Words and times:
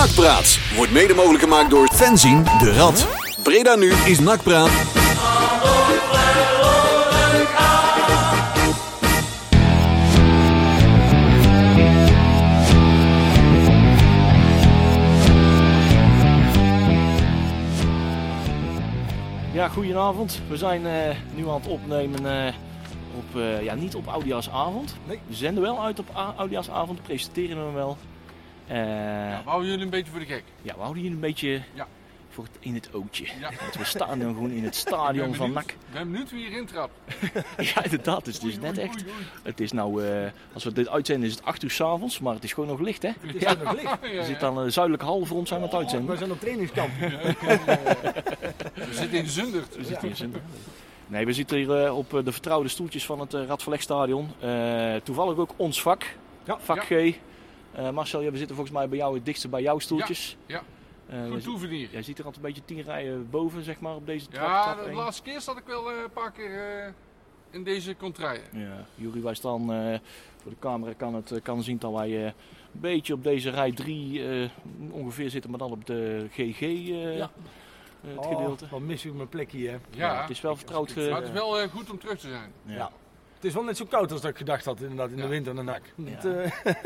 Nakpraat 0.00 0.58
wordt 0.76 0.92
mede 0.92 1.14
mogelijk 1.14 1.42
gemaakt 1.42 1.70
door 1.70 1.88
Fenzin 1.94 2.44
de 2.58 2.72
Rad. 2.72 3.06
Breda 3.42 3.74
nu 3.74 3.92
is 3.92 4.18
Nakpraat. 4.18 4.70
Ja, 19.52 19.68
goedenavond. 19.68 20.40
We 20.48 20.56
zijn 20.56 20.86
eh, 20.86 21.16
nu 21.34 21.48
aan 21.48 21.54
het 21.54 21.66
opnemen 21.66 22.46
eh, 22.46 22.52
op, 23.16 23.40
eh, 23.40 23.62
ja, 23.62 23.74
niet 23.74 23.94
op 23.94 24.06
Oudjaarsavond. 24.08 24.96
Nee. 25.06 25.20
We 25.26 25.34
zenden 25.34 25.62
wel 25.62 25.82
uit 25.84 25.98
op 25.98 26.06
A- 26.16 26.34
Oudjaarsavond, 26.36 27.02
presenteren 27.02 27.56
hem 27.64 27.74
wel. 27.74 27.96
Eh, 28.70 28.76
Ja, 29.30 29.40
we 29.44 29.48
houden 29.48 29.68
jullie 29.70 29.84
een 29.84 29.90
beetje 29.90 30.10
voor 30.10 30.20
de 30.20 30.26
gek. 30.26 30.42
ja, 30.62 30.74
we 30.74 30.80
houden 30.80 31.02
hier 31.02 31.10
een 31.12 31.20
beetje 31.20 31.62
Ja. 31.74 31.86
voor 32.30 32.44
het, 32.44 32.52
in 32.60 32.74
het 32.74 32.88
ootje. 32.94 33.24
Ja. 33.40 33.50
Want 33.60 33.74
we 33.76 33.84
staan 33.84 34.18
nu 34.18 34.24
gewoon 34.24 34.50
in 34.50 34.64
het 34.64 34.74
stadion 34.74 35.34
van 35.34 35.52
NAC. 35.52 35.70
Ik 35.70 35.76
ben 35.92 36.10
benieuwd 36.10 36.30
wie 36.30 36.46
hierin 36.46 36.66
trapt. 36.66 36.92
Ja, 37.74 37.84
inderdaad. 37.84 38.16
Het 38.16 38.26
is 38.26 38.38
dus 38.40 38.52
Oei, 38.54 38.62
net 38.62 38.78
oei, 38.78 38.86
echt. 38.86 39.02
oei. 39.02 39.12
Het 39.42 39.60
is 39.60 39.72
nou, 39.72 40.04
eh, 40.06 40.30
als 40.52 40.64
we 40.64 40.72
dit 40.72 40.88
uitzenden 40.88 41.28
is 41.28 41.34
het 41.34 41.44
8 41.44 41.62
uur 41.62 41.70
s'avonds, 41.70 42.18
maar 42.20 42.34
het 42.34 42.44
is 42.44 42.52
gewoon 42.52 42.68
nog 42.68 42.80
licht 42.80 43.02
hè. 43.02 43.10
Het 43.20 43.40
Ja. 43.40 43.52
nog 43.54 43.72
licht. 43.72 44.00
We 44.00 44.08
ja. 44.08 44.24
zitten 44.24 44.48
aan 44.48 44.64
de 44.64 44.70
zuidelijke 44.70 45.06
hal 45.06 45.24
voor 45.24 45.36
ons 45.38 45.48
zijn 45.48 45.60
we 45.60 45.66
aan 45.66 45.72
het 45.72 45.88
Oh, 45.88 45.94
uitzenden. 45.94 46.10
We 46.10 46.16
zijn 46.18 46.30
op 46.32 46.40
trainingskamp. 46.40 46.90
We 48.88 48.94
zitten 48.94 49.18
in 49.18 49.26
Zundert. 49.26 49.76
We 49.76 49.84
zitten 49.84 50.08
in 50.08 50.16
Zundert. 50.16 50.42
Nee, 51.06 51.26
we 51.26 51.32
zitten 51.32 51.56
hier 51.56 51.84
eh, 51.84 51.96
op 51.96 52.14
eh, 52.14 52.24
de 52.24 52.32
vertrouwde 52.32 52.68
stoeltjes 52.68 53.06
van 53.06 53.20
het 53.20 53.34
uh, 53.34 53.46
Radverlegstadion. 53.46 54.28
Eh, 54.40 54.94
toevallig 55.04 55.36
ook 55.38 55.50
ons 55.56 55.82
vak, 55.82 56.16
vak 56.58 56.82
G. 56.84 56.90
Eh, 57.86 57.90
Marcel, 57.90 58.20
ja, 58.20 58.30
we 58.30 58.36
zitten 58.36 58.56
volgens 58.56 58.76
mij 58.76 58.88
bij 58.88 58.98
jou 58.98 59.14
het 59.14 59.24
dichtste 59.24 59.48
bij 59.48 59.62
jouw 59.62 59.78
stoeltjes. 59.78 60.36
ja. 60.46 60.62
Eh, 61.08 61.16
jij, 61.18 61.24
Goed 61.26 61.34
zit- 61.34 61.44
toevenier. 61.44 61.88
jij 61.92 62.02
ziet 62.02 62.18
er 62.18 62.24
altijd 62.24 62.44
een 62.44 62.50
beetje 62.52 62.64
tien 62.74 62.82
rijen 62.82 63.30
boven, 63.30 63.62
zeg 63.62 63.80
maar, 63.80 63.94
op 63.94 64.06
deze 64.06 64.28
trap. 64.28 64.46
Ja, 64.48 64.74
trap 64.74 64.84
de 64.86 64.92
laatste 64.92 65.22
keer 65.22 65.40
zat 65.40 65.56
ik 65.56 65.64
wel 65.66 65.90
eh, 65.90 65.96
een 66.04 66.10
paar 66.10 66.32
keer 66.32 66.78
eh, 66.84 66.92
in 67.50 67.64
deze 67.64 67.96
contraien. 67.96 68.42
Ja, 68.52 68.84
Jury, 68.94 69.22
wij 69.22 69.34
staan 69.34 69.72
eh, 69.72 69.98
voor 70.42 70.50
de 70.50 70.58
camera 70.58 70.92
kan 70.92 71.14
het 71.14 71.30
eh, 71.30 71.42
kan 71.42 71.62
zien 71.62 71.78
dat 71.78 71.92
wij 71.92 72.16
eh, 72.18 72.24
een 72.24 72.32
beetje 72.80 73.12
op 73.14 73.22
deze 73.22 73.50
rij 73.50 73.72
3 73.72 74.50
ongeveer 74.90 75.30
zitten, 75.30 75.50
maar 75.50 75.58
dan 75.58 75.70
op 75.70 75.86
de 75.86 76.26
GG 76.30 76.60
eh, 76.62 77.16
Ja. 77.16 77.30
eh, 78.02 78.08
het 78.08 78.18
Oh, 78.18 78.28
gedeelte. 78.28 78.66
wat 78.70 78.80
mis 78.80 79.04
ik 79.04 79.14
mijn 79.14 79.28
plekje 79.28 79.58
hier. 79.58 79.80
Ja, 79.90 80.20
het 80.20 80.30
is 80.30 80.40
wel 80.40 80.56
vertrouwd. 80.56 80.94
maar 80.96 81.04
het 81.04 81.24
is 81.24 81.30
wel 81.30 81.58
eh, 81.60 81.68
goed 81.70 81.90
om 81.90 81.98
terug 81.98 82.18
te 82.18 82.28
zijn. 82.28 82.52
ja. 82.66 82.90
Het 83.40 83.48
is 83.48 83.54
wel 83.54 83.64
net 83.64 83.76
zo 83.76 83.84
koud 83.84 84.12
als 84.12 84.20
dat 84.20 84.30
ik 84.30 84.36
gedacht 84.36 84.64
had 84.64 84.80
inderdaad 84.80 85.10
in 85.10 85.16
Ja. 85.16 85.22
de 85.22 85.28
winter 85.28 85.58
en 85.58 85.64
nak. 85.64 85.80
Ja. 85.94 86.10
Het, 86.10 86.24
eh, 86.24 86.74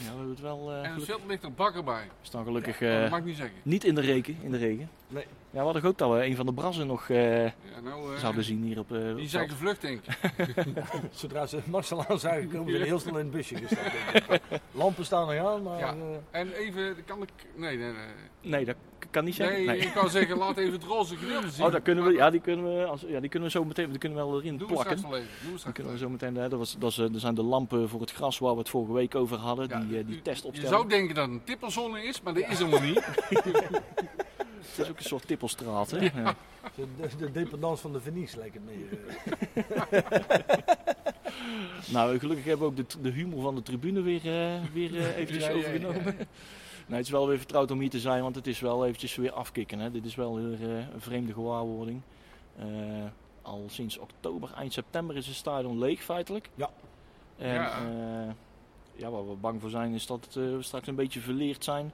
Ja, 0.00 0.06
we 0.06 0.12
hebben 0.16 0.28
het 0.30 0.40
wel. 0.40 0.70
eh, 0.70 0.76
En 0.76 0.82
het 0.82 0.86
gelukkig- 0.92 1.06
veld 1.16 1.26
ligt 1.28 1.42
er 1.42 1.52
bakker 1.52 1.84
bij. 1.84 2.02
we 2.02 2.26
staan 2.26 2.44
gelukkig 2.44 2.80
Maar 2.80 2.90
eh, 2.90 3.00
dat 3.00 3.10
mag 3.10 3.18
ik 3.18 3.24
niet 3.24 3.36
zeggen. 3.36 3.56
niet 3.62 3.84
in 3.84 3.94
de 3.94 4.00
regen. 4.00 4.36
In 4.42 4.50
de 4.50 4.56
regen. 4.56 4.90
Nee. 5.08 5.24
Ja, 5.50 5.58
we 5.58 5.64
hadden 5.64 5.84
ook 5.84 5.98
dat 5.98 6.10
we 6.12 6.24
een 6.24 6.36
van 6.36 6.46
de 6.46 6.52
brassen 6.52 6.86
nog 6.86 7.08
eh, 7.08 7.44
Ja, 7.44 7.52
nou, 7.82 8.14
eh, 8.14 8.20
zouden 8.20 8.44
zien 8.44 8.62
hier 8.62 8.78
op. 8.78 8.92
eh, 8.92 9.14
Die 9.16 9.28
zijn 9.28 9.48
gevlucht, 9.48 9.80
denk 9.80 10.00
ik. 10.06 10.54
zodra 11.12 11.46
ze 11.46 11.58
Marcel 11.64 12.04
aan 12.06 12.18
zagen 12.18 12.48
komen, 12.50 12.66
zijn 12.70 12.78
ze 12.82 12.86
heel 12.88 12.98
snel 12.98 13.18
in 13.18 13.24
het 13.24 13.30
busje 13.30 13.56
gestapt. 13.56 13.90
denk 14.28 14.42
ik. 14.42 14.60
Lampen 14.72 15.04
staan 15.04 15.26
nog 15.36 15.46
aan, 15.46 15.62
maar... 15.62 15.78
Ja. 15.78 15.94
eh, 16.30 16.40
En 16.40 16.52
even, 16.52 16.96
kan 17.04 17.22
ik... 17.22 17.28
Nee, 17.56 17.76
nee, 17.76 17.92
nee. 17.92 18.06
Nee, 18.42 18.64
dat 18.64 18.76
kan 19.10 19.24
niet 19.24 19.34
zeggen. 19.34 19.64
Nee, 19.64 19.78
ik 19.78 19.92
kan 19.92 20.10
zeggen, 20.10 20.36
laat 20.38 20.56
even 20.56 20.72
het 20.72 20.84
roze 20.84 21.16
gedeelte 21.16 21.50
zien. 21.50 21.64
Oh, 21.66 21.72
dat 21.72 21.82
kunnen 21.82 22.04
we, 22.04 22.12
ja, 22.12 22.30
die 22.30 22.40
kunnen 22.40 22.76
we, 22.78 22.84
als, 22.84 23.00
ja, 23.08 23.20
die 23.20 23.28
kunnen 23.30 23.48
we 23.48 23.58
zo 23.58 23.64
meteen, 23.64 23.90
die 23.90 23.98
kunnen 23.98 24.18
we 24.18 24.24
wel 24.24 24.40
erin 24.40 24.56
Doen 24.56 24.68
we 24.68 24.72
plakken. 24.74 24.98
straks 24.98 25.14
wel 25.14 25.22
even. 25.22 25.58
Straks 25.58 25.74
kunnen 25.74 25.92
we 25.92 25.98
zo 25.98 26.08
meteen, 26.08 26.34
hè, 26.36 26.48
dat 26.48 26.58
was, 26.58 26.76
dat 26.78 26.90
is, 26.90 26.98
eh, 26.98 27.14
er 27.14 27.20
zijn 27.20 27.34
de 27.34 27.42
lampen 27.42 27.88
voor 27.88 28.00
het 28.00 28.12
gras 28.12 28.38
waar 28.38 28.52
we 28.52 28.58
het 28.58 28.68
vorige 28.68 28.92
week 28.92 29.14
over 29.14 29.36
hadden, 29.36 29.68
Ja, 29.68 29.80
die, 29.80 29.98
eh, 29.98 30.06
die 30.06 30.14
je- 30.14 30.22
test 30.22 30.46
Je 30.52 30.66
zou 30.66 30.88
denken 30.88 31.14
dat 31.14 31.24
het 31.24 31.34
een 31.34 31.44
tippelzone 31.44 32.02
is, 32.04 32.20
maar 32.22 32.34
dat 32.34 32.48
is 32.48 32.58
helemaal 32.58 32.80
niet. 32.80 33.04
Het 34.70 34.78
is 34.86 34.90
ook 34.90 34.98
een 34.98 35.04
soort 35.04 35.26
tippelstraat. 35.26 35.90
Hè? 35.90 35.98
Ja. 35.98 36.34
de, 36.74 36.86
de, 37.00 37.16
de 37.18 37.30
dependance 37.32 37.82
van 37.82 37.92
de 37.92 38.00
Venice 38.00 38.38
lijkt 38.38 38.54
het 38.54 38.62
meer. 38.64 38.98
eh. 39.90 40.02
Nou, 41.92 42.18
gelukkig 42.18 42.44
hebben 42.44 42.66
we 42.74 42.80
ook 42.82 42.88
de, 42.90 43.00
de 43.02 43.10
humor 43.10 43.42
van 43.42 43.54
de 43.54 43.62
tribune 43.62 44.00
weer, 44.02 44.20
eh, 44.26 44.60
weer 44.72 44.96
eh, 44.96 45.16
eventjes 45.16 45.44
Ja, 45.44 45.50
ja, 45.50 45.56
ja, 45.56 45.58
overgenomen. 45.58 46.16
Nee, 46.90 46.98
het 46.98 47.06
is 47.06 47.12
wel 47.12 47.28
weer 47.28 47.38
vertrouwd 47.38 47.70
om 47.70 47.80
hier 47.80 47.90
te 47.90 48.00
zijn, 48.00 48.22
want 48.22 48.34
het 48.34 48.46
is 48.46 48.60
wel 48.60 48.86
eventjes 48.86 49.16
weer 49.16 49.32
afkicken. 49.32 49.78
Hè. 49.78 49.90
Dit 49.90 50.04
is 50.04 50.14
wel 50.14 50.34
weer 50.34 50.70
eh, 50.70 50.76
een 50.94 51.00
vreemde 51.00 51.32
gewaarwording. 51.32 52.00
Eh, 52.58 52.66
al 53.42 53.64
sinds 53.68 53.98
oktober, 53.98 54.52
eind 54.52 54.72
september 54.72 55.16
is 55.16 55.26
het 55.26 55.36
stadion 55.36 55.78
leeg 55.78 56.02
feitelijk. 56.02 56.50
Ja. 56.54 56.70
En 57.36 57.54
Ja. 57.54 57.80
ja, 57.80 58.34
ja, 58.96 59.10
waar 59.10 59.28
we 59.28 59.34
bang 59.34 59.60
voor 59.60 59.70
zijn 59.70 59.94
is 59.94 60.06
dat 60.06 60.24
het, 60.24 60.36
eh, 60.36 60.42
we 60.56 60.62
straks 60.62 60.86
een 60.86 60.94
beetje 60.94 61.20
verleerd 61.20 61.64
zijn 61.64 61.92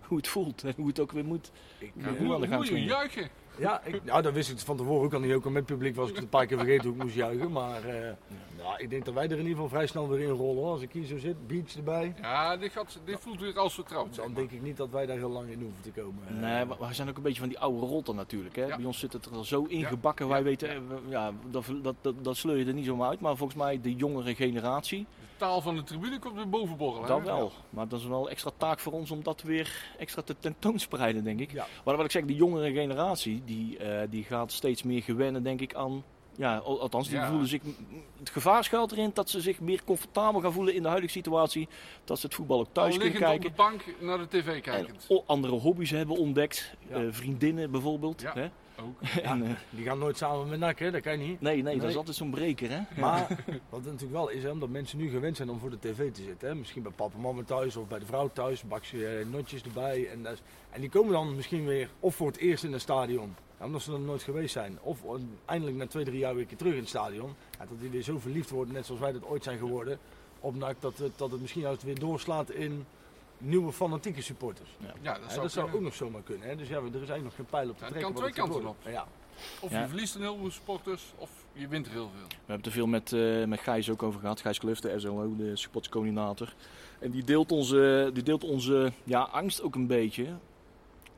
hoe 0.00 0.16
het 0.16 0.28
voelt 0.28 0.64
en 0.64 0.72
hoe 0.76 0.86
het 0.86 1.00
ook 1.00 1.12
weer 1.12 1.24
moet. 1.24 1.50
Ik, 1.78 1.92
Ja, 1.94 2.02
eh, 2.02 2.08
hoe- 2.08 2.26
Hoe 2.56 2.64
je 2.64 2.84
juichen? 2.84 3.28
Ja, 3.60 3.80
ik, 3.84 4.04
nou, 4.04 4.22
dat 4.22 4.32
wist 4.32 4.50
ik 4.50 4.58
van 4.58 4.76
tevoren 4.76 5.04
ook 5.04 5.14
al 5.14 5.20
niet. 5.20 5.32
Ook 5.32 5.44
al 5.44 5.50
met 5.50 5.62
het 5.68 5.76
publiek 5.76 5.96
was 5.96 6.08
ik 6.08 6.14
het 6.14 6.22
een 6.24 6.28
paar 6.30 6.46
keer 6.46 6.56
vergeten 6.58 6.84
hoe 6.84 6.96
ik 6.96 7.02
moest 7.02 7.14
juichen. 7.14 7.52
Maar 7.52 7.84
eh, 7.84 8.10
nou, 8.58 8.74
ik 8.78 8.90
denk 8.90 9.04
dat 9.04 9.14
wij 9.14 9.24
er 9.24 9.30
in 9.30 9.38
ieder 9.38 9.52
geval 9.52 9.68
vrij 9.68 9.86
snel 9.86 10.08
weer 10.08 10.20
in 10.20 10.28
rollen. 10.34 10.62
hoor. 10.62 10.72
Als 10.72 10.82
ik 10.82 10.92
hier 10.92 11.04
zo 11.06 11.18
zit, 11.18 11.46
beach 11.46 11.76
erbij. 11.76 12.14
Ja, 12.20 12.56
dit, 12.56 12.72
gaat, 12.72 12.98
dit 13.04 13.16
voelt 13.20 13.40
weer 13.40 13.58
als 13.58 13.74
vertrouwd. 13.74 14.14
Dan 14.16 14.34
denk 14.34 14.50
ik 14.50 14.62
niet 14.62 14.76
dat 14.76 14.90
wij 14.90 15.06
daar 15.06 15.16
heel 15.16 15.30
lang 15.30 15.50
in 15.50 15.60
hoeven 15.60 15.80
te 15.82 15.90
komen. 16.00 16.22
Nee, 16.40 16.64
maar 16.64 16.76
we 16.78 16.94
zijn 16.94 17.08
ook 17.08 17.16
een 17.16 17.22
beetje 17.22 17.40
van 17.40 17.48
die 17.48 17.58
oude 17.58 17.86
rotten 17.86 18.14
natuurlijk. 18.16 18.56
Hè? 18.56 18.64
Ja. 18.64 18.76
Bij 18.76 18.84
ons 18.84 18.98
zit 18.98 19.12
het 19.12 19.24
er 19.26 19.32
al 19.32 19.44
zo 19.44 19.64
ingebakken. 19.64 20.24
Ja. 20.26 20.30
Wij 20.30 20.40
Ja. 20.40 20.46
weten, 20.46 20.68
eh, 20.68 20.76
ja, 21.08 21.32
dat, 21.50 21.64
dat, 21.82 21.94
dat, 22.00 22.14
dat 22.24 22.36
sleur 22.36 22.56
je 22.56 22.64
er 22.64 22.74
niet 22.74 22.84
zomaar 22.86 23.08
uit. 23.08 23.20
Maar 23.20 23.36
volgens 23.36 23.58
mij 23.58 23.80
de 23.80 23.94
jongere 23.94 24.34
generatie, 24.34 24.98
De 25.00 25.29
taal 25.40 25.60
van 25.60 25.76
de 25.76 25.82
tribune 25.82 26.18
komt 26.18 26.34
weer 26.34 26.48
boven 26.48 26.76
borrelen. 26.76 27.08
dat 27.08 27.22
wel. 27.22 27.52
Maar 27.70 27.88
dat 27.88 28.00
is 28.00 28.06
wel 28.06 28.30
extra 28.30 28.50
taak 28.56 28.78
voor 28.80 28.92
ons 28.92 29.10
om 29.10 29.22
dat 29.22 29.42
weer 29.42 29.92
extra 29.98 30.22
te 30.22 30.36
tentoonspreiden, 30.38 31.24
denk 31.24 31.40
ik. 31.40 31.52
Ja. 31.52 31.66
Maar 31.84 31.96
wat 31.96 32.04
ik 32.04 32.10
zeg, 32.10 32.24
die 32.24 32.36
jongere 32.36 32.72
generatie, 32.72 33.42
die, 33.44 33.78
eh, 33.78 34.06
die 34.10 34.24
gaat 34.24 34.52
steeds 34.52 34.82
meer 34.82 35.02
gewennen, 35.02 35.42
denk 35.42 35.60
ik, 35.60 35.74
aan... 35.74 36.04
Ja, 36.36 36.56
al- 36.56 36.80
althans, 36.80 37.08
die 37.08 37.16
Ja. 37.18 37.28
voelen 37.28 37.46
zich... 37.48 37.62
Het 38.18 38.30
gevaar 38.30 38.64
schuilt 38.64 38.92
erin 38.92 39.10
dat 39.14 39.30
ze 39.30 39.40
zich 39.40 39.60
meer 39.60 39.84
comfortabel 39.84 40.40
gaan 40.40 40.52
voelen 40.52 40.74
in 40.74 40.82
de 40.82 40.88
huidige 40.88 41.12
situatie. 41.12 41.68
Dat 42.04 42.18
ze 42.18 42.26
het 42.26 42.34
voetbal 42.34 42.58
ook 42.60 42.66
thuis 42.72 42.96
kunnen 42.96 43.12
liggend 43.12 43.32
op 43.32 43.40
kijken. 43.40 43.50
de 43.50 43.62
bank 43.96 44.00
naar 44.00 44.18
de 44.18 44.28
tv 44.28 44.46
En 44.54 44.60
kijkend. 44.62 45.04
o- 45.08 45.22
andere 45.26 45.52
hobby's 45.54 45.90
hebben 45.90 46.16
ontdekt. 46.16 46.74
Ja. 46.88 46.94
Eh, 46.96 47.02
vriendinnen 47.10 47.70
bijvoorbeeld. 47.70 48.20
Ja. 48.20 48.32
Hè? 48.34 48.48
Ook. 48.84 49.00
En, 49.22 49.42
eh, 49.46 49.50
Die 49.70 49.84
gaan 49.84 49.98
nooit 49.98 50.16
samen 50.16 50.48
met 50.48 50.58
NAC, 50.58 50.78
hè? 50.78 50.90
dat 50.90 51.00
kan 51.00 51.18
niet. 51.18 51.40
Nee, 51.40 51.62
nee, 51.62 51.78
dat 51.78 51.88
is 51.90 51.96
altijd 51.96 52.16
zo'n 52.16 52.30
breker, 52.30 52.70
hè? 52.70 52.80
Maar 53.00 53.26
wat 53.68 53.80
het 53.80 53.84
natuurlijk 53.92 54.12
wel 54.12 54.28
is, 54.28 54.42
hè, 54.42 54.50
omdat 54.50 54.68
mensen 54.68 54.98
nu 54.98 55.08
gewend 55.10 55.36
zijn 55.36 55.50
om 55.50 55.58
voor 55.58 55.70
de 55.70 55.78
tv 55.78 56.12
te 56.12 56.22
zitten. 56.22 56.48
Hè? 56.48 56.54
Misschien 56.54 56.82
bij 56.82 56.92
papa 56.92 57.14
en 57.14 57.20
mama 57.20 57.42
thuis 57.42 57.76
of 57.76 57.88
bij 57.88 57.98
de 57.98 58.06
vrouw 58.06 58.30
thuis, 58.32 58.62
bak 58.62 58.84
ze 58.84 59.06
eh, 59.06 59.26
notjes 59.26 59.62
erbij. 59.62 60.08
En, 60.10 60.22
dat 60.22 60.32
is- 60.32 60.42
en 60.70 60.80
die 60.80 60.90
komen 60.90 61.12
dan 61.12 61.34
misschien 61.36 61.66
weer 61.66 61.88
of 62.00 62.14
voor 62.14 62.26
het 62.26 62.36
eerst 62.36 62.64
in 62.64 62.72
een 62.72 62.80
stadion, 62.80 63.34
omdat 63.60 63.82
ze 63.82 63.92
er 63.92 64.00
nooit 64.00 64.22
geweest 64.22 64.52
zijn. 64.52 64.78
Of 64.82 64.98
eindelijk 65.44 65.76
na 65.76 65.86
twee, 65.86 66.04
drie 66.04 66.18
jaar 66.18 66.34
weer 66.34 66.46
terug 66.56 66.72
in 66.72 66.78
het 66.78 66.88
stadion. 66.88 67.34
Ja, 67.58 67.66
dat 67.66 67.80
die 67.80 67.90
weer 67.90 68.02
zo 68.02 68.18
verliefd 68.18 68.50
worden, 68.50 68.74
net 68.74 68.86
zoals 68.86 69.00
wij 69.00 69.12
dat 69.12 69.24
ooit 69.24 69.44
zijn 69.44 69.58
geworden, 69.58 69.98
op 70.40 70.54
NAC, 70.54 70.76
dat, 70.80 70.98
het- 70.98 71.18
dat 71.18 71.30
het 71.30 71.40
misschien 71.40 71.62
juist 71.62 71.82
weer 71.82 71.98
doorslaat 71.98 72.50
in 72.50 72.84
nieuwe 73.40 73.72
fanatieke 73.72 74.22
supporters. 74.22 74.68
Ja, 75.02 75.18
dat 75.18 75.30
zou, 75.30 75.42
dat 75.42 75.52
zou 75.52 75.72
ook 75.72 75.80
nog 75.80 75.94
zomaar 75.94 76.22
kunnen. 76.22 76.48
Hè? 76.48 76.56
Dus 76.56 76.68
ja, 76.68 76.76
er 76.76 76.84
is 76.86 76.92
eigenlijk 76.92 77.22
nog 77.22 77.34
geen 77.34 77.46
pijl 77.46 77.68
op 77.70 77.78
te 77.78 77.84
Ja, 77.84 77.90
het 77.90 77.94
trekken. 77.96 78.12
kan 78.14 78.22
twee 78.22 78.32
kanten 78.34 78.62
worden. 78.62 78.92
Ja. 78.92 79.06
Of 79.60 79.70
Ja. 79.70 79.80
je 79.80 79.86
verliest 79.88 80.14
een 80.14 80.22
heleboel 80.22 80.50
supporters, 80.50 81.12
of 81.16 81.30
je 81.52 81.68
wint 81.68 81.86
er 81.86 81.92
heel 81.92 82.10
veel. 82.16 82.26
We 82.28 82.34
hebben 82.36 82.56
het 82.56 82.66
er 82.66 82.72
veel 82.72 82.86
met, 82.86 83.12
eh, 83.12 83.44
met 83.44 83.60
Gijs 83.60 83.90
ook 83.90 84.02
over 84.02 84.20
gehad. 84.20 84.40
Gijs 84.40 84.58
Kluft, 84.58 84.82
de 84.82 84.98
SLO, 85.00 85.36
de 85.36 85.56
supportscoördinator. 85.56 86.54
En 86.98 87.10
die 87.10 87.24
deelt 87.24 87.52
onze, 87.52 88.10
die 88.14 88.22
deelt 88.22 88.44
onze 88.44 88.92
ja, 89.04 89.20
angst 89.20 89.62
ook 89.62 89.74
een 89.74 89.86
beetje. 89.86 90.26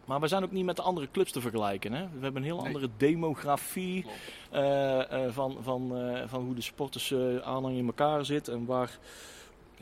Maar 0.04 0.20
we 0.20 0.28
zijn 0.28 0.44
ook 0.44 0.50
niet 0.52 0.64
met 0.64 0.76
de 0.76 0.82
andere 0.82 1.08
clubs 1.12 1.32
te 1.32 1.40
vergelijken. 1.40 1.92
Hè? 1.92 2.02
We 2.04 2.22
hebben 2.22 2.36
een 2.36 2.46
heel 2.48 2.56
Nee. 2.56 2.66
andere 2.66 2.88
demografie 2.96 4.06
eh, 4.50 5.24
eh, 5.26 5.32
van, 5.32 5.56
van, 5.60 5.96
eh, 5.96 6.22
van 6.28 6.44
hoe 6.44 6.54
de 6.54 6.60
supporters 6.60 7.10
eh 7.10 7.36
aanhang 7.36 7.76
in 7.76 7.86
elkaar 7.86 8.24
zit. 8.24 8.48
En 8.48 8.64
waar, 8.66 8.98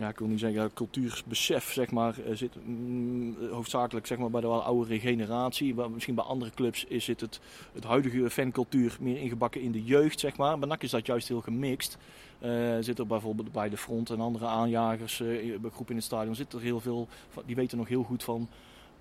ja, 0.00 0.08
ik 0.08 0.18
wil 0.18 0.28
niet 0.28 0.40
zeggen 0.40 0.72
cultuursbesef, 0.74 1.72
zeg 1.72 1.90
maar, 1.90 2.18
eh, 2.18 2.36
zit 2.36 2.56
mm, 2.64 3.36
hoofdzakelijk 3.50 4.06
zeg 4.06 4.18
maar, 4.18 4.30
bij 4.30 4.40
de 4.40 4.46
wat 4.46 4.64
oudere 4.64 5.00
generatie. 5.00 5.74
Misschien 5.74 6.14
bij 6.14 6.24
andere 6.24 6.50
clubs 6.50 6.84
is 6.84 7.04
zit 7.04 7.20
het, 7.20 7.40
het 7.72 7.84
huidige 7.84 8.30
fancultuur 8.30 8.96
meer 9.00 9.16
ingebakken 9.16 9.60
in 9.60 9.72
de 9.72 9.84
jeugd, 9.84 10.20
zeg 10.20 10.36
maar. 10.36 10.58
Bij 10.58 10.68
NAC 10.68 10.82
is 10.82 10.90
dat 10.90 11.06
juist 11.06 11.28
heel 11.28 11.40
gemixt. 11.40 11.98
Eh 12.38 12.76
zit 12.80 12.98
er 12.98 13.06
bijvoorbeeld 13.06 13.52
bij 13.52 13.68
de 13.68 13.76
front 13.76 14.10
en 14.10 14.20
andere 14.20 14.46
aanjagers, 14.46 15.20
eh, 15.20 15.58
bij 15.58 15.70
groep 15.70 15.90
in 15.90 15.96
het 15.96 16.04
stadion, 16.04 16.34
zit 16.34 16.52
er 16.52 16.60
heel 16.60 16.80
veel, 16.80 17.08
die 17.46 17.56
weten 17.56 17.78
nog 17.78 17.88
heel 17.88 18.02
goed 18.02 18.22
van 18.24 18.48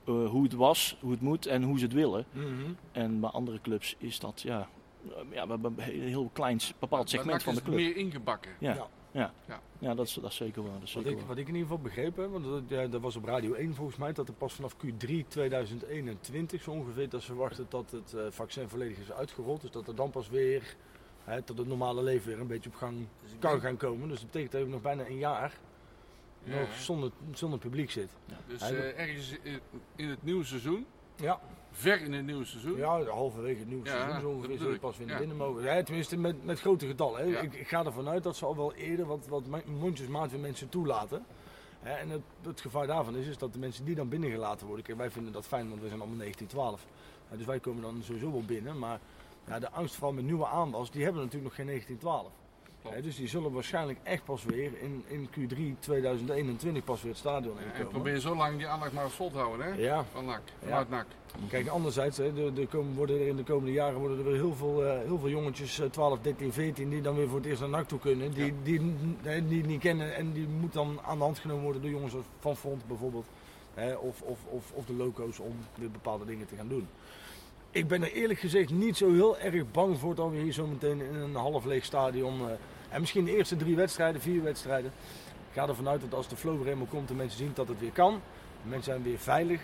eh, 0.06 0.30
hoe 0.30 0.44
het 0.44 0.54
was, 0.54 0.98
hoe 1.00 1.12
het 1.12 1.22
moet 1.22 1.46
en 1.46 1.64
hoe 1.64 1.78
ze 1.78 1.84
het 1.86 1.94
willen. 1.94 2.26
Mhm. 2.32 2.46
En 2.92 3.20
bij 3.20 3.30
andere 3.30 3.62
clubs 3.62 3.96
is 3.98 4.20
dat, 4.20 4.42
ja, 4.42 4.68
eh, 5.04 5.16
ja 5.32 5.44
we 5.46 5.50
hebben 5.50 5.74
een 5.78 6.02
heel 6.02 6.30
klein 6.34 6.60
bepaald 6.80 7.12
Bij 7.12 7.20
segment 7.20 7.32
NAC 7.32 7.42
van 7.42 7.54
de 7.54 7.60
is 7.60 7.66
het 7.66 7.76
club. 7.76 7.96
meer 7.96 7.96
ingebakken. 8.06 8.52
Ja, 8.60 8.74
Ja. 8.74 8.88
Ja. 9.12 9.34
Ja. 9.46 9.62
ja. 9.80 9.96
dat, 9.96 10.06
is, 10.08 10.14
dat 10.14 10.32
is 10.32 10.36
zeker 10.36 10.64
waar. 10.64 10.74
Dat 10.80 10.82
is 10.84 10.94
Wat 10.94 11.04
zeker 11.04 11.12
ik, 11.12 11.18
waar. 11.18 11.28
wat 11.28 11.38
ik 11.38 11.48
in 11.48 11.54
ieder 11.56 11.68
geval 11.70 11.84
begrepen 11.84 12.22
heb, 12.24 12.32
want 12.32 12.46
dat, 12.46 12.80
ja, 12.80 12.88
dat 12.88 13.02
was 13.02 13.16
op 13.16 13.26
Radio 13.26 13.54
1 13.54 13.76
volgens 13.76 13.98
mij, 13.98 14.14
dat 14.14 14.28
er 14.28 14.34
pas 14.34 14.54
vanaf 14.54 14.76
Q3 14.76 15.28
2021 15.28 16.62
zo 16.62 16.72
ongeveer 16.72 17.10
dat 17.10 17.22
ze 17.22 17.28
verwachten 17.28 17.66
dat 17.70 17.92
het 17.92 18.14
eh, 18.14 18.22
vaccin 18.30 18.70
volledig 18.70 18.98
is 18.98 19.12
uitgerold. 19.12 19.62
Dus 19.62 19.72
dat 19.72 19.88
er 19.88 19.96
dan 19.96 20.10
pas 20.10 20.30
weer, 20.30 20.76
hè, 21.24 21.42
tot 21.42 21.58
het 21.58 21.68
normale 21.68 22.04
leven 22.04 22.28
weer 22.28 22.40
een 22.40 22.48
beetje 22.48 22.70
op 22.70 22.76
gang 22.76 23.08
kan 23.40 23.60
gaan 23.60 23.78
komen. 23.78 24.08
Dus 24.08 24.18
dat 24.18 24.26
betekent 24.26 24.52
dat 24.52 24.62
we 24.64 24.70
nog 24.70 24.82
bijna 24.82 25.06
een 25.08 25.18
jaar 25.18 25.54
Ja, 26.44 26.60
nog 26.60 26.74
zonder, 26.74 27.12
zonder 27.34 27.60
publiek 27.60 27.92
zit. 27.92 28.10
Dus 28.48 28.62
eh, 28.62 29.00
ergens 29.00 29.36
in, 29.42 29.60
in 29.96 30.10
het 30.10 30.24
nieuwe 30.24 30.44
seizoen, 30.44 30.86
Ja, 31.16 31.40
ver 31.80 32.02
in 32.02 32.14
het 32.14 32.26
nieuwe 32.26 32.46
seizoen. 32.46 32.78
ja 32.78 33.04
halverwege 33.04 33.60
het 33.60 33.68
nieuwe 33.68 33.86
Ja, 33.86 33.92
seizoen 33.92 34.22
zo 34.22 34.28
ongeveer 34.28 34.42
bedoel 34.42 34.58
zul 34.58 34.68
je 34.70 34.74
ik. 34.76 34.80
pas 34.82 34.98
weer 34.98 35.08
naar 35.08 35.18
binnen 35.20 35.38
mogen. 35.38 35.64
Ja, 35.64 35.84
tenminste 35.84 36.18
met, 36.18 36.46
met 36.46 36.60
grote 36.60 36.88
getallen. 36.88 37.20
Hè. 37.22 37.42
Ik, 37.42 37.54
ik 37.54 37.68
ga 37.68 37.86
ervan 37.86 38.08
uit 38.10 38.24
dat 38.24 38.36
ze 38.36 38.46
al 38.46 38.56
wel 38.56 38.74
eerder 38.74 39.06
wat, 39.06 39.28
wat 39.28 39.46
ma- 39.48 39.62
mondjesmaat 39.80 40.32
weer 40.32 40.40
mensen 40.40 40.70
toelaten. 40.70 41.26
Hè, 41.80 41.94
en 41.94 42.10
het, 42.10 42.22
het 42.42 42.62
gevaar 42.62 42.88
daarvan 42.88 43.16
is, 43.16 43.28
is 43.28 43.38
dat 43.38 43.54
de 43.54 43.60
mensen 43.60 43.86
die 43.86 43.96
dan 43.96 44.10
binnengelaten 44.10 44.68
worden, 44.68 44.86
kijk, 44.86 44.98
wij 44.98 45.12
vinden 45.12 45.34
dat 45.34 45.48
fijn, 45.48 45.70
want 45.70 45.82
we 45.82 45.88
zijn 45.88 46.00
allemaal 46.00 46.18
1912. 46.18 46.86
Hè, 47.28 47.38
dus 47.38 47.46
wij 47.46 47.60
komen 47.60 47.82
dan 47.82 48.00
sowieso 48.04 48.32
wel 48.32 48.44
binnen. 48.46 48.80
Maar 48.80 49.00
ja, 49.48 49.60
de 49.60 49.72
angst 49.72 49.96
vooral 49.96 50.14
met 50.14 50.24
nieuwe 50.26 50.48
aanwas, 50.48 50.92
die 50.92 51.04
hebben 51.04 51.22
natuurlijk 51.24 51.48
nog 51.50 51.56
geen 51.56 51.66
1912. 51.66 52.32
Dus 53.02 53.16
die 53.16 53.28
zullen 53.28 53.52
waarschijnlijk 53.52 54.00
echt 54.04 54.24
pas 54.26 54.44
weer 54.44 54.72
in, 54.82 55.04
in 55.08 55.28
Q3 55.30 55.80
2021 55.80 56.84
pas 56.84 57.02
weer 57.02 57.12
het 57.12 57.20
stadion 57.20 57.54
Ja, 57.56 57.60
en 57.62 57.66
inkomen. 57.68 57.88
probeer 57.92 58.20
zo 58.20 58.36
lang 58.36 58.58
die 58.58 58.68
aandacht 58.68 58.94
maar 58.94 59.10
vol 59.10 59.32
te 59.32 59.38
houden, 59.38 59.66
hè? 59.66 59.74
Ja, 59.82 60.06
Van 60.12 60.26
NAC, 60.26 60.42
Ja. 60.60 60.68
vanuit 60.68 60.90
NAC. 60.90 61.06
Kijk, 61.50 61.68
anderzijds, 61.68 62.18
hè, 62.18 62.34
de, 62.34 62.54
de 62.54 62.68
komen, 62.68 62.96
worden 62.96 63.20
er 63.20 63.28
in 63.28 63.36
de 63.36 63.44
komende 63.44 63.72
jaren 63.72 64.00
worden 64.00 64.18
er 64.18 64.24
weer 64.24 64.34
heel 64.36 64.56
veel, 64.56 64.86
eh, 64.86 65.00
heel 65.06 65.20
veel 65.20 65.30
jongetjes, 65.30 65.80
eh, 65.80 65.90
12, 65.90 66.20
13, 66.22 66.54
14, 66.54 66.90
die 66.90 67.02
dan 67.02 67.16
weer 67.16 67.28
voor 67.28 67.38
het 67.38 67.46
eerst 67.48 67.62
naar 67.62 67.70
NAC 67.70 67.88
toe 67.88 68.00
kunnen. 68.00 68.32
Die, 68.34 68.46
Ja. 68.46 68.52
die, 68.64 68.80
die, 69.22 69.48
die 69.48 69.64
niet 69.66 69.80
kennen 69.80 70.16
en 70.16 70.32
die 70.34 70.48
moet 70.48 70.74
dan 70.74 71.00
aan 71.06 71.18
de 71.18 71.24
hand 71.24 71.40
genomen 71.40 71.64
worden 71.64 71.82
door 71.82 71.92
jongens 71.92 72.14
van 72.40 72.56
Font 72.58 72.88
bijvoorbeeld. 72.88 73.26
Hè, 73.74 73.94
of, 73.94 74.22
of, 74.22 74.40
of, 74.46 74.72
of 74.74 74.86
de 74.86 74.94
loco's 74.94 75.40
om 75.40 75.54
weer 75.76 75.92
bepaalde 75.92 76.26
dingen 76.26 76.48
te 76.48 76.56
gaan 76.56 76.68
doen. 76.68 76.88
Ik 77.72 77.88
ben 77.88 78.04
er 78.04 78.12
eerlijk 78.14 78.40
gezegd 78.40 78.70
niet 78.70 78.98
zo 78.98 79.12
heel 79.14 79.38
erg 79.40 79.72
bang 79.72 80.00
voor 80.00 80.16
dat 80.16 80.30
we 80.30 80.38
hier 80.38 80.54
zo 80.54 80.68
meteen 80.68 81.02
in 81.02 81.16
een 81.16 81.36
half 81.36 81.66
leeg 81.66 81.86
stadion. 81.86 82.40
eh, 82.50 82.56
en 82.90 83.00
misschien 83.00 83.26
de 83.26 83.36
eerste 83.38 83.56
drie 83.56 83.76
wedstrijden, 83.76 84.22
vier 84.22 84.44
wedstrijden. 84.44 84.92
Ik 85.50 85.56
ga 85.60 85.68
ervan 85.68 85.88
uit 85.88 86.02
dat 86.02 86.14
als 86.14 86.28
de 86.28 86.36
flow 86.36 86.56
weer 86.56 86.64
helemaal 86.66 86.86
komt 86.86 87.10
en 87.10 87.16
mensen 87.16 87.38
zien 87.38 87.52
dat 87.54 87.68
het 87.68 87.80
weer 87.80 87.92
kan. 87.92 88.22
Mensen 88.64 88.84
zijn 88.92 89.04
weer 89.04 89.20
veilig. 89.20 89.62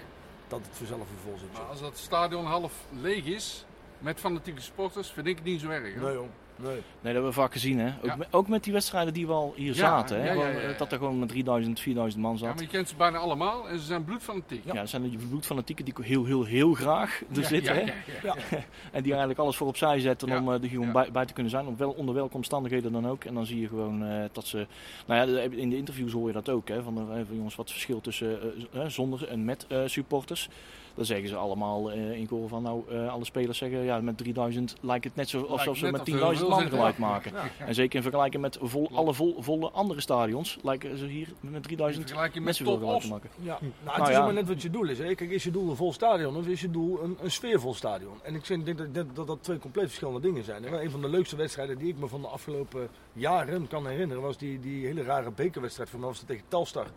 Dat 0.47 0.59
het 0.59 0.77
vanzelf 0.77 0.99
weer 0.99 1.19
vol 1.31 1.37
zit. 1.39 1.53
Maar 1.53 1.61
als 1.61 1.79
dat 1.81 1.97
stadion 1.97 2.45
half 2.45 2.73
leeg 3.01 3.25
is, 3.25 3.65
met 3.99 4.19
fanatieke 4.19 4.61
supporters, 4.61 5.11
vind 5.11 5.27
ik 5.27 5.35
het 5.35 5.45
niet 5.45 5.59
zo 5.61 5.69
erg. 5.69 5.93
hè? 5.93 5.99
Nee 6.01 6.13
joh, 6.13 6.25
nee. 6.55 6.71
Nee, 6.71 6.81
dat 7.01 7.11
hebben 7.13 7.25
we 7.25 7.31
vaak 7.31 7.51
gezien. 7.51 7.79
Hè? 7.79 7.87
Ook, 7.87 8.05
Ja. 8.05 8.15
met, 8.15 8.27
ook 8.31 8.47
met 8.47 8.63
die 8.63 8.73
wedstrijden 8.73 9.13
die 9.13 9.27
we 9.27 9.33
al 9.33 9.53
hier 9.55 9.67
Ja, 9.67 9.73
zaten. 9.73 10.17
Hè? 10.17 10.23
ja, 10.25 10.31
ja, 10.33 10.39
Gewoon, 10.41 10.61
ja, 10.61 10.69
ja. 10.69 10.77
Dat 10.77 10.91
er 10.91 10.97
gewoon 10.97 11.19
met 11.19 11.29
3000, 11.29 11.79
4000 11.79 12.21
man 12.23 12.31
Ja, 12.31 12.37
zat. 12.37 12.53
maar 12.53 12.63
je 12.63 12.69
kent 12.69 12.89
ze 12.89 12.95
bijna 12.95 13.17
allemaal 13.17 13.69
en 13.69 13.79
ze 13.79 13.85
zijn 13.85 14.03
bloedfanatiek. 14.03 14.65
Ja, 14.65 14.73
dat 14.73 14.89
zijn 14.89 15.09
de 15.09 15.17
bloedfanatieken 15.29 15.85
die 15.85 15.93
heel, 16.01 16.25
heel, 16.25 16.43
heel 16.43 16.73
graag 16.73 17.21
er 17.33 17.39
Ja, 17.41 17.47
zitten. 17.47 17.75
ja, 17.75 17.81
hè? 17.81 17.93
ja, 18.27 18.35
ja. 18.49 18.57
En 18.91 19.01
die 19.03 19.11
eigenlijk 19.11 19.39
alles 19.39 19.55
voor 19.55 19.67
opzij 19.67 19.99
zetten 19.99 20.27
Ja. 20.27 20.39
om 20.39 20.53
eh, 20.53 20.63
er 20.63 20.69
gewoon 20.69 20.85
Ja. 20.85 20.91
bij, 20.91 21.11
bij 21.11 21.25
te 21.25 21.33
kunnen 21.33 21.51
zijn. 21.51 21.67
Op 21.67 21.77
wel, 21.77 21.91
onder 21.91 22.15
welke 22.15 22.35
omstandigheden 22.35 22.91
dan 22.91 23.07
ook. 23.07 23.23
En 23.23 23.33
dan 23.33 23.45
zie 23.45 23.59
je 23.61 23.67
gewoon 23.67 24.05
eh, 24.05 24.23
dat 24.31 24.45
ze... 24.47 24.67
Nou 25.05 25.31
ja, 25.31 25.39
in 25.41 25.69
de 25.69 25.77
interviews 25.77 26.11
hoor 26.11 26.27
je 26.27 26.33
dat 26.33 26.49
ook. 26.49 26.67
Hè, 26.67 26.83
van, 26.83 26.95
de, 26.95 27.01
van 27.25 27.35
jongens, 27.35 27.55
wat 27.55 27.65
het 27.65 27.73
verschil 27.73 28.01
tussen 28.01 28.39
eh, 28.73 28.81
eh, 28.81 28.89
zonder 28.89 29.27
en 29.27 29.45
met 29.45 29.65
eh, 29.67 29.81
supporters. 29.85 30.49
Dan 30.95 31.05
zeggen 31.05 31.27
ze 31.29 31.35
allemaal 31.35 31.91
eh, 31.91 32.11
in 32.11 32.27
koor 32.27 32.47
van... 32.47 32.63
Nou, 32.63 32.83
eh, 32.89 33.09
alle 33.13 33.25
spelers 33.25 33.57
zeggen... 33.57 33.83
Ja, 33.83 34.01
met 34.01 34.17
3000 34.17 34.75
lijkt 34.81 35.03
het 35.03 35.15
net 35.15 35.29
zo 35.29 35.43
alsof 35.43 35.77
ze 35.77 35.91
met 35.91 36.01
of 36.01 36.07
er 36.07 36.13
10.000 36.13 36.37
veel 36.37 36.49
man 36.49 36.69
Ja. 36.69 36.93
maken. 36.97 37.31
En 37.59 37.75
zeker 37.75 37.95
in 37.95 38.01
vergelijking 38.01 38.41
met 38.41 38.57
vol, 38.61 38.89
alle 38.93 39.13
vol, 39.13 39.35
volle 39.39 39.69
andere 39.71 40.01
stadions... 40.01 40.57
lijken 40.63 40.97
ze 40.97 41.05
hier 41.05 41.27
met 41.39 41.53
In 41.53 41.61
3000 41.61 42.05
vergelijking 42.05 42.45
net 42.45 42.59
met 42.59 42.67
zoveel 42.67 42.87
of. 42.87 43.03
te 43.03 43.09
maken. 43.09 43.29
Ja, 43.41 43.57
nou, 43.61 43.73
Nou 43.83 43.97
het 43.99 44.07
is 44.07 44.13
ja. 44.13 44.19
ook 44.19 44.25
maar 44.25 44.33
net 44.33 44.47
wat 44.47 44.61
je 44.61 44.69
doel 44.69 44.85
is. 44.89 44.97
Hè. 44.97 45.15
Kijk, 45.15 45.29
is 45.31 45.43
je 45.43 45.51
doel 45.51 45.69
een 45.69 45.75
vol 45.75 45.93
stadion 45.93 46.35
of 46.35 46.47
is 46.47 46.61
je 46.61 46.71
doel 46.71 47.03
een, 47.03 47.17
een 47.21 47.31
sfeervol 47.31 47.73
stadion? 47.73 48.13
En 48.23 48.35
ik 48.35 48.47
denk 48.47 48.77
dat, 48.77 48.93
dat, 48.93 49.15
dat 49.15 49.27
dat 49.27 49.43
twee 49.43 49.57
compleet 49.57 49.85
verschillende 49.85 50.19
dingen 50.19 50.43
zijn. 50.43 50.63
Hè. 50.63 50.81
Een 50.81 50.91
van 50.91 51.01
de 51.01 51.09
leukste 51.09 51.35
wedstrijden 51.35 51.77
die 51.77 51.87
ik 51.87 51.97
me 51.97 52.07
van 52.07 52.21
de 52.21 52.27
afgelopen 52.27 52.87
jaren 53.13 53.67
kan 53.67 53.87
herinneren 53.87 54.23
was 54.23 54.37
die, 54.37 54.59
die 54.59 54.85
hele 54.85 55.03
rare 55.03 55.31
bekerwedstrijd 55.31 55.89
van 55.89 56.03
het 56.03 56.27
tegen 56.27 56.45
Telstar. 56.47 56.87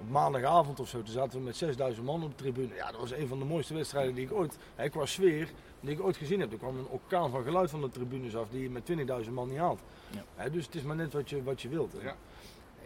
Op 0.00 0.10
maandagavond 0.10 0.80
of 0.80 0.88
zo, 0.88 0.98
toen 1.02 1.12
zaten 1.12 1.38
we 1.38 1.44
met 1.44 1.56
6000 1.56 2.06
man 2.06 2.22
op 2.22 2.30
de 2.30 2.36
tribune. 2.36 2.74
Ja, 2.74 2.90
dat 2.90 3.00
was 3.00 3.10
een 3.12 3.28
van 3.28 3.38
de 3.38 3.44
mooiste 3.44 3.74
wedstrijden 3.74 4.14
die 4.14 4.24
ik 4.24 4.32
ooit, 4.32 4.58
hè, 4.76 4.88
qua 4.88 5.06
sfeer, 5.06 5.48
die 5.80 5.90
ik 5.90 6.02
ooit 6.02 6.16
gezien 6.16 6.40
heb. 6.40 6.52
Er 6.52 6.58
kwam 6.58 6.76
een 6.78 6.86
orkaan 6.88 7.30
van 7.30 7.42
geluid 7.42 7.70
van 7.70 7.80
de 7.80 7.90
tribunes 7.90 8.36
af 8.36 8.48
die 8.50 8.62
je 8.62 8.70
met 8.70 8.90
20.000 9.24 9.30
man 9.32 9.48
niet 9.48 9.58
haalt. 9.58 9.80
Ja. 10.10 10.24
Hè, 10.34 10.50
dus 10.50 10.66
het 10.66 10.74
is 10.74 10.82
maar 10.82 10.96
net 10.96 11.12
wat 11.12 11.30
je, 11.30 11.42
wat 11.42 11.62
je 11.62 11.68
wilt. 11.68 11.92
Ja. 12.02 12.16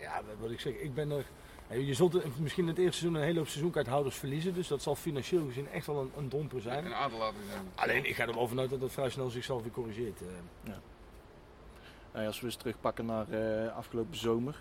ja, 0.01 0.23
wat 0.41 0.51
ik 0.51 0.61
zeg, 0.61 0.73
ik 0.73 0.95
ben 0.95 1.11
er... 1.11 1.25
Je 1.69 1.95
zult 1.95 2.39
misschien 2.41 2.67
het 2.67 2.79
eerste 2.79 2.99
seizoen 2.99 3.21
een 3.21 3.27
hele 3.27 3.39
hoop 3.39 3.49
seizoenkaarthouders 3.49 4.17
verliezen. 4.17 4.55
Dus 4.55 4.69
dat 4.69 4.83
zal 4.83 4.95
financieel 4.95 5.47
gezien 5.47 5.69
echt 5.69 5.87
wel 5.87 6.01
een, 6.01 6.11
een 6.17 6.29
domper 6.29 6.61
zijn. 6.61 6.85
En 6.85 6.97
aderlating 6.97 7.43
zijn. 7.51 7.69
Alleen 7.75 8.05
ik 8.09 8.15
ga 8.15 8.27
er 8.27 8.35
wel 8.35 8.49
vanuit 8.49 8.71
dat 8.71 8.81
dat 8.81 8.93
vrij 8.93 9.11
snel 9.11 9.31
zichzelf 9.31 9.63
weer 9.63 9.71
corrigeert. 9.71 10.21
eh. 10.21 10.27
Nou 10.65 10.79
ja, 12.13 12.27
als 12.27 12.41
we 12.41 12.47
eens 12.47 12.57
terugpakken 12.57 13.07
naar 13.07 13.29
eh, 13.31 13.77
afgelopen 13.77 14.17
zomer. 14.17 14.57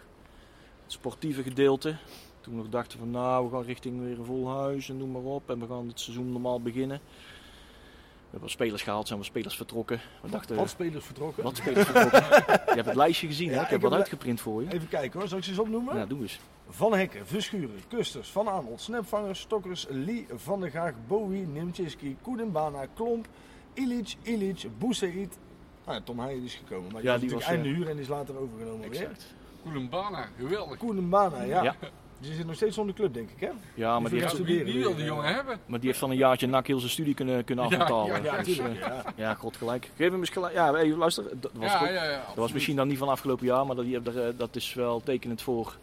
Het 0.83 0.91
sportieve 0.91 1.43
gedeelte. 1.43 1.97
Toen 2.43 2.53
we 2.55 2.59
nog 2.61 2.69
dachten 2.69 2.99
van 2.99 3.11
nou, 3.11 3.45
we 3.49 3.55
gaan 3.55 3.63
richting 3.63 4.01
weer 4.01 4.19
een 4.19 4.25
vol 4.25 4.49
huis 4.49 4.89
en 4.89 4.97
noem 4.97 5.11
maar 5.11 5.21
op. 5.21 5.49
En 5.49 5.59
we 5.59 5.67
gaan 5.67 5.87
het 5.87 5.99
seizoen 5.99 6.31
normaal 6.31 6.61
beginnen. 6.61 6.97
We 6.97 8.39
hebben 8.39 8.39
wat 8.41 8.49
spelers 8.49 8.81
gehaald, 8.81 9.07
zijn 9.07 9.19
wat 9.19 9.27
spelers 9.27 9.55
vertrokken. 9.55 10.01
We 10.21 10.29
dachten, 10.29 10.55
Wat 10.55 10.69
spelers 10.69 11.05
vertrokken? 11.05 11.43
wat 11.43 11.55
spelers 11.57 11.85
vertrokken? 11.87 12.21
Je 12.67 12.73
hebt 12.73 12.85
het 12.85 12.95
lijstje 12.95 13.27
gezien, 13.27 13.49
hè? 13.49 13.55
Ik 13.55 13.61
ik 13.61 13.67
heb 13.69 13.81
wat 13.81 13.93
uitgeprint 13.93 14.41
voor 14.41 14.63
je. 14.63 14.73
Even 14.73 14.87
kijken 14.87 15.19
hoor, 15.19 15.27
zal 15.29 15.37
ik 15.37 15.43
ze 15.43 15.49
eens 15.49 15.59
opnoemen? 15.59 15.95
Ja, 15.97 16.05
doe 16.05 16.21
eens. 16.21 16.39
Van 16.69 16.93
Hekken, 16.93 17.27
Verschuren, 17.27 17.81
Kusters, 17.87 18.29
Van 18.31 18.49
Aanholt, 18.49 18.81
Snapvangers, 18.81 19.39
Stokkers, 19.39 19.85
Lee, 19.89 20.25
Van 20.35 20.59
der 20.59 20.71
Gaag, 20.71 20.93
Bowie, 21.07 21.47
Nimczewski, 21.47 22.17
Koedenbana, 22.21 22.85
Klomp, 22.93 23.27
Ilic, 23.73 24.15
Ilic, 24.21 24.65
Boussaïd. 24.77 25.37
Nou 25.85 25.97
ja, 25.97 26.01
Tom 26.03 26.19
Heijen 26.19 26.43
is 26.43 26.55
gekomen, 26.55 26.91
maar 26.91 27.01
die, 27.01 27.09
Ja, 27.11 27.17
die 27.17 27.29
natuurlijk 27.29 27.49
was, 27.49 27.65
einde 27.65 27.69
huur 27.69 27.89
en 27.89 27.97
is 27.97 28.07
later 28.07 28.37
overgenomen 28.37 28.89
weer. 28.89 29.01
Exact. 29.01 29.33
Koelembana, 29.63 30.27
geweldig. 30.37 30.77
Koedenbana, 30.77 31.41
ja. 31.41 31.63
Ja. 31.63 31.75
Die 32.23 32.33
zit 32.33 32.45
nog 32.45 32.55
steeds 32.55 32.75
zonder 32.75 32.95
club 32.95 33.13
denk 33.13 33.29
ik 33.29 33.39
hè? 33.39 33.49
Ja, 33.73 33.99
maar 33.99 34.09
die, 34.11 34.19
heeft, 34.21 34.37
wil 34.37 34.45
weer, 34.45 34.65
die 34.65 34.89
eh, 34.89 35.05
jongen 35.05 35.33
hebben? 35.33 35.59
maar 35.65 35.79
die 35.79 35.87
heeft 35.87 35.99
van 35.99 36.09
een 36.11 36.17
jaartje 36.17 36.47
nak 36.47 36.67
heel 36.67 36.79
zijn 36.79 36.91
studie 36.91 37.13
kunnen, 37.13 37.43
kunnen 37.43 37.69
Ja, 37.69 37.71
afbetalen. 37.71 38.07
ja, 38.23 38.31
Ja, 38.31 38.37
Dus, 38.43 38.57
natuurlijk. 38.57 38.79
eh, 38.85 38.87
Ja. 38.87 39.03
ja, 39.15 39.33
god 39.33 39.57
gelijk. 39.57 39.89
Geef 39.95 40.09
hem 40.11 40.19
eens 40.19 40.29
gelijk. 40.29 40.53
Ja, 40.53 40.73
hey, 40.73 40.89
luister, 40.95 41.23
dat 41.39 41.51
was, 41.53 41.71
Ja, 41.71 41.81
ook- 41.81 41.87
ja, 41.87 42.03
ja. 42.09 42.23
dat 42.27 42.35
was 42.35 42.51
misschien 42.53 42.75
dan 42.75 42.87
niet 42.87 42.97
van 42.97 43.09
afgelopen 43.09 43.45
jaar, 43.45 43.65
maar 43.65 43.75
dat, 43.75 43.85
die, 43.85 43.93
hebben 43.93 44.27
eh, 44.27 44.33
dat 44.37 44.55
is 44.55 44.73
wel 44.73 45.01
tekenend 45.03 45.41
voor 45.41 45.77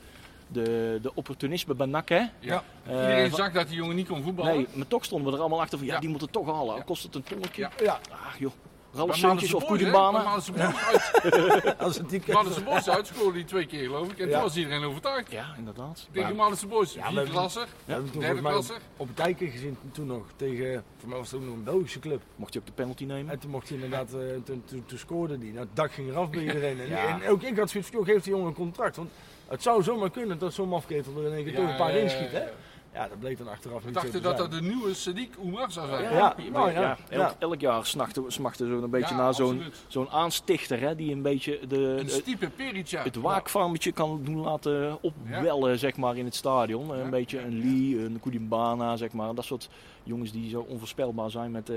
de, 0.49 0.99
de 1.03 1.15
opportunisme 1.15 1.75
bij 1.75 1.87
NAC, 1.87 2.09
hè? 2.09 2.23
Ja. 2.41 2.63
Eh, 2.87 2.93
Iedereen 2.93 3.31
zag 3.31 3.53
dat 3.53 3.69
die 3.69 3.77
jongen 3.77 3.97
niet 3.97 4.09
kon 4.09 4.23
voetballen. 4.23 4.55
Nee, 4.55 4.67
maar 4.73 4.87
toch 4.89 5.05
stonden 5.05 5.27
we 5.31 5.35
er 5.35 5.41
allemaal 5.41 5.61
achter 5.61 5.79
van 5.79 5.87
ja, 5.87 5.95
Ja. 5.95 6.01
die 6.01 6.09
moeten 6.09 6.31
toch 6.31 6.47
halen. 6.47 6.71
Al 6.71 6.77
Ja. 6.77 6.83
kost 6.83 7.03
het 7.03 7.15
een 7.15 7.23
tonnetje. 7.23 7.63
Ja. 7.63 7.71
Ja, 7.83 7.99
Ach 8.11 8.39
joh, 8.39 8.53
Ralf 8.93 9.11
of 9.11 9.21
Boys 9.21 10.53
uit. 10.53 11.79
als 11.79 11.97
het 11.97 12.09
die 12.11 12.23
Maarten 12.33 12.65
Boys 12.65 12.89
uit 12.89 13.07
scoorde 13.07 13.33
die 13.33 13.45
twee 13.45 13.67
keer 13.67 13.85
geloof 13.85 14.11
ik. 14.13 14.19
En 14.19 14.27
Ja. 14.29 14.33
toen 14.33 14.43
was 14.43 14.57
iedereen 14.57 14.85
overtuigd. 14.85 15.31
Ja, 15.33 15.55
inderdaad. 15.59 16.09
Tegen 16.13 16.37
Maarten 16.37 16.69
Boys, 16.69 16.93
Ja, 16.95 17.01
we 17.01 17.07
vier 17.07 17.17
hebben- 17.17 17.33
klasser, 17.35 17.67
toen 18.13 18.21
derde 18.21 18.41
klasser. 18.41 18.77
op 18.97 19.07
het 19.09 19.17
kijken 19.17 19.49
gezien 19.51 19.77
toen 19.93 20.07
nog 20.07 20.25
tegen, 20.37 20.85
voor 20.99 21.09
mij 21.09 21.19
was 21.19 21.31
het 21.31 21.41
ook 21.41 21.47
nog 21.47 21.55
een 21.57 21.65
Belgische 21.65 21.99
club. 21.99 22.23
Mocht 22.37 22.53
je 22.53 22.59
ook 22.59 22.67
de 22.67 22.73
penalty 22.73 23.05
nemen? 23.05 23.33
En 23.33 23.39
toen 23.39 23.51
mocht 23.51 23.69
hij 23.69 23.79
inderdaad, 23.79 24.13
eh, 24.13 24.21
toen, 24.45 24.63
toen, 24.65 24.85
toen 24.87 24.99
scoorde 24.99 25.37
hij. 25.39 25.47
Nou, 25.47 25.59
het 25.59 25.77
dak 25.77 25.93
ging 25.93 26.09
eraf 26.11 26.31
bij 26.31 26.41
iedereen. 26.43 26.81
En, 26.81 26.89
Ja. 26.89 27.21
en 27.21 27.29
ook 27.29 27.43
ik 27.43 27.59
had 27.59 27.71
zoiets 27.71 27.91
van, 27.91 27.99
joh, 27.99 28.09
geef 28.09 28.23
die 28.23 28.33
jongen 28.33 28.49
een 28.49 28.55
contract. 28.55 28.97
Want 28.97 29.11
het 29.49 29.63
zou 29.63 29.83
zomaar 29.83 30.11
kunnen 30.11 30.39
dat 30.39 30.53
zo'n 30.53 30.73
afketel 30.73 31.17
er 31.17 31.27
in 31.27 31.33
één 31.35 31.45
keer 31.45 31.55
toch 31.55 31.69
een 31.69 31.77
paar 31.77 31.97
ja, 31.97 32.03
inschiet. 32.03 32.31
ja, 32.31 32.39
Hè? 32.39 32.45
Ja. 32.93 33.09
Dat 33.09 33.19
bleek 33.19 33.39
dan 33.39 33.49
achteraf 33.49 33.85
niet 33.85 33.95
dachten 33.95 34.13
te 34.13 34.21
dat 34.21 34.37
dat 34.37 34.51
de 34.51 34.63
nieuwe 34.63 34.95
Sadiq 34.95 35.39
Oumar 35.39 35.73
zou 35.73 35.89
zijn. 35.89 36.03
Ja. 36.03 36.11
Ja, 36.11 36.35
nou 36.53 36.73
ja, 36.73 36.81
ja, 36.81 36.99
elk, 37.09 37.31
ja. 37.31 37.35
elk 37.39 37.61
jaar 37.61 37.87
smachten 37.87 38.33
smachten 38.33 38.69
zo'n 38.69 38.83
een 38.83 38.91
beetje 38.91 39.15
Ja, 39.15 39.21
naar 39.21 39.35
zo'n 39.35 39.63
zo'n 39.89 40.09
aanstichter 40.09 40.81
hè, 40.81 40.95
die 40.95 41.13
een 41.13 41.23
beetje 41.23 41.61
de, 41.69 41.77
Een 41.77 42.99
het 43.03 43.17
waakvarmetje 43.17 43.93
kan 43.93 44.21
doen 44.25 44.41
laten 44.41 45.03
opwellen 45.03 45.79
zeg 45.79 45.97
maar, 45.97 46.17
in 46.17 46.25
het 46.25 46.35
stadion. 46.35 46.87
Ja. 46.87 46.95
Een 46.95 47.11
beetje 47.11 47.41
een 47.41 47.59
Lee, 47.59 48.05
een 48.05 48.21
Koedimbana, 48.21 48.97
zeg 48.97 49.13
maar. 49.13 49.35
Dat 49.35 49.45
soort 49.45 49.69
jongens 50.03 50.33
die 50.33 50.51
zo 50.51 50.61
onvoorspelbaar 50.61 51.31
zijn 51.31 51.51
met 51.51 51.71
eh, 51.71 51.77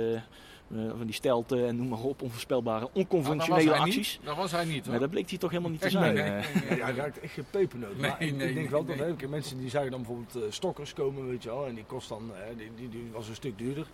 van 0.97 1.05
die 1.05 1.13
stelten 1.15 1.67
en 1.67 1.75
noem 1.75 1.87
maar 1.87 1.99
op. 1.99 2.21
Onvoorspelbare, 2.21 2.79
Maar 2.79 2.89
was 2.93 3.03
onconventionele 3.03 3.75
acties. 3.75 4.17
niet. 4.17 4.25
Dat 4.27 4.35
was 4.35 4.51
hij 4.51 4.65
niet 4.65 4.81
Maar 4.81 4.89
hoor. 4.91 4.99
dat 4.99 5.09
bleek 5.09 5.29
hij 5.29 5.37
toch 5.39 5.49
helemaal 5.49 5.71
niet 5.71 5.79
te 5.79 5.85
Echt 5.85 5.95
zijn. 5.95 6.13
niet, 6.15 6.23
eh. 6.23 6.69
nee. 6.69 6.77
Ja, 6.77 6.85
hij 6.85 6.93
raakt 6.95 7.19
echt 7.19 7.33
geen 7.33 7.45
pepernoot. 7.49 7.91
Nee, 7.97 8.09
maar 8.09 8.09
ik, 8.11 8.19
nee, 8.19 8.29
ik 8.31 8.37
denk 8.39 8.55
nee, 8.55 8.69
wel 8.69 8.83
nee. 8.83 8.97
dat 8.97 9.21
hè, 9.21 9.27
mensen 9.27 9.57
die 9.57 9.69
zagen 9.69 9.91
dan 9.91 9.99
bijvoorbeeld 10.01 10.35
eh, 10.35 10.41
stokkers 10.51 10.93
komen, 10.93 11.27
weet 11.27 11.43
je 11.43 11.49
wel. 11.49 11.65
En 11.67 11.75
die 11.75 11.85
kost 11.85 12.09
dan, 12.09 12.31
eh, 12.35 12.57
die, 12.57 12.71
die, 12.75 12.89
die 12.89 13.09
was 13.13 13.27
een 13.27 13.35
stuk 13.35 13.57
duurder. 13.57 13.87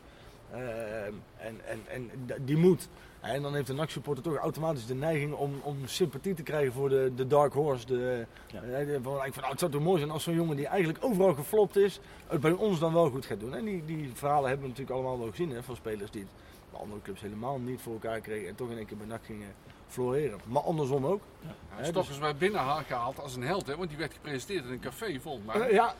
Eh, 0.52 1.06
en, 1.06 1.16
en, 1.38 1.80
en 1.88 2.10
die 2.46 2.58
moet. 2.58 2.88
En 3.22 3.42
dan 3.42 3.56
heeft 3.56 3.70
een 3.70 3.76
NAC-supporter 3.76 4.24
toch 4.24 4.36
automatisch 4.36 4.86
de 4.86 4.96
neiging 4.96 5.34
om, 5.34 5.52
om 5.64 5.78
sympathie 5.86 6.34
te 6.34 6.44
krijgen 6.44 6.74
voor 6.74 6.90
de, 6.90 7.12
de 7.16 7.28
Dark 7.28 7.54
Horse. 7.54 7.86
De, 7.86 8.26
Ja. 8.52 8.62
eh, 8.62 8.86
de- 8.86 9.00
van, 9.02 9.26
ik 9.26 9.34
van, 9.34 9.44
oh, 9.44 9.50
het 9.50 9.60
zou 9.60 9.72
toch 9.72 9.82
mooi 9.84 10.00
zijn 10.00 10.12
als 10.12 10.24
zo'n 10.24 10.34
jongen 10.36 10.56
die 10.56 10.68
eigenlijk 10.68 11.04
overal 11.06 11.34
geflopt 11.34 11.76
is, 11.76 12.00
het 12.28 12.40
bij 12.42 12.52
ons 12.52 12.80
dan 12.80 12.94
wel 12.94 13.10
goed 13.10 13.26
gaat 13.26 13.40
doen. 13.40 13.56
En 13.56 13.66
die, 13.66 13.86
die 13.86 14.10
verhalen 14.14 14.44
hebben 14.50 14.62
we 14.62 14.68
natuurlijk 14.72 14.96
allemaal 14.98 15.20
wel 15.20 15.30
gezien 15.30 15.50
hè, 15.50 15.64
van 15.64 15.76
spelers 15.76 16.12
die 16.12 16.22
het 16.22 16.32
andere 16.80 17.02
clubs 17.02 17.22
helemaal 17.22 17.60
niet 17.60 17.82
voor 17.82 17.94
elkaar 17.94 18.20
kregen. 18.20 18.48
En 18.50 18.56
toch 18.56 18.70
in 18.70 18.78
één 18.78 18.86
keer 18.86 18.98
bij 18.98 19.08
NAC 19.08 19.26
gingen 19.26 19.54
floreren. 19.88 20.40
Maar 20.46 20.62
andersom 20.62 21.06
ook. 21.06 21.22
Ja, 21.42 21.50
Hè, 21.70 21.86
Stokkers 21.86 22.18
werd 22.18 22.38
binnengehaald 22.38 23.20
als 23.20 23.36
een 23.36 23.44
held, 23.44 23.68
hè, 23.68 23.78
want 23.78 23.90
die 23.90 23.98
werd 23.98 24.14
gepresenteerd 24.14 24.66
in 24.66 24.72
een 24.72 24.80
café 24.80 25.20
volgens 25.22 25.46
mij. 25.46 25.68
Eh, 25.68 25.74
ja, 25.74 25.94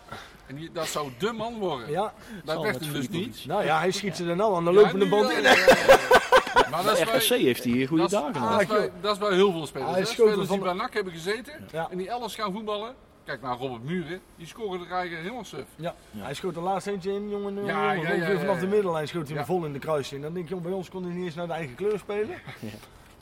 En 0.48 0.56
die, 0.56 0.72
dat 0.72 0.88
zou 0.88 1.10
de 1.18 1.32
man 1.32 1.60
worden. 1.60 1.90
ja, 1.92 2.14
dat 2.44 2.62
werd 2.62 2.80
hem 2.80 2.94
dus 2.94 3.10
niet. 3.10 3.46
Nou 3.46 3.64
ja, 3.66 3.80
hij 3.80 3.92
schiet 3.92 4.16
ze 4.16 4.26
er 4.26 4.36
nou 4.36 4.56
aan 4.56 4.66
de 4.66 4.72
Ja, 4.72 4.82
lopende 4.82 5.08
band 5.10 5.30
in. 5.32 5.42
ja, 5.42 5.52
ja, 5.52 5.66
ja. 5.88 5.98
Maar 6.72 6.84
dat 6.84 6.98
is, 6.98 7.04
Bij 7.06 7.16
RKC 7.18 7.30
bij, 7.30 7.40
heeft 7.40 7.64
hij 7.64 7.86
goede 7.86 8.04
is- 8.04 8.10
dagen. 8.12 8.42
dat, 8.42 8.62
is 8.62 8.68
bij, 8.68 8.92
dat 9.02 9.12
is 9.14 9.18
bij 9.18 9.34
heel 9.34 9.52
veel 9.52 9.66
spelers. 9.68 9.98
Er 9.98 10.06
Spelers 10.08 10.50
die 10.50 10.60
bij 10.60 10.74
NAC 10.74 10.94
hebben 10.94 11.14
gezeten 11.14 11.68
Ja. 11.72 11.88
en 11.92 11.98
die 11.98 12.10
elders 12.10 12.36
gaan 12.36 12.52
voetballen, 12.54 12.96
Kijk 13.24 13.42
naar 13.42 13.58
Robert 13.58 13.84
Muren, 13.84 14.20
die 14.36 14.48
scoren 14.48 14.80
er 14.80 14.92
eigenlijk 14.92 15.22
helemaal 15.22 15.44
suf. 15.46 15.66
Ja. 15.76 15.96
Ja. 16.12 16.24
hij 16.24 16.34
schoot 16.34 16.56
er 16.56 16.62
laatst 16.62 16.88
eentje 16.88 17.12
in, 17.14 17.30
jongen. 17.30 17.54
jongen, 17.54 17.66
Ja, 17.66 17.96
jongen. 17.96 18.10
ja, 18.10 18.14
ja, 18.14 18.16
Ongeveer 18.16 18.34
ja, 18.34 18.40
vanaf 18.40 18.60
de 18.60 18.68
middenlijn 18.68 19.08
schoot 19.08 19.28
hij 19.28 19.38
hem 19.38 19.46
vol 19.46 19.66
in 19.66 19.74
de 19.74 19.80
kruising. 19.80 20.22
Dan 20.22 20.34
denk 20.34 20.50
je, 20.50 20.56
bij 20.56 20.72
ons 20.72 20.90
kon 20.90 21.04
hij 21.04 21.14
niet 21.14 21.26
eens 21.26 21.36
naar 21.36 21.48
de 21.48 21.54
eigen 21.54 21.76
kleur 21.76 22.00
spelen. 22.00 22.36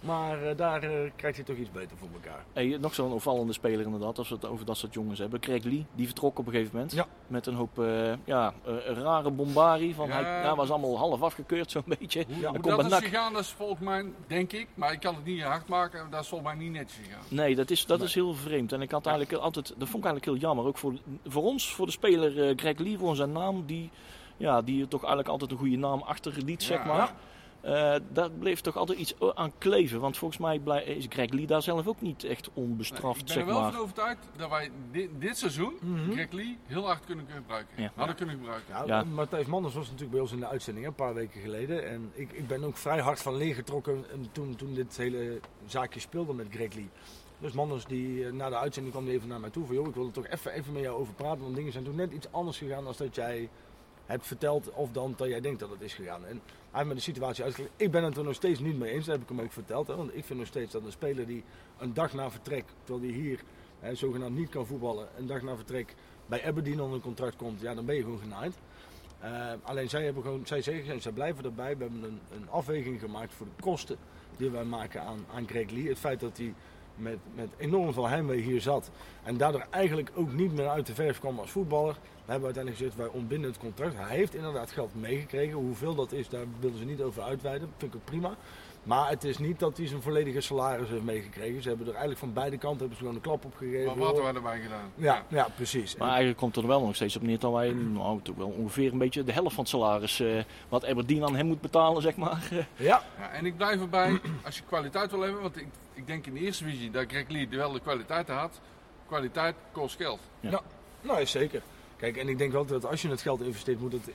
Maar 0.03 0.43
eh, 0.43 0.57
daar 0.57 0.83
eh, 0.83 1.11
krijgt 1.15 1.37
hij 1.37 1.45
toch 1.45 1.55
iets 1.55 1.71
beter 1.71 1.97
voor 1.97 2.07
elkaar. 2.13 2.43
Hey, 2.53 2.77
nog 2.79 2.93
zo'n 2.93 3.11
opvallende 3.11 3.53
speler 3.53 3.85
inderdaad, 3.85 4.17
als 4.17 4.29
we 4.29 4.35
het 4.35 4.45
over 4.45 4.65
dat 4.65 4.77
soort 4.77 4.93
jongens 4.93 5.19
hebben. 5.19 5.39
Craig 5.39 5.63
Lee, 5.63 5.85
die 5.95 6.05
vertrok 6.05 6.39
op 6.39 6.45
een 6.45 6.51
gegeven 6.51 6.71
moment. 6.73 6.93
Ja. 6.93 7.05
Met 7.27 7.45
een 7.45 7.53
hoop 7.53 7.79
eh, 7.79 8.13
ja, 8.25 8.53
rare 8.85 9.31
bombarie. 9.31 9.95
Van 9.95 10.07
Ja. 10.07 10.13
hij 10.13 10.41
ja, 10.43 10.55
was 10.55 10.69
allemaal 10.69 10.97
half 10.97 11.21
afgekeurd 11.21 11.71
zo'n 11.71 11.83
beetje. 11.99 12.25
Ja, 12.27 12.49
hoe 12.49 12.59
komt 12.59 12.89
dat 12.89 12.91
is 12.91 12.97
gegaan, 13.09 13.33
dat 13.33 13.41
is 13.41 13.49
volgens 13.49 13.79
mij, 13.79 14.05
denk 14.27 14.51
ik, 14.51 14.67
maar 14.73 14.91
ik 14.91 14.99
kan 14.99 15.15
het 15.15 15.25
niet 15.25 15.41
hard 15.41 15.67
maken, 15.67 16.09
dat 16.09 16.21
is 16.21 16.27
volgens 16.27 16.49
mij 16.53 16.59
niet 16.63 16.71
netjes 16.71 16.99
gegaan. 17.05 17.23
Nee, 17.29 17.55
dat 17.55 17.69
is, 17.69 17.85
dat 17.85 18.01
is 18.01 18.13
heel 18.13 18.33
vreemd. 18.33 18.71
En 18.71 18.81
ik 18.81 18.91
had 18.91 19.05
eigenlijk 19.05 19.43
altijd, 19.43 19.67
dat 19.67 19.87
vond 19.89 20.03
ik 20.05 20.09
eigenlijk 20.09 20.25
heel 20.25 20.47
jammer. 20.49 20.65
Ook 20.65 20.77
voor, 20.77 20.93
voor 21.25 21.43
ons, 21.43 21.73
voor 21.73 21.85
de 21.85 21.91
speler 21.91 22.53
Greg 22.55 22.77
Lee, 22.77 22.97
voor 22.97 23.15
zijn 23.15 23.31
naam, 23.31 23.65
die, 23.65 23.89
ja, 24.37 24.61
die 24.61 24.81
er 24.81 24.87
toch 24.87 24.99
eigenlijk 24.99 25.29
altijd 25.29 25.51
een 25.51 25.57
goede 25.57 25.77
naam 25.77 26.01
achterliet, 26.01 26.63
zeg 26.63 26.77
Ja. 26.77 26.85
maar. 26.85 27.13
Eh, 27.67 27.95
daar 28.11 28.31
bleef 28.31 28.61
toch 28.61 28.77
altijd 28.77 28.99
iets 28.99 29.15
aan 29.33 29.51
kleven. 29.57 29.99
Want 29.99 30.17
volgens 30.17 30.39
mij 30.39 30.61
is 30.85 31.05
Greg 31.09 31.29
Lee 31.29 31.47
daar 31.47 31.61
zelf 31.61 31.87
ook 31.87 32.01
niet 32.01 32.23
echt 32.23 32.49
onbestraft, 32.53 33.19
ik 33.19 33.25
ben 33.25 33.33
zeg 33.33 33.43
er 33.43 33.49
wel 33.49 33.61
maar. 33.61 33.71
van 33.71 33.81
overtuigd 33.81 34.27
dat 34.37 34.49
wij 34.49 34.69
dit, 34.91 35.09
dit 35.19 35.37
seizoen 35.37 35.73
Mhm. 35.81 36.11
Greg 36.11 36.31
Lee 36.31 36.57
heel 36.65 36.85
hard 36.85 37.05
kunnen 37.05 37.25
gebruiken. 37.35 37.81
Ja. 37.83 37.91
Hadden 37.95 38.15
kunnen 38.15 38.35
gebruiken. 38.35 38.73
Ja, 38.75 38.83
Ja. 38.85 39.03
Matthijs 39.03 39.45
Manders 39.45 39.73
was 39.73 39.85
natuurlijk 39.85 40.11
bij 40.11 40.19
ons 40.21 40.31
in 40.31 40.39
de 40.39 40.47
uitzending 40.47 40.85
hè, 40.85 40.91
een 40.91 40.97
paar 40.97 41.13
weken 41.13 41.41
geleden. 41.41 41.89
En 41.89 42.11
ik, 42.13 42.31
ik 42.31 42.47
ben 42.47 42.63
ook 42.63 42.77
vrij 42.77 42.99
hard 42.99 43.21
van 43.21 43.35
leer 43.35 43.55
getrokken 43.55 44.05
eh, 44.11 44.17
toen, 44.31 44.55
toen 44.55 44.73
dit 44.73 44.97
hele 44.97 45.39
zaakje 45.65 45.99
speelde 45.99 46.33
met 46.33 46.47
Greg 46.51 46.73
Lee. 46.73 46.89
Dus 47.39 47.51
Manders, 47.51 47.85
die, 47.85 48.25
eh, 48.25 48.31
na 48.31 48.49
de 48.49 48.57
uitzending 48.57 48.93
kwam 48.95 49.05
die 49.07 49.15
even 49.15 49.27
naar 49.27 49.39
mij 49.39 49.49
toe 49.49 49.65
van... 49.65 49.75
joh, 49.75 49.87
ik 49.87 49.95
wil 49.95 50.05
er 50.05 50.11
toch 50.11 50.27
even, 50.27 50.51
even 50.51 50.73
met 50.73 50.81
jou 50.81 50.99
over 50.99 51.13
praten, 51.13 51.41
want 51.43 51.55
dingen 51.55 51.71
zijn 51.71 51.83
toen 51.83 51.95
net 51.95 52.11
iets 52.11 52.31
anders 52.31 52.57
gegaan 52.57 52.83
dan 52.83 52.93
dat 52.97 53.15
jij 53.15 53.49
hebt 54.07 54.27
verteld 54.27 54.71
of 54.71 54.91
dan 54.91 55.13
dat 55.17 55.27
jij 55.27 55.41
denkt 55.41 55.59
dat 55.59 55.69
het 55.69 55.81
is 55.81 55.93
gegaan. 55.93 56.25
En 56.25 56.41
hij 56.45 56.69
heeft 56.71 56.87
me 56.87 56.93
de 56.93 56.99
situatie 56.99 57.43
uitgelegd. 57.43 57.73
Ik 57.75 57.91
ben 57.91 58.03
het 58.03 58.17
er 58.17 58.23
nog 58.23 58.33
steeds 58.33 58.59
niet 58.59 58.77
mee 58.77 58.91
eens, 58.91 59.05
dat 59.05 59.15
heb 59.15 59.23
ik 59.29 59.35
hem 59.35 59.45
ook 59.45 59.51
verteld. 59.51 59.87
Hè, 59.87 59.95
want 59.95 60.15
ik 60.15 60.25
vind 60.25 60.39
nog 60.39 60.47
steeds 60.47 60.71
dat 60.71 60.83
een 60.83 60.91
speler 60.91 61.27
die 61.27 61.43
een 61.77 61.93
dag 61.93 62.13
na 62.13 62.31
vertrek, 62.31 62.65
terwijl 62.83 63.11
hij 63.11 63.21
hier 63.21 63.43
hè, 63.79 63.95
zogenaamd 63.95 64.37
niet 64.37 64.49
kan 64.49 64.65
voetballen, 64.65 65.07
een 65.17 65.27
dag 65.27 65.41
na 65.41 65.55
vertrek 65.55 65.93
bij 66.25 66.45
Aberdeen 66.45 66.81
onder 66.81 66.95
een 66.95 67.01
contract 67.01 67.35
komt, 67.35 67.61
ja, 67.61 67.73
dan 67.75 67.85
ben 67.85 67.95
je 67.95 68.01
gewoon 68.01 68.19
genaaid. 68.19 68.55
Eh, 69.19 69.51
alleen 69.63 69.89
zij, 69.89 70.03
hebben 70.03 70.23
gewoon, 70.23 70.45
zij 70.45 70.61
zeggen, 70.61 70.93
en 70.93 71.01
zij 71.01 71.11
blijven 71.11 71.43
erbij, 71.43 71.77
we 71.77 71.83
hebben 71.83 72.03
een, 72.03 72.19
een 72.31 72.49
afweging 72.49 72.99
gemaakt 72.99 73.33
voor 73.33 73.45
de 73.45 73.61
kosten 73.61 73.97
die 74.37 74.49
wij 74.49 74.63
maken 74.63 75.01
aan, 75.01 75.25
aan 75.33 75.47
Greg 75.47 75.69
Lee. 75.69 75.87
Het 75.87 75.99
feit 75.99 76.19
dat 76.19 76.37
hij 76.37 76.53
met, 76.97 77.17
met 77.35 77.49
enorm 77.57 77.93
veel 77.93 78.07
heimwee 78.07 78.41
hier 78.41 78.61
zat 78.61 78.89
en 79.23 79.37
daardoor 79.37 79.65
eigenlijk 79.69 80.11
ook 80.15 80.33
niet 80.33 80.53
meer 80.53 80.69
uit 80.69 80.85
de 80.85 80.93
verf 80.93 81.19
kwam 81.19 81.39
als 81.39 81.51
voetballer. 81.51 81.93
We 81.93 82.31
hebben 82.33 82.45
uiteindelijk 82.45 82.83
gezegd, 82.83 82.95
wij 82.95 83.19
ontbinden 83.19 83.49
het 83.49 83.59
contract. 83.59 83.95
Hij 83.95 84.15
heeft 84.15 84.35
inderdaad 84.35 84.71
geld 84.71 84.95
meegekregen. 84.95 85.53
Hoeveel 85.53 85.95
dat 85.95 86.11
is, 86.11 86.29
daar 86.29 86.45
wilden 86.59 86.79
ze 86.79 86.85
niet 86.85 87.01
over 87.01 87.23
uitweiden. 87.23 87.69
Vind 87.77 87.93
ik 87.93 87.99
ook 87.99 88.05
prima. 88.05 88.35
Maar 88.87 89.09
het 89.09 89.23
is 89.23 89.37
niet 89.37 89.59
dat 89.59 89.77
hij 89.77 89.87
zijn 89.87 90.01
volledige 90.01 90.41
salaris 90.41 90.89
heeft 90.89 91.03
meegekregen. 91.03 91.61
Ze 91.61 91.67
hebben 91.67 91.85
er 91.85 91.91
eigenlijk 91.91 92.19
van 92.19 92.33
beide 92.33 92.57
kanten 92.57 92.79
hebben 92.79 92.97
ze 92.97 93.03
gewoon 93.03 93.15
een 93.15 93.21
klap 93.21 93.45
op 93.45 93.55
gegeven. 93.55 93.85
Maar 93.85 93.95
wat 93.95 94.05
hadden 94.05 94.23
wij 94.23 94.33
erbij 94.33 94.59
gedaan? 94.59 94.91
Ja, 94.95 95.23
ja, 95.27 95.47
precies. 95.55 95.95
Maar 95.95 96.07
eigenlijk 96.07 96.37
komt 96.37 96.55
er 96.55 96.67
wel 96.67 96.81
nog 96.81 96.95
steeds 96.95 97.15
op 97.15 97.21
neer 97.21 97.39
dat 97.39 97.53
wij 97.53 97.71
nou, 97.71 98.21
toch 98.21 98.35
wel 98.35 98.53
ongeveer 98.57 98.91
een 98.91 98.97
beetje 98.97 99.23
de 99.23 99.31
helft 99.31 99.53
van 99.53 99.63
het 99.63 99.73
salaris 99.73 100.19
eh, 100.19 100.43
wat 100.69 100.85
Aberdeen 100.85 101.23
aan 101.23 101.35
hem 101.35 101.45
moet 101.45 101.61
betalen, 101.61 102.01
zeg 102.01 102.15
maar. 102.15 102.49
ja, 102.75 103.03
Ja, 103.17 103.31
en 103.31 103.45
ik 103.45 103.57
blijf 103.57 103.81
erbij, 103.81 104.19
als 104.45 104.57
je 104.57 104.63
kwaliteit 104.67 105.11
wil 105.11 105.21
hebben, 105.21 105.41
want 105.41 105.57
ik, 105.57 105.67
ik 105.93 106.07
denk 106.07 106.25
in 106.25 106.33
de 106.33 106.39
eerste 106.39 106.63
visie 106.63 106.91
dat 106.91 107.05
Greg 107.07 107.27
Lee 107.27 107.47
wel 107.49 107.71
de 107.71 107.79
kwaliteit 107.79 108.27
had. 108.27 108.59
Kwaliteit 109.07 109.55
kost 109.71 109.95
geld. 109.95 110.19
nou 111.01 111.25
zeker. 111.25 111.61
Kijk, 111.97 112.17
en 112.17 112.29
ik 112.29 112.37
denk 112.37 112.51
wel 112.51 112.65
dat 112.65 112.85
als 112.85 113.01
je 113.01 113.09
het 113.09 113.21
geld 113.21 113.41
investeert, 113.41 113.79
moet, 113.79 113.91
het, 113.91 114.09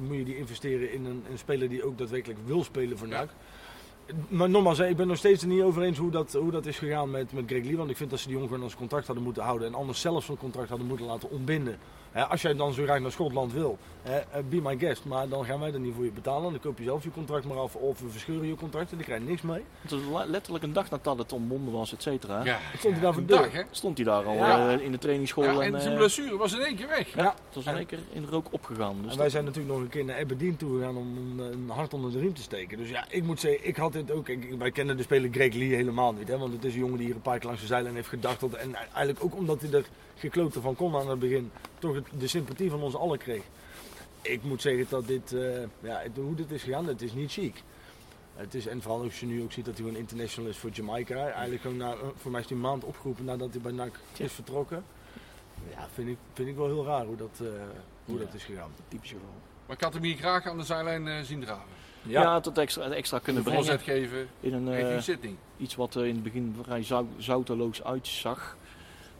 moet 0.00 0.16
je 0.16 0.24
die 0.24 0.36
investeren 0.38 0.92
in 0.92 1.04
een, 1.04 1.24
een 1.30 1.38
speler 1.38 1.68
die 1.68 1.84
ook 1.84 1.98
daadwerkelijk 1.98 2.38
wil 2.44 2.64
spelen 2.64 2.98
voor 2.98 3.08
Ja. 3.08 3.26
Maar 4.28 4.50
nogmaals, 4.50 4.78
ik 4.78 4.96
ben 4.96 5.06
nog 5.06 5.16
steeds 5.16 5.42
er 5.42 5.48
niet 5.48 5.62
over 5.62 5.82
eens 5.82 5.98
hoe 5.98 6.10
dat, 6.10 6.32
hoe 6.32 6.50
dat 6.50 6.66
is 6.66 6.78
gegaan 6.78 7.10
met, 7.10 7.32
met 7.32 7.44
Greg 7.46 7.64
Lee. 7.64 7.76
Want 7.76 7.90
ik 7.90 7.96
vind 7.96 8.10
dat 8.10 8.18
ze 8.18 8.24
die 8.24 8.34
jongen 8.34 8.48
gewoon 8.48 8.64
als 8.64 8.76
contract 8.76 9.06
hadden 9.06 9.24
moeten 9.24 9.42
houden. 9.42 9.68
En 9.68 9.74
anders 9.74 10.00
zelfs 10.00 10.26
zo'n 10.26 10.36
contract 10.36 10.68
hadden 10.68 10.86
moeten 10.86 11.06
laten 11.06 11.30
ontbinden. 11.30 11.78
Hè, 12.16 12.24
als 12.24 12.42
jij 12.42 12.54
dan 12.54 12.72
zo 12.72 12.82
graag 12.82 13.00
naar 13.00 13.10
Schotland 13.12 13.52
wil, 13.52 13.78
hè, 14.02 14.16
eh, 14.18 14.42
be 14.48 14.60
my 14.60 14.78
guest. 14.78 15.04
Maar 15.04 15.28
dan 15.28 15.44
gaan 15.44 15.60
wij 15.60 15.72
er 15.72 15.80
niet 15.80 15.94
voor 15.94 16.04
je 16.04 16.10
betalen. 16.10 16.50
Dan 16.50 16.60
koop 16.60 16.78
je 16.78 16.84
zelf 16.84 17.04
je 17.04 17.10
contract 17.10 17.44
maar 17.44 17.58
af. 17.58 17.74
Of 17.74 18.00
we 18.00 18.08
verscheuren 18.08 18.46
je 18.48 18.54
contract 18.54 18.90
en 18.90 18.96
dan 18.96 19.06
krijg 19.06 19.20
je 19.22 19.28
niks 19.28 19.42
mee. 19.42 19.62
Het 19.80 19.90
was 19.90 20.00
le- 20.12 20.30
letterlijk 20.30 20.64
een 20.64 20.72
dag 20.72 20.90
nadat 20.90 21.18
het 21.18 21.32
ontbonden 21.32 21.72
was, 21.72 21.92
et 21.92 22.02
cetera. 22.02 22.44
Ja, 22.44 22.58
Stond 22.78 22.92
hij 22.94 23.02
daar 23.02 23.12
voor 23.12 23.22
een 23.22 23.28
de 23.28 23.34
deur? 23.34 23.42
dag, 23.42 23.52
hè? 23.52 23.62
Stond 23.70 23.96
hij 23.96 24.06
daar 24.06 24.24
al 24.24 24.34
Ja. 24.34 24.70
eh, 24.72 24.84
in 24.84 24.90
de 24.92 24.98
trainingsschool. 24.98 25.44
Ja, 25.44 25.60
en, 25.60 25.74
en 25.74 25.80
zijn 25.80 25.92
eh, 25.92 25.98
blessure 25.98 26.36
was 26.36 26.52
in 26.54 26.60
één 26.60 26.76
keer 26.76 26.88
weg. 26.88 27.14
ja, 27.14 27.24
het 27.46 27.54
was 27.54 27.66
in 27.66 27.74
één 27.76 27.86
keer 27.86 27.98
in 28.12 28.22
de 28.22 28.28
rook 28.30 28.46
opgegaan. 28.50 28.96
Dus 29.02 29.12
En 29.12 29.18
wij 29.18 29.30
zijn 29.30 29.44
natuurlijk 29.44 29.74
nog 29.74 29.82
een 29.82 29.88
keer 29.90 30.04
naar 30.04 30.20
Aberdeen 30.20 30.56
toe 30.56 30.78
gegaan 30.78 30.96
om 30.96 31.16
een, 31.16 31.52
een 31.52 31.70
hart 31.70 31.94
onder 31.94 32.12
de 32.12 32.18
riem 32.18 32.34
te 32.34 32.42
steken. 32.42 32.78
Dus 32.78 32.88
ja, 32.88 33.04
ik 33.10 33.22
moet 33.22 33.40
zeggen, 33.40 33.66
ik 33.68 33.76
had 33.76 33.92
dit 33.92 34.10
ook. 34.10 34.28
ik- 34.28 34.54
wij 34.58 34.70
kennen 34.70 34.96
de 34.96 35.02
speler 35.02 35.30
Greg 35.32 35.54
Lee 35.54 35.74
helemaal 35.74 36.12
niet. 36.12 36.28
Hè, 36.28 36.38
want 36.38 36.52
het 36.52 36.64
is 36.64 36.72
een 36.74 36.78
jongen 36.80 36.96
die 36.96 37.06
hier 37.06 37.14
een 37.14 37.20
paar 37.22 37.36
keer 37.38 37.46
langs 37.46 37.60
de 37.60 37.66
zijlijn 37.68 37.94
heeft 37.94 38.08
gedachteld. 38.08 38.54
En 38.54 38.74
eigenlijk 38.74 39.24
ook 39.24 39.34
omdat 39.36 39.60
hij 39.60 39.70
er 39.72 39.84
gekloten 40.16 40.62
van 40.62 40.74
kon 40.76 40.96
aan 40.96 41.08
het 41.10 41.18
begin, 41.18 41.50
toch 41.78 42.02
de 42.18 42.26
sympathie 42.28 42.70
van 42.70 42.82
ons 42.82 42.94
allen 42.94 43.18
kreeg. 43.18 43.42
Ik 44.22 44.42
moet 44.42 44.62
zeggen 44.62 44.86
dat 44.88 45.06
dit, 45.06 45.32
eh, 45.32 45.62
ja, 45.80 46.02
hoe 46.14 46.34
dit 46.34 46.50
is 46.50 46.62
gegaan, 46.62 46.86
het 46.86 47.02
is 47.02 47.12
niet 47.12 47.32
chic. 47.32 47.62
Het 48.34 48.54
is, 48.54 48.66
en 48.66 48.82
vooral 48.82 49.02
als 49.02 49.20
je 49.20 49.26
nu 49.26 49.42
ook 49.42 49.52
ziet 49.52 49.64
dat 49.64 49.78
hij 49.78 49.86
een 49.88 49.96
international 49.96 50.50
is 50.50 50.56
voor 50.58 50.70
Jamaica. 50.70 51.14
Eigenlijk 51.28 51.60
gewoon 51.62 51.76
na, 51.76 51.94
voor 52.16 52.30
mij 52.30 52.40
is 52.40 52.46
hij 52.46 52.56
een 52.56 52.62
maand 52.62 52.84
opgeroepen 52.84 53.24
nadat 53.24 53.48
hij 53.50 53.60
bij 53.60 53.72
NAC 53.72 53.98
is 54.16 54.32
vertrokken. 54.32 54.84
Ja, 55.70 55.88
vind 55.94 56.08
ik, 56.08 56.16
vind 56.32 56.48
ik 56.48 56.56
wel 56.56 56.66
heel 56.66 56.84
raar 56.84 57.04
hoe 57.04 57.16
dat, 57.16 57.30
eh, 57.42 57.46
hoe 58.04 58.18
Ja. 58.18 58.24
dat 58.24 58.34
is 58.34 58.44
gegaan. 58.44 58.70
typisch 58.88 59.10
geval. 59.10 59.28
Maar 59.66 59.76
ik 59.76 59.82
had 59.82 59.94
hem 59.94 60.02
hier 60.02 60.16
graag 60.16 60.46
aan 60.46 60.58
de 60.58 60.64
zijlijn 60.64 61.08
eh, 61.08 61.22
zien 61.22 61.40
draven. 61.40 61.64
Ja, 62.02 62.40
tot 62.40 62.58
extra, 62.58 62.90
extra 62.90 63.18
kunnen 63.18 63.42
de 63.44 63.48
brengen. 63.50 63.66
voorzet 63.66 63.86
geven, 63.86 64.28
In 64.40 64.52
een, 64.52 65.02
zitting. 65.02 65.36
iets 65.56 65.74
wat 65.74 65.96
in 65.96 66.02
het 66.14 66.22
begin 66.22 66.56
vrij 66.62 66.82
zou, 66.82 67.06
zouteloos 67.18 67.82
uitzag. 67.82 68.56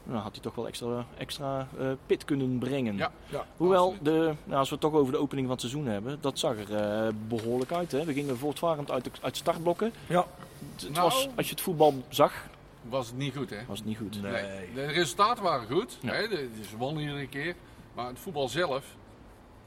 Nou, 0.06 0.18
had 0.22 0.32
hij 0.32 0.42
toch 0.42 0.54
wel 0.54 0.66
extra, 0.66 1.06
extra 1.18 1.68
eh, 1.78 1.86
pit 2.06 2.24
kunnen 2.24 2.58
brengen. 2.58 2.96
Ja. 2.96 3.10
Ja, 3.28 3.46
Hoewel, 3.56 3.84
absoluut. 3.92 4.04
de, 4.04 4.34
nou, 4.44 4.58
als 4.58 4.68
we 4.68 4.74
het 4.74 4.84
toch 4.84 4.94
over 4.94 5.12
de 5.12 5.18
opening 5.18 5.46
van 5.46 5.56
het 5.56 5.64
seizoen 5.70 5.86
hebben, 5.92 6.18
dat 6.20 6.38
zag 6.38 6.56
er 6.58 6.74
eh, 6.76 7.12
behoorlijk 7.28 7.72
uit. 7.72 7.92
Hè? 7.92 8.04
We 8.04 8.12
gingen 8.12 8.38
voortvarend 8.38 8.90
uit 8.90 9.04
de 9.04 9.10
uit 9.20 9.36
startblokken. 9.36 9.92
Ja. 10.06 10.26
Het, 10.74 10.82
het 10.82 10.90
Nou. 10.92 11.02
was, 11.04 11.28
als 11.36 11.46
je 11.46 11.52
het 11.52 11.60
voetbal 11.60 11.94
zag, 12.08 12.46
Was 12.88 13.06
het 13.06 13.16
niet 13.16 13.36
goed, 13.36 13.50
hè? 13.50 13.56
was 13.66 13.78
het 13.78 13.86
niet 13.86 13.96
goed. 13.98 14.22
Nee. 14.22 14.32
Nee. 14.32 14.72
De 14.74 14.84
resultaten 14.86 15.42
waren 15.42 15.66
goed. 15.66 15.98
Ja. 16.02 16.12
Hè? 16.12 16.28
de- 16.28 16.48
Ze 16.70 16.76
wonnen 16.76 17.02
iedere 17.02 17.28
keer. 17.28 17.54
Maar 17.94 18.06
het 18.06 18.18
voetbal 18.18 18.48
zelf 18.48 18.84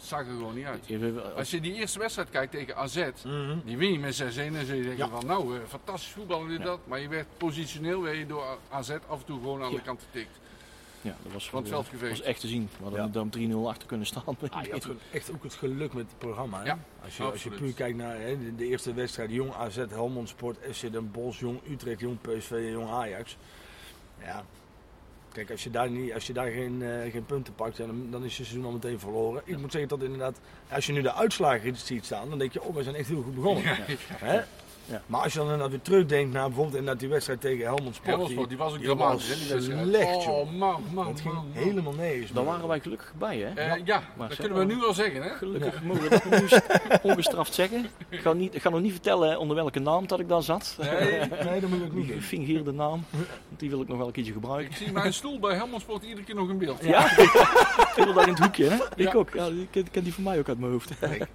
zag 0.04 0.20
er 0.20 0.26
gewoon 0.26 0.56
niet 0.56 0.66
uit. 0.66 0.86
Als 1.36 1.52
je 1.52 1.62
die 1.62 1.74
eerste 1.74 2.00
wedstrijd 2.00 2.30
kijkt 2.30 2.52
tegen 2.52 2.76
AZ, 2.76 2.96
Mhm. 3.26 3.58
die 3.66 3.78
win 3.78 3.92
je 3.92 4.00
met 4.00 4.16
6-1 4.16 4.56
en 4.56 4.66
denken 4.66 4.98
Ja. 4.98 5.08
van 5.08 5.26
nou, 5.26 5.56
eh, 5.58 5.62
fantastisch 5.68 6.12
voetbal 6.12 6.42
en 6.42 6.48
dit 6.48 6.58
Ja. 6.58 6.64
dat. 6.64 6.80
Maar 6.88 7.00
je 7.00 7.08
werd 7.08 7.28
positioneel 7.38 8.08
je 8.08 8.26
door 8.26 8.58
AZ 8.70 8.90
af 9.08 9.20
en 9.20 9.26
toe 9.26 9.40
gewoon 9.40 9.64
aan 9.64 9.72
Ja. 9.72 9.76
de 9.78 9.82
kant 9.84 10.02
getikt. 10.12 10.40
ja, 11.02 11.16
dat 11.24 11.32
was, 11.34 11.50
Van 11.50 11.60
het 11.60 11.68
eh, 11.68 11.74
veld 11.74 11.88
geveegd. 11.88 12.18
was 12.18 12.28
echt 12.28 12.40
te 12.40 12.48
zien. 12.48 12.70
We 12.78 12.84
hadden 12.84 13.02
Ja. 13.02 13.08
dan 13.08 13.30
3-0 13.30 13.70
achter 13.70 13.88
kunnen 13.88 14.06
staan. 14.06 14.24
Ah, 14.26 14.64
je 14.66 14.72
had 14.72 14.88
echt 15.12 15.32
ook 15.34 15.44
het 15.44 15.54
geluk 15.54 15.94
met 15.94 16.06
het 16.10 16.18
programma. 16.18 16.60
Hè? 16.60 16.66
Ja, 16.66 16.80
als, 17.04 17.18
je, 17.18 17.24
als 17.24 17.44
je 17.44 17.50
puur 17.50 17.74
kijkt 17.74 17.98
naar 17.98 18.20
hè, 18.20 18.38
de, 18.40 18.56
de 18.56 18.66
eerste 18.68 18.94
wedstrijd, 18.94 19.32
Jong 19.32 19.54
AZ, 19.54 19.76
Helmond 19.90 20.30
Sport, 20.30 20.58
FC 20.72 20.92
Den 20.92 21.12
Bosch, 21.12 21.40
Jong 21.40 21.60
Utrecht, 21.70 22.00
Jong 22.00 22.18
PSV 22.22 22.52
en 22.52 22.72
Jong 22.72 22.90
Ajax. 22.90 23.38
Ja, 24.22 24.46
kijk, 25.32 25.52
als 25.52 25.64
je 25.64 25.70
daar, 25.70 25.90
niet, 25.90 26.14
als 26.14 26.28
je 26.28 26.34
daar 26.34 26.52
geen, 26.52 26.82
eh, 26.82 27.12
geen 27.12 27.26
punten 27.26 27.56
pakt, 27.56 27.78
dan, 27.78 28.08
dan 28.12 28.24
is 28.24 28.38
je 28.38 28.44
seizoen 28.44 28.66
al 28.66 28.72
meteen 28.72 29.00
verloren. 29.00 29.42
Ik 29.46 29.58
moet 29.58 29.72
zeggen 29.72 29.90
dat 29.90 30.04
inderdaad, 30.04 30.40
als 30.72 30.86
je 30.86 30.94
nu 30.94 31.02
de 31.02 31.14
uitslagen 31.14 31.76
ziet 31.78 32.06
staan, 32.06 32.30
dan 32.30 32.38
denk 32.38 32.54
je, 32.54 32.64
oh, 32.64 32.76
we 32.76 32.84
zijn 32.84 32.96
echt 32.96 33.08
heel 33.08 33.22
goed 33.22 33.36
begonnen. 33.36 33.64
Hè? 34.08 34.42
Ja. 34.90 35.02
Maar 35.06 35.22
als 35.22 35.32
je 35.34 35.38
dan 35.40 35.48
inderdaad 35.48 35.70
weer 35.70 35.82
terugdenkt 35.82 36.34
naar 36.34 36.46
bijvoorbeeld 36.46 36.76
inderdaad 36.76 37.00
die 37.00 37.10
wedstrijd 37.10 37.42
tegen 37.42 37.66
Helmond 37.66 37.96
Sport, 37.96 38.08
Helmond 38.08 38.28
die, 38.28 38.36
Sport, 38.38 38.50
die 38.50 38.58
was 38.58 38.74
ook 38.74 38.80
dramatisch, 38.82 39.48
die 39.48 39.62
slecht, 39.62 40.24
joh. 40.24 40.38
Oh 40.38 40.52
man, 40.52 40.84
man, 40.94 41.06
dat 41.06 41.22
ging 41.22 41.34
man, 41.34 41.46
man. 41.54 41.64
helemaal 41.64 41.94
nergens. 41.94 42.32
Daar 42.32 42.44
meer. 42.44 42.52
waren 42.54 42.68
wij 42.68 42.80
gelukkig 42.80 43.14
bij, 43.18 43.38
hè? 43.38 43.54
Eh, 43.54 43.86
ja, 43.86 44.02
Maar 44.18 44.28
dat 44.30 44.38
kunnen 44.38 44.58
we 44.58 44.66
nu 44.66 44.80
wel 44.80 44.94
zeggen, 44.94 45.22
hè? 45.24 45.30
Gelukkig 45.30 45.84
mogen 45.84 46.04
we 46.04 46.10
dat 46.10 46.26
nu 46.26 46.48
ongestraft 47.12 47.54
zeggen. 47.62 47.86
Ik 48.10 48.20
ga, 48.20 48.34
niet, 48.34 48.56
ik 48.56 48.62
ga 48.62 48.70
nog 48.70 48.82
niet 48.82 48.92
vertellen 48.92 49.40
onder 49.40 49.56
welke 49.56 49.80
naam 49.80 50.08
dat 50.08 50.20
ik 50.20 50.30
daar 50.30 50.44
zat. 50.44 50.76
Nee, 50.80 51.20
Nee, 51.44 51.60
dat 51.62 51.70
moet 51.70 51.84
ook 51.84 51.94
niet 51.94 52.04
Die 52.06 52.12
doen. 52.14 52.22
fingeerde 52.22 52.72
naam. 52.72 53.04
Want 53.48 53.60
die 53.60 53.70
wil 53.70 53.82
ik 53.82 53.88
nog 53.88 53.98
wel 53.98 54.08
een 54.08 54.14
keertje 54.14 54.34
gebruiken. 54.34 54.72
ik 54.72 54.78
zie 54.78 54.92
mijn 54.92 55.14
stoel 55.14 55.40
bij 55.40 55.56
Helmond 55.56 55.82
Sport 55.82 56.04
iedere 56.04 56.24
keer 56.24 56.36
nog 56.36 56.50
in 56.50 56.58
beeld. 56.58 56.84
Ja, 56.84 57.08
veel 57.08 58.14
daar 58.14 58.24
in 58.28 58.34
het 58.34 58.40
hoekje, 58.44 58.66
hè? 58.70 58.76
Ik 58.96 59.12
Ja. 59.12 59.14
ook. 59.14 59.30
Ja, 59.34 59.46
ik 59.72 59.86
ken, 59.92 60.04
die 60.04 60.14
van 60.14 60.24
mij 60.24 60.40
ook 60.40 60.48
uit 60.48 60.60
mijn 60.60 60.72
hoofd. 60.72 60.92
En 61.00 61.28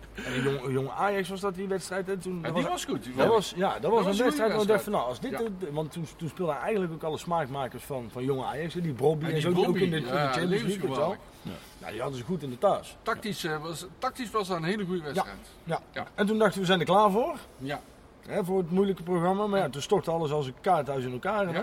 jong, 0.43 0.73
jong 0.73 0.89
Ajax 0.91 1.29
was 1.29 1.41
dat 1.41 1.55
die 1.55 1.67
wedstrijd. 1.67 2.07
Hè? 2.07 2.17
Toen, 2.17 2.39
Ja, 2.43 2.51
die 2.51 2.63
was, 2.63 2.85
goed. 2.85 3.03
die 3.05 3.15
dat 3.17 3.27
was- 3.27 3.44
was, 3.51 3.55
ja, 3.57 3.79
dat 3.79 3.91
was 3.91 4.19
een 4.19 4.25
wedstrijd. 4.25 4.61
ik 4.63 4.69
dacht 4.69 4.83
van, 4.83 4.93
nou, 4.93 5.05
als 5.07 5.21
dit, 5.21 5.31
Ja. 5.31 5.39
want 5.73 5.93
toen, 5.93 6.07
toen 6.17 6.29
speelden 6.29 6.57
eigenlijk 6.57 6.93
ook 6.93 7.03
alle 7.03 7.19
smaakmakers 7.19 7.83
van, 7.85 8.09
van 8.13 8.25
jonge 8.25 8.45
Ajax. 8.45 8.75
Die 8.75 8.93
Brobby 8.93 9.23
Ja, 9.23 9.29
en 9.29 9.33
die 9.35 9.43
zo, 9.43 9.53
die 9.53 9.69
ook 9.69 9.77
in 9.77 9.91
de, 9.91 9.97
in 9.97 10.03
de 10.03 10.09
ja, 10.09 10.33
Champions 10.33 10.35
League. 10.35 10.49
wel. 10.49 10.49
levensgevaarlijk. 10.49 11.21
Nou, 11.79 11.93
die 11.93 12.01
hadden 12.01 12.19
ze 12.19 12.25
goed 12.25 12.43
in 12.43 12.51
de 12.51 12.59
thuis. 12.59 12.97
Tactisch, 13.03 13.45
eh, 13.45 13.63
was, 13.63 13.87
tactisch 13.99 14.31
was 14.31 14.49
dat 14.49 14.57
een 14.57 14.65
hele 14.65 14.85
goede 14.85 15.03
wedstrijd. 15.03 15.37
Ja. 15.65 15.81
Ja. 15.93 16.07
En 16.15 16.27
toen 16.27 16.39
dachten 16.39 16.55
we, 16.55 16.61
we 16.61 16.67
zijn 16.67 16.81
er 16.81 16.87
klaar 16.87 17.11
voor. 17.11 17.35
Ja. 17.59 17.81
Hè, 18.27 18.45
voor 18.45 18.59
het 18.59 18.71
moeilijke 18.71 19.03
programma. 19.03 19.47
Maar 19.47 19.61
ja, 19.61 19.69
toen 19.69 19.83
stortte 19.83 20.11
alles 20.11 20.31
als 20.31 20.47
een 20.47 20.55
kaarthuis 20.61 21.05
in 21.05 21.13
elkaar. 21.13 21.55
Hè? 21.55 21.63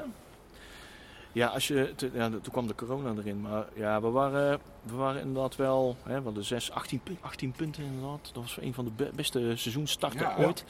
Ja. 1.32 1.48
Als 1.48 1.68
je, 1.68 1.94
te- 1.96 2.10
ja, 2.14 2.30
toen 2.30 2.42
kwam 2.52 2.68
de 2.68 2.76
corona 2.76 3.14
erin. 3.18 3.42
Maar 3.42 3.66
ja, 3.76 4.02
we 4.02 4.10
waren, 4.10 4.60
we 4.84 4.96
waren 4.96 5.22
inderdaad 5.22 5.56
wel. 5.56 5.96
Hè, 6.04 6.18
we 6.18 6.24
hadden 6.24 6.44
6, 6.44 6.72
18, 6.72 7.00
pu- 7.04 7.18
18 7.22 7.52
punten 7.52 7.84
inderdaad. 7.84 8.30
Dat 8.34 8.44
was 8.44 8.58
een 8.62 8.74
van 8.74 8.86
de 8.86 8.92
be- 8.96 9.12
beste 9.16 9.40
seizoenstarten 9.56 10.20
Ja. 10.20 10.36
ooit. 10.46 10.64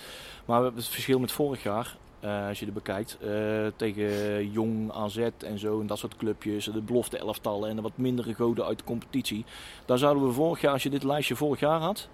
Maar 0.46 0.58
we 0.58 0.64
hebben 0.64 0.82
het 0.82 0.92
verschil 0.92 1.20
met 1.20 1.32
vorig 1.32 1.64
jaar. 1.64 1.98
eh, 2.20 2.48
als 2.48 2.60
je 2.60 2.66
er 2.66 2.74
bekijkt, 2.74 3.18
eh, 3.22 3.30
tegen 3.76 4.52
Jong, 4.52 4.92
AZ 4.92 5.18
en 5.38 5.60
zo 5.60 5.80
en 5.80 5.88
dat 5.88 5.98
soort 5.98 6.16
clubjes, 6.16 6.66
de 6.66 6.82
belofte 6.82 7.18
elftallen 7.18 7.70
en 7.70 7.76
de 7.76 7.82
wat 7.82 7.92
mindere 7.98 8.34
goden 8.34 8.66
uit 8.66 8.78
de 8.78 8.84
competitie. 8.84 9.46
Daar 9.86 9.98
zouden 9.98 10.26
we 10.28 10.32
vorig 10.34 10.62
jaar, 10.62 10.72
als 10.74 10.84
je 10.84 10.90
dit 10.90 11.04
lijstje 11.04 11.36
vorig 11.36 11.60
jaar 11.60 11.80
had, 11.80 12.08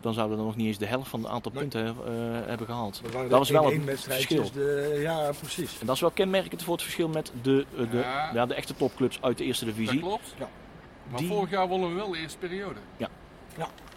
dan 0.00 0.14
zouden 0.14 0.38
we 0.38 0.44
nog 0.44 0.56
niet 0.56 0.66
eens 0.66 0.78
de 0.78 0.86
helft 0.86 1.08
van 1.10 1.20
het 1.22 1.30
aantal 1.30 1.52
Nee. 1.52 1.60
punten 1.60 1.86
eh, 1.86 1.92
hebben 2.48 2.66
gehaald. 2.66 3.00
Dat, 3.02 3.12
Dat 3.12 3.30
was 3.30 3.50
wel 3.50 3.84
wedstrijdjes, 3.84 4.38
verschil. 4.40 4.50
De, 4.62 4.98
ja, 5.02 5.30
precies. 5.40 5.80
En 5.80 5.86
dat 5.86 5.94
is 5.94 6.00
wel 6.00 6.10
kenmerkend 6.10 6.62
voor 6.62 6.72
het 6.74 6.82
verschil 6.82 7.08
met 7.08 7.32
de, 7.42 7.66
eh, 7.76 7.90
de, 7.90 7.96
Ja. 7.98 8.30
ja, 8.34 8.46
de 8.46 8.54
echte 8.54 8.74
topclubs 8.74 9.18
uit 9.22 9.38
de 9.38 9.44
eerste 9.44 9.64
Dat 9.64 9.74
divisie. 9.74 10.00
klopt. 10.00 10.34
Ja. 10.38 10.48
Maar 11.10 11.18
Die- 11.20 11.28
vorig 11.28 11.50
jaar 11.50 11.68
wonnen 11.68 11.88
we 11.88 11.94
wel 11.94 12.10
de 12.10 12.18
eerste 12.18 12.38
periode. 12.38 12.78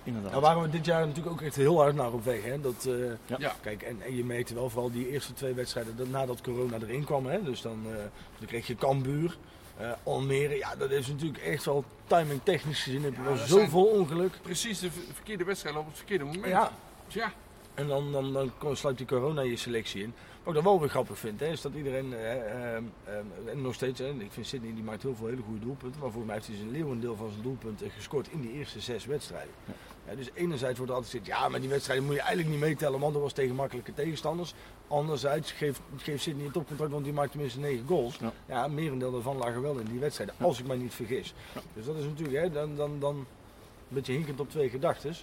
Inderdaad. 0.04 0.32
Nou 0.32 0.44
waren 0.44 0.62
we 0.62 0.70
dit 0.70 0.86
jaar 0.86 1.08
natuurlijk 1.08 1.34
ook 1.36 1.42
echt 1.42 1.56
heel 1.56 1.78
hard 1.82 1.96
naar 1.96 2.12
op 2.14 2.24
weg. 2.24 2.44
Hè? 2.44 2.62
Dat, 2.62 2.86
eh, 2.88 2.94
Ja. 3.26 3.36
Ja. 3.40 3.54
Kijk, 3.62 3.82
en, 3.82 4.02
en 4.02 4.16
je 4.16 4.24
merkte 4.24 4.54
wel 4.54 4.70
vooral 4.70 4.92
die 4.92 5.10
eerste 5.10 5.34
twee 5.34 5.54
wedstrijden 5.54 5.96
dat, 5.98 6.10
nadat 6.10 6.42
corona 6.42 6.78
erin 6.82 7.04
kwam. 7.04 7.26
Hè? 7.26 7.44
Dus 7.44 7.62
dan, 7.62 7.80
eh, 7.86 7.96
dan 8.40 8.48
kreeg 8.48 8.68
je 8.68 8.76
Cambuur, 8.76 9.38
eh, 9.82 9.92
Almere. 10.04 10.58
Ja, 10.58 10.76
dat 10.76 10.92
is 10.92 11.08
natuurlijk 11.08 11.44
echt 11.44 11.66
wel 11.66 11.84
timing 12.08 12.40
technisch 12.44 12.84
gezien. 12.84 13.04
Heb 13.04 13.14
je 13.16 13.22
Ja, 13.22 13.28
wel 13.28 13.38
zoveel 13.38 13.86
ongeluk. 13.86 14.34
Precies 14.42 14.80
de 14.80 14.92
ver- 14.92 15.14
verkeerde 15.14 15.44
wedstrijd 15.44 15.76
op 15.76 15.86
het 15.86 15.98
verkeerde 15.98 16.24
moment. 16.24 16.46
Ja, 16.46 16.72
Tja, 17.08 17.34
en 17.74 17.88
dan, 17.88 18.12
dan, 18.12 18.34
dan 18.60 18.76
sluit 18.78 18.98
die 18.98 19.08
corona 19.08 19.42
je 19.42 19.56
selectie 19.56 20.04
in. 20.04 20.14
Wat 20.44 20.56
ik 20.56 20.64
dan 20.64 20.72
wel 20.72 20.80
weer 20.80 20.90
grappig 20.90 21.18
vind, 21.20 21.40
hè, 21.40 21.48
is 21.48 21.62
dat 21.62 21.74
iedereen, 21.74 22.14
eh, 22.14 22.34
ehm, 22.76 22.84
ehm, 23.06 23.48
en 23.48 23.62
nog 23.62 23.74
steeds, 23.74 24.00
hè, 24.00 24.10
ik 24.10 24.32
vind 24.32 24.48
Sydney 24.48 24.74
die 24.74 24.84
maakt 24.84 25.02
heel 25.02 25.16
veel 25.16 25.28
hele 25.28 25.42
goede 25.42 25.60
doelpunten. 25.60 26.00
Maar 26.02 26.12
volgens 26.12 26.26
mij 26.26 26.36
heeft 26.36 26.48
hij 26.48 26.56
zijn 26.58 26.72
leeuwendeel 26.72 27.16
van 27.16 27.30
zijn 27.30 27.42
doelpunten 27.42 27.90
gescoord 27.92 28.28
in 28.32 28.42
die 28.42 28.52
eerste 28.52 28.80
zes 28.80 29.06
wedstrijden. 29.06 29.54
Ja, 29.66 29.74
dus 30.16 30.30
enerzijds 30.34 30.78
wordt 30.78 30.92
er 30.92 30.98
altijd 30.98 31.16
gezegd, 31.16 31.40
ja, 31.40 31.50
maar 31.50 31.60
die 31.60 31.70
wedstrijden 31.70 32.06
moet 32.06 32.16
je 32.16 32.22
eigenlijk 32.22 32.50
niet 32.50 32.60
meetellen, 32.60 33.00
want 33.00 33.14
dat 33.14 33.22
was 33.22 33.34
tegen 33.34 33.56
makkelijke 33.56 33.94
tegenstanders. 33.94 34.54
Anderzijds 34.88 35.52
geeft, 35.52 35.82
geeft 35.98 36.24
Sydney 36.24 36.46
een 36.46 36.52
topcontract, 36.52 36.92
want 36.92 37.04
die 37.04 37.14
maakt 37.14 37.32
tenminste 37.32 37.60
negen 37.60 37.88
goals. 37.88 38.18
Ja. 38.18 38.32
Ja, 38.46 38.68
merendeel 38.68 39.12
daarvan 39.12 39.38
lagen 39.38 39.62
wel 39.62 39.78
in 39.78 39.86
die 39.86 40.00
wedstrijden, 40.00 40.36
als 40.40 40.60
ik 40.60 40.68
mij 40.68 40.78
niet 40.78 40.94
vergis. 40.94 41.34
Dus 41.74 41.86
dat 41.86 41.96
is 41.96 42.06
natuurlijk, 42.06 42.38
hè, 42.44 42.52
dan, 42.52 42.76
dan, 42.76 43.00
dan 43.00 43.16
een 43.16 43.26
beetje 43.88 44.14
hinkend 44.14 44.40
op 44.40 44.50
twee 44.50 44.70
gedachten. 44.70 45.14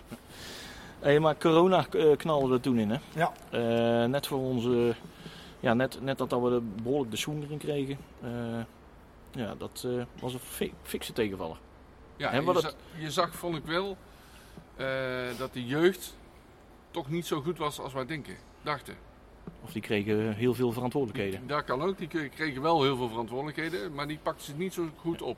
Hey, 0.99 1.21
maar 1.21 1.37
corona 1.39 1.87
eh, 1.91 2.17
knalde 2.17 2.55
er 2.55 2.61
toen 2.61 2.79
in, 2.79 2.91
hè? 2.91 2.99
Ja. 3.15 3.33
Eh, 3.51 4.09
net 4.09 4.27
voor 4.27 4.39
onze... 4.39 4.95
Ja, 5.61 5.75
net, 5.75 5.99
net 6.03 6.19
dat 6.19 6.31
we 6.31 6.51
de, 6.51 6.61
behoorlijk 6.83 7.11
de 7.11 7.17
schoen 7.17 7.43
erin 7.43 7.59
kregen. 7.59 7.99
Eh, 8.23 8.31
ja, 9.31 9.55
dat 9.59 9.85
eh, 9.87 10.03
was 10.21 10.33
een 10.33 10.39
fi- 10.41 10.75
fikse 10.83 11.13
tegenvaller. 11.13 11.57
ja, 12.17 12.33
je, 12.99 13.11
zag, 13.11 13.35
vond 13.35 13.57
ik 13.57 13.65
wel, 13.65 13.97
dat 15.39 15.53
de 15.53 15.67
jeugd 15.67 16.17
toch 16.91 17.11
niet 17.11 17.27
zo 17.27 17.41
goed 17.41 17.59
was 17.59 17.81
als 17.81 17.93
wij 17.93 18.07
denken, 18.07 18.37
dachten. 18.63 18.95
Of 19.65 19.73
die 19.73 19.83
kregen 19.83 20.35
heel 20.35 20.55
veel 20.55 20.73
verantwoordelijkheden. 20.73 21.47
Dat 21.47 21.65
kan 21.65 21.83
ook, 21.83 21.99
die 21.99 22.29
kregen 22.29 22.63
wel 22.63 22.83
heel 22.83 22.97
veel 22.97 23.09
verantwoordelijkheden, 23.09 23.95
maar 23.95 24.09
die 24.09 24.19
pakten 24.23 24.45
ze 24.45 24.55
niet 24.57 24.73
zo 24.73 24.89
goed 24.97 25.23
op. 25.23 25.37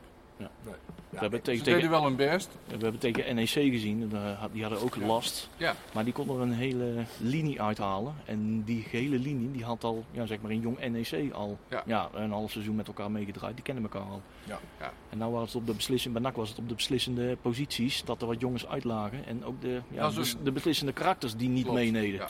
we, 1.10 1.18
hebben 1.18 1.38
Ze 1.38 1.44
tegen, 1.44 1.64
deden 1.64 1.78
tegen, 1.80 1.90
wel 1.90 2.04
hun 2.04 2.16
best. 2.16 2.48
we 2.66 2.72
hebben 2.78 2.98
tegen 3.00 3.34
NEC 3.34 3.48
gezien. 3.48 4.12
die 4.52 4.62
hadden 4.62 4.80
ook 4.80 4.94
Ja. 4.94 5.06
last. 5.06 5.48
Ja. 5.56 5.74
Maar 5.94 6.04
die 6.04 6.12
konden 6.12 6.36
er 6.36 6.42
een 6.42 6.52
hele 6.52 7.04
linie 7.18 7.62
uithalen. 7.62 8.14
En 8.24 8.62
die 8.64 8.82
gehele 8.82 9.18
linie 9.18 9.50
die 9.50 9.64
had 9.64 9.84
al, 9.84 10.04
ja, 10.10 10.26
zeg 10.26 10.40
maar 10.40 10.50
in 10.50 10.60
jong 10.60 10.88
NEC 10.88 11.32
al 11.32 11.58
Ja. 11.86 12.08
een 12.14 12.30
half 12.30 12.50
seizoen 12.50 12.76
met 12.76 12.86
elkaar 12.86 13.10
meegedraaid. 13.10 13.54
Die 13.54 13.64
kennen 13.64 13.82
elkaar 13.84 14.02
al. 14.08 14.22
Ja. 14.44 14.58
Ja. 14.80 14.92
En 15.10 15.18
nou 15.18 15.32
was 15.32 15.46
het 15.52 15.54
op 15.60 15.66
de 15.66 15.74
beslissing, 15.74 16.12
bij 16.14 16.22
NAC 16.22 16.36
was 16.36 16.48
het 16.48 16.58
op 16.58 16.68
de 16.68 16.74
beslissende 16.74 17.36
posities 17.42 18.04
dat 18.04 18.20
er 18.20 18.26
wat 18.28 18.40
jongens 18.40 18.66
uitlagen. 18.66 19.26
En 19.26 19.44
ook 19.44 19.60
de, 19.60 19.80
ja, 19.90 20.04
een- 20.04 20.44
de 20.44 20.52
beslissende 20.52 20.92
karakters 20.92 21.36
die 21.36 21.48
niet 21.48 21.72
meeneden. 21.72 22.20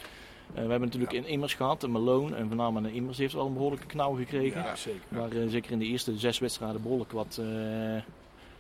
Ja. 0.54 0.60
Eh, 0.60 0.64
we 0.64 0.70
hebben 0.70 0.80
natuurlijk 0.80 1.12
in 1.12 1.26
Immers 1.26 1.54
gehad, 1.54 1.82
een 1.82 1.90
Malone 1.90 2.36
en 2.36 2.46
voornamelijk 2.46 2.94
in 2.94 3.00
Immers 3.00 3.18
heeft 3.18 3.34
wel 3.34 3.46
een 3.46 3.52
behoorlijke 3.52 3.86
knauw 3.86 4.14
gekregen. 4.14 4.62
Ja, 4.62 4.76
zeker. 4.76 5.00
Waar 5.08 5.30
eh, 5.30 5.48
zeker 5.48 5.70
in 5.70 5.78
de 5.78 5.84
eerste 5.84 6.18
zes 6.18 6.38
wedstrijden 6.38 6.82
behoorlijk 6.82 7.12
wat, 7.12 7.36
eh, 7.40 7.46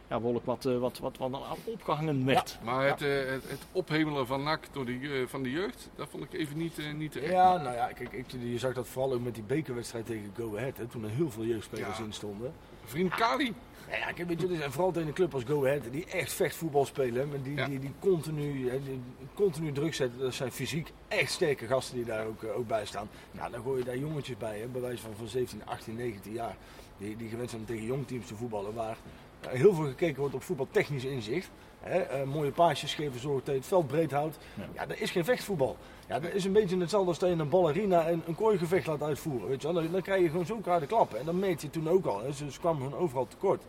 ja, 0.08 0.18
behoorlijk 0.18 0.46
wat, 0.46 0.64
wat, 0.64 0.98
wat, 0.98 1.16
wat, 1.18 1.32
aan 1.32 1.40
opgehangen 1.64 2.24
werd. 2.24 2.58
Maar 2.64 2.86
het, 2.86 3.00
het, 3.00 3.50
het 3.50 3.66
ophemelen 3.72 4.26
van 4.26 4.42
NAC 4.42 4.66
door 4.72 4.84
de, 4.84 5.24
van 5.28 5.42
de 5.42 5.50
jeugd, 5.50 5.90
dat 5.96 6.08
vond 6.10 6.24
ik 6.24 6.32
even 6.32 6.56
niet, 6.56 6.78
eh, 6.78 6.92
niet 6.92 7.12
terecht. 7.12 7.32
Ja, 7.32 7.56
nou 7.56 7.74
ja, 7.74 7.86
kijk, 7.86 8.12
ik, 8.12 8.26
je 8.30 8.58
zag 8.58 8.74
dat 8.74 8.88
vooral 8.88 9.12
ook 9.12 9.22
met 9.22 9.34
die 9.34 9.42
bekerwedstrijd 9.42 10.06
tegen 10.06 10.32
Go 10.36 10.56
Ahead. 10.56 10.76
Hè, 10.76 10.86
toen 10.86 11.04
er 11.04 11.10
heel 11.10 11.30
veel 11.30 11.44
jeugdspelers 11.44 11.98
Ja. 11.98 12.04
in 12.04 12.12
stonden. 12.12 12.52
Vriend 12.84 13.14
Kali, 13.14 13.54
Nou 13.90 14.02
ja, 14.02 14.12
kijk, 14.12 14.30
er 14.42 14.56
zijn 14.56 14.72
vooral 14.72 14.92
tegen 14.92 15.08
een 15.08 15.14
club 15.14 15.34
als 15.34 15.44
Go 15.44 15.66
Ahead 15.66 15.82
die 15.90 16.04
echt 16.06 16.32
vechtvoetbal 16.32 16.84
spelen. 16.86 17.28
Maar 17.28 17.42
die, 17.42 17.56
Ja. 17.56 17.66
die, 17.66 17.78
die, 17.78 17.92
continu, 17.98 18.52
die 18.84 19.00
continu 19.34 19.72
druk 19.72 19.94
zetten. 19.94 20.20
Dat 20.20 20.34
zijn 20.34 20.52
fysiek 20.52 20.92
echt 21.08 21.30
sterke 21.32 21.66
gasten 21.66 21.96
die 21.96 22.04
daar 22.04 22.26
ook, 22.26 22.42
eh, 22.42 22.56
ook 22.56 22.66
bij 22.66 22.86
staan. 22.86 23.08
Nou, 23.30 23.50
dan 23.50 23.62
gooi 23.62 23.78
je 23.78 23.84
daar 23.84 23.96
jongetjes 23.96 24.36
bij, 24.36 24.58
hè, 24.58 24.66
bij 24.66 24.80
wijze 24.80 25.02
van, 25.02 25.12
van 25.16 25.28
17, 25.28 25.66
18, 25.66 25.96
19 25.96 26.32
jaar. 26.32 26.56
Die, 26.98 27.16
die 27.16 27.28
gewend 27.28 27.50
zijn 27.50 27.60
om 27.60 27.66
tegen 27.66 27.84
jongteams 27.84 28.26
te 28.26 28.34
voetballen. 28.34 28.74
Waar 28.74 28.96
eh, 29.40 29.50
heel 29.50 29.74
veel 29.74 29.84
gekeken 29.86 30.20
wordt 30.20 30.34
op 30.34 30.42
voetbaltechnisch 30.42 31.04
inzicht. 31.04 31.50
Hè, 31.80 31.98
eh, 31.98 32.22
mooie 32.26 32.50
paasjes 32.50 32.94
geven, 32.94 33.20
zorg 33.20 33.38
dat 33.44 33.54
je 33.54 33.60
het 33.60 33.66
veld 33.68 33.86
breed 33.86 34.10
houdt. 34.10 34.38
Ja. 34.54 34.68
Ja, 34.74 34.86
dat 34.86 34.98
is 34.98 35.10
geen 35.10 35.24
vechtvoetbal. 35.24 35.76
Ja, 36.10 36.20
dat 36.20 36.32
is 36.32 36.44
een 36.44 36.52
beetje 36.52 36.78
hetzelfde 36.78 37.08
als 37.08 37.18
dat 37.18 37.28
je 37.28 37.34
een 37.36 37.48
ballerina 37.48 38.08
een, 38.08 38.22
een 38.26 38.34
kooigevecht 38.34 38.86
laat 38.86 39.02
uitvoeren. 39.02 39.48
Weet 39.48 39.62
je 39.62 39.72
wel? 39.72 39.82
Dan, 39.82 39.92
dan 39.92 40.02
krijg 40.02 40.22
je 40.22 40.28
gewoon 40.30 40.46
zulke 40.46 40.70
harde 40.70 40.86
klappen. 40.86 41.18
En 41.18 41.24
dat 41.24 41.34
meet 41.34 41.62
je 41.62 41.70
toen 41.70 41.88
ook 41.88 42.06
al. 42.06 42.22
Hè. 42.22 42.32
Ze, 42.32 42.44
kwamen 42.60 42.82
gewoon 42.82 42.98
overal 42.98 43.26
tekort. 43.26 43.62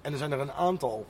En 0.00 0.12
er 0.12 0.18
zijn 0.18 0.32
er 0.32 0.40
een 0.40 0.52
aantal 0.52 1.06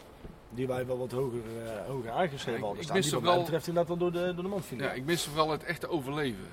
die 0.50 0.66
wij 0.66 0.86
wel 0.86 0.98
wat 0.98 1.12
hoger, 1.12 1.40
eh, 1.64 1.86
hoger 1.88 2.10
aangeschreven 2.10 2.60
Ja, 2.60 2.66
hadden 2.66 2.76
ik 2.78 2.82
staan. 2.84 2.96
mis 2.96 3.04
Die 3.04 3.14
wat 3.14 3.22
toch 3.22 3.22
mij 3.22 3.32
wel- 3.32 3.42
betreft 3.42 3.66
inderdaad 3.66 3.98
wel 3.98 4.10
door 4.10 4.22
de, 4.22 4.34
door 4.34 4.42
de 4.44 4.50
mand 4.50 4.64
vielen. 4.64 4.86
ja, 4.86 4.92
ik 4.92 5.04
mis 5.04 5.24
vooral 5.24 5.50
het 5.50 5.64
echte 5.64 5.88
overleven. 5.88 6.46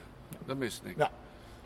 Dat 0.46 0.58
miste 0.58 0.90
ik. 0.90 0.98
Ja. 0.98 1.12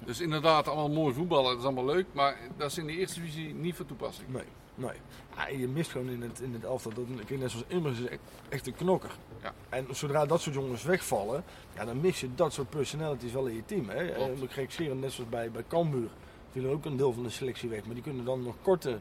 Dus 0.06 0.22
inderdaad, 0.22 0.68
allemaal 0.68 0.90
mooi 0.90 1.14
voetballen, 1.14 1.50
dat 1.50 1.58
is 1.60 1.64
allemaal 1.64 1.86
leuk, 1.86 2.06
maar 2.12 2.38
dat 2.58 2.72
is 2.72 2.78
in 2.78 2.86
de 2.86 2.94
eerste 2.94 3.20
divisie 3.20 3.54
niet 3.54 3.76
van 3.76 3.86
toepassing. 3.86 4.28
Nee, 4.34 4.44
nee. 4.76 4.98
Ja, 5.36 5.48
je 5.48 5.68
mist 5.68 5.92
gewoon 5.92 6.10
in 6.10 6.22
het, 6.22 6.40
in 6.40 6.54
het 6.54 6.64
elftal. 6.64 6.92
Dat, 6.94 7.30
net 7.30 7.52
zoals 7.52 7.66
Immers 7.68 8.00
is 8.00 8.08
echt, 8.08 8.20
echt 8.50 8.68
een 8.68 8.76
knokker. 8.76 9.12
Ja. 9.44 9.54
En 9.70 9.88
zodra 9.92 10.26
dat 10.26 10.42
soort 10.42 10.56
jongens 10.56 10.84
wegvallen, 10.84 11.44
ja, 11.76 11.86
dan 11.86 12.02
mis 12.02 12.20
je 12.20 12.36
dat 12.36 12.54
soort 12.54 12.70
personalities 12.70 13.32
wel 13.32 13.46
in 13.46 13.56
je 13.56 13.66
team. 13.66 13.90
Hè? 13.90 14.08
En 14.08 14.50
ik 14.56 14.72
scheren, 14.72 15.00
net 15.00 15.12
zoals 15.12 15.30
bij, 15.30 15.52
bij 15.52 15.64
Cambuur, 15.68 16.10
viel 16.52 16.64
er 16.64 16.72
ook 16.72 16.86
een 16.86 16.98
deel 16.98 17.14
van 17.14 17.24
de 17.24 17.30
selectie 17.30 17.70
weg. 17.70 17.86
Maar 17.86 17.94
die 17.94 18.04
kunnen 18.04 18.26
dan 18.26 18.44
nog 18.44 18.56
korte 18.62 19.00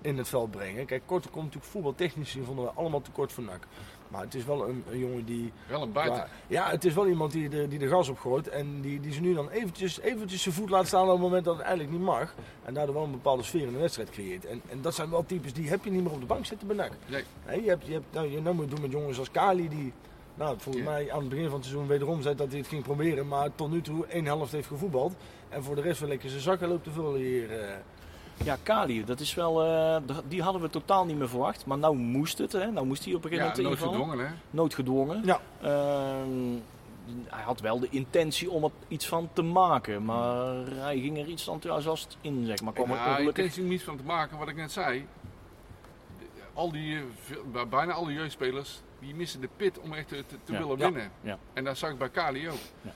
in 0.00 0.18
het 0.18 0.28
veld 0.28 0.50
brengen. 0.50 0.86
Kijk, 0.86 1.02
korte 1.06 1.28
komt 1.28 1.44
natuurlijk 1.44 1.72
voetbaltechnisch, 1.72 2.32
die 2.32 2.42
vonden 2.42 2.64
we 2.64 2.70
allemaal 2.70 3.00
te 3.00 3.10
kort 3.10 3.32
voor 3.32 3.44
NAC. 3.44 3.66
Maar 4.14 4.22
het 4.22 4.34
is 4.34 4.44
wel 4.44 4.68
een, 4.68 4.84
een 4.90 4.98
jongen 4.98 5.24
die... 5.24 5.52
Wel 5.68 5.82
een 5.82 5.92
buiten. 5.92 6.18
Ja, 6.18 6.28
ja, 6.46 6.70
het 6.70 6.84
is 6.84 6.94
wel 6.94 7.06
iemand 7.06 7.32
die 7.32 7.48
de, 7.48 7.68
die 7.68 7.78
de 7.78 7.88
gas 7.88 8.08
opgooit 8.08 8.48
en 8.48 8.80
die, 8.80 9.00
die 9.00 9.12
ze 9.12 9.20
nu 9.20 9.34
dan 9.34 9.48
eventjes, 9.48 10.00
eventjes 10.00 10.42
zijn 10.42 10.54
voet 10.54 10.70
laat 10.70 10.86
staan 10.86 11.04
op 11.04 11.10
het 11.10 11.20
moment 11.20 11.44
dat 11.44 11.54
het 11.54 11.62
eigenlijk 11.62 11.96
niet 11.96 12.06
mag. 12.06 12.34
En 12.64 12.74
daardoor 12.74 12.94
wel 12.94 13.04
een 13.04 13.10
bepaalde 13.10 13.42
sfeer 13.42 13.66
in 13.66 13.72
de 13.72 13.78
wedstrijd 13.78 14.10
creëert. 14.10 14.44
En, 14.46 14.62
en 14.68 14.80
dat 14.80 14.94
zijn 14.94 15.10
wel 15.10 15.26
types 15.26 15.52
die 15.52 15.68
heb 15.68 15.84
je 15.84 15.90
niet 15.90 16.02
meer 16.02 16.12
op 16.12 16.20
de 16.20 16.26
bank 16.26 16.46
zitten 16.46 16.66
bij 16.66 16.76
NAC. 16.76 16.90
Nee. 17.06 17.24
Nee, 17.46 17.62
je 17.62 17.68
hebt, 17.68 17.86
je 17.86 17.92
hebt, 17.92 18.04
nou, 18.10 18.30
je 18.30 18.40
nou 18.40 18.54
moet 18.54 18.70
doen 18.70 18.80
met 18.80 18.92
jongens 18.92 19.18
als 19.18 19.30
Kali 19.30 19.68
die, 19.68 19.92
nou, 20.34 20.56
volgens 20.58 20.84
mij 20.84 21.12
aan 21.12 21.20
het 21.20 21.28
begin 21.28 21.44
van 21.44 21.54
het 21.54 21.64
seizoen 21.64 21.86
wederom 21.86 22.22
zei 22.22 22.34
dat 22.34 22.48
hij 22.48 22.58
het 22.58 22.68
ging 22.68 22.82
proberen. 22.82 23.28
Maar 23.28 23.54
tot 23.54 23.70
nu 23.70 23.80
toe 23.80 24.06
één 24.06 24.24
helft 24.24 24.52
heeft 24.52 24.68
gevoetbald. 24.68 25.14
En 25.48 25.62
voor 25.62 25.74
de 25.74 25.80
rest 25.80 26.00
wel 26.00 26.08
lekker 26.08 26.28
zijn 26.28 26.42
zakken 26.42 26.68
loopt 26.68 26.84
te 26.84 26.90
vullen 26.90 27.20
hier. 27.20 27.50
Ja, 28.44 28.56
Kali, 28.62 29.04
dat 29.04 29.20
is 29.20 29.34
wel, 29.34 29.64
eh, 29.64 29.96
die 30.28 30.42
hadden 30.42 30.62
we 30.62 30.70
totaal 30.70 31.04
niet 31.04 31.18
meer 31.18 31.28
verwacht. 31.28 31.66
Maar 31.66 31.78
nou 31.78 31.96
moest 31.96 32.38
het, 32.38 32.52
hè. 32.52 32.70
Nou 32.70 32.86
moest 32.86 33.04
hij 33.04 33.14
op 33.14 33.24
een 33.24 33.30
gegeven 33.30 33.50
Ja, 33.50 33.56
moment 33.62 33.80
nooit 33.82 33.92
invallen. 33.92 34.08
gedwongen 34.08 34.26
hè. 34.26 34.34
Noodgedwongen. 34.50 35.22
Ja. 35.24 35.40
Ehm, 35.62 36.56
hij 37.26 37.42
had 37.42 37.60
wel 37.60 37.78
de 37.80 37.88
intentie 37.90 38.50
om 38.50 38.64
er 38.64 38.70
iets 38.88 39.06
van 39.08 39.28
te 39.32 39.42
maken. 39.42 40.04
Maar 40.04 40.54
hij 40.66 40.98
ging 41.00 41.18
er 41.18 41.26
iets 41.26 41.48
enthousiast 41.48 42.16
in, 42.20 42.46
zeg 42.46 42.62
maar. 42.62 42.72
Kwam 42.72 42.90
er 42.90 42.96
Ja, 42.96 43.08
ongelukkig... 43.10 43.44
denk 43.44 43.56
er 43.56 43.62
niets 43.62 43.84
van 43.84 43.96
te 43.96 44.02
maken, 44.02 44.38
wat 44.38 44.48
ik 44.48 44.56
net 44.56 44.72
zei. 44.72 45.06
Al 46.54 46.72
die, 46.72 46.96
eh, 47.54 47.62
bijna 47.70 47.92
alle 47.92 48.12
jeugdspelers, 48.12 48.80
die 48.98 49.14
missen 49.14 49.40
de 49.40 49.48
pit 49.56 49.78
om 49.80 49.92
echt 49.92 50.08
te, 50.08 50.24
Ja. 50.44 50.58
willen 50.58 50.78
Ja. 50.78 50.84
winnen. 50.84 51.10
Ja. 51.20 51.38
En 51.52 51.64
dat 51.64 51.78
zag 51.78 51.90
ik 51.90 51.98
bij 51.98 52.08
Kali 52.08 52.48
ook. 52.50 52.56
Ja. 52.82 52.90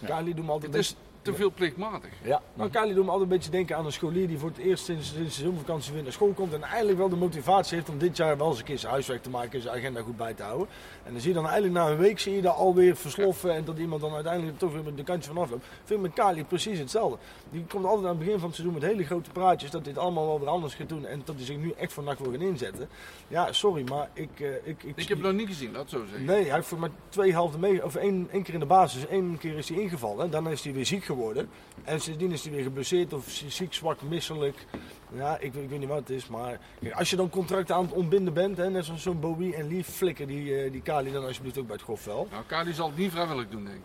Ja. 0.00 0.06
Kali 0.06 0.34
doet 0.34 0.44
me 0.44 0.50
altijd 0.50 0.72
Het 0.72 0.80
is 0.82 0.94
te 1.22 1.34
veel 1.34 1.50
plichtmatig. 1.52 2.10
Ja, 2.22 2.42
maar 2.54 2.68
Kali 2.68 2.94
doet 2.94 3.04
me 3.04 3.10
altijd 3.10 3.30
een 3.30 3.36
beetje 3.36 3.50
denken 3.50 3.76
aan 3.76 3.86
een 3.86 3.92
scholier 3.92 4.28
die 4.28 4.38
voor 4.38 4.48
het 4.48 4.58
eerst 4.58 4.84
sinds, 4.84 5.12
sinds 5.14 5.36
de 5.36 5.42
zomervakantie 5.42 5.92
weer 5.92 6.02
naar 6.02 6.12
school 6.12 6.32
komt. 6.32 6.52
En 6.52 6.62
eigenlijk 6.62 6.98
wel 6.98 7.08
de 7.08 7.16
motivatie 7.16 7.76
heeft 7.76 7.88
om 7.88 7.98
dit 7.98 8.16
jaar 8.16 8.36
wel 8.38 8.48
eens 8.48 8.58
een 8.58 8.64
keer 8.64 8.78
zijn 8.78 8.92
huiswerk 8.92 9.22
te 9.22 9.30
maken 9.30 9.52
en 9.52 9.62
zijn 9.62 9.74
agenda 9.76 10.00
goed 10.00 10.16
bij 10.16 10.34
te 10.34 10.42
houden. 10.42 10.68
En 11.04 11.12
dan 11.12 11.20
zie 11.20 11.28
je 11.28 11.34
dan 11.34 11.44
eigenlijk 11.44 11.74
na 11.74 11.88
een 11.90 11.96
week 11.96 12.18
zie 12.18 12.34
je 12.34 12.42
dat 12.42 12.54
alweer 12.54 12.96
versloffen 12.96 13.54
en 13.54 13.64
dat 13.64 13.78
iemand 13.78 14.00
dan 14.00 14.14
uiteindelijk 14.14 14.58
toch 14.58 14.72
weer 14.72 14.84
met 14.84 14.96
de 14.96 15.02
kantje 15.02 15.32
van 15.32 15.42
afloopt. 15.42 15.64
Ik 15.64 15.70
vind 15.84 16.00
met 16.02 16.12
Kali 16.12 16.44
precies 16.44 16.78
hetzelfde. 16.78 17.18
Die 17.50 17.64
komt 17.68 17.84
altijd 17.84 18.02
aan 18.04 18.10
het 18.10 18.18
begin 18.18 18.38
van 18.38 18.46
het 18.46 18.54
seizoen 18.56 18.78
met 18.78 18.88
hele 18.90 19.04
grote 19.04 19.30
praatjes 19.30 19.70
dat 19.70 19.84
dit 19.84 19.98
allemaal 19.98 20.26
wel 20.26 20.38
weer 20.40 20.48
anders 20.48 20.74
gaat 20.74 20.88
doen 20.88 21.06
en 21.06 21.22
dat 21.24 21.34
hij 21.36 21.44
zich 21.44 21.56
nu 21.56 21.72
echt 21.76 21.92
voor 21.92 22.02
NAC 22.02 22.18
wil 22.18 22.32
gaan 22.32 22.40
inzetten. 22.40 22.88
Ja, 23.28 23.52
sorry, 23.52 23.84
maar 23.88 24.08
ik... 24.12 24.28
eh, 24.40 24.48
ik, 24.54 24.82
ik, 24.82 24.96
Ik 24.96 25.08
heb 25.08 25.18
het 25.18 25.26
nog 25.26 25.36
niet 25.36 25.48
gezien, 25.48 25.72
dat 25.72 25.90
zo 25.90 26.04
zeggen. 26.08 26.24
Nee, 26.24 26.44
hij 26.44 26.54
heeft 26.54 26.66
voor 26.66 26.78
maar 26.78 26.90
twee 27.08 27.32
helften 27.32 27.60
mee, 27.60 27.84
of 27.84 27.94
één, 27.94 28.28
één 28.30 28.42
keer 28.42 28.54
in 28.54 28.60
de 28.60 28.66
basis, 28.66 29.06
één 29.06 29.38
keer 29.38 29.56
is 29.56 29.68
hij 29.68 29.78
ingevallen. 29.78 30.30
Daarna 30.30 30.50
is 30.50 30.64
hij 30.64 30.72
weer 30.72 30.86
ziek 30.86 31.04
geworden. 31.08 31.48
En 31.84 32.00
sindsdien 32.00 32.32
is 32.32 32.42
hij 32.42 32.52
weer 32.52 32.62
geblesseerd 32.62 33.12
of 33.12 33.24
zie- 33.28 33.50
ziek, 33.50 33.74
zwak, 33.74 34.02
misselijk. 34.02 34.66
Ja, 35.14 35.38
ik, 35.38 35.52
weet- 35.52 35.62
ik 35.62 35.68
weet 35.70 35.78
niet 35.78 35.88
wat 35.88 35.98
het 35.98 36.10
is, 36.10 36.28
maar 36.28 36.58
kijk, 36.80 36.94
als 36.94 37.10
je 37.10 37.16
dan 37.16 37.30
contracten 37.30 37.74
aan 37.74 37.82
het 37.84 37.92
ontbinden 37.92 38.32
bent, 38.34 38.56
hè, 38.56 38.70
net 38.70 38.84
zoals 38.84 39.02
zo'n 39.02 39.20
Bowie 39.20 39.54
en 39.54 39.68
Lee, 39.68 39.84
flikker 39.84 40.26
die, 40.26 40.56
eh, 40.62 40.72
die 40.72 40.82
Kali 40.82 41.12
dan 41.12 41.24
alsjeblieft 41.26 41.58
ook 41.58 41.66
bij 41.66 41.76
het 41.76 41.84
golfveld. 41.84 42.30
Nou, 42.30 42.42
Kali 42.46 42.72
zal 42.72 42.86
het 42.88 42.96
niet 42.96 43.10
vrijwillig 43.10 43.48
doen, 43.48 43.64
denk 43.64 43.76
ik. 43.76 43.82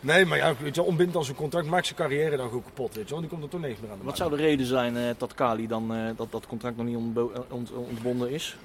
Nee, 0.00 0.24
maar 0.24 0.38
ja, 0.38 0.54
weet 0.58 0.74
je, 0.74 0.80
wel, 0.80 0.84
ontbind 0.90 1.12
dan 1.12 1.24
zijn 1.24 1.36
contract, 1.36 1.66
maakt 1.66 1.86
zijn 1.86 1.98
carrière 1.98 2.36
dan 2.36 2.48
gewoon 2.48 2.62
kapot, 2.64 2.94
weet 2.94 3.04
je 3.04 3.10
wel. 3.10 3.20
Die 3.20 3.30
komt 3.30 3.42
er 3.42 3.48
toch 3.48 3.60
niks 3.60 3.80
meer 3.80 3.90
aan 3.90 3.98
de 3.98 4.04
Wat 4.04 4.16
zou 4.16 4.30
de 4.30 4.36
reden 4.36 4.66
zijn 4.66 4.96
eh, 4.96 5.02
dat 5.18 5.34
Kali 5.34 5.66
dan 5.66 5.94
eh, 5.94 6.08
dat, 6.16 6.32
dat 6.32 6.46
contract 6.46 6.76
nog 6.76 6.86
niet 6.86 6.96
ontbo- 6.96 7.32
ont- 7.50 7.72
ontbonden 7.72 8.30
is? 8.30 8.56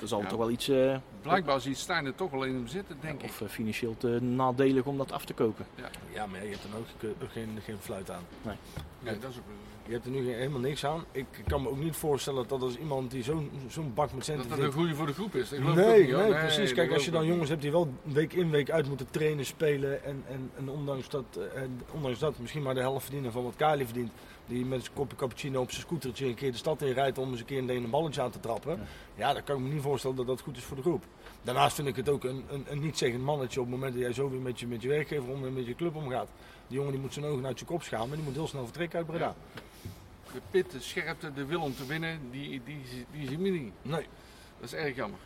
Er 0.00 0.08
zal 0.08 0.20
Ja. 0.20 0.26
toch 0.26 0.38
wel 0.38 0.50
iets, 0.50 0.68
eh, 0.68 0.96
Blijkbaar 1.22 1.60
ziet 1.60 1.76
Stijn 1.78 2.06
er 2.06 2.14
toch 2.14 2.30
wel 2.30 2.44
in 2.44 2.54
hem 2.54 2.66
zitten, 2.66 2.96
denk 3.00 3.22
ik. 3.22 3.28
of 3.28 3.40
eh, 3.40 3.48
financieel 3.48 3.94
te 3.98 4.18
nadelig 4.22 4.84
om 4.84 4.96
dat 4.98 5.12
af 5.12 5.24
te 5.24 5.32
kopen. 5.32 5.66
Ja, 6.14 6.26
maar 6.26 6.38
ja, 6.38 6.44
je 6.44 6.50
hebt 6.50 6.62
dan 6.70 6.80
ook 6.80 6.86
ge- 6.98 7.26
geen, 7.32 7.58
geen 7.64 7.76
fluit 7.80 8.10
aan. 8.10 8.22
Nee, 8.42 9.18
dat 9.18 9.30
is 9.30 9.36
ook 9.36 9.42
Je 9.86 9.92
hebt 9.96 10.04
er 10.04 10.10
nu 10.10 10.24
geen- 10.24 10.34
helemaal 10.34 10.60
niks 10.60 10.84
aan. 10.86 11.04
Ik 11.12 11.26
kan 11.46 11.62
me 11.62 11.68
ook 11.68 11.78
niet 11.78 11.96
voorstellen 11.96 12.48
dat 12.48 12.62
als 12.62 12.76
iemand 12.76 13.10
die 13.10 13.22
zo'n 13.22 13.50
zo'n 13.68 13.94
bak 13.94 14.12
met 14.12 14.24
centen 14.24 14.48
dat 14.48 14.58
dat 14.58 14.66
een 14.66 14.72
goede 14.72 14.94
voor 14.94 15.06
de 15.06 15.12
groep 15.12 15.34
is. 15.34 15.48
Dat 15.48 15.58
geloof 15.58 15.76
ik 15.76 15.80
ook 15.84 15.86
Nee, 15.90 16.02
niet, 16.02 16.12
hoor. 16.12 16.22
nee, 16.22 16.32
precies. 16.32 16.64
dat 16.68 16.72
Kijk, 16.74 16.92
als 16.92 17.04
je 17.04 17.10
dan 17.10 17.26
jongens 17.26 17.48
hebt 17.48 17.62
die 17.62 17.70
wel 17.70 17.92
week 18.02 18.32
in 18.32 18.50
week 18.50 18.70
uit 18.70 18.88
moeten 18.88 19.10
trainen, 19.10 19.44
spelen 19.46 20.04
en, 20.04 20.22
en, 20.28 20.50
en 20.56 20.68
ondanks, 20.68 21.08
dat, 21.08 21.24
eh, 21.54 21.62
ondanks 21.90 22.18
dat 22.18 22.38
misschien 22.38 22.62
maar 22.62 22.74
de 22.74 22.80
helft 22.80 23.02
verdienen 23.04 23.32
van 23.32 23.42
wat 23.44 23.56
Kali 23.56 23.84
verdient, 23.84 24.12
die 24.50 24.64
met 24.64 24.82
zijn 24.82 24.94
kopje 24.94 25.16
cappuccino 25.16 25.60
op 25.60 25.70
zijn 25.70 25.82
scootertje 25.82 26.26
een 26.26 26.34
keer 26.34 26.50
de 26.50 26.56
stad 26.56 26.82
in 26.82 26.92
rijdt 26.92 27.18
om 27.18 27.30
eens 27.30 27.40
een 27.40 27.46
keer 27.46 27.58
een 27.58 27.68
een 27.68 27.90
balletje 27.90 28.22
aan 28.22 28.30
te 28.30 28.40
trappen. 28.40 28.80
Ja. 29.14 29.32
dan 29.32 29.44
kan 29.44 29.56
ik 29.56 29.62
me 29.62 29.68
niet 29.68 29.82
voorstellen 29.82 30.16
dat 30.16 30.26
dat 30.26 30.40
goed 30.40 30.56
is 30.56 30.64
voor 30.64 30.76
de 30.76 30.82
groep. 30.82 31.04
Daarnaast 31.42 31.74
vind 31.74 31.88
ik 31.88 31.96
het 31.96 32.08
ook 32.08 32.24
een, 32.24 32.44
een, 32.50 32.64
een 32.68 32.80
niet-zeggend 32.80 33.22
mannetje 33.22 33.60
op 33.60 33.66
het 33.66 33.74
moment 33.74 33.92
dat 33.92 34.02
jij 34.02 34.12
zo 34.12 34.30
weer 34.30 34.40
met 34.40 34.60
je, 34.60 34.66
met 34.66 34.82
je 34.82 34.88
werkgever 34.88 35.28
om 35.28 35.46
en 35.46 35.52
met 35.52 35.66
je 35.66 35.74
club 35.74 35.94
omgaat. 35.94 36.28
Die 36.66 36.76
jongen 36.76 36.92
die 36.92 37.00
moet 37.00 37.12
zijn 37.12 37.24
ogen 37.24 37.46
uit 37.46 37.58
je 37.58 37.64
kop 37.64 37.82
schamen 37.82 38.10
en 38.10 38.16
die 38.16 38.24
moet 38.24 38.34
heel 38.34 38.46
snel 38.46 38.64
vertrekken 38.64 38.98
uit 38.98 39.06
Breda. 39.06 39.34
De 40.32 40.40
pit, 40.50 40.70
de 40.70 40.80
scherpte, 40.80 41.32
de 41.32 41.44
wil 41.44 41.60
om 41.60 41.74
te 41.74 41.86
winnen, 41.86 42.18
die, 42.30 42.62
die, 42.64 42.82
die 43.12 43.28
zien 43.28 43.42
we 43.42 43.48
niet. 43.48 43.72
Nee. 43.82 44.06
Dat 44.60 44.72
is 44.72 44.74
erg 44.74 44.96
jammer. 44.96 45.18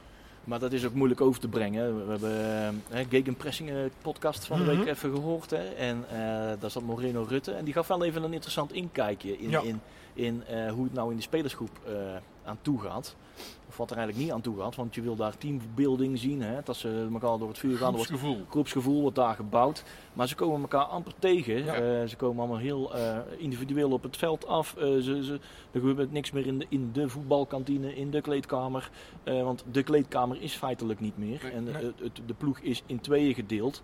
Maar 0.44 0.58
dat 0.58 0.72
is 0.72 0.84
ook 0.86 0.94
moeilijk 0.94 1.20
over 1.20 1.40
te 1.40 1.48
brengen. 1.48 2.06
We 2.06 2.10
hebben 2.10 2.82
eh 2.90 3.06
Gegenpressing 3.08 3.70
eh, 3.70 3.76
podcast 4.02 4.44
van 4.44 4.58
de 4.58 4.64
Mhm. 4.64 4.76
week 4.78 4.86
even 4.88 5.10
gehoord. 5.10 5.50
Hè? 5.50 5.68
En 5.68 6.04
eh, 6.10 6.16
daar 6.60 6.70
zat 6.70 6.82
Moreno 6.82 7.24
Rutte. 7.28 7.52
En 7.52 7.64
die 7.64 7.74
gaf 7.74 7.86
wel 7.86 8.04
even 8.04 8.22
een 8.22 8.32
interessant 8.32 8.72
inkijkje 8.72 9.38
in, 9.38 9.50
Ja. 9.50 9.60
in, 9.62 9.80
in 10.14 10.42
hoe 10.74 10.84
het 10.84 10.92
nou 10.92 11.10
in 11.10 11.16
de 11.16 11.22
spelersgroep 11.22 11.70
aan 12.44 12.58
toe 12.62 12.80
gaat. 12.80 13.14
Of 13.74 13.80
wat 13.80 13.90
er 13.90 13.96
eigenlijk 13.96 14.26
niet 14.26 14.34
aan 14.36 14.40
toe 14.42 14.58
gaat. 14.60 14.74
Want 14.76 14.94
je 14.94 15.00
wil 15.02 15.16
daar 15.16 15.36
teambuilding 15.38 16.18
zien. 16.18 16.42
Hè? 16.42 16.60
Dat 16.64 16.76
ze 16.76 17.08
elkaar 17.12 17.38
door 17.38 17.48
het 17.48 17.58
vuur 17.58 17.76
gaan. 17.76 17.88
Er 17.88 17.94
wordt 17.94 18.06
Groepsgevoel. 18.10 18.44
groepsgevoel 18.50 19.00
wordt 19.00 19.16
daar 19.16 19.34
gebouwd. 19.34 19.84
Maar 20.12 20.28
ze 20.28 20.34
komen 20.34 20.60
elkaar 20.60 20.84
amper 20.84 21.12
tegen. 21.18 21.64
Ja. 21.64 21.74
Eh, 21.74 22.08
ze 22.08 22.16
komen 22.16 22.38
allemaal 22.38 22.58
heel 22.58 22.94
eh, 22.94 23.18
individueel 23.36 23.90
op 23.90 24.02
het 24.02 24.16
veld 24.16 24.46
af. 24.46 24.76
Eh, 24.76 24.82
ze, 24.84 25.24
ze, 25.24 25.38
er 25.72 25.80
gebeurt 25.80 26.12
niks 26.12 26.30
meer 26.30 26.46
in 26.46 26.58
de, 26.58 26.66
in 26.68 26.90
de 26.92 27.08
voetbalkantine, 27.08 27.96
in 27.96 28.10
de 28.10 28.20
kleedkamer. 28.20 28.90
Want 29.24 29.64
de 29.70 29.82
kleedkamer 29.82 30.42
is 30.42 30.54
feitelijk 30.54 31.00
niet 31.00 31.18
meer. 31.18 31.40
Nee. 31.42 31.52
en 31.52 31.64
Nee. 31.64 31.74
het, 31.74 31.84
het- 32.00 32.20
de 32.26 32.34
ploeg 32.34 32.58
is 32.58 32.82
in 32.86 33.00
tweeën 33.00 33.34
gedeeld. 33.34 33.82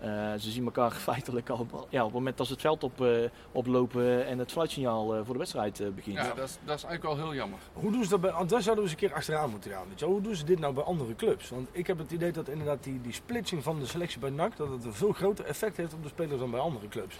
Eh, 0.00 0.08
ze 0.38 0.50
zien 0.50 0.64
elkaar 0.64 0.92
feitelijk 1.10 1.48
al 1.48 1.66
ja, 1.88 1.98
op 1.98 2.04
het 2.04 2.14
moment 2.14 2.36
dat 2.36 2.46
ze 2.46 2.52
het 2.52 2.62
veld 2.62 2.84
op, 2.84 3.00
eh, 3.00 3.08
oplopen 3.52 4.26
en 4.26 4.38
het 4.38 4.52
fluitsignaal 4.52 5.14
eh, 5.14 5.20
voor 5.24 5.32
de 5.32 5.38
wedstrijd 5.38 5.80
eh, 5.80 5.88
begint. 5.88 6.16
Ja, 6.16 6.34
dat 6.34 6.48
is, 6.48 6.58
dat 6.64 6.76
is 6.76 6.84
eigenlijk 6.84 7.02
wel 7.02 7.26
heel 7.26 7.34
jammer. 7.34 7.58
Hoe 7.72 7.92
doen 7.92 8.04
ze 8.04 8.10
dat 8.10 8.20
bij, 8.20 8.32
want 8.32 8.50
daar 8.50 8.62
zouden 8.62 8.84
we 8.84 8.90
eens 8.90 9.00
een 9.00 9.08
keer 9.08 9.16
achteraan 9.16 9.50
moeten 9.50 9.70
gaan. 9.70 9.88
Weet 9.88 9.98
je. 9.98 10.04
Hoe 10.04 10.20
doen 10.20 10.34
ze 10.34 10.44
dit 10.44 10.58
nou 10.58 10.74
bij 10.74 10.84
andere 10.84 11.14
clubs? 11.14 11.48
Want 11.48 11.68
ik 11.72 11.86
heb 11.86 11.98
het 11.98 12.10
idee 12.10 12.32
dat 12.32 12.48
inderdaad 12.48 12.84
die, 12.84 13.00
die 13.00 13.12
splitsing 13.12 13.62
van 13.62 13.78
de 13.78 13.86
selectie 13.86 14.20
bij 14.20 14.30
NAC, 14.30 14.56
dat 14.56 14.70
het 14.70 14.84
een 14.84 14.94
veel 14.94 15.12
groter 15.12 15.44
effect 15.44 15.76
heeft 15.76 15.94
op 15.94 16.02
de 16.02 16.08
spelers 16.08 16.40
dan 16.40 16.50
bij 16.50 16.60
andere 16.60 16.88
clubs. 16.88 17.16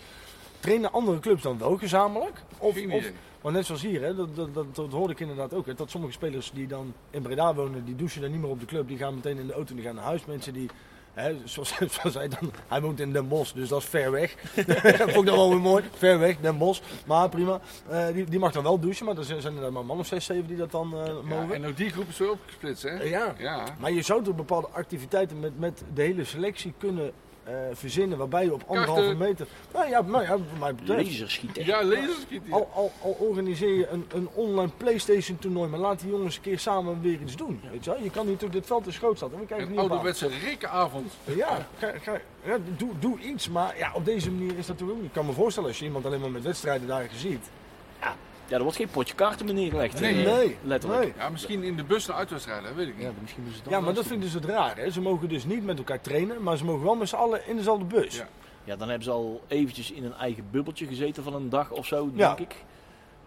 Trainen 0.61 0.93
andere 0.93 1.19
clubs 1.19 1.43
dan 1.43 1.59
wel 1.59 1.77
gezamenlijk? 1.77 2.43
Of, 2.59 2.77
of, 2.90 3.11
maar 3.43 3.53
net 3.53 3.66
zoals 3.66 3.83
hier, 3.83 4.03
hè, 4.03 4.14
dat, 4.14 4.37
dat, 4.37 4.55
dat, 4.55 4.75
dat 4.75 4.93
hoorde 4.93 5.12
ik 5.12 5.21
inderdaad 5.21 5.55
ook. 5.55 5.66
Hè, 5.66 5.75
dat 5.75 5.90
sommige 5.90 6.12
spelers 6.12 6.51
die 6.55 6.66
dan 6.66 6.95
in 7.11 7.23
Breda 7.23 7.55
wonen, 7.55 7.85
die 7.85 7.97
douchen 7.97 8.21
dan 8.21 8.31
niet 8.31 8.40
meer 8.40 8.51
op 8.51 8.61
de 8.61 8.66
club. 8.66 8.88
Die 8.88 8.97
gaan 8.97 9.14
meteen 9.14 9.38
in 9.38 9.47
de 9.47 9.53
auto 9.53 9.71
en 9.71 9.77
die 9.77 9.85
gaan 9.85 9.95
naar 9.95 10.05
huis. 10.05 10.25
Mensen 10.25 10.53
die, 10.53 10.71
hè, 11.14 11.37
zoals, 11.44 11.75
zoals 12.01 12.14
hij 12.14 12.29
dan, 12.29 12.53
hij 12.68 12.81
woont 12.81 13.01
in 13.01 13.12
Den 13.12 13.29
Bosch, 13.29 13.53
dus 13.53 13.68
dat 13.68 13.79
is 13.83 13.88
ver 13.88 14.11
weg. 14.11 14.35
dat 14.66 14.77
vond 15.12 15.16
ik 15.16 15.27
dan 15.27 15.37
wel 15.37 15.49
weer 15.49 15.61
mooi. 15.61 15.85
Ver 15.96 16.18
weg, 16.18 16.37
Den 16.40 16.59
Bosch. 16.59 16.81
Maar 17.07 17.29
prima. 17.29 17.61
Eh, 17.88 18.07
die, 18.12 18.25
die 18.25 18.38
mag 18.38 18.53
dan 18.53 18.62
wel 18.62 18.79
douchen, 18.81 19.07
maar 19.07 19.16
er 19.16 19.25
zijn 19.25 19.57
er 19.59 19.73
maar 19.73 19.85
man 19.85 19.99
of 19.99 20.07
zes, 20.07 20.25
zeven 20.25 20.46
die 20.46 20.57
dat 20.57 20.70
dan 20.70 20.94
eh, 20.94 21.07
Ja, 21.07 21.12
mogen. 21.25 21.55
en 21.55 21.66
ook 21.66 21.77
die 21.77 21.90
groep 21.90 22.09
is 22.09 22.18
weer 22.18 22.31
opgesplitst, 22.31 22.83
hè? 22.83 23.03
Ja. 23.03 23.35
Ja. 23.38 23.64
Maar 23.79 23.92
je 23.92 24.03
zou 24.03 24.23
toch 24.25 24.35
bepaalde 24.37 24.68
activiteiten 24.73 25.40
met, 25.40 25.59
met 25.59 25.83
de 25.94 26.03
hele 26.03 26.25
selectie 26.25 26.75
kunnen 26.79 27.12
verzinnen 27.72 28.18
waarbij 28.18 28.44
je 28.44 28.52
op 28.52 28.62
anderhalve 28.66 29.14
meter. 29.14 29.46
Nou 29.72 29.88
ja, 29.88 30.02
nou 30.02 30.22
ja, 30.22 30.38
mij 30.58 30.74
betreft. 30.74 31.04
Laserschieten. 31.04 31.64
Ja, 31.66 31.84
laserschiet. 31.84 32.42
Ja. 32.44 32.54
Al, 32.54 32.70
al, 32.74 32.92
al 33.02 33.16
organiseer 33.18 33.74
je 33.74 33.88
een, 33.88 34.06
een 34.14 34.28
online 34.34 34.70
PlayStation 34.76 35.38
toernooi, 35.38 35.68
maar 35.68 35.80
laat 35.80 36.00
die 36.00 36.10
jongens 36.10 36.36
een 36.36 36.42
keer 36.42 36.58
samen 36.58 37.00
weer 37.00 37.20
iets 37.20 37.36
doen. 37.36 37.60
Weet 37.70 37.84
je 37.84 37.90
wel? 37.90 38.02
Je 38.02 38.10
kan 38.10 38.26
niet 38.26 38.44
op 38.44 38.52
dit 38.52 38.66
veld. 38.66 38.84
We 38.84 39.46
kijken 39.46 39.60
Een 39.60 39.72
aan. 39.72 39.78
ouderwetse 39.78 40.28
rikkenavond. 40.28 41.12
Ja, 41.24 41.66
ga, 41.78 41.92
ga, 42.02 42.20
ja 42.44 42.58
doe, 42.76 42.90
doe 42.98 43.18
iets. 43.18 43.48
Maar 43.48 43.78
ja, 43.78 43.90
op 43.94 44.04
deze 44.04 44.30
manier 44.30 44.58
is 44.58 44.66
dat 44.66 44.78
toch 44.78 44.90
ook 44.90 44.96
niet. 44.96 45.04
Ik 45.04 45.12
kan 45.12 45.26
me 45.26 45.32
voorstellen 45.32 45.68
als 45.68 45.78
je 45.78 45.84
iemand 45.84 46.06
alleen 46.06 46.20
maar 46.20 46.30
met 46.30 46.42
wedstrijden 46.42 46.88
daar 46.88 47.08
ziet. 47.14 47.50
Ja, 48.00 48.16
er 48.56 48.62
wordt 48.62 48.76
geen 48.76 48.88
potje 48.90 49.14
kaarten 49.14 49.46
meer 49.46 49.54
neergelegd. 49.54 50.00
Nee. 50.00 50.24
eh, 50.26 50.32
Nee, 50.36 50.56
letterlijk. 50.64 51.02
nee. 51.02 51.12
Ja, 51.16 51.28
misschien 51.28 51.62
in 51.62 51.76
de 51.76 51.84
bus 51.84 52.06
naar 52.06 52.16
uitwedstrijden, 52.16 52.74
weet 52.74 52.88
ik 52.88 52.94
niet. 52.96 53.04
Ja, 53.06 53.12
misschien 53.20 53.44
dat 53.44 53.72
Ja, 53.72 53.78
maar 53.80 53.88
dat 53.88 53.98
eens 53.98 54.06
vinden 54.06 54.28
ze 54.28 54.36
het 54.36 54.44
raar. 54.46 54.76
Hè? 54.76 54.90
Ze 54.90 55.00
mogen 55.00 55.28
dus 55.28 55.44
niet 55.44 55.64
met 55.64 55.78
elkaar 55.78 56.00
trainen, 56.00 56.42
maar 56.42 56.56
ze 56.56 56.64
mogen 56.64 56.84
wel 56.84 56.94
met 56.94 57.08
z'n 57.08 57.14
allen 57.16 57.48
in 57.48 57.56
dezelfde 57.56 57.84
bus. 57.84 58.16
Ja. 58.16 58.28
Ja, 58.64 58.76
dan 58.76 58.86
hebben 58.88 59.04
ze 59.04 59.10
al 59.10 59.40
eventjes 59.48 59.92
in 59.92 60.04
een 60.04 60.14
eigen 60.14 60.44
bubbeltje 60.50 60.86
gezeten 60.86 61.22
van 61.22 61.34
een 61.34 61.48
dag 61.48 61.70
of 61.70 61.86
zo, 61.86 62.10
Ja. 62.14 62.34
denk 62.34 62.50
ik. 62.50 62.56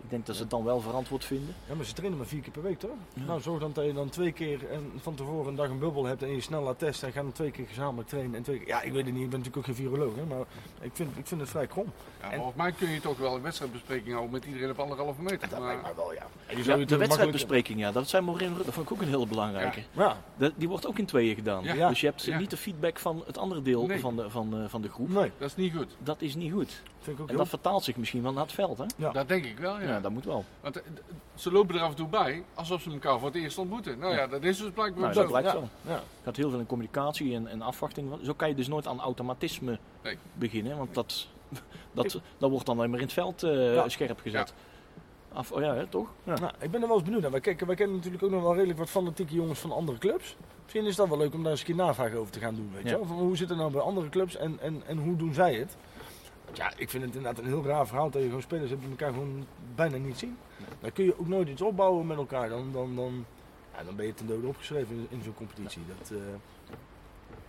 Ik 0.03 0.09
denk 0.09 0.25
dat 0.25 0.35
ze 0.35 0.41
het 0.41 0.51
dan 0.51 0.63
wel 0.63 0.79
verantwoord 0.81 1.25
vinden. 1.25 1.55
Ja, 1.69 1.75
maar 1.75 1.85
ze 1.85 1.93
trainen 1.93 2.17
maar 2.17 2.27
vier 2.27 2.41
keer 2.41 2.51
per 2.51 2.61
week, 2.61 2.79
toch? 2.79 2.89
Ja. 3.13 3.23
Nou, 3.25 3.41
zorg 3.41 3.59
dan 3.59 3.71
dat 3.73 3.85
je 3.85 3.93
dan 3.93 4.09
twee 4.09 4.31
keer 4.31 4.69
en 4.69 4.91
van 5.01 5.15
tevoren 5.15 5.47
een 5.47 5.55
dag 5.55 5.69
een 5.69 5.79
bubbel 5.79 6.05
hebt 6.05 6.23
en 6.23 6.29
je 6.35 6.41
snel 6.41 6.61
laat 6.63 6.79
testen 6.79 7.07
en 7.07 7.13
ga 7.13 7.21
dan 7.21 7.31
twee 7.31 7.51
keer 7.51 7.65
gezamenlijk 7.67 8.07
trainen. 8.09 8.35
En 8.35 8.43
twee 8.43 8.57
keer... 8.57 8.67
Ja, 8.67 8.81
ik 8.81 8.91
weet 8.91 9.05
het 9.05 9.13
niet, 9.13 9.23
ik 9.23 9.29
ben 9.29 9.39
natuurlijk 9.39 9.57
ook 9.57 9.75
geen 9.75 9.85
viroloog, 9.85 10.15
hè, 10.15 10.23
maar 10.25 10.45
ik 10.81 10.91
vind, 10.93 11.17
ik 11.17 11.27
vind 11.27 11.41
het 11.41 11.49
vrij 11.49 11.67
krom. 11.67 11.85
Ja, 12.21 12.29
En- 12.31 12.35
volgens 12.35 12.57
mij 12.57 12.71
kun 12.71 12.89
je 12.89 12.99
toch 12.99 13.17
wel 13.17 13.35
een 13.35 13.41
wedstrijdbespreking 13.41 14.09
houden 14.11 14.31
met 14.31 14.45
iedereen 14.45 14.69
op 14.69 14.79
anderhalve 14.79 15.21
meter. 15.21 15.49
Dat 15.49 15.59
maar- 15.59 15.67
lijkt 15.67 15.81
mij 15.81 15.95
wel, 15.95 16.13
ja. 16.13 16.21
En 16.21 16.51
je 16.51 16.57
Ja, 16.57 16.63
zou 16.63 16.79
je 16.79 16.85
de 16.85 16.97
wedstrijdbespreking, 16.97 17.79
ja, 17.79 17.91
dat 17.91 18.09
zijn 18.09 18.37
Rutte. 18.37 18.63
Dat 18.63 18.73
vond 18.73 18.85
ik 18.85 18.91
ook 18.93 19.01
een 19.01 19.07
heel 19.07 19.27
belangrijke. 19.27 19.81
Dat- 20.37 20.53
die 20.55 20.69
wordt 20.69 20.87
ook 20.87 20.97
in 20.99 21.05
tweeën 21.05 21.35
gedaan. 21.35 21.63
Ja. 21.63 21.73
Ja. 21.73 21.89
Dus 21.89 22.01
je 22.01 22.07
hebt 22.07 22.23
Ja. 22.23 22.37
niet 22.37 22.49
de 22.49 22.57
feedback 22.57 22.99
van 22.99 23.23
het 23.25 23.37
andere 23.37 23.61
deel 23.61 23.85
Nee. 23.85 23.99
van, 23.99 24.15
de, 24.15 24.29
van, 24.29 24.65
van 24.67 24.81
de 24.81 24.89
groep. 24.89 25.07
Ja. 25.09 25.19
Nee, 25.19 25.31
Dat 25.37 25.49
is 25.49 25.55
niet 25.55 25.73
goed. 25.75 25.95
Dat 25.99 26.21
is 26.21 26.35
niet 26.35 26.51
goed. 26.51 26.81
vind 26.99 27.15
ik 27.17 27.23
ook 27.23 27.29
En 27.29 27.37
dat 27.37 27.47
vertaalt 27.47 27.83
zich 27.83 27.95
misschien 27.97 28.21
wel 28.23 28.33
naar 28.33 28.43
het 28.43 28.53
veld, 28.53 28.77
hè? 28.77 28.83
Ja. 28.97 29.11
Dat 29.11 29.27
denk 29.27 29.45
ik 29.45 29.57
wel, 29.59 29.81
ja. 29.81 29.92
Ja, 29.93 29.99
dat 29.99 30.11
moet 30.11 30.25
wel. 30.25 30.45
Want 30.61 30.77
eh, 30.81 30.83
ze 31.35 31.51
lopen 31.51 31.75
er 31.75 31.81
af 31.81 31.89
en 31.89 31.95
toe 31.95 32.07
bij 32.07 32.43
alsof 32.53 32.81
ze 32.81 32.91
elkaar 32.91 33.19
voor 33.19 33.27
het 33.27 33.37
eerst 33.37 33.57
ontmoeten. 33.57 33.99
Nou 33.99 34.15
ja, 34.15 34.27
dat 34.27 34.43
is 34.43 34.57
dus 34.57 34.69
blijkbaar 34.71 35.01
Nou, 35.01 35.13
zo. 35.13 35.21
dat 35.21 35.31
lijkt 35.31 35.47
ja. 35.47 35.53
wel. 35.53 35.69
Ja. 35.81 35.93
Het 35.93 36.01
gaat 36.23 36.35
heel 36.35 36.49
veel 36.49 36.59
in 36.59 36.65
communicatie 36.65 37.35
en, 37.35 37.47
en 37.47 37.61
afwachting. 37.61 38.11
Zo 38.23 38.33
kan 38.33 38.49
je 38.49 38.55
dus 38.55 38.67
nooit 38.67 38.87
aan 38.87 38.99
automatisme 38.99 39.79
Nee. 40.03 40.17
beginnen, 40.33 40.77
want 40.77 40.93
dat, 40.93 41.27
dat, 41.93 42.19
dat 42.37 42.49
wordt 42.49 42.65
dan 42.65 42.77
alleen 42.77 42.89
maar 42.89 42.99
in 42.99 43.05
het 43.05 43.13
veld 43.13 43.43
eh, 43.43 43.73
Ja. 43.73 43.89
scherp 43.89 44.19
gezet. 44.19 44.53
Af, 45.33 45.51
oh 45.51 45.61
ja, 45.61 45.73
hè, 45.75 45.87
toch? 45.87 46.07
Ja. 46.23 46.39
Nou, 46.39 46.51
ik 46.59 46.71
ben 46.71 46.81
er 46.81 46.87
wel 46.87 46.95
eens 46.95 47.03
benieuwd 47.05 47.21
naar. 47.21 47.31
Wij, 47.31 47.39
kijken, 47.39 47.67
wij 47.67 47.75
kennen 47.75 47.95
natuurlijk 47.95 48.23
ook 48.23 48.29
nog 48.31 48.41
wel 48.41 48.53
redelijk 48.55 48.79
wat 48.79 48.89
fanatieke 48.89 49.33
jongens 49.33 49.59
van 49.59 49.71
andere 49.71 49.97
clubs. 49.97 50.35
Misschien 50.63 50.85
is 50.85 50.95
dat 50.95 51.07
wel 51.09 51.17
leuk 51.17 51.33
om 51.33 51.41
daar 51.41 51.51
eens 51.51 51.59
een 51.59 51.65
keer 51.65 51.75
navraag 51.75 52.13
over 52.13 52.31
te 52.33 52.39
gaan 52.39 52.55
doen. 52.55 52.69
Weet 52.73 52.83
je 52.83 52.89
Ja. 52.97 53.05
Van 53.05 53.17
hoe 53.17 53.37
zit 53.37 53.49
het 53.49 53.57
nou 53.57 53.71
bij 53.71 53.81
andere 53.81 54.09
clubs 54.09 54.35
en, 54.35 54.57
en, 54.61 54.81
en 54.87 54.97
hoe 54.97 55.15
doen 55.15 55.33
zij 55.33 55.53
het? 55.53 55.75
Ja, 56.53 56.71
ik 56.77 56.89
vind 56.89 57.03
het 57.03 57.15
inderdaad 57.15 57.43
een 57.43 57.49
heel 57.49 57.65
raar 57.65 57.87
verhaal 57.87 58.09
dat 58.09 58.21
je 58.21 58.27
gewoon 58.27 58.41
spelers 58.41 58.69
hebt 58.69 58.81
die 58.81 58.89
elkaar 58.89 59.13
gewoon 59.13 59.45
bijna 59.75 59.97
niet 59.97 60.17
zien. 60.17 60.37
Dan 60.79 60.91
kun 60.91 61.05
je 61.05 61.19
ook 61.19 61.27
nooit 61.27 61.47
iets 61.47 61.61
opbouwen 61.61 62.07
met 62.07 62.17
elkaar. 62.17 62.49
Dan, 62.49 62.71
dan, 62.71 62.95
dan, 62.95 63.25
ja, 63.77 63.83
dan 63.83 63.95
ben 63.95 64.05
je 64.05 64.13
ten 64.13 64.27
dode 64.27 64.47
opgeschreven 64.47 64.95
in, 64.95 65.07
in 65.09 65.23
zo'n 65.23 65.33
competitie. 65.33 65.81
Dat, 65.97 66.11
eh, 66.11 66.17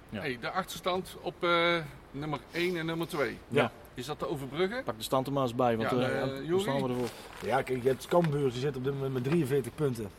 Ja. 0.09 0.21
Hey, 0.21 0.39
de 0.41 0.51
achterstand 0.51 1.17
op 1.21 1.45
eh, 1.45 1.77
nummer 2.11 2.41
1 2.53 2.77
en 2.77 2.87
nummer 2.87 3.09
2. 3.09 3.39
Ja. 3.49 3.73
Is 3.95 4.07
dat 4.07 4.19
te 4.19 4.29
overbruggen? 4.29 4.85
Pak 4.85 4.97
de 4.97 5.03
stand 5.03 5.27
er 5.27 5.33
maar 5.33 5.43
eens 5.43 5.55
bij, 5.55 5.77
want 5.77 5.91
Ja, 5.91 6.59
staan 6.59 6.83
we 6.83 6.89
ervoor? 6.89 7.09
Ja, 7.43 7.63
kijk, 7.63 7.83
je 7.83 7.89
hebt 7.89 8.07
Cambuur, 8.07 8.51
die 8.51 8.61
zit 8.61 8.77
op 8.77 8.85
dit 8.85 8.95
moment 8.95 9.13
met 9.13 9.25
43 9.25 9.75
punten. 9.75 10.11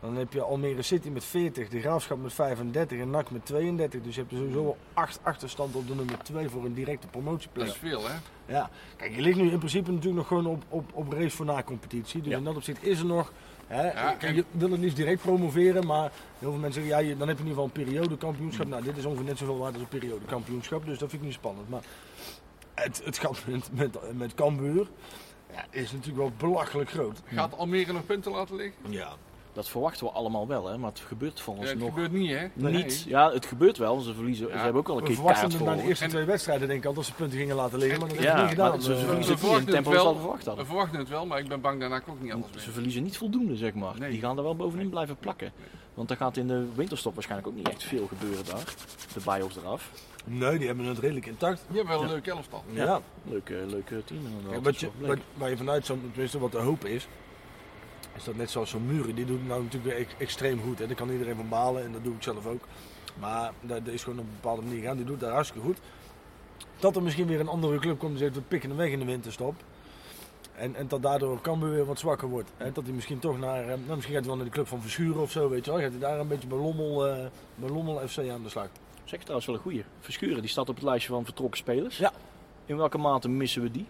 Dan 0.00 0.16
heb 0.16 0.32
je 0.32 0.42
Almere 0.42 0.82
City 0.82 1.08
met 1.08 1.24
40, 1.24 1.68
de 1.68 1.80
Graafschap 1.80 2.22
met 2.22 2.32
35 2.32 2.98
en 2.98 3.10
NAC 3.10 3.30
met 3.30 3.46
32. 3.46 4.00
Dus 4.02 4.14
je 4.14 4.20
hebt 4.20 4.32
er 4.32 4.38
sowieso 4.38 4.62
wel 4.62 4.76
8 4.94 5.20
achterstand 5.22 5.74
op 5.74 5.86
de 5.88 5.94
nummer 5.94 6.18
2 6.22 6.48
voor 6.48 6.64
een 6.64 6.74
directe 6.74 7.00
Dat 7.00 7.10
promotieplek. 7.10 7.66
is 7.66 7.74
veel, 7.74 8.08
hè? 8.08 8.14
Ja, 8.46 8.70
kijk, 8.96 9.14
je 9.14 9.20
ligt 9.20 9.36
nu 9.38 9.50
in 9.50 9.58
principe 9.58 9.90
natuurlijk 9.90 10.16
nog 10.16 10.26
gewoon 10.26 10.46
op, 10.46 10.62
op, 10.68 10.90
op 10.94 11.12
race 11.12 11.36
voor 11.36 11.46
na-competitie. 11.46 12.20
Dus 12.22 12.32
Ja. 12.32 12.38
in 12.38 12.44
dat 12.44 12.56
opzicht 12.56 12.82
is 12.84 12.98
er 12.98 13.06
nog... 13.06 13.32
Hè, 13.66 13.82
Ja, 13.92 14.12
kijk, 14.12 14.34
je 14.34 14.44
wil 14.50 14.70
het 14.70 14.80
liefst 14.80 14.96
direct 14.96 15.20
promoveren, 15.22 15.86
maar 15.86 16.12
heel 16.38 16.50
veel 16.50 16.60
mensen 16.60 16.82
zeggen, 16.82 17.00
ja, 17.02 17.08
je- 17.10 17.16
dan 17.16 17.28
heb 17.28 17.36
je 17.38 17.42
in 17.42 17.48
ieder 17.48 17.62
geval 17.64 17.82
een 17.84 17.84
periodekampioenschap. 17.92 18.66
Nou, 18.66 18.82
dit 18.82 18.96
is 18.96 19.04
ongeveer 19.04 19.24
net 19.24 19.38
zoveel 19.38 19.58
waard 19.58 19.72
als 19.72 19.82
een 19.82 19.88
periodekampioenschap, 19.88 20.84
dus 20.84 20.98
dat 20.98 21.08
vind 21.10 21.20
ik 21.22 21.28
niet 21.28 21.36
spannend. 21.36 21.68
Maar 21.68 21.82
het, 22.74 23.02
het 23.04 23.18
gat 23.18 23.42
met, 23.46 23.68
met, 23.72 23.98
met 24.16 24.34
Cambuur 24.34 24.86
ja, 25.52 25.64
is 25.70 25.92
natuurlijk 25.92 26.18
wel 26.18 26.32
belachelijk 26.50 26.90
groot. 26.90 27.20
Gaat 27.24 27.56
Almere 27.56 27.92
nog 27.92 28.06
punten 28.06 28.32
laten 28.32 28.56
liggen? 28.56 28.92
Ja. 28.92 29.12
Dat 29.52 29.68
verwachten 29.68 30.06
we 30.06 30.12
allemaal 30.12 30.46
wel, 30.46 30.66
hè? 30.68 30.78
maar 30.78 30.90
het 30.90 31.00
gebeurt 31.00 31.38
Ja, 31.38 31.44
volgens 31.44 31.70
het 31.70 31.78
nog 31.78 31.88
gebeurt 31.88 32.12
niet, 32.12 32.30
hè? 32.30 32.46
niet. 32.54 33.04
Ja, 33.08 33.32
het 33.32 33.46
gebeurt 33.46 33.78
wel. 33.78 34.00
Ze 34.00 34.14
verliezen. 34.14 34.46
Ze 34.46 34.52
Ja. 34.52 34.62
hebben 34.62 34.80
ook 34.80 34.88
al 34.88 34.94
een 34.94 35.00
We 35.00 35.06
keer 35.06 35.14
verwachten 35.14 35.40
kaart 35.48 35.52
het 35.58 35.64
na 35.68 35.72
de 35.74 35.78
voor. 35.80 35.88
eerste 35.88 36.04
En- 36.04 36.10
twee 36.10 36.24
wedstrijden 36.24 36.68
denk 36.68 36.80
ik 36.80 36.86
al 36.86 36.94
dat 36.94 37.04
ze 37.04 37.12
punten 37.14 37.38
gingen 37.38 37.56
laten 37.56 37.78
liggen, 37.78 38.00
maar 38.00 38.08
dat 38.08 38.18
hebben 38.18 38.34
ze 38.34 38.40
Ja, 38.42 38.48
niet 38.48 38.56
maar 38.58 38.66
gedaan. 38.66 38.82
ze 38.82 38.92
Eh, 38.92 38.98
verliezen 38.98 39.16
we 39.16 39.20
niet 39.20 39.30
in 39.30 39.38
verwachten 39.38 39.64
het 39.66 39.74
tempo 39.74 39.90
wel. 39.90 40.14
we 40.14 40.20
verwacht 40.20 40.42
We 40.42 40.48
hadden. 40.48 40.66
verwachten 40.66 40.98
het 40.98 41.08
wel, 41.08 41.26
maar 41.26 41.38
ik 41.38 41.48
ben 41.48 41.60
bang 41.60 41.80
daarna 41.80 42.02
ook 42.08 42.20
niet 42.20 42.32
anders 42.32 42.52
Ze 42.52 42.58
meer. 42.58 42.72
verliezen 42.72 43.02
niet 43.02 43.16
voldoende, 43.16 43.56
zeg 43.56 43.74
maar. 43.74 43.98
Nee. 43.98 44.10
Die 44.10 44.20
gaan 44.20 44.36
er 44.36 44.42
wel 44.42 44.56
bovenin 44.56 44.88
blijven 44.90 45.16
plakken. 45.16 45.52
Want 45.94 46.10
er 46.10 46.16
gaat 46.16 46.36
in 46.36 46.46
de 46.46 46.66
winterstop 46.74 47.14
waarschijnlijk 47.14 47.48
ook 47.50 47.56
niet 47.56 47.68
echt 47.68 47.82
veel 47.82 48.06
gebeuren 48.06 48.44
daar. 48.44 48.74
De 49.14 49.20
bios 49.24 49.56
eraf. 49.56 49.90
Nee, 50.24 50.58
die 50.58 50.66
hebben 50.66 50.84
het 50.86 50.98
redelijk 50.98 51.26
intact. 51.26 51.64
Je 51.70 51.76
hebt 51.76 51.88
wel 51.88 52.00
een 52.02 52.06
Ja. 52.08 52.12
leuk 52.12 52.26
elftal. 52.26 52.64
Ja. 52.72 53.00
Leuke, 53.22 53.64
leuke 53.66 54.04
team 54.04 54.20
inderdaad. 54.26 54.62
Wat 54.64 54.80
je, 54.80 54.88
leuk. 54.98 55.18
waar 55.34 55.50
je 55.50 55.56
vanuit 55.56 55.86
zo'n, 55.86 56.00
tenminste 56.10 56.38
wat 56.38 56.52
de 56.52 56.58
hoop 56.58 56.84
is, 56.84 57.06
is 58.20 58.26
dat 58.26 58.36
net 58.36 58.50
zoals 58.50 58.70
zo'n 58.70 58.86
Muren, 58.86 59.14
die 59.14 59.24
doet 59.24 59.38
het 59.38 59.48
nou 59.48 59.62
natuurlijk 59.62 59.96
weer 59.96 60.06
extreem 60.18 60.60
goed. 60.60 60.78
Hè. 60.78 60.86
Daar 60.86 60.96
kan 60.96 61.10
iedereen 61.10 61.36
van 61.36 61.48
balen 61.48 61.84
en 61.84 61.92
dat 61.92 62.04
doe 62.04 62.14
ik 62.14 62.22
zelf 62.22 62.46
ook. 62.46 62.64
Maar 63.18 63.52
dat, 63.60 63.86
is 63.86 64.02
gewoon 64.02 64.18
op 64.18 64.24
een 64.24 64.30
bepaalde 64.40 64.62
manier 64.62 64.82
gaan, 64.82 64.96
die 64.96 65.06
doet 65.06 65.20
daar 65.20 65.32
hartstikke 65.32 65.66
goed. 65.66 65.78
Dat 66.78 66.96
er 66.96 67.02
misschien 67.02 67.26
weer 67.26 67.40
een 67.40 67.48
andere 67.48 67.78
club 67.78 67.98
komt 67.98 68.10
die 68.10 68.20
zegt, 68.20 68.34
we 68.34 68.40
pikken 68.40 68.68
hem 68.68 68.78
weg 68.78 68.90
in 68.90 68.98
de 68.98 69.04
winterstop. 69.04 69.54
En, 70.54 70.74
en 70.74 70.88
dat 70.88 71.02
daardoor 71.02 71.40
Cambuur 71.40 71.70
weer 71.70 71.84
wat 71.84 71.98
zwakker 71.98 72.28
wordt. 72.28 72.50
Hè. 72.56 72.72
Dat 72.72 72.84
hij 72.84 72.92
misschien 72.92 73.18
toch 73.18 73.38
naar, 73.38 73.60
eh, 73.60 73.66
nou, 73.66 73.78
misschien 73.94 74.14
gaat 74.14 74.24
hij 74.24 74.28
wel 74.28 74.36
naar 74.36 74.44
de 74.44 74.50
club 74.50 74.66
van 74.66 74.80
Verschuren 74.80 75.22
of 75.22 75.30
zo, 75.30 75.48
weet 75.48 75.64
je 75.64 75.70
wel. 75.70 75.80
Gaat 75.80 75.90
hij 75.90 76.00
daar 76.00 76.20
een 76.20 76.28
beetje 76.28 76.48
bij 76.48 76.58
Lommel, 76.58 77.06
eh, 77.06 77.26
bij 77.54 77.68
Lommel 77.68 78.08
FC 78.08 78.18
aan 78.18 78.42
de 78.42 78.48
slag. 78.48 78.68
Zeg 79.04 79.20
trouwens 79.20 79.46
wel 79.46 79.56
een 79.56 79.62
goeie. 79.62 79.84
Verschuren, 80.00 80.40
die 80.40 80.50
staat 80.50 80.68
op 80.68 80.74
het 80.74 80.84
lijstje 80.84 81.12
van 81.12 81.24
vertrokken 81.24 81.58
spelers. 81.58 81.98
Ja. 81.98 82.12
In 82.66 82.76
welke 82.76 82.98
mate 82.98 83.28
missen 83.28 83.62
we 83.62 83.70
die? 83.70 83.86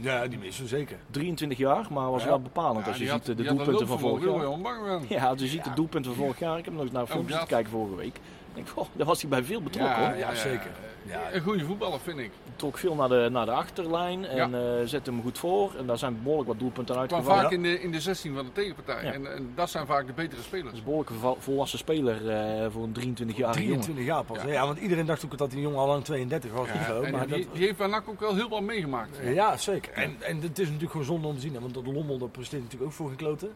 Ja, 0.00 0.26
die 0.26 0.38
missen 0.38 0.68
zeker. 0.68 0.98
23 1.10 1.58
jaar, 1.58 1.86
maar 1.90 2.10
was 2.10 2.22
Ja. 2.22 2.28
wel 2.28 2.40
bepalend 2.40 2.84
Ja, 2.84 2.86
als 2.90 2.96
je 2.98 3.02
ziet 3.04 3.12
had- 3.12 3.24
de 3.24 3.34
doelpunten 3.34 3.86
van 3.86 3.98
vorig 3.98 4.24
jaar. 4.24 5.08
Ja, 5.08 5.28
als 5.28 5.40
je 5.40 5.46
ziet 5.46 5.64
de 5.64 5.72
doelpunten 5.74 6.14
van 6.14 6.24
vorig 6.24 6.38
jaar. 6.38 6.58
Ik 6.58 6.64
heb 6.64 6.74
nog 6.74 6.82
eens 6.82 6.92
naar 6.92 7.06
filmpjes 7.06 7.46
kijken 7.46 7.70
vorige 7.70 7.94
week. 7.96 8.20
Ik 8.58 8.64
denk, 8.64 8.78
oh, 8.78 8.86
daar 8.92 9.06
was 9.06 9.20
hij 9.20 9.30
bij 9.30 9.42
veel 9.44 9.62
betrokken. 9.62 10.00
Ja, 10.00 10.08
hoor. 10.08 10.16
ja, 10.18 10.34
zeker. 10.34 10.70
Ja. 10.70 10.86
Ja. 11.12 11.32
Een 11.32 11.40
goede 11.42 11.64
voetballer 11.64 12.00
vind 12.00 12.18
ik. 12.18 12.30
Trok 12.56 12.78
veel 12.78 12.94
naar 12.94 13.08
de, 13.08 13.28
naar 13.32 13.44
de 13.46 13.52
achterlijn 13.52 14.24
en 14.24 14.54
eh, 14.54 14.60
zette 14.86 15.10
hem 15.10 15.22
goed 15.22 15.38
voor. 15.38 15.72
En 15.78 15.86
daar 15.86 15.98
zijn 15.98 16.22
behoorlijk 16.22 16.48
wat 16.48 16.58
doelpunten 16.58 16.94
Kwam 16.94 17.00
uitgevallen. 17.00 17.42
vaak 17.42 17.52
in 17.52 17.62
de, 17.62 17.80
in 17.80 17.92
de 17.92 18.00
16 18.00 18.34
van 18.34 18.44
de 18.44 18.52
tegenpartij. 18.52 19.04
Ja. 19.04 19.12
En, 19.12 19.34
en 19.34 19.52
dat 19.54 19.70
zijn 19.70 19.86
vaak 19.86 20.06
de 20.06 20.12
betere 20.12 20.36
Dat 20.36 20.44
spelers. 20.44 20.72
is 20.72 20.78
een 20.78 20.84
behoorlijk 20.84 21.10
vol- 21.20 21.36
volwassen 21.38 21.78
speler 21.78 22.28
eh, 22.30 22.66
voor 22.70 22.82
een 22.84 22.90
23-jarige 23.16 23.38
jongen. 23.38 23.52
23 23.54 24.04
jaar 24.04 24.24
pas. 24.24 24.36
Ja. 24.36 24.42
hè? 24.46 24.52
Ja. 24.52 24.66
want 24.66 24.78
iedereen 24.78 25.06
dacht 25.06 25.24
ook 25.24 25.38
dat 25.38 25.50
die 25.50 25.60
jongen 25.60 25.78
al 25.78 25.86
lang 25.86 26.04
32 26.04 26.50
was 26.52 26.60
of 26.68 26.74
Ja, 26.74 26.84
zo. 26.84 27.02
en 27.02 27.12
Maar 27.12 27.26
die, 27.26 27.44
dat, 27.44 27.54
die 27.54 27.64
heeft 27.64 27.78
bij 27.78 27.86
NAC 27.86 28.08
ook 28.08 28.20
wel 28.20 28.34
heel 28.34 28.48
wat 28.48 28.62
meegemaakt. 28.62 29.18
ja, 29.24 29.56
zeker. 29.56 29.92
En, 29.92 30.16
en 30.20 30.40
het 30.40 30.58
is 30.58 30.64
natuurlijk 30.64 30.90
gewoon 30.90 31.06
zonde 31.06 31.26
om 31.28 31.34
te 31.34 31.40
zien. 31.40 31.54
hè, 31.54 31.60
Want 31.60 31.74
dat 31.74 31.86
Lommel, 31.86 32.28
presteert 32.32 32.62
natuurlijk 32.62 32.90
ook 32.90 32.96
voor 32.96 33.10
gekloten. 33.10 33.48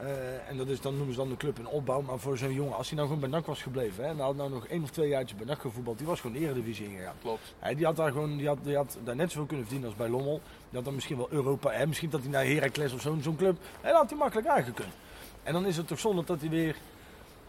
Eh, 0.00 0.48
en 0.50 0.56
dat 0.56 0.68
is 0.68 0.80
dan, 0.80 0.96
noemen 0.96 1.14
ze 1.14 1.20
dan 1.20 1.28
de 1.28 1.36
club 1.36 1.58
in 1.58 1.66
opbouw. 1.66 2.00
Maar 2.00 2.18
voor 2.18 2.38
zo'n 2.38 2.52
jongen, 2.54 2.76
als 2.76 2.86
hij 2.88 2.96
nou 2.96 3.08
gewoon 3.08 3.30
bij 3.30 3.38
NAC 3.38 3.46
was 3.46 3.62
gebleven. 3.62 4.04
Hè, 4.04 4.10
en 4.10 4.16
hij 4.16 4.24
had 4.26 4.36
nou 4.36 4.50
nog 4.50 4.66
één 4.66 4.82
of 4.82 4.90
twee 4.90 5.08
jaartjes 5.08 5.38
bij 5.38 5.46
NAC 5.46 5.60
gevoetbald. 5.60 5.98
Die 5.98 6.06
was 6.06 6.20
gewoon 6.20 6.36
de 6.36 6.42
eredivisie 6.44 6.88
ingegaan. 6.88 7.14
Klopt. 7.22 7.54
Hij, 7.58 7.74
die 7.74 7.84
had 7.84 7.96
daar 7.96 8.12
gewoon, 8.12 8.36
die 8.36 8.46
had, 8.46 8.58
die 8.62 8.76
had 8.76 8.98
daar 9.04 9.16
net 9.16 9.30
zoveel 9.30 9.46
kunnen 9.46 9.64
verdienen 9.66 9.88
als 9.90 9.98
bij 9.98 10.08
Lommel. 10.08 10.40
Die 10.68 10.74
had 10.76 10.84
dan 10.84 10.94
misschien 10.94 11.16
wel 11.16 11.28
Europa. 11.30 11.70
Hè, 11.70 11.86
misschien 11.86 12.10
dat 12.10 12.20
hij 12.20 12.30
naar 12.30 12.44
Heracles 12.44 12.92
of 12.92 13.00
zo'n 13.00 13.22
zo'n 13.22 13.36
club. 13.36 13.56
En 13.80 13.88
dat 13.90 14.00
had 14.00 14.08
hij 14.10 14.18
makkelijk 14.18 14.48
aangekund. 14.48 14.92
En 15.42 15.52
dan 15.52 15.66
is 15.66 15.76
het 15.76 15.86
toch 15.86 15.98
zonde 15.98 16.24
dat 16.24 16.40
hij 16.40 16.48
weer 16.50 16.76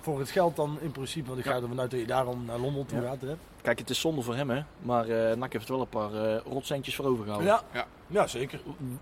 voor 0.01 0.19
het 0.19 0.29
geld 0.29 0.55
dan 0.55 0.77
in 0.81 0.91
principe. 0.91 1.27
Want 1.27 1.39
ik 1.39 1.45
ga 1.45 1.55
Ja. 1.55 1.61
er 1.61 1.67
vanuit 1.67 1.91
dat 1.91 1.99
je 1.99 2.05
daarom 2.05 2.45
naar 2.45 2.59
Lommel 2.59 2.85
toe 2.85 3.01
Ja. 3.01 3.07
gaat. 3.07 3.21
Hè. 3.21 3.35
Kijk, 3.61 3.79
het 3.79 3.89
is 3.89 3.99
zonde 3.99 4.21
voor 4.21 4.35
hem, 4.35 4.49
hè. 4.49 4.61
Maar 4.81 5.07
eh 5.07 5.35
NAC 5.37 5.53
heeft 5.53 5.65
er 5.67 5.71
wel 5.73 5.81
een 5.81 5.87
paar 5.89 6.13
eh 6.13 6.41
rotcentjes 6.51 6.95
voor 6.95 7.05
overgehouden. 7.05 7.49
Ja. 7.51 7.61
Ja. 7.73 7.85
Ja. 8.07 8.27
zeker. 8.27 8.59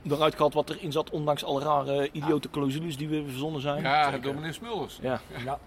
Eruit 0.09 0.33
gehaald 0.35 0.53
wat 0.53 0.69
erin 0.69 0.91
zat, 0.91 1.09
ondanks 1.09 1.43
alle 1.43 1.61
rare 1.61 2.09
idiote 2.11 2.49
clausules 2.49 2.97
die 2.97 3.07
we 3.09 3.23
verzonnen 3.27 3.61
zijn. 3.61 3.81
Ja, 3.83 4.09
meneer 4.23 4.53
Smulders. 4.53 4.99
Ja, 5.01 5.21
Ja. 5.45 5.59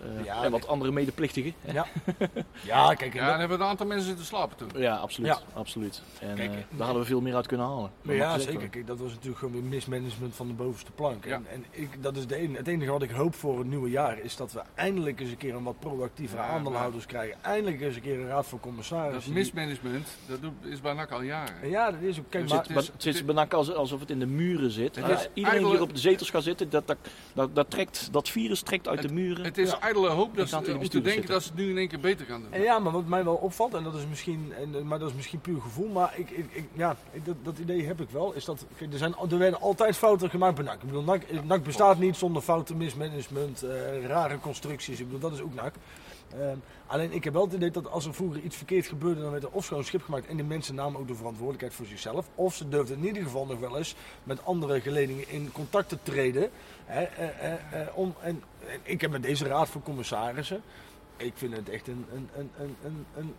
Eh, 0.00 0.24
Ja, 0.24 0.44
en 0.44 0.50
wat 0.50 0.66
andere 0.66 0.92
medeplichtigen. 0.92 1.54
Ja. 1.72 1.86
ja, 2.64 2.94
kijk. 2.94 3.14
En 3.14 3.20
Ja, 3.20 3.20
dat- 3.20 3.30
dan 3.30 3.38
hebben 3.40 3.60
een 3.60 3.66
aantal 3.66 3.86
mensen 3.86 4.06
zitten 4.06 4.24
slapen 4.26 4.56
toen. 4.56 4.68
Ja, 4.82 4.96
absoluut. 4.96 5.28
Ja. 5.30 5.38
absoluut. 5.54 6.02
En 6.20 6.34
Kijk, 6.34 6.50
eh, 6.50 6.56
daar 6.70 6.84
hadden 6.86 7.02
we 7.02 7.08
veel 7.08 7.20
meer 7.20 7.34
uit 7.34 7.46
kunnen 7.46 7.66
halen. 7.66 7.90
Maar 8.02 8.16
Dat 8.16 8.24
ja, 8.26 8.38
zeker. 8.38 8.68
Kijk, 8.68 8.86
dat 8.86 8.98
was 8.98 9.10
natuurlijk 9.12 9.38
gewoon 9.38 9.52
weer 9.54 9.62
mismanagement 9.62 10.34
van 10.34 10.46
de 10.46 10.52
bovenste 10.52 10.90
plank. 10.92 11.24
Ja. 11.24 11.34
En, 11.34 11.46
en 11.52 11.64
ik, 11.70 12.02
dat 12.02 12.16
is 12.16 12.26
de 12.26 12.34
enige, 12.36 12.56
het 12.58 12.68
enige 12.68 12.90
wat 12.90 13.02
ik 13.02 13.10
hoop 13.10 13.34
voor 13.34 13.58
het 13.58 13.66
nieuwe 13.68 13.90
jaar 13.90 14.18
is 14.18 14.36
dat 14.36 14.52
we 14.52 14.60
eindelijk 14.74 15.20
eens 15.20 15.30
een 15.30 15.36
keer 15.36 15.54
een 15.54 15.62
wat 15.62 15.78
proactievere 15.78 16.42
Ja, 16.42 16.48
aandeelhouders 16.48 17.06
krijgen. 17.06 17.36
Eindelijk 17.42 17.80
eens 17.80 17.96
een 17.96 18.02
keer 18.02 18.20
een 18.20 18.26
raad 18.26 18.46
van 18.46 18.58
Dat 18.58 18.66
commissarissen. 18.68 19.32
mismanagement, 19.32 20.08
dat 20.26 20.38
is 20.62 20.80
bij 20.80 20.92
NAC 20.92 21.10
al 21.10 21.22
jaren. 21.22 21.68
Ja, 21.70 21.90
dat 21.90 22.00
is 22.00 22.18
ook. 22.18 22.24
Kijk, 22.30 22.42
Dus 22.42 22.52
maar, 22.52 22.62
het 22.62 22.68
Maar 22.74 22.82
is- 22.82 22.88
het 22.92 23.02
zit 23.02 23.26
bijna 23.26 23.46
als- 23.48 23.74
alsof 23.74 24.00
het 24.00 24.10
in 24.10 24.18
de 24.18 24.26
muren 24.26 24.70
zit. 24.70 24.96
Is 24.96 25.28
iedereen 25.34 25.64
die 25.64 25.80
op 25.82 25.92
de 25.94 26.00
zetels 26.00 26.30
gaat 26.30 26.42
zitten, 26.42 26.70
dat, 26.70 26.86
dat, 26.86 26.96
dat, 27.32 27.54
dat, 27.54 27.70
trekt, 27.70 28.08
dat 28.12 28.28
virus 28.28 28.60
trekt 28.62 28.88
uit 28.88 29.02
de 29.02 29.12
muren. 29.12 29.44
Het 29.44 29.58
is 29.58 29.77
Ijdele 29.80 30.08
hoop 30.08 30.28
Ik 30.30 30.36
dat 30.36 30.48
ze, 30.48 30.60
de 30.62 30.78
om 30.78 30.88
te 30.88 31.00
denken 31.00 31.28
dat 31.28 31.42
ze 31.42 31.48
het 31.48 31.58
nu 31.58 31.70
in 31.70 31.78
één 31.78 31.88
keer 31.88 32.00
beter 32.00 32.26
gaan 32.26 32.42
doen. 32.42 32.52
en 32.52 32.62
ja, 32.62 32.78
maar 32.78 32.92
wat 32.92 33.06
mij 33.06 33.24
wel 33.24 33.34
opvalt, 33.34 33.74
en 33.74 33.82
dat 33.82 33.94
is 33.94 34.06
misschien, 34.08 34.52
en, 34.58 34.74
eh, 34.74 34.82
maar 34.82 34.98
dat 34.98 35.08
is 35.08 35.14
misschien 35.14 35.40
puur 35.40 35.60
gevoel, 35.60 35.88
maar 35.88 36.12
ik, 36.16 36.30
ik, 36.30 36.46
ik- 36.52 36.68
ja, 36.72 36.96
ik- 37.12 37.24
dat, 37.24 37.34
dat 37.42 37.58
idee 37.58 37.84
heb 37.86 38.00
ik 38.00 38.10
wel. 38.10 38.32
Is 38.32 38.44
dat, 38.44 38.64
kijk, 38.78 38.92
er, 38.92 38.98
zijn, 38.98 39.14
er 39.30 39.38
werden 39.38 39.60
altijd 39.60 39.96
fouten 39.96 40.30
gemaakt 40.30 40.54
bij 40.54 40.64
NAC. 40.64 40.74
Ik 40.74 40.86
bedoel, 40.86 41.02
NAC, 41.02 41.22
eh, 41.22 41.38
NAC 41.42 41.62
bestaat 41.64 41.98
niet 41.98 42.16
zonder 42.16 42.42
fouten, 42.42 42.76
mismanagement, 42.76 43.62
eh, 43.62 44.06
rare 44.06 44.38
constructies. 44.38 45.00
Ik 45.00 45.04
bedoel, 45.10 45.20
dat 45.30 45.32
is 45.32 45.40
ook 45.44 45.54
NAC. 45.54 45.74
Ehm, 46.32 46.56
alleen 46.86 47.12
ik 47.12 47.24
heb 47.24 47.32
wel 47.32 47.44
het 47.44 47.52
idee 47.52 47.70
dat 47.70 47.90
als 47.90 48.06
er 48.06 48.14
vroeger 48.14 48.40
iets 48.40 48.56
verkeerd 48.56 48.86
gebeurde, 48.86 49.20
dan 49.20 49.30
werd 49.30 49.42
er 49.42 49.50
of 49.50 49.64
schoon 49.64 49.84
schip 49.84 50.02
gemaakt 50.02 50.26
en 50.26 50.36
de 50.36 50.42
mensen 50.42 50.74
namen 50.74 51.00
ook 51.00 51.08
de 51.08 51.14
verantwoordelijkheid 51.14 51.74
voor 51.74 51.86
zichzelf. 51.86 52.28
Of 52.34 52.54
ze 52.54 52.68
durfden 52.68 52.98
in 52.98 53.06
ieder 53.06 53.22
geval 53.22 53.46
nog 53.46 53.58
wel 53.58 53.76
eens 53.76 53.94
met 54.24 54.44
andere 54.44 54.80
geledingen 54.80 55.28
in 55.28 55.52
contact 55.52 55.88
te 55.88 55.98
treden. 56.02 56.50
Hè, 56.84 57.02
eh, 57.02 57.52
eh, 57.52 57.80
eh, 57.80 57.88
om, 57.94 58.14
en, 58.20 58.42
en 58.66 58.80
ik 58.82 59.00
heb 59.00 59.10
met 59.10 59.22
deze 59.22 59.46
raad 59.46 59.68
van 59.68 59.82
commissarissen, 59.82 60.62
ik 61.16 61.32
vind 61.34 61.56
het 61.56 61.68
echt 61.68 61.88
een, 61.88 62.06
een, 62.14 62.28
een, 62.36 62.50
een, 62.58 62.76
een, 62.84 63.06
een 63.16 63.34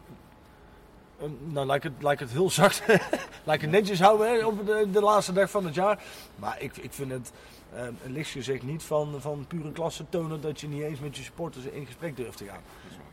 een- 1.22 1.38
nou, 1.48 1.66
laat 1.66 1.76
ik, 1.76 1.84
het, 1.84 1.94
laat 2.00 2.14
ik 2.14 2.20
het 2.20 2.32
heel 2.32 2.50
zacht, 2.50 2.84
laat 3.46 3.56
ik 3.56 3.62
het 3.62 3.70
netjes 3.70 4.00
houden 4.00 4.28
hè, 4.28 4.46
op 4.46 4.66
de, 4.66 4.88
de 4.92 5.02
laatste 5.02 5.34
dag 5.34 5.50
van 5.50 5.66
het 5.66 5.76
jaar. 5.76 6.04
Maar 6.36 6.62
ik, 6.62 6.78
ik 6.78 6.94
vind 6.94 7.12
het 7.12 7.32
eh, 7.74 7.84
licht 8.06 8.30
gezegd 8.30 8.64
niet 8.64 8.84
van, 8.84 9.16
van 9.22 9.46
pure 9.48 9.72
klasse 9.72 10.06
tonen 10.10 10.42
dat 10.42 10.62
je 10.62 10.68
niet 10.68 10.82
eens 10.82 11.00
met 11.00 11.18
je 11.18 11.24
supporters 11.24 11.66
in 11.66 11.86
gesprek 11.86 12.16
durft 12.18 12.38
te 12.38 12.46
gaan. 12.46 12.62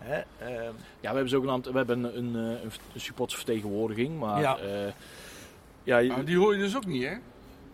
Hè? 0.07 0.21
ehm, 0.39 0.73
Ja, 1.01 1.09
we 1.11 1.15
hebben 1.15 1.29
zogenaamd 1.29 1.67
we 1.67 1.77
hebben 1.77 2.05
een, 2.05 2.19
een, 2.37 2.57
eh, 2.57 2.63
een 2.95 3.01
supportersvertegenwoordiging, 3.01 4.19
maar 4.19 4.41
Ja. 4.41 4.59
ja, 5.83 5.99
ja, 5.99 6.23
die 6.23 6.37
hoor 6.37 6.55
je 6.57 6.61
dus 6.63 6.77
ook 6.77 6.87
niet, 6.87 7.03
hè? 7.05 7.15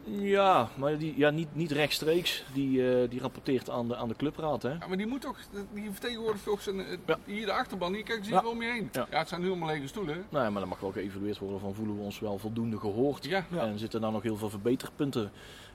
ja, 0.05 0.69
maar 0.77 0.99
die, 0.99 1.15
ja, 1.17 1.31
niet, 1.31 1.49
niet 1.55 1.71
rechtstreeks. 1.71 2.45
Die, 2.55 2.91
eh, 3.03 3.11
die 3.11 3.21
rapporteert 3.21 3.71
aan 3.71 3.89
de, 3.89 3.97
aan 3.97 4.09
de 4.09 4.17
clubraad. 4.17 4.63
Hè? 4.63 4.69
Ja, 4.71 4.87
maar 4.89 4.97
die 4.97 5.07
moet 5.07 5.21
toch, 5.21 5.39
die 5.75 5.91
vertegenwoordigt 5.91 6.45
toch 6.45 6.63
zijn, 6.63 6.81
eh, 6.81 6.99
Ja. 7.07 7.19
hier 7.25 7.47
de 7.47 7.53
achterban, 7.53 7.93
hier 7.95 8.03
kijken 8.03 8.25
ze 8.25 8.31
Ja. 8.31 8.43
om 8.47 8.63
je 8.63 8.71
heen. 8.71 8.89
Ja. 8.93 9.07
Ja. 9.11 9.19
het 9.19 9.29
zijn 9.29 9.41
nu 9.41 9.47
allemaal 9.49 9.69
lege 9.69 9.87
stoelen. 9.87 10.25
Nou, 10.29 10.45
ja, 10.45 10.51
maar 10.51 10.61
dan 10.61 10.69
mag 10.69 10.81
wel 10.81 10.93
geëvalueerd 10.93 11.39
worden 11.39 11.61
van 11.61 11.75
voelen 11.75 11.97
we 11.97 12.03
ons 12.03 12.19
wel 12.21 12.39
voldoende 12.39 12.79
gehoord. 12.79 13.25
Ja. 13.25 13.45
Ja. 13.51 13.61
En 13.67 13.79
zitten 13.79 14.01
daar 14.01 14.13
nog 14.13 14.23
heel 14.23 14.37
veel 14.37 14.51
verbeterpunten. 14.51 15.31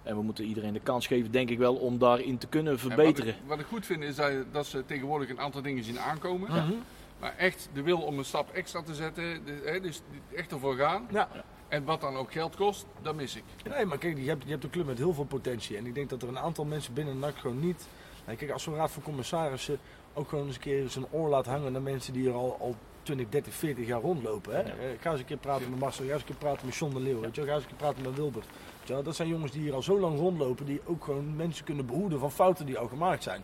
En 0.08 0.15
we 0.15 0.22
moeten 0.22 0.46
iedereen 0.46 0.74
de 0.74 0.80
kans 0.80 1.08
geven, 1.08 1.32
denk 1.32 1.50
ik 1.50 1.58
wel, 1.58 1.76
om 1.76 1.98
daarin 1.98 2.38
te 2.38 2.48
kunnen 2.48 2.74
En 2.74 2.80
verbeteren. 2.80 3.34
Wat 3.34 3.41
ik, 3.41 3.48
wat 3.48 3.60
ik 3.60 3.65
goed 3.65 3.86
vind 3.86 4.04
is 4.04 4.15
dat, 4.15 4.32
dat 4.52 4.65
ze 4.65 4.86
tegenwoordig 4.86 5.30
een 5.30 5.39
aantal 5.39 5.62
dingen 5.62 5.84
zien 5.84 6.00
aankomen. 6.00 6.50
mhm. 6.50 6.74
Maar 7.20 7.36
echt 7.38 7.70
de 7.74 7.82
wil 7.82 8.00
om 8.02 8.17
een 8.17 8.26
stap 8.26 8.52
extra 8.52 8.82
te 8.82 8.96
zetten, 8.96 9.41
dus 9.82 10.02
echt 10.36 10.52
ervoor 10.52 10.76
gaan. 10.76 11.08
Ja. 11.12 11.30
En 11.67 11.84
wat 11.84 12.02
dan 12.02 12.15
ook 12.15 12.32
geld 12.32 12.56
kost, 12.56 12.86
dat 13.02 13.15
mis 13.15 13.36
ik. 13.36 13.43
Nee, 13.70 13.86
maar 13.86 13.98
kijk, 13.98 14.17
je 14.17 14.28
hebt, 14.28 14.43
je 14.43 14.50
hebt 14.50 14.63
een 14.63 14.70
club 14.70 14.86
met 14.86 14.98
heel 14.98 15.13
veel 15.13 15.24
potentie. 15.24 15.78
En 15.78 15.86
ik 15.86 15.96
denk 15.96 16.10
dat 16.10 16.22
er 16.22 16.28
een 16.28 16.39
aantal 16.39 16.65
mensen 16.65 16.93
binnen 16.93 17.20
NAC 17.20 17.38
gewoon 17.38 17.60
niet... 17.60 17.88
Kijk, 18.26 18.52
als 18.52 18.63
zo'n 18.63 18.76
raad 18.76 18.91
van 18.91 19.04
commissarissen 19.04 19.80
ook 20.13 20.30
gewoon 20.30 20.46
eens 20.46 20.56
een 20.56 20.62
keer 20.62 20.89
zijn 20.89 21.06
oor 21.12 21.30
laat 21.30 21.46
hangen 21.46 21.72
naar 21.72 21.82
mensen 21.82 22.13
die 22.13 22.28
er 22.28 22.34
al, 22.34 22.58
al 22.60 22.76
20, 23.08 23.30
30, 23.30 23.54
40 23.54 23.88
jaar 23.88 24.02
rondlopen. 24.02 24.56
Hè? 24.56 24.62
Ja. 24.62 24.67
Eh, 24.67 25.02
ga 25.02 25.12
eens 25.12 25.20
een 25.20 25.26
keer 25.26 25.38
praten 25.38 25.70
met 25.70 25.80
Marcel, 25.80 26.06
ga 26.06 26.12
eens 26.12 26.22
een 26.22 26.28
keer 26.28 26.36
praten 26.36 26.65
met 26.65 26.76
John 26.76 26.93
de 26.93 27.00
Leeuw. 27.00 27.20
Weet 27.20 27.36
je? 27.36 27.46
Ga 27.46 27.54
eens 27.54 27.62
een 27.62 27.67
keer 27.67 27.78
praten 27.78 28.04
met 28.04 28.15
Wilbert. 28.15 28.46
Dat 28.86 29.15
zijn 29.15 29.28
jongens 29.28 29.52
die 29.52 29.62
hier 29.62 29.74
al 29.74 29.82
zo 29.82 30.00
lang 30.00 30.17
rondlopen, 30.17 30.65
die 30.65 30.82
ook 30.86 31.04
gewoon 31.04 31.36
mensen 31.36 31.65
kunnen 31.65 31.86
behoeden 31.86 32.20
van 32.20 32.32
fouten 32.32 32.65
die 32.65 32.78
al 32.78 32.88
gemaakt 32.88 33.24
zijn. 33.24 33.43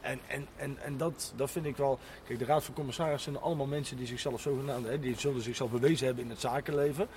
En, 0.00 0.20
en, 0.26 0.46
en, 0.56 0.76
en 0.82 0.96
dat, 0.96 1.32
dat 1.36 1.50
vind 1.50 1.66
ik 1.66 1.76
wel. 1.76 1.98
Kijk, 2.26 2.38
de 2.38 2.44
Raad 2.44 2.64
van 2.64 2.74
Commissarissen 2.74 3.32
zijn 3.32 3.44
allemaal 3.44 3.66
mensen 3.66 3.96
die 3.96 4.06
zichzelf 4.06 4.40
zogenaamd, 4.40 4.86
hè, 4.86 4.98
die 4.98 5.18
zullen 5.18 5.42
zichzelf 5.42 5.70
bewezen 5.70 6.06
hebben 6.06 6.24
in 6.24 6.30
het 6.30 6.40
zakenleven. 6.40 7.08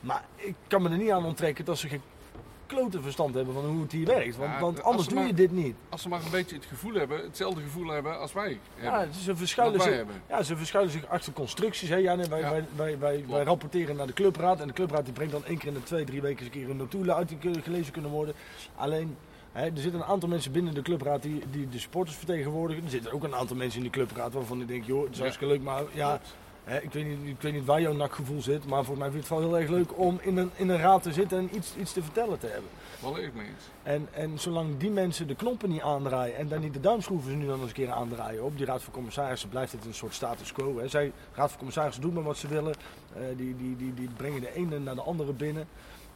Maar 0.00 0.24
ik 0.34 0.54
kan 0.66 0.82
me 0.82 0.90
er 0.90 0.96
niet 0.96 1.10
aan 1.10 1.24
onttrekken 1.24 1.64
dat 1.64 1.78
ze 1.78 1.88
geen 1.88 2.02
klote 2.74 3.02
verstand 3.02 3.34
hebben 3.34 3.54
van 3.54 3.64
hoe 3.64 3.82
het 3.82 3.92
hier 3.92 4.06
werkt. 4.06 4.36
Want, 4.36 4.52
Ja, 4.52 4.60
want 4.60 4.82
anders 4.82 5.08
doe 5.08 5.22
je 5.26 5.34
dit 5.34 5.50
niet. 5.52 5.74
Als 5.88 6.02
ze 6.02 6.08
maar 6.08 6.24
een 6.24 6.30
beetje 6.30 6.56
het 6.56 6.64
gevoel 6.64 6.94
hebben, 6.94 7.22
hetzelfde 7.22 7.62
gevoel 7.62 7.88
hebben 7.88 8.18
als 8.20 8.32
wij 8.32 8.58
Ja, 8.82 9.06
ze 9.12 9.36
verschuilen, 9.36 9.80
zich, 9.80 9.94
hebben. 9.94 10.14
ja, 10.28 10.42
ze 10.42 10.56
verschuilen 10.56 10.92
zich 10.92 11.06
achter 11.06 11.32
constructies. 11.32 11.88
Hè? 11.88 11.96
Ja, 11.96 12.14
nee, 12.14 12.26
wij, 12.26 12.40
Ja. 12.40 12.50
wij, 12.76 12.98
wij, 12.98 13.24
wij, 13.28 13.42
rapporteren 13.42 13.96
naar 13.96 14.06
de 14.06 14.12
clubraad. 14.12 14.60
En 14.60 14.66
de 14.66 14.72
clubraad 14.72 15.04
die 15.04 15.12
brengt 15.14 15.32
dan 15.32 15.44
één 15.44 15.58
keer 15.58 15.68
in 15.68 15.74
de 15.74 15.82
twee, 15.82 16.04
drie 16.04 16.20
weken 16.20 16.44
eens 16.44 16.54
een 16.54 16.60
keer 16.60 16.70
een 16.70 16.76
notulen 16.76 17.14
uit 17.14 17.28
die 17.28 17.38
kunnen- 17.38 17.62
gelezen 17.62 17.92
kunnen 17.92 18.10
worden. 18.10 18.34
Alleen, 18.76 19.16
er 19.52 19.70
zitten 19.74 19.94
een 20.00 20.06
aantal 20.06 20.28
mensen 20.28 20.52
binnen 20.52 20.74
de 20.74 20.82
clubraad 20.82 21.22
die, 21.22 21.42
die 21.50 21.68
de 21.68 21.78
supporters 21.78 22.16
vertegenwoordigen. 22.16 22.84
Er 22.84 22.90
zitten 22.90 23.12
ook 23.12 23.24
een 23.24 23.34
aantal 23.34 23.56
mensen 23.56 23.78
in 23.78 23.84
de 23.84 23.90
clubraad 23.92 24.32
waarvan 24.32 24.60
ik 24.60 24.68
denk, 24.68 24.84
joh, 24.84 25.02
het 25.04 25.12
is 25.12 25.18
hartstikke 25.18 25.52
leuk, 25.54 25.62
maar 25.62 25.82
ja, 25.92 26.20
Hè, 26.64 26.78
ik, 26.80 26.92
weet 26.92 27.06
niet, 27.06 27.18
ik 27.24 27.40
weet 27.40 27.52
niet 27.52 27.64
waar 27.64 27.80
jouw 27.80 27.92
nakgevoel 27.92 28.42
zit, 28.42 28.66
maar 28.66 28.84
voor 28.84 28.98
mij 28.98 29.10
vind 29.10 29.24
ik 29.24 29.30
het 29.30 29.38
wel 29.38 29.48
heel 29.48 29.58
erg 29.58 29.70
leuk 29.70 29.98
om 29.98 30.18
in 30.22 30.36
een, 30.36 30.50
in 30.56 30.68
een 30.68 30.78
raad 30.78 31.02
te 31.02 31.12
zitten 31.12 31.38
en 31.38 31.56
iets, 31.56 31.74
iets 31.76 31.92
te 31.92 32.02
vertellen 32.02 32.38
te 32.38 32.46
hebben. 32.46 32.70
Volledig 32.98 33.32
mee 33.32 33.46
eens. 33.46 33.64
En, 33.82 34.08
en 34.12 34.38
zolang 34.38 34.76
die 34.78 34.90
mensen 34.90 35.26
de 35.26 35.34
knoppen 35.34 35.70
niet 35.70 35.80
aandraaien 35.80 36.36
en 36.36 36.48
dan 36.48 36.60
niet 36.60 36.72
de 36.74 36.80
duimschroeven 36.80 37.30
ze 37.30 37.36
nu 37.36 37.46
dan 37.46 37.58
eens 37.58 37.68
een 37.68 37.74
keer 37.74 37.90
aandraaien 37.90 38.44
op 38.44 38.56
die 38.56 38.66
raad 38.66 38.82
van 38.82 38.92
commissarissen, 38.92 39.48
blijft 39.48 39.72
het 39.72 39.84
een 39.84 39.94
soort 39.94 40.14
status 40.14 40.52
quo. 40.52 40.78
Hè. 40.78 40.88
Zij, 40.88 41.12
raad 41.34 41.48
van 41.48 41.56
commissarissen 41.58 42.02
doen 42.02 42.12
maar 42.14 42.22
wat 42.22 42.36
ze 42.36 42.48
willen, 42.48 42.74
Eh, 43.14 43.20
die, 43.36 43.56
die, 43.56 43.76
die, 43.76 43.94
die 43.94 44.08
brengen 44.16 44.40
de 44.40 44.54
ene 44.54 44.78
naar 44.78 44.94
de 44.94 45.02
andere 45.02 45.32
binnen. 45.32 45.66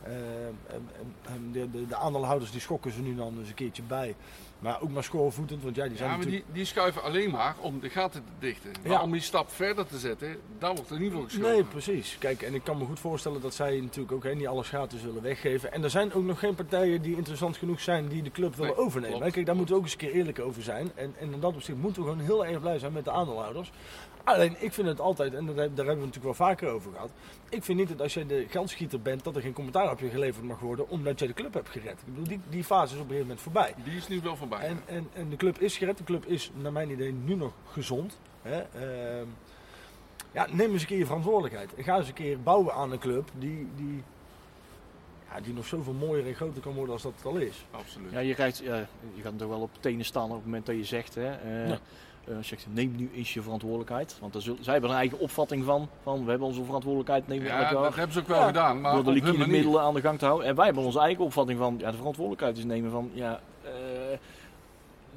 Eh, 0.02 0.12
en- 0.46 0.56
en- 0.98 1.14
en 1.34 1.52
de, 1.52 1.70
de, 1.70 1.86
de 1.86 1.96
aandeelhouders 1.96 2.50
die 2.50 2.60
schokken 2.60 2.92
ze 2.92 3.00
nu 3.00 3.14
dan 3.14 3.38
eens 3.38 3.48
een 3.48 3.54
keertje 3.54 3.82
bij. 3.82 4.14
Maar 4.58 4.80
ook 4.80 4.90
maar 4.90 5.04
schoorvoetend, 5.04 5.62
want 5.62 5.76
ja, 5.76 5.86
die 5.86 5.96
zijn 5.96 6.08
Ja, 6.10 6.16
maar 6.16 6.24
natuurlijk... 6.24 6.52
die, 6.52 6.62
die 6.62 6.72
schuiven 6.72 7.02
alleen 7.02 7.30
maar 7.30 7.54
om 7.60 7.80
de 7.80 7.88
gaten 7.88 8.24
te 8.24 8.30
dichten. 8.38 8.70
Maar 8.82 8.92
Ja. 8.92 9.02
om 9.02 9.12
die 9.12 9.20
stap 9.20 9.50
verder 9.52 9.86
te 9.86 9.98
zetten, 9.98 10.36
daar 10.58 10.74
wordt 10.74 10.90
er 10.90 10.98
niet 10.98 11.12
voor 11.12 11.22
geschoven. 11.24 11.50
Nee, 11.50 11.64
precies. 11.64 12.16
Kijk, 12.18 12.42
en 12.42 12.54
ik 12.54 12.64
kan 12.64 12.78
me 12.78 12.84
goed 12.84 12.98
voorstellen 13.00 13.40
dat 13.40 13.54
zij 13.54 13.80
natuurlijk 13.80 14.12
ook 14.12 14.24
hè, 14.24 14.34
niet 14.34 14.46
alles 14.46 14.68
gratis 14.68 15.02
willen 15.02 15.22
weggeven. 15.22 15.72
En 15.72 15.82
er 15.84 15.90
zijn 15.90 16.12
ook 16.12 16.24
nog 16.24 16.38
geen 16.38 16.54
partijen 16.54 17.02
die 17.02 17.16
interessant 17.16 17.56
genoeg 17.56 17.80
zijn 17.80 18.08
die 18.08 18.22
de 18.22 18.30
club 18.30 18.54
willen 18.54 18.74
Nee, 18.76 18.84
overnemen. 18.84 19.16
klopt. 19.18 19.32
Kijk, 19.32 19.46
daar 19.46 19.56
moeten 19.56 19.74
we 19.74 19.80
ook 19.80 19.86
eens 19.86 19.94
een 19.96 20.08
keer 20.08 20.12
eerlijk 20.14 20.38
over 20.38 20.62
zijn. 20.62 20.90
En, 20.94 21.14
en 21.18 21.32
in 21.32 21.40
dat 21.40 21.54
opzicht 21.54 21.78
moeten 21.78 22.02
we 22.02 22.08
gewoon 22.08 22.24
heel 22.24 22.46
erg 22.46 22.60
blij 22.60 22.78
zijn 22.78 22.92
met 22.92 23.04
de 23.04 23.10
aandeelhouders. 23.10 23.70
Alleen, 24.24 24.56
ik 24.58 24.72
vind 24.72 24.88
het 24.88 25.00
altijd, 25.00 25.34
en 25.34 25.46
daar 25.46 25.54
hebben 25.56 25.74
we 25.74 25.82
het 25.90 25.98
natuurlijk 25.98 26.24
wel 26.24 26.34
vaker 26.34 26.68
over 26.68 26.92
gehad. 26.92 27.10
Ik 27.50 27.64
vind 27.64 27.78
niet 27.78 27.88
dat 27.88 28.00
als 28.00 28.14
jij 28.14 28.26
de 28.26 28.46
geldschieter 28.48 29.00
bent, 29.00 29.24
dat 29.24 29.36
er 29.36 29.42
geen 29.42 29.52
commentaar 29.52 29.90
op 29.90 30.00
je 30.00 30.08
geleverd 30.08 30.44
mag 30.44 30.58
worden 30.58 30.88
omdat 30.88 31.18
jij 31.18 31.28
de 31.28 31.34
club 31.34 31.54
hebt 31.54 31.68
gered. 31.68 32.00
Ik 32.00 32.06
bedoel, 32.06 32.24
die, 32.24 32.40
die 32.48 32.64
fase 32.64 32.94
is 32.94 33.00
op 33.00 33.08
een 33.08 33.14
gegeven 33.14 33.26
moment 33.26 33.40
voorbij. 33.40 33.74
Die 33.84 33.96
is 33.96 34.08
nu 34.08 34.20
wel 34.20 34.36
voorbij. 34.36 34.60
En, 34.60 34.82
en, 34.86 35.08
en 35.12 35.28
de 35.30 35.36
club 35.36 35.58
is 35.58 35.76
gered. 35.76 35.98
De 35.98 36.04
club 36.04 36.24
is, 36.26 36.50
naar 36.54 36.72
mijn 36.72 36.90
idee, 36.90 37.12
nu 37.12 37.34
nog 37.34 37.52
gezond. 37.66 38.18
Hè? 38.42 38.60
Ehm, 38.60 39.26
ja, 40.32 40.46
neem 40.50 40.72
eens 40.72 40.80
een 40.80 40.88
keer 40.88 40.98
je 40.98 41.06
verantwoordelijkheid. 41.06 41.74
En 41.74 41.84
ga 41.84 41.96
eens 41.96 42.08
een 42.08 42.14
keer 42.14 42.40
bouwen 42.42 42.74
aan 42.74 42.92
een 42.92 42.98
club 42.98 43.30
die, 43.38 43.68
die, 43.76 44.02
ja, 45.30 45.40
die 45.40 45.54
nog 45.54 45.66
zoveel 45.66 45.92
mooier 45.92 46.26
en 46.26 46.34
groter 46.34 46.62
kan 46.62 46.74
worden 46.74 46.92
als 46.92 47.02
dat 47.02 47.12
het 47.16 47.24
al 47.24 47.36
is. 47.36 47.66
Absoluut. 47.70 48.10
Ja, 48.10 48.18
je, 48.18 48.34
rijdt, 48.34 48.58
ja, 48.58 48.76
je 49.14 49.22
gaat 49.22 49.38
toch 49.38 49.48
wel 49.48 49.60
op 49.60 49.70
tenen 49.80 50.04
staan 50.04 50.28
op 50.28 50.34
het 50.36 50.44
moment 50.44 50.66
dat 50.66 50.76
je 50.76 50.84
zegt, 50.84 51.14
hè, 51.14 51.32
eh, 51.32 51.68
Ja. 51.68 51.78
Eh, 52.28 52.36
zegt 52.40 52.66
neem 52.72 52.94
nu 52.96 53.10
eens 53.14 53.34
je 53.34 53.42
verantwoordelijkheid. 53.42 54.16
Want 54.20 54.34
zullen, 54.38 54.64
zij 54.64 54.72
hebben 54.72 54.90
een 54.90 54.96
eigen 54.96 55.18
opvatting 55.18 55.64
van, 55.64 55.88
van 56.02 56.24
we 56.24 56.30
hebben 56.30 56.48
onze 56.48 56.64
verantwoordelijkheid, 56.64 57.28
nemen 57.28 57.44
we 57.44 57.50
elk 57.50 57.60
Ja, 57.62 57.72
jaar. 57.72 57.82
dat 57.82 57.94
hebben 57.94 58.12
ze 58.12 58.20
ook 58.20 58.28
wel 58.28 58.38
Ja. 58.40 58.46
gedaan. 58.46 58.80
Maar 58.80 58.94
door 58.94 59.04
de 59.04 59.10
liquide 59.12 59.46
middelen 59.46 59.80
aan 59.80 59.94
de 59.94 60.00
gang 60.00 60.18
te 60.18 60.24
houden. 60.24 60.46
En 60.48 60.54
wij 60.54 60.64
hebben 60.64 60.84
onze 60.84 61.00
eigen 61.00 61.24
opvatting 61.24 61.58
van 61.58 61.74
ja, 61.78 61.90
de 61.90 61.96
verantwoordelijkheid 61.96 62.58
is 62.58 62.64
nemen 62.64 62.90
van 62.90 63.10
ja, 63.14 63.40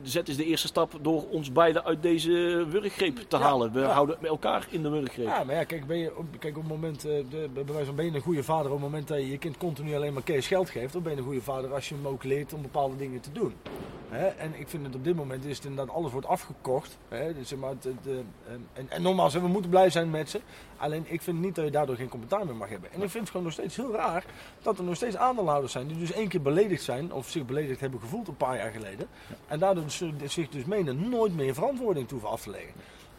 zet 0.04 0.30
is 0.30 0.38
de 0.38 0.46
eerste 0.46 0.68
stap 0.68 0.94
door 1.02 1.24
ons 1.30 1.52
beiden 1.52 1.84
uit 1.84 2.02
deze 2.02 2.66
wurggreep 2.70 3.18
te 3.28 3.38
Ja, 3.38 3.44
halen. 3.44 3.72
We 3.72 3.80
ja. 3.80 3.88
houden 3.88 4.18
elkaar 4.24 4.68
in 4.70 4.82
de 4.84 4.90
wurggreep. 4.90 5.26
Ja, 5.26 5.44
maar 5.44 5.56
ja, 5.56 5.64
kijk, 5.64 5.88
ben 5.88 5.98
je, 5.98 6.12
kijk 6.40 6.58
op 6.58 6.64
het 6.64 6.72
moment, 6.72 7.06
eh, 7.06 7.12
de, 7.30 7.50
bij 7.54 7.66
wijze 7.66 7.86
van 7.86 7.96
ben 7.96 8.06
je 8.06 8.12
een 8.12 8.22
goede 8.22 8.44
vader 8.44 8.66
op 8.66 8.72
het 8.72 8.82
moment 8.82 9.08
dat 9.08 9.18
je 9.18 9.30
je 9.30 9.38
kind 9.38 9.58
continu 9.58 9.96
alleen 9.96 10.14
maar 10.14 10.24
cash 10.24 10.48
geld 10.48 10.70
geeft. 10.70 10.96
Of 10.96 11.02
ben 11.02 11.12
je 11.12 11.18
een 11.18 11.24
goede 11.24 11.42
vader 11.42 11.74
als 11.74 11.90
je 11.90 11.96
hem 11.96 12.08
ook 12.08 12.24
leert 12.24 12.54
om 12.54 12.62
bepaalde 12.62 12.96
dingen 12.96 13.22
te 13.22 13.32
doen. 13.32 13.54
En 14.38 14.54
ik 14.60 14.68
vind 14.68 14.86
het 14.86 14.96
op 14.96 15.04
dit 15.04 15.16
moment 15.16 15.46
is 15.46 15.56
het 15.56 15.66
inderdaad 15.66 15.96
alles 15.96 16.12
wordt 16.12 16.28
afgekocht. 16.28 16.98
Hè? 17.10 17.34
Dus 17.34 17.56
maar, 17.56 17.70
het, 17.70 17.84
het, 17.84 18.08
eh, 18.08 18.54
en, 18.74 18.90
en 18.90 19.02
nogmaals, 19.02 19.34
we 19.34 19.48
moeten 19.48 19.70
blij 19.70 19.90
zijn 19.90 20.10
met 20.10 20.30
ze. 20.30 20.42
Alleen 20.82 21.06
ik 21.08 21.22
vind 21.22 21.40
niet 21.40 21.56
dat 21.56 21.66
je 21.66 21.72
daardoor 21.72 21.96
geen 21.96 22.10
commentaar 22.10 22.46
meer 22.46 22.56
mag 22.56 22.70
hebben. 22.70 22.92
En 22.92 23.02
ik 23.02 23.10
vind 23.10 23.20
het 23.20 23.30
gewoon 23.30 23.44
nog 23.46 23.54
steeds 23.54 23.76
heel 23.76 23.92
raar 23.94 24.24
dat 24.62 24.78
er 24.78 24.84
nog 24.84 24.96
steeds 24.96 25.16
aandeelhouders 25.16 25.72
zijn 25.72 25.88
die 25.88 25.98
dus 25.98 26.12
één 26.12 26.28
keer 26.28 26.42
beledigd 26.42 26.84
zijn. 26.84 27.14
Of 27.14 27.30
zich 27.30 27.46
beledigd 27.46 27.80
hebben 27.80 28.00
gevoeld 28.00 28.28
een 28.28 28.38
paar 28.38 28.58
jaar 28.58 28.72
geleden. 28.72 29.08
En 29.48 29.60
daardoor 29.60 29.84
dus, 29.84 30.02
eh, 30.02 30.10
zich 30.26 30.50
dus 30.50 30.64
menen 30.66 31.10
nooit 31.10 31.36
meer 31.36 31.54
verantwoording 31.54 32.08
te 32.08 32.14
hoeven 32.14 32.32
af 32.32 32.42
te 32.42 32.50
leggen. 32.50 32.70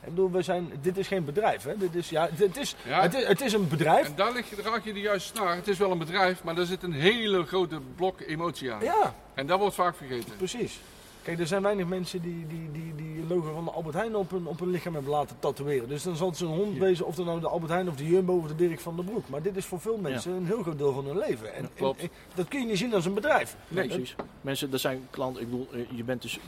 Ik 0.05 0.09
bedoel, 0.09 0.31
we 0.31 0.43
zijn, 0.43 0.73
dit 0.81 0.97
is 0.99 1.09
geen 1.09 1.25
bedrijf. 1.25 1.63
Hè? 1.63 1.77
Dit 1.77 1.95
is, 1.95 2.09
ja, 2.09 2.29
het, 2.35 2.57
is, 2.57 2.77
Ja. 2.87 3.03
het, 3.03 3.15
is, 3.15 3.27
het 3.27 3.41
is 3.41 3.53
een 3.53 3.69
bedrijf. 3.69 4.07
En 4.07 4.15
daar 4.17 4.33
raak 4.63 4.85
je 4.85 4.93
de 4.93 5.01
juiste 5.01 5.37
snaar. 5.37 5.57
Het 5.57 5.69
is 5.69 5.79
wel 5.79 5.91
een 5.91 5.99
bedrijf, 5.99 6.45
maar 6.45 6.59
er 6.59 6.67
zit 6.67 6.83
een 6.83 6.93
hele 6.93 7.45
grote 7.47 7.81
blok 7.97 8.21
emotie 8.21 8.73
aan. 8.73 8.83
Ja, 8.85 9.15
En 9.35 9.47
dat 9.47 9.59
wordt 9.59 9.75
vaak 9.75 9.97
vergeten. 9.97 10.37
precies. 10.37 10.81
Kijk, 11.23 11.39
er 11.39 11.47
zijn 11.47 11.63
weinig 11.63 11.87
mensen 11.87 12.23
die 12.23 12.47
die, 12.47 12.71
die, 12.73 12.95
die 12.95 13.27
logo 13.29 13.53
van 13.55 13.65
de 13.65 13.71
Albert 13.71 13.95
Heijn 13.95 14.17
op 14.17 14.31
hun, 14.31 14.47
op 14.47 14.59
hun 14.59 14.71
lichaam 14.71 14.95
hebben 14.95 15.13
laten 15.13 15.37
tatoeëren. 15.39 15.89
Dus 15.89 16.03
dan 16.03 16.17
zal 16.17 16.29
het 16.29 16.37
zo'n 16.37 16.57
hond 16.57 16.79
wezen, 16.79 17.07
of 17.07 17.15
dan 17.15 17.27
nou 17.27 17.41
de 17.41 17.49
Albert 17.49 17.71
Heijn 17.73 17.89
of 17.89 17.97
de 17.97 18.07
Jumbo 18.07 18.37
of 18.37 18.47
de 18.47 18.55
Dirk 18.55 18.81
van 18.81 18.97
der 18.97 19.05
Broek. 19.05 19.29
Maar 19.29 19.43
dit 19.43 19.57
is 19.57 19.65
voor 19.65 19.81
veel 19.81 19.97
mensen 19.97 20.33
een 20.33 20.47
heel 20.47 20.63
groot 20.63 20.79
deel 20.79 20.93
van 20.93 21.05
hun 21.07 21.19
leven. 21.19 21.55
En, 21.55 21.63
Ja, 21.63 21.69
klopt. 21.75 22.01
en- 22.01 22.05
en 22.07 22.11
dat 22.35 22.49
kun 22.49 22.61
je 22.61 22.67
niet 22.67 22.79
zien 22.79 22.95
als 22.95 23.05
een 23.05 23.15
bedrijf. 23.15 23.57
Nee, 23.69 23.87
precies. 23.89 24.15
Mensen, 24.41 24.71
dat 24.71 24.81
zijn 24.81 25.07
klanten. 25.11 25.43
Ik 25.43 25.51
bedoel, 25.51 25.69
eh, 25.73 25.81
je 25.97 26.05
bent 26.05 26.23
dus. 26.23 26.39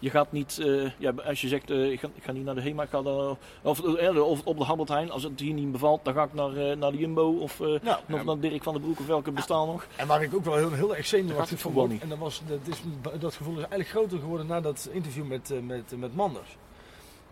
Je 0.00 0.10
gaat 0.10 0.32
niet, 0.32 0.58
eh, 0.58 0.90
ja, 0.98 1.12
als 1.24 1.40
je 1.40 1.48
zegt, 1.48 1.70
eh, 1.70 1.90
ik, 1.90 2.00
ga, 2.00 2.08
ik 2.14 2.22
ga 2.22 2.32
niet 2.32 2.44
naar 2.44 2.54
de 2.54 2.60
HEMA, 2.60 2.82
ik 2.82 2.88
ga 2.88 3.02
dan, 3.02 3.38
of, 3.62 3.96
eh, 3.96 4.26
of 4.26 4.40
op 4.44 4.58
de 4.58 4.64
Albert 4.64 4.88
Heijn. 4.88 5.10
Als 5.10 5.22
het 5.22 5.40
hier 5.40 5.54
niet 5.54 5.72
bevalt, 5.72 6.04
dan 6.04 6.14
ga 6.14 6.22
ik 6.22 6.34
naar, 6.34 6.76
naar 6.76 6.90
de 6.90 6.98
Jumbo 6.98 7.38
of, 7.38 7.60
of 7.60 8.24
naar 8.24 8.40
Dirk 8.40 8.62
van 8.62 8.72
den 8.72 8.82
Broek 8.82 9.00
of 9.00 9.06
welke 9.06 9.30
bestaan 9.30 9.66
nog. 9.66 9.86
En 9.96 10.06
waar 10.06 10.22
ik 10.22 10.34
ook 10.34 10.44
wel 10.44 10.56
heel, 10.56 10.72
heel 10.72 10.96
erg 10.96 11.06
zenuwachtig 11.06 11.60
van 11.60 11.72
word. 11.72 11.98
En 11.98 12.08
dat, 12.08 12.18
was, 12.18 12.42
dat, 12.46 12.58
is, 12.64 12.82
dat 13.20 13.34
gevoel 13.34 13.52
is 13.52 13.58
eigenlijk 13.58 13.88
groter 13.88 14.18
geworden 14.18 14.46
na 14.46 14.60
dat 14.60 14.88
interview 14.92 15.26
met, 15.26 15.52
met, 15.66 15.92
met 15.96 16.14
Manders. 16.14 16.56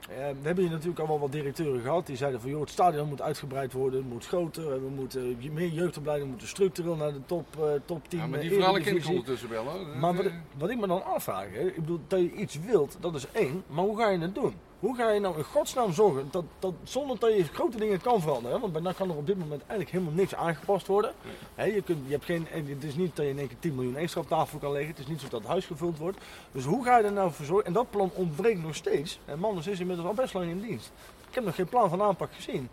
Eh, 0.09 0.17
we 0.17 0.47
hebben 0.47 0.65
hier 0.65 0.73
natuurlijk 0.73 0.99
al 1.01 1.07
wel 1.09 1.19
wat 1.19 1.33
directeuren 1.33 1.81
gehad 1.81 2.07
die 2.07 2.17
zeiden 2.17 2.41
van 2.41 2.51
joh, 2.51 2.61
het 2.61 2.71
stadion 2.71 3.09
moet 3.09 3.23
uitgebreid 3.23 3.73
worden, 3.73 4.01
het 4.01 4.09
moet 4.09 4.27
groter, 4.27 4.83
we 4.83 4.89
moeten 4.89 5.37
je- 5.39 5.51
meer 5.51 5.69
jeugdopleidingen 5.69 6.31
moeten 6.31 6.49
structureel 6.49 6.97
naar 6.97 7.13
de 7.13 7.21
top, 7.27 7.47
eh, 7.59 7.65
top 7.85 8.09
10. 8.09 8.19
Ja, 8.19 8.27
maar 8.27 8.41
die 8.41 8.49
eh, 8.51 8.55
verhalen 8.57 8.83
ken 8.83 8.97
ik 8.97 9.07
ondertussen 9.07 9.49
wel. 9.49 9.65
Hoor. 9.65 9.87
Maar 10.01 10.15
wat, 10.15 10.25
Eh, 10.25 10.33
wat 10.59 10.71
ik 10.71 10.79
me 10.81 10.87
dan 10.87 11.05
afvraag, 11.05 11.47
hè, 11.53 11.61
ik 11.67 11.75
bedoel, 11.75 12.01
dat 12.07 12.21
je 12.21 12.33
iets 12.33 12.59
wilt, 12.67 12.97
dat 13.01 13.15
is 13.15 13.27
één, 13.33 13.63
maar 13.67 13.85
hoe 13.85 13.97
ga 13.97 14.09
je 14.11 14.19
het 14.19 14.35
doen? 14.35 14.55
Hoe 14.79 14.97
ga 14.97 15.11
je 15.11 15.21
nou 15.21 15.37
in 15.37 15.45
godsnaam 15.45 15.93
zorgen 15.93 16.29
dat, 16.31 16.45
dat 16.59 16.75
zonder 16.83 17.19
dat 17.19 17.35
je 17.35 17.45
grote 17.45 17.77
dingen 17.77 18.01
kan 18.01 18.21
veranderen? 18.21 18.55
hè? 18.55 18.61
Want 18.61 18.73
bij 18.73 18.83
NAC 18.83 18.97
kan 18.97 19.11
er 19.11 19.17
op 19.17 19.27
dit 19.27 19.39
moment 19.39 19.61
eigenlijk 19.61 19.91
helemaal 19.91 20.13
niks 20.13 20.35
aangepast 20.35 20.87
worden. 20.87 21.13
Hè, 21.55 21.65
je, 21.65 21.83
kunt, 21.83 21.99
je 22.07 22.13
hebt 22.13 22.25
geen, 22.25 22.49
en 22.49 22.67
het 22.67 22.85
is 22.85 22.95
niet 22.95 23.17
dat 23.17 23.25
je 23.25 23.31
in 23.31 23.39
één 23.39 23.49
keer 23.49 23.59
10 23.59 23.75
miljoen 23.75 23.97
extra 23.97 24.21
op 24.21 24.29
tafel 24.29 24.59
kan 24.59 24.73
leggen. 24.73 24.91
Het 24.91 24.99
is 24.99 25.07
niet 25.07 25.21
zo 25.21 25.29
dat 25.29 25.41
het 25.41 25.49
huis 25.49 25.67
gevuld 25.67 25.99
wordt. 25.99 26.19
Dus 26.53 26.65
hoe 26.65 26.85
ga 26.85 26.99
je 26.99 27.05
er 27.05 27.13
nou 27.13 27.33
voor 27.33 27.45
zorgen? 27.45 27.67
En 27.67 27.73
dat 27.73 27.91
plan 27.91 28.11
ontbreekt 28.15 28.63
nog 28.63 28.75
steeds. 28.75 29.19
En 29.25 29.39
Manders 29.39 29.67
is 29.67 29.81
inmiddels 29.81 30.09
al 30.09 30.15
best 30.15 30.35
lang 30.35 30.51
in 30.51 30.61
dienst. 30.61 30.91
Ik 31.29 31.35
heb 31.35 31.45
nog 31.45 31.55
geen 31.55 31.69
plan 31.69 31.89
van 31.89 32.03
aanpak 32.03 32.33
gezien. 32.33 32.69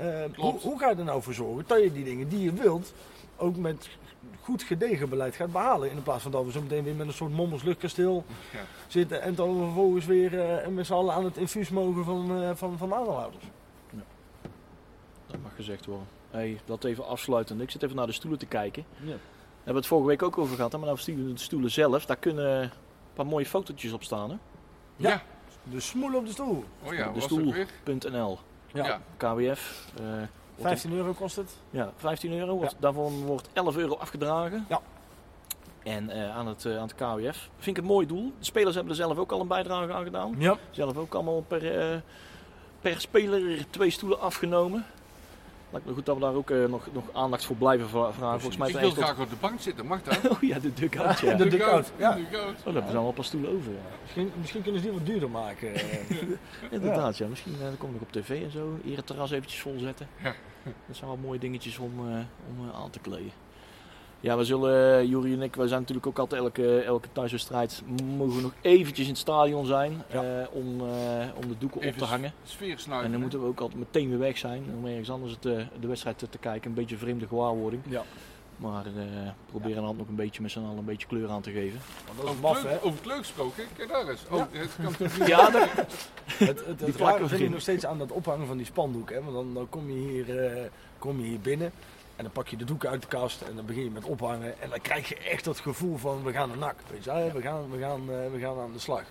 Eh, 0.00 0.24
hoe, 0.36 0.60
hoe 0.60 0.78
ga 0.78 0.88
je 0.90 0.96
er 0.96 1.04
nou 1.04 1.22
voor 1.22 1.34
zorgen 1.34 1.64
dat 1.66 1.82
je 1.82 1.92
die 1.92 2.04
dingen 2.04 2.28
die 2.28 2.42
je 2.42 2.52
wilt 2.52 2.92
ook 3.36 3.56
met 3.56 3.88
goed 4.42 4.62
gedegen 4.62 5.08
beleid 5.08 5.34
gaat 5.34 5.52
behalen. 5.52 5.90
In 5.90 6.02
plaats 6.02 6.22
van 6.22 6.32
dat 6.32 6.44
we 6.44 6.52
zo 6.52 6.60
meteen 6.62 6.84
weer 6.84 6.94
met 6.94 7.06
een 7.06 7.12
soort 7.12 7.32
mommels 7.32 7.62
luchtkasteel 7.62 8.24
Ja. 8.52 8.58
zitten 8.88 9.22
en 9.22 9.34
dan 9.34 9.56
vervolgens 9.56 10.06
weer 10.06 10.40
eh, 10.40 10.68
met 10.68 10.86
z'n 10.86 10.92
allen 10.92 11.14
aan 11.14 11.24
het 11.24 11.36
infuus 11.36 11.68
mogen 11.68 12.04
van, 12.04 12.42
eh, 12.42 12.50
van, 12.54 12.78
van 12.78 12.94
aandeelhouders. 12.94 13.44
Dat 15.26 15.40
mag 15.42 15.54
gezegd 15.54 15.86
worden. 15.86 16.06
Hey, 16.30 16.60
dat 16.64 16.84
even 16.84 17.06
afsluitend. 17.06 17.60
Ik 17.60 17.70
zit 17.70 17.82
even 17.82 17.96
naar 17.96 18.06
de 18.06 18.12
stoelen 18.12 18.38
te 18.38 18.46
kijken. 18.46 18.84
Ja. 19.00 19.06
Daar 19.06 19.18
hebben 19.56 19.72
we 19.72 19.78
het 19.78 19.86
vorige 19.86 20.06
week 20.08 20.22
ook 20.22 20.38
over 20.38 20.56
gehad. 20.56 20.72
Hè? 20.72 20.78
Maar 20.78 20.86
nou 20.86 20.98
de 20.98 21.02
stoelen, 21.04 21.34
de 21.34 21.40
stoelen 21.40 21.70
zelf, 21.70 22.06
daar 22.06 22.16
kunnen 22.16 22.62
een 22.62 22.70
paar 23.14 23.26
mooie 23.26 23.46
fotootjes 23.46 23.92
op 23.92 24.02
staan. 24.02 24.30
Hè? 24.30 24.36
Ja. 24.96 25.08
Ja. 25.10 25.22
De 25.70 25.80
smoel 25.80 26.14
op 26.14 26.26
de 26.26 26.32
stoel. 26.32 26.64
Oh 26.84 26.92
ja, 26.94 27.12
de 27.12 27.20
was 27.20 27.28
Ja. 28.72 28.86
Ja. 28.86 29.00
KWF. 29.16 29.86
eh, 29.98 30.04
wordt 30.04 30.28
15 30.56 30.92
euro 30.92 31.12
kost 31.12 31.36
het. 31.36 31.56
Ja, 31.70 31.92
15 31.96 32.32
euro. 32.32 32.56
Wordt. 32.56 32.76
Daarvan 32.78 33.24
wordt 33.24 33.48
11 33.52 33.76
euro 33.76 33.94
afgedragen. 33.96 34.66
Ja. 34.68 34.80
En 35.82 36.10
eh, 36.10 36.36
aan, 36.36 36.46
het, 36.46 36.64
eh, 36.64 36.76
aan 36.76 36.82
het 36.88 36.94
KWF. 36.94 37.48
Vind 37.58 37.76
ik 37.76 37.82
een 37.82 37.88
mooi 37.88 38.06
doel. 38.06 38.32
De 38.38 38.44
spelers 38.44 38.74
hebben 38.74 38.92
er 38.92 38.98
zelf 38.98 39.18
ook 39.18 39.32
al 39.32 39.40
een 39.40 39.46
bijdrage 39.46 39.92
aan 39.92 40.04
gedaan. 40.04 40.34
Ja. 40.38 40.56
Zelf 40.70 40.96
ook 40.96 41.14
allemaal 41.14 41.40
per, 41.48 41.80
eh, 41.92 41.96
per 42.80 43.00
speler 43.00 43.64
twee 43.70 43.90
stoelen 43.90 44.20
afgenomen. 44.20 44.86
Lijkt 45.70 45.86
me 45.86 45.92
goed 45.94 46.06
dat 46.06 46.14
we 46.14 46.20
daar 46.20 46.34
ook 46.34 46.50
eh, 46.50 46.64
nog, 46.64 46.86
nog 46.92 47.04
aandacht 47.12 47.44
voor 47.44 47.56
blijven 47.56 47.88
vra- 47.88 48.12
vragen. 48.12 48.40
Volgens 48.40 48.56
mij 48.56 48.68
Ik 48.70 48.76
wil 48.78 48.88
tot- 48.92 48.98
graag 49.04 49.18
op 49.18 49.30
de 49.30 49.36
bank 49.40 49.60
zitten, 49.60 49.86
mag 49.86 50.02
dat? 50.02 50.18
Oh 50.30 50.40
ja, 50.42 50.58
de 50.58 50.72
dugout. 50.72 51.18
Ja. 51.20 51.34
De 51.44 51.48
dugout, 51.48 51.92
ja. 51.96 52.14
De. 52.14 52.20
Oh, 52.20 52.30
daar 52.30 52.52
hebben 52.64 52.72
ze 52.74 52.80
allemaal 52.88 53.08
een 53.08 53.14
paar 53.14 53.24
stoelen 53.24 53.50
over. 53.56 53.72
Ja. 53.72 53.78
Misschien, 54.02 54.32
misschien 54.40 54.62
kunnen 54.62 54.80
ze 54.80 54.86
die 54.86 54.96
wat 54.98 55.06
duurder 55.06 55.30
maken. 55.30 55.72
Inderdaad, 56.70 57.16
ja. 57.18 57.26
Misschien 57.26 57.54
dan 57.60 57.76
kom 57.78 57.94
ik 57.94 58.00
op 58.02 58.12
tv 58.12 58.42
en 58.44 58.50
zo. 58.50 58.78
Hier 58.82 58.96
het 58.96 59.06
terras 59.06 59.30
eventjes 59.30 59.60
vol 59.60 59.78
zetten. 59.78 60.08
Ja. 60.22 60.34
Dat 60.86 60.96
zijn 60.96 61.10
wel 61.10 61.18
mooie 61.22 61.38
dingetjes 61.38 61.78
om, 61.78 61.92
eh, 62.08 62.14
om 62.48 62.70
aan 62.74 62.90
te 62.90 62.98
kleden. 62.98 63.32
Ja, 64.20 64.36
we 64.36 64.44
zullen, 64.44 64.98
eh 64.98 65.08
Jury 65.08 65.32
en 65.32 65.42
ik, 65.42 65.54
wij 65.56 65.66
zijn 65.66 65.80
natuurlijk 65.80 66.06
ook 66.06 66.18
altijd 66.18 66.42
elke, 66.42 66.80
elke 66.80 67.08
thuiswedstrijd, 67.12 67.82
mogen 68.16 68.36
we 68.36 68.42
nog 68.42 68.52
eventjes 68.60 69.06
in 69.06 69.12
het 69.12 69.20
stadion 69.20 69.66
zijn 69.66 70.02
Ja. 70.12 70.22
eh, 70.40 70.46
om, 70.50 70.80
eh, 70.80 71.26
om 71.42 71.48
de 71.48 71.58
doeken 71.58 71.86
op 71.88 71.94
te 71.96 72.04
hangen. 72.04 72.32
Sfeer 72.44 72.78
En 73.02 73.10
dan 73.10 73.20
moeten 73.20 73.40
we 73.40 73.46
ook 73.46 73.60
altijd 73.60 73.78
meteen 73.78 74.08
weer 74.08 74.18
weg 74.18 74.38
zijn 74.38 74.64
om 74.76 74.86
ergens 74.86 75.10
anders 75.10 75.32
het, 75.32 75.42
de 75.80 75.86
wedstrijd 75.86 76.18
te, 76.18 76.28
te 76.28 76.38
kijken. 76.38 76.68
Een 76.68 76.76
beetje 76.76 76.96
vreemde 76.96 77.26
gewaarwording. 77.26 77.82
ja. 77.88 78.02
Maar 78.56 78.86
eh 78.86 78.92
proberen 79.50 79.82
dan 79.82 80.00
ook 80.00 80.08
een 80.08 80.14
beetje 80.14 80.42
met 80.42 80.50
z'n 80.50 80.58
allen 80.58 80.78
een 80.78 80.84
beetje 80.84 81.06
kleur 81.06 81.28
aan 81.30 81.40
te 81.40 81.50
geven. 81.50 81.80
Want 82.06 82.18
dat 82.18 82.26
is 82.26 82.30
Over, 82.32 82.42
maf, 82.42 82.82
over 82.82 82.98
het 82.98 83.06
leuk 83.06 83.16
gesproken, 83.16 83.64
kijk 83.76 83.88
daar 83.88 84.08
eens. 84.08 84.22
Oh, 84.30 84.38
Ja. 84.38 84.58
het 84.58 84.70
kan 84.82 84.96
toch 84.96 85.18
niet- 85.18 85.28
Ja, 85.28 85.50
dat, 85.50 85.68
Het, 86.26 86.66
het, 86.66 86.80
het 86.80 86.96
vind 87.28 87.40
ik 87.40 87.50
nog 87.50 87.60
steeds 87.60 87.86
aan 87.86 87.98
dat 87.98 88.12
ophangen 88.12 88.46
van 88.46 88.56
die 88.56 88.66
spandoek. 88.66 89.10
Hè? 89.10 89.22
Want 89.22 89.32
dan, 89.34 89.54
dan 89.54 89.68
kom, 89.68 89.90
je 89.90 89.98
hier, 89.98 90.44
eh, 90.46 90.62
kom 90.98 91.20
je 91.20 91.26
hier 91.26 91.40
binnen 91.40 91.72
en 92.20 92.26
dan 92.26 92.34
pak 92.34 92.48
je 92.48 92.56
de 92.56 92.64
doek 92.64 92.84
uit 92.84 93.02
de 93.02 93.08
kast 93.08 93.42
en 93.42 93.56
dan 93.56 93.66
begin 93.66 93.84
je 93.84 93.90
met 93.90 94.04
ophangen. 94.04 94.60
En 94.60 94.70
dan 94.70 94.80
krijg 94.80 95.08
je 95.08 95.16
echt 95.16 95.44
dat 95.44 95.58
gevoel 95.58 95.96
van 95.96 96.22
we 96.24 96.32
gaan 96.32 96.50
een 96.50 96.58
nak. 96.58 96.74
Weet 96.90 97.04
je, 97.04 97.12
wel, 97.12 97.32
we, 97.32 97.40
gaan, 97.40 97.70
we, 97.70 97.78
gaan, 97.78 98.00
eh, 98.00 98.30
we 98.32 98.38
gaan 98.38 98.58
aan 98.58 98.72
de 98.72 98.78
slag. 98.78 99.02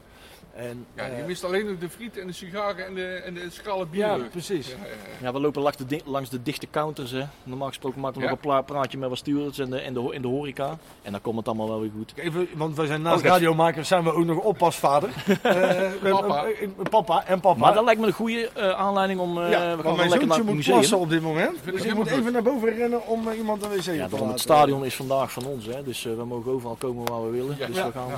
En, 0.56 0.86
Ja, 0.96 1.06
je 1.06 1.12
eh, 1.12 1.26
mist 1.26 1.44
alleen 1.44 1.66
nog 1.66 1.78
de 1.80 1.90
friet 1.90 2.18
en 2.18 2.28
de 2.28 2.34
sigaren 2.34 2.86
en 2.86 2.94
de, 2.96 3.06
en 3.26 3.34
de 3.34 3.48
schalen 3.50 3.88
ja, 3.92 4.16
bier. 4.16 4.26
precies. 4.26 4.68
Ja, 4.68 4.74
ja, 4.84 4.90
ja. 4.90 5.26
Ja, 5.28 5.34
we 5.34 5.40
lopen 5.40 5.62
langs 5.62 5.78
de, 5.78 5.86
di- 5.86 6.02
langs 6.06 6.30
de 6.30 6.44
dichte 6.44 6.68
counters. 6.72 7.12
Hè. 7.12 7.24
Normaal 7.44 7.68
gesproken 7.68 8.02
maken 8.02 8.18
we 8.18 8.24
Ja. 8.24 8.30
nog 8.30 8.40
een 8.40 8.46
pla- 8.46 8.62
praatje 8.62 8.98
met 8.98 9.10
wat 9.10 9.18
stewards 9.18 9.60
en 9.60 9.70
de, 9.70 9.80
en, 9.80 9.94
de, 9.94 10.08
in 10.12 10.22
de 10.22 10.28
horeca. 10.28 10.78
En 11.02 11.12
dan 11.12 11.22
komt 11.22 11.38
het 11.38 11.48
allemaal 11.48 11.68
wel 11.68 11.80
weer 11.82 11.92
goed. 11.98 12.14
Even, 12.16 12.48
want 12.56 12.76
wij 12.76 12.86
zijn 12.86 13.02
naast 13.02 13.24
Oh, 13.24 13.30
radiomakers 13.30 13.88
zijn 13.88 14.04
we 14.04 14.14
ook 14.14 14.26
nog 14.26 14.38
oppasvader. 14.38 15.10
Eh, 15.42 15.54
hebben- 15.54 16.12
Papa. 16.12 16.46
papa 16.90 17.26
en 17.26 17.40
papa. 17.40 17.60
Maar 17.60 17.74
dat 17.74 17.84
lijkt 17.84 18.00
me 18.02 18.08
een 18.08 18.14
goede 18.14 18.50
eh, 18.56 18.70
aanleiding 18.70 19.20
om... 19.20 19.42
eh 19.42 19.52
ja, 19.52 19.76
we 19.78 19.84
gaan 19.84 19.96
mijn 19.96 20.10
lekker 20.10 20.28
naar 20.28 20.44
moet 20.44 20.56
museum. 20.56 20.76
plassen 20.76 20.98
op 21.00 21.10
dit 21.10 21.22
moment. 21.22 21.58
Dus 21.66 21.82
ik 21.84 21.94
moet 21.94 22.10
goed. 22.10 22.20
even 22.20 22.32
naar 22.34 22.44
boven 22.44 22.76
rennen 22.76 23.08
om 23.08 23.30
iemand 23.30 23.64
een 23.64 23.70
wc 23.70 23.82
te 23.82 23.92
Ja, 23.92 23.98
laten. 23.98 24.10
daarom 24.12 24.30
het 24.30 24.40
stadion 24.40 24.86
is 24.86 24.96
vandaag 24.96 25.32
van 25.32 25.46
ons. 25.46 25.66
Hè. 25.66 25.84
Dus 25.84 26.06
eh, 26.06 26.16
we 26.16 26.26
mogen 26.26 26.52
overal 26.52 26.76
komen 26.76 27.06
waar 27.12 27.24
we 27.24 27.30
willen. 27.30 27.56
Ja. 27.60 27.68
dus 27.68 27.76
Ja. 27.76 27.86
we 27.86 27.92
gaan... 27.92 28.12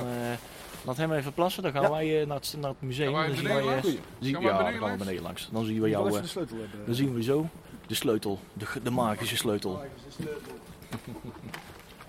laat 0.84 0.96
hem 0.96 1.12
even 1.12 1.32
plassen. 1.32 1.62
Dan 1.62 1.72
gaan 1.72 1.82
Ja. 1.82 1.90
wij 1.90 2.20
eh, 2.20 2.26
naar, 2.26 2.36
het, 2.36 2.54
naar 2.60 2.70
het 2.70 2.80
museum. 2.82 3.14
Gaan 3.14 3.18
wij 3.18 3.26
Dan 3.28 3.36
zien 3.36 3.46
wij, 3.48 3.62
langs? 3.64 3.86
eh, 3.86 3.92
zien- 4.20 4.32
Gaan 4.34 4.42
wij 4.42 4.52
ja, 4.52 4.58
dan 4.58 4.66
gaan 4.66 4.74
we 4.74 4.80
langs? 4.80 4.98
beneden 5.04 5.22
langs. 5.22 5.48
Dan 5.52 5.64
zien 5.64 5.80
we 5.80 5.88
jou... 5.88 6.06
eh, 6.16 6.22
de 6.22 6.28
sleutel 6.28 6.56
hebben. 6.58 6.80
dan 6.86 6.94
zien 6.94 7.14
we 7.14 7.22
zo 7.22 7.46
de 7.86 7.94
sleutel. 7.94 8.38
De, 8.52 8.66
de 8.82 8.90
magische 8.90 9.36
sleutel. 9.36 9.80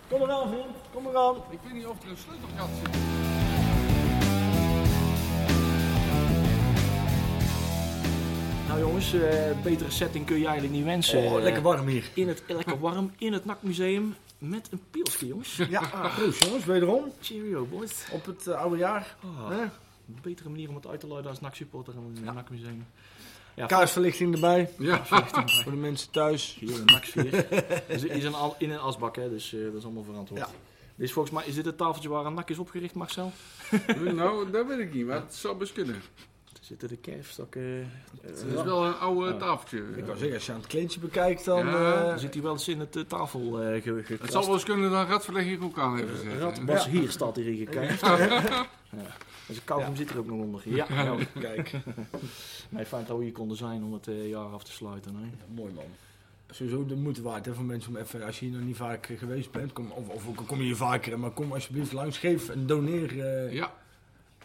Kom 0.10 0.22
eraan, 0.22 0.48
vriend. 0.48 0.66
Kom 0.94 1.08
eraan. 1.08 1.36
Ik 1.50 1.60
weet 1.64 1.74
niet 1.74 1.86
of 1.86 2.04
er 2.04 2.10
een 2.10 2.18
sleutelgat 2.18 2.70
zit. 2.84 3.02
Nou 8.68 8.80
jongens, 8.80 9.16
betere 9.64 9.90
setting 9.92 10.26
kun 10.26 10.38
je 10.40 10.46
eigenlijk 10.46 10.76
niet 10.76 10.86
wensen. 10.86 11.20
Oh, 11.24 11.42
lekker 11.42 11.62
warm 11.62 11.88
hier. 11.88 12.04
In 12.14 12.28
het, 12.28 12.44
lekker 12.48 12.80
warm 12.80 13.12
in 13.18 13.34
het 13.34 13.46
NAC-museum 13.46 14.16
met 14.44 14.68
een 14.72 14.82
pilsje, 14.92 15.28
jongens. 15.28 15.56
Ja, 15.70 16.10
proost 16.16 16.44
jongens, 16.44 16.66
wederom. 16.66 17.12
Cheerio, 17.22 17.66
boys. 17.66 18.06
Op 18.12 18.26
het 18.26 18.48
eh, 18.48 18.56
oude 18.56 18.78
jaar. 18.78 19.16
Ah, 19.24 19.50
Hè? 19.50 19.62
een 19.62 20.20
betere 20.22 20.50
manier 20.50 20.70
om 20.70 20.76
het 20.76 20.88
uit 20.88 21.00
te 21.00 21.08
luiden 21.08 21.32
als 21.32 21.40
NAC-supporter 21.40 21.94
in 21.94 22.28
een 22.28 22.34
NAC-museum. 22.34 22.86
Ja, 23.56 23.66
Kaarsverlichting 23.66 24.34
erbij. 24.34 24.70
Ja, 24.78 25.06
Voor 25.06 25.72
de 25.72 25.78
mensen 25.78 26.12
thuis. 26.12 26.58
Hier 26.60 26.80
een 26.80 26.86
NAC-sfeer. 26.86 27.48
Dus 27.88 28.04
is 28.20 28.24
een, 28.24 28.34
al- 28.34 28.56
in 28.58 28.72
een 28.72 28.80
asbak, 28.80 29.16
hè, 29.16 29.30
dus 29.30 29.54
eh, 29.54 29.64
dat 29.64 29.74
is 29.74 29.84
allemaal 29.84 30.04
verantwoord. 30.04 30.42
Ja. 30.42 30.50
Is 31.04 31.12
volgens 31.14 31.34
mij, 31.36 31.46
is 31.46 31.56
dit 31.56 31.66
het 31.66 31.78
tafeltje 31.78 32.10
waar 32.10 32.26
een 32.26 32.34
NAC 32.34 32.50
is 32.50 32.58
opgericht, 32.58 32.94
Marcel? 32.94 33.32
nou, 34.14 34.52
dat 34.52 34.68
weet 34.68 34.80
ik 34.80 34.94
niet, 34.94 35.06
maar 35.06 35.20
het 35.22 35.36
zou 35.36 35.58
best 35.58 35.74
kunnen. 35.74 36.02
Zitten 36.74 36.90
de 36.90 37.12
kerfstakken... 37.12 37.92
Het 38.22 38.46
is 38.56 38.64
wel 38.64 38.86
een 38.86 38.94
oude 38.96 39.28
Ja. 39.32 39.38
tafeltje. 39.38 39.84
Ik 39.96 40.04
kan 40.06 40.18
zeggen, 40.18 40.34
als 40.36 40.46
je 40.46 40.52
aan 40.52 40.58
het 40.58 40.68
kleedje 40.68 41.00
bekijkt, 41.00 41.46
dan... 41.46 41.66
Ja. 41.68 41.94
eh, 42.02 42.08
Dan 42.08 42.20
zit 42.20 42.34
hij 42.34 42.44
wel 42.44 42.52
eens 42.52 42.68
in 42.68 42.80
het 42.80 42.96
eh, 42.96 43.04
tafel 43.04 43.62
eh 43.62 43.82
ge, 43.82 44.04
Het 44.20 44.32
zou 44.32 44.46
wel 44.46 44.54
eens 44.54 44.64
kunnen 44.64 44.92
dat 44.92 45.08
Radverleg 45.08 45.44
hier 45.44 45.64
ook 45.64 45.78
aan 45.80 45.98
heeft 45.98 46.10
gezet. 46.10 46.40
Rad, 46.40 46.58
hè? 46.58 46.64
Bas, 46.64 46.88
hier 46.88 47.10
staat 47.12 47.36
hij 47.36 47.46
erin 47.46 47.58
gekijkt. 47.58 48.00
Ja. 48.00 48.18
Dus 49.48 49.58
een 49.58 49.64
kauwgom 49.64 49.92
Ja. 49.92 49.98
zit 49.98 50.10
er 50.10 50.18
ook 50.18 50.26
nog 50.26 50.40
onder. 50.40 50.62
Ja, 50.66 50.86
ja. 50.90 51.16
Kijk, 51.40 51.72
Nee, 52.70 52.86
fijn 52.86 53.06
dat 53.08 53.18
we 53.18 53.24
hier 53.24 53.32
konden 53.34 53.58
zijn 53.58 53.84
om 53.84 53.94
het 53.94 54.08
eh, 54.08 54.30
jaar 54.30 54.46
af 54.54 54.64
te 54.64 54.72
sluiten. 54.72 55.16
Hè. 55.16 55.54
mooi 55.56 55.74
man. 55.74 55.84
Sowieso 56.52 56.86
de 56.86 56.96
moeite 56.96 57.22
waard 57.22 57.46
hè, 57.46 57.54
voor 57.54 57.66
mensen 57.66 57.90
om 57.96 57.98
even, 57.98 58.24
als 58.24 58.40
je 58.40 58.46
hier 58.46 58.56
nog 58.58 58.66
niet 58.66 58.76
vaak 58.78 59.08
eh, 59.10 59.18
geweest 59.18 59.52
bent, 59.52 59.74
kom, 59.74 59.92
of, 59.92 60.28
of 60.28 60.46
kom 60.46 60.58
je 60.58 60.64
hier 60.64 60.76
vaker, 60.76 61.20
maar 61.20 61.32
kom 61.32 61.52
alsjeblieft 61.54 61.92
langs, 61.92 62.18
geef 62.18 62.50
en 62.50 62.66
doneer 62.68 63.20
eh, 63.20 63.54
Ja, 63.54 63.74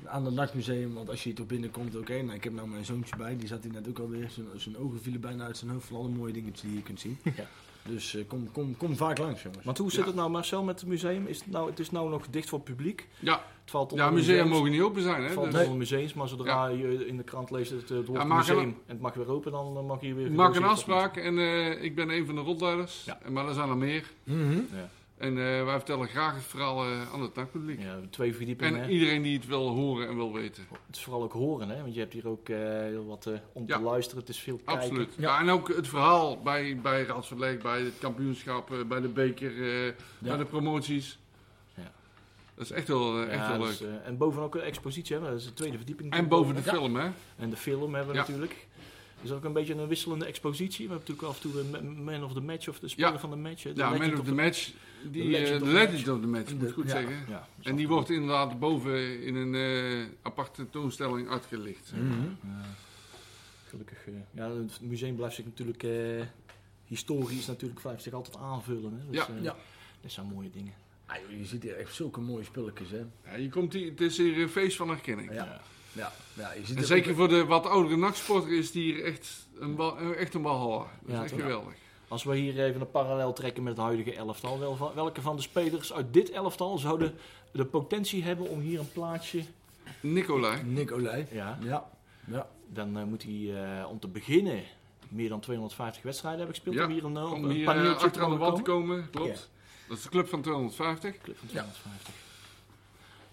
aan 0.04 0.24
het 0.24 0.34
NAC-museum. 0.34 0.94
Want 0.94 1.08
als 1.10 1.18
je 1.22 1.24
hier 1.28 1.34
toch 1.38 1.46
binnenkomt, 1.46 1.96
oké, 1.96 2.22
nou, 2.22 2.36
ik 2.36 2.44
heb 2.44 2.52
nou 2.52 2.68
mijn 2.68 2.84
zoontje 2.84 3.16
bij, 3.16 3.36
die 3.36 3.48
zat 3.48 3.62
hier 3.62 3.72
net 3.72 3.88
ook 3.88 3.98
alweer, 3.98 4.30
zijn, 4.30 4.46
zijn 4.56 4.76
ogen 4.78 5.00
vielen 5.02 5.20
bijna 5.20 5.44
uit 5.44 5.56
zijn 5.56 5.70
hoofd 5.70 5.86
van 5.86 5.96
alle 5.96 6.08
mooie 6.08 6.32
dingetjes 6.32 6.60
die 6.60 6.74
je 6.74 6.82
kunt 6.82 7.00
zien. 7.00 7.18
Ja. 7.22 7.46
Dus 7.82 8.14
eh, 8.14 8.24
kom, 8.26 8.52
kom, 8.52 8.76
kom 8.76 8.96
vaak 8.96 9.18
langs 9.18 9.42
jongens. 9.42 9.64
Want 9.64 9.78
hoe 9.78 9.90
zit 9.90 10.00
Ja. 10.00 10.06
het 10.06 10.14
nou 10.14 10.30
Marcel 10.30 10.62
met 10.62 10.80
het 10.80 10.88
museum? 10.88 11.26
Is 11.26 11.38
het, 11.38 11.50
nou, 11.50 11.70
het 11.70 11.78
is 11.78 11.90
nou 11.90 12.10
nog 12.10 12.26
dicht 12.30 12.48
voor 12.48 12.58
het 12.58 12.68
publiek. 12.68 13.08
ja. 13.18 13.42
Het 13.62 13.76
valt 13.76 13.90
onder 13.92 14.06
ja 14.06 14.12
musea 14.12 14.32
museums. 14.32 14.50
mogen 14.56 14.70
niet 14.70 14.80
open 14.80 15.02
zijn. 15.02 15.18
Het 15.20 15.28
Hè? 15.28 15.34
valt 15.34 15.50
Dus 15.52 15.62
onder 15.62 15.76
museums, 15.78 16.14
maar 16.14 16.28
zodra 16.28 16.66
je 16.68 17.06
in 17.06 17.16
de 17.16 17.22
krant 17.22 17.50
leest 17.50 17.70
het, 17.70 17.88
het 17.88 18.06
woord 18.06 18.20
Ja, 18.22 18.24
museum 18.36 18.58
een- 18.58 18.64
en 18.64 18.74
het 18.86 19.00
mag 19.00 19.14
weer 19.14 19.28
open, 19.30 19.52
dan 19.52 19.76
eh, 19.76 19.82
mag 19.86 20.00
je 20.00 20.14
weer... 20.14 20.26
ik 20.26 20.32
maak 20.32 20.54
een 20.54 20.64
afspraak 20.64 21.16
en 21.16 21.38
eh, 21.38 21.82
ik 21.82 21.94
ben 21.94 22.10
een 22.10 22.26
van 22.26 22.34
de 22.34 22.40
rotleiders. 22.40 23.04
Ja. 23.04 23.18
En 23.22 23.32
Maar 23.32 23.48
er 23.48 23.54
zijn 23.54 23.68
er 23.68 23.76
meer. 23.76 24.10
Mhm. 24.24 24.52
Ja. 24.52 24.88
En 25.18 25.28
eh, 25.30 25.64
wij 25.64 25.74
vertellen 25.76 26.08
graag 26.08 26.34
het 26.34 26.42
verhaal 26.44 26.84
eh, 26.84 27.12
aan 27.12 27.22
het 27.22 27.34
nakpubliek. 27.34 27.80
Ja, 27.82 28.00
twee 28.10 28.34
verdiepingen. 28.34 28.74
En 28.74 28.80
hè. 28.84 28.88
iedereen 28.90 29.22
die 29.22 29.36
het 29.36 29.46
wil 29.46 29.68
horen 29.68 30.08
en 30.08 30.16
wil 30.16 30.32
weten. 30.32 30.64
Het 30.86 30.96
is 30.96 31.02
vooral 31.02 31.22
ook 31.22 31.32
horen, 31.32 31.68
hè? 31.68 31.80
want 31.82 31.94
je 31.94 32.00
hebt 32.00 32.12
hier 32.12 32.28
ook 32.28 32.48
eh, 32.48 32.56
heel 32.68 33.06
wat 33.06 33.26
eh, 33.26 33.32
om 33.52 33.64
Ja. 33.66 33.76
te 33.76 33.82
luisteren. 33.82 34.20
Het 34.20 34.28
is 34.28 34.38
veel 34.38 34.56
kijken. 34.64 34.82
Absoluut. 34.82 35.14
Ja. 35.16 35.22
Ja. 35.34 35.40
en 35.40 35.48
ook 35.50 35.68
het 35.68 35.88
verhaal 35.88 36.38
bij, 36.42 36.78
bij 36.82 37.02
Raadsverleg, 37.04 37.58
bij 37.58 37.80
het 37.82 37.98
kampioenschap, 37.98 38.72
eh, 38.72 38.84
bij 38.84 39.00
de 39.00 39.08
beker, 39.08 39.50
eh, 39.86 39.92
bij 40.18 40.36
de 40.36 40.44
promoties. 40.44 41.18
Ja. 41.74 41.92
Dat 42.54 42.64
is 42.64 42.70
echt 42.70 42.88
wel, 42.88 43.22
echt 43.22 43.32
Ja, 43.34 43.58
wel 43.58 43.66
dus, 43.66 43.80
leuk. 43.80 43.90
eh, 44.00 44.06
en 44.06 44.16
boven 44.16 44.42
ook 44.42 44.54
een 44.54 44.60
expositie, 44.60 45.16
hè? 45.16 45.22
dat 45.22 45.32
is 45.38 45.44
de 45.44 45.54
tweede 45.54 45.76
verdieping. 45.76 46.12
En 46.12 46.28
boven 46.28 46.54
de 46.54 46.62
Ja. 46.64 46.72
film, 46.72 46.96
hè? 46.96 47.08
En 47.36 47.50
de 47.50 47.56
film 47.56 47.94
hebben 47.94 48.12
we 48.14 48.18
Ja. 48.20 48.26
natuurlijk. 48.26 48.66
Het 49.20 49.30
is 49.30 49.32
ook 49.36 49.44
een 49.44 49.52
beetje 49.52 49.74
een 49.74 49.88
wisselende 49.88 50.24
expositie. 50.24 50.86
We 50.88 50.92
hebben 50.92 50.98
natuurlijk 51.08 51.28
af 51.28 51.44
en 51.44 51.50
toe 51.50 51.60
een 51.80 52.04
ma- 52.04 52.12
man 52.12 52.24
of 52.24 52.32
the 52.32 52.40
match 52.40 52.68
of 52.68 52.78
de 52.78 52.88
speler 52.88 53.12
Ja. 53.12 53.18
van 53.18 53.30
de 53.30 53.36
match. 53.36 53.62
de 53.62 53.72
Ja, 53.74 53.90
legend 53.90 54.10
man 54.10 54.20
of 54.20 54.26
the 54.26 54.34
match. 54.34 54.70
Die, 55.10 55.22
The 55.22 55.28
legend 55.28 55.48
eh, 55.48 55.54
of 55.54 55.58
de 55.60 55.64
the 55.66 55.72
match. 55.92 56.08
of 56.08 56.20
the 56.20 56.26
match, 56.26 56.52
moet 56.54 56.68
ik 56.68 56.74
goed 56.74 56.84
Ja. 56.84 56.90
zeggen. 56.90 57.16
Ja, 57.28 57.48
En 57.62 57.76
die 57.76 57.88
wordt 57.88 58.10
inderdaad 58.10 58.58
boven 58.58 59.22
in 59.22 59.34
een 59.34 59.54
eh, 59.54 60.06
aparte 60.22 60.52
tentoonstelling 60.54 61.28
uitgelicht. 61.28 61.92
Mhm. 61.94 62.22
Ja, 62.42 62.64
gelukkig. 63.68 64.06
eh, 64.06 64.12
ja, 64.30 64.50
het 64.50 64.80
museum 64.82 65.16
blijft 65.16 65.34
zich 65.34 65.44
natuurlijk 65.44 65.82
eh, 65.82 65.90
historisch 66.86 67.46
natuurlijk 67.46 67.80
blijft 67.80 68.02
zich 68.02 68.12
altijd 68.12 68.36
aanvullen. 68.36 68.92
Hè? 68.92 69.10
Dus, 69.10 69.26
Ja. 69.26 69.34
Ja. 69.42 69.56
Dat 70.00 70.12
zijn 70.12 70.26
mooie 70.26 70.50
dingen. 70.50 70.72
Ah, 71.06 71.16
joh, 71.16 71.38
je 71.38 71.44
ziet 71.44 71.62
hier 71.62 71.76
echt 71.76 71.94
zulke 71.94 72.20
mooie 72.20 72.44
spulletjes, 72.44 72.90
hè. 72.90 73.02
Ja, 73.24 73.36
je 73.36 73.48
komt 73.48 73.72
hier, 73.72 73.90
het 73.90 74.00
is 74.00 74.16
hier 74.16 74.38
een 74.40 74.48
feest 74.48 74.76
van 74.76 74.88
herkenning. 74.88 75.32
Ja. 75.34 75.60
Ja, 75.98 76.12
ja 76.34 76.52
je 76.52 76.60
ziet 76.66 76.76
En 76.76 76.82
er 76.82 76.88
zeker 76.88 77.10
ook- 77.10 77.16
voor 77.16 77.28
de 77.28 77.44
wat 77.44 77.66
oudere 77.66 77.96
nachtsporter 77.96 78.52
is 78.58 78.70
die 78.72 78.92
hier 78.94 79.04
echt 79.04 79.46
een, 79.58 79.74
bal, 79.74 79.98
eh, 79.98 80.20
echt 80.20 80.34
een 80.34 80.42
balhalla. 80.42 80.86
Dat 81.02 81.24
is 81.24 81.32
echt 81.32 81.40
geweldig. 81.42 81.72
Als 82.08 82.24
we 82.24 82.36
hier 82.36 82.64
even 82.64 82.80
een 82.80 82.90
parallel 82.90 83.32
trekken 83.32 83.62
met 83.62 83.72
het 83.76 83.82
huidige 83.86 84.14
elftal. 84.14 84.58
Wel, 84.58 84.92
welke 84.94 85.20
van 85.22 85.36
de 85.36 85.42
spelers 85.42 85.92
uit 85.92 86.12
dit 86.12 86.30
elftal 86.30 86.78
zouden 86.78 87.14
de 87.52 87.64
potentie 87.64 88.22
hebben 88.22 88.48
om 88.48 88.60
hier 88.60 88.78
een 88.78 88.92
plaatsje... 88.92 89.42
Nicolai. 90.00 90.62
Nicolai. 90.62 91.26
Ja, 91.30 91.58
Ja. 91.62 91.90
Ja. 92.26 92.46
dan 92.72 92.98
eh, 92.98 93.04
moet 93.04 93.22
hij 93.22 93.62
eh, 93.80 93.88
om 93.90 93.98
te 94.00 94.08
beginnen 94.08 94.62
meer 95.08 95.28
dan 95.28 95.40
250 95.40 96.02
wedstrijden 96.02 96.40
hebben 96.40 96.56
gespeeld. 96.56 96.76
Ja, 96.76 96.84
Om 96.84 96.90
hier 96.92 97.04
een, 97.04 97.16
Om 97.32 97.44
een 97.44 97.50
hier 97.50 97.64
paneeltje 97.64 97.96
eh, 97.98 98.02
achter 98.04 98.22
aan 98.22 98.30
de 98.30 98.36
wal 98.36 98.54
te 98.56 98.62
komen. 98.62 98.88
komen, 98.96 99.10
klopt. 99.10 99.50
Dat 99.88 99.96
is 99.96 100.02
de 100.02 100.08
club 100.08 100.28
van 100.28 100.42
250. 100.42 101.18
Club 101.22 101.38
van 101.38 101.48
250. 101.48 102.14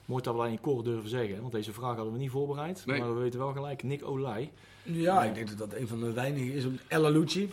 Mooi 0.06 0.24
dat 0.24 0.34
we 0.36 0.40
dat 0.42 0.50
in 0.50 0.62
koor 0.62 0.84
durven 0.84 1.10
zeggen, 1.10 1.42
want 1.42 1.52
deze 1.54 1.74
vraag 1.74 1.96
hadden 1.96 2.14
we 2.14 2.20
niet 2.20 2.30
voorbereid. 2.32 2.84
Nee. 2.86 3.00
Maar 3.00 3.14
we 3.16 3.22
weten 3.22 3.40
wel 3.40 3.52
gelijk, 3.54 3.84
Nick 3.84 4.08
Olij. 4.08 4.52
Ja, 4.84 5.24
ik 5.24 5.34
denk 5.36 5.48
dat 5.48 5.58
dat 5.58 5.80
een 5.80 5.88
van 5.88 6.00
de 6.00 6.14
weinigen 6.14 6.54
is. 6.54 6.64
Ella 6.88 7.10
Lucci. 7.10 7.50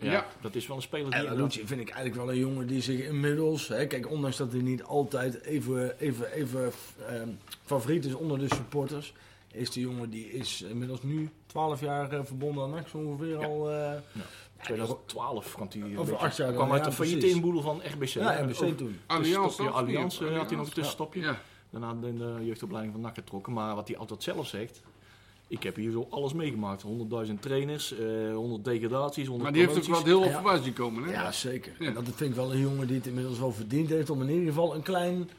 Ja, 0.00 0.12
Ja. 0.12 0.26
Dat 0.40 0.54
is 0.54 0.66
wel 0.66 0.76
een 0.76 0.82
speler 0.82 1.10
die... 1.10 1.18
Ella 1.20 1.32
Lucci 1.34 1.66
vind 1.66 1.80
ik 1.80 1.88
eigenlijk 1.88 2.16
wel 2.16 2.30
een 2.30 2.38
jongen 2.38 2.66
die 2.66 2.82
zich 2.82 3.00
inmiddels... 3.00 3.68
Hè, 3.68 3.86
kijk, 3.86 4.10
ondanks 4.10 4.36
dat 4.36 4.52
hij 4.52 4.60
niet 4.60 4.82
altijd 4.82 5.42
even, 5.42 6.00
even, 6.00 6.32
even 6.32 6.72
ehm, 7.08 7.28
favoriet 7.64 8.04
is 8.04 8.14
onder 8.14 8.38
de 8.38 8.54
supporters... 8.54 9.12
is 9.52 9.70
die 9.70 9.82
jongen 9.82 10.10
die 10.10 10.30
is 10.32 10.62
inmiddels 10.62 11.02
nu 11.02 11.30
12 11.46 11.80
jaar 11.80 12.12
eh, 12.12 12.20
verbonden 12.24 12.64
aan 12.64 12.70
NAC 12.70 12.88
zo 12.88 12.98
ongeveer 12.98 13.40
Ja. 13.40 13.46
al... 13.46 13.70
eh, 13.70 13.92
2012 14.62 15.54
kwam 15.54 15.68
hij 15.70 15.96
Over 15.96 16.16
acht 16.16 16.36
jaar 16.36 16.52
kwam 16.52 16.72
uit 16.72 16.84
ja, 16.84 16.88
de 16.88 16.94
failliete 16.94 17.28
inboedel 17.28 17.62
van 17.62 17.80
RBC. 17.92 18.08
ja. 18.08 18.40
RBC 18.40 18.76
toen. 18.76 18.98
Allianz? 19.06 19.60
Allianz 19.60 20.20
eh, 20.20 20.36
had 20.36 20.48
hij 20.48 20.56
nog 20.56 20.66
een 20.66 20.72
tussenstopje. 20.72 21.34
Daarna 21.80 22.06
in 22.08 22.18
de 22.18 22.36
jeugdopleiding 22.44 22.92
van 22.94 23.02
NAC 23.02 23.14
getrokken. 23.14 23.52
Maar 23.52 23.74
wat 23.74 23.88
hij 23.88 23.96
altijd 23.96 24.22
zelf 24.22 24.46
zegt... 24.46 24.82
Ik 25.48 25.62
heb 25.62 25.76
hier 25.76 25.90
zo 25.90 26.06
alles 26.10 26.32
meegemaakt. 26.32 26.84
100.000 27.26 27.32
trainers, 27.40 27.92
eh 27.98 28.34
100 28.34 28.64
degradaties, 28.64 29.26
100 29.26 29.42
Maar 29.42 29.52
die 29.52 29.66
heeft 29.68 29.76
ook 29.88 29.94
wat 29.94 30.04
heel 30.04 30.20
wat 30.20 30.28
Ja. 30.28 30.34
voorbij 30.42 30.62
zien 30.62 30.72
komen, 30.72 31.02
hè? 31.04 31.12
Ja, 31.12 31.32
zeker. 31.32 31.72
Ja. 31.78 31.86
En 31.86 31.94
dat 31.94 32.04
vind 32.04 32.30
ik 32.30 32.36
wel 32.36 32.52
een 32.52 32.60
jongen 32.60 32.86
die 32.86 32.96
het 32.96 33.06
inmiddels 33.06 33.38
wel 33.38 33.52
verdiend 33.52 33.88
heeft... 33.88 34.10
om 34.10 34.22
in 34.22 34.28
ieder 34.28 34.46
geval 34.46 34.74
een 34.74 34.82
klein... 34.82 35.30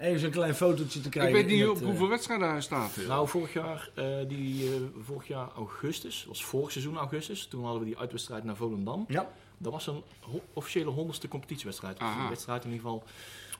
Even 0.00 0.24
een 0.24 0.30
klein 0.30 0.54
fotootje 0.54 0.98
te 1.00 1.04
Ik 1.04 1.10
krijgen. 1.10 1.34
weet 1.34 1.46
niet 1.46 1.64
op 1.66 1.74
het, 1.74 1.82
eh, 1.82 1.88
hoeveel 1.88 2.08
wedstrijden 2.08 2.48
hij 2.50 2.60
staat. 2.60 2.96
Nou, 3.08 3.28
vorig 3.28 3.52
jaar, 3.52 3.90
eh, 3.94 4.04
die, 4.28 4.64
eh, 4.74 4.80
vorig 5.04 5.28
jaar 5.28 5.48
augustus, 5.56 6.24
was 6.28 6.44
vorig 6.44 6.72
seizoen 6.72 6.96
augustus, 6.96 7.46
toen 7.46 7.62
hadden 7.64 7.80
we 7.80 7.86
die 7.86 7.98
uitwedstrijd 7.98 8.44
naar 8.44 8.56
Volendam. 8.56 9.04
Ja, 9.08 9.30
Dat 9.58 9.72
was 9.72 9.86
een 9.86 10.02
ho- 10.20 10.42
officiële 10.52 10.90
honderdste 10.90 11.28
competitiewedstrijd. 11.28 11.96
Of 12.02 12.16
een 12.22 12.28
wedstrijd 12.28 12.64
in 12.64 12.70
ieder 12.70 12.84
geval. 12.84 13.02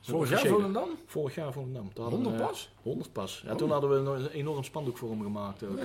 Vorig 0.01 0.29
jaar. 0.29 0.45
Volendam? 0.45 0.89
Vorig 1.05 1.35
jaar 1.35 1.53
Volendam. 1.53 1.93
Toen 1.93 2.03
hadden 2.03 2.21
we, 2.23 2.25
100 2.29 2.43
eh, 2.43 2.49
pas? 2.49 2.69
100 2.81 3.11
pas. 3.13 3.41
Ja, 3.45 3.51
Oh. 3.51 3.57
toen 3.57 3.71
hadden 3.71 3.89
we 3.89 3.95
een, 3.95 4.21
een 4.23 4.29
enorm 4.29 4.63
spandoek 4.63 4.97
voor 4.97 5.09
hem 5.09 5.21
gemaakt 5.21 5.63
ook. 5.63 5.77
eh, 5.77 5.83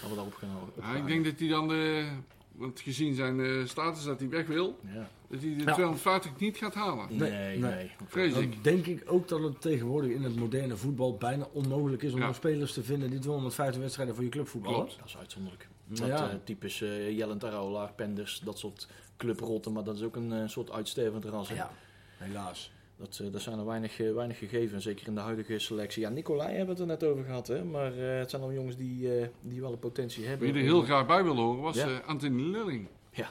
hadden 0.00 0.08
we 0.10 0.14
daarop 0.14 0.34
genomen. 0.34 0.68
Ja, 0.80 0.94
ik 0.94 1.06
denk 1.06 1.24
dat 1.24 1.38
hij 1.38 1.48
dan, 1.48 1.68
de, 1.68 2.08
want 2.52 2.80
gezien 2.80 3.14
zijn 3.14 3.40
eh, 3.40 3.64
status 3.66 4.04
dat 4.04 4.18
hij 4.20 4.28
weg 4.28 4.46
wil, 4.46 4.78
Ja. 4.94 5.08
dat 5.28 5.40
hij 5.40 5.56
de 5.56 5.64
Ja. 5.64 5.72
250 5.72 6.38
niet 6.38 6.56
gaat 6.56 6.74
halen. 6.74 7.06
Nee, 7.16 7.30
Nee, 7.30 7.58
nee. 7.58 7.74
nee. 7.74 7.90
Vrees 8.06 8.34
Dan 8.34 8.42
ik. 8.42 8.64
denk 8.64 8.86
ik 8.86 9.02
ook 9.06 9.28
dat 9.28 9.42
het 9.42 9.60
tegenwoordig 9.60 10.10
in 10.10 10.22
het 10.22 10.36
moderne 10.36 10.76
voetbal 10.76 11.14
bijna 11.16 11.46
onmogelijk 11.52 12.02
is 12.02 12.12
om 12.12 12.18
nog 12.18 12.34
spelers 12.34 12.72
te 12.72 12.82
vinden 12.82 13.10
die 13.10 13.18
250 13.18 13.80
wedstrijden 13.80 14.14
voor 14.14 14.24
je 14.24 14.30
club 14.30 14.48
voetballen. 14.48 14.78
Klopt. 14.78 14.96
Dat 14.98 15.06
is 15.06 15.16
uitzonderlijk. 15.16 15.68
Dat 15.88 16.06
Ja. 16.06 16.30
eh, 16.30 16.34
types 16.44 16.80
eh 16.82 17.42
Arola, 17.42 17.86
Penders, 17.96 18.40
dat 18.44 18.58
soort 18.58 18.88
clubrotten. 19.16 19.72
Maar 19.72 19.84
dat 19.84 19.96
is 19.96 20.02
ook 20.02 20.16
een 20.16 20.32
eh, 20.32 20.48
soort 20.48 20.70
uitstervend 20.70 21.24
ras. 21.24 21.48
hè. 21.48 21.54
Ja, 21.54 21.70
helaas. 22.16 22.70
Dat, 22.96 23.20
eh, 23.22 23.32
dat 23.32 23.40
zijn 23.42 23.58
er 23.58 23.66
weinig, 23.66 24.00
eh, 24.00 24.12
weinig 24.14 24.38
gegeven, 24.38 24.80
zeker 24.80 25.06
in 25.06 25.14
de 25.14 25.20
huidige 25.20 25.58
selectie. 25.58 26.02
Ja, 26.02 26.08
Nicolai 26.08 26.48
hebben 26.56 26.64
we 26.76 26.82
het 26.82 26.90
er 26.90 26.98
net 27.00 27.04
over 27.12 27.24
gehad, 27.24 27.46
hè? 27.46 27.64
maar 27.64 27.92
eh, 27.98 28.18
het 28.18 28.30
zijn 28.30 28.42
al 28.42 28.52
jongens 28.52 28.76
die, 28.76 29.18
eh, 29.20 29.28
die 29.40 29.60
wel 29.60 29.72
een 29.72 29.78
potentie 29.78 30.26
hebben. 30.26 30.46
Wie 30.52 30.56
er 30.56 30.68
heel 30.68 30.82
graag 30.82 31.06
bij 31.06 31.22
wil 31.24 31.36
horen 31.36 31.62
was 31.62 31.76
Ja. 31.76 31.86
eh, 31.86 32.06
Anthony 32.08 32.42
Lulling. 32.42 32.86
Ja. 33.10 33.30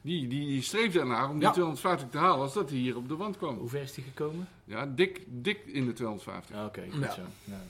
Die, 0.00 0.28
die, 0.28 0.46
die 0.46 0.62
streefde 0.62 1.00
ernaar 1.00 1.28
om 1.28 1.34
die 1.38 1.42
Ja. 1.46 1.50
250 1.52 2.08
te 2.10 2.18
halen 2.18 2.38
als 2.40 2.54
dat 2.54 2.70
hij 2.70 2.78
hier 2.78 2.96
op 2.96 3.08
de 3.08 3.16
wand 3.16 3.36
kwam. 3.36 3.58
Hoe 3.58 3.68
ver 3.68 3.80
is 3.82 3.92
die 3.94 4.04
gekomen? 4.04 4.48
Ja, 4.64 4.86
dik, 4.86 5.22
dik 5.28 5.58
in 5.66 5.86
de 5.86 5.92
250. 5.92 6.56
Ja, 6.56 6.64
oké, 6.66 6.82
goed 6.90 7.02
Ja. 7.02 7.10
zo. 7.12 7.20
Ja. 7.44 7.60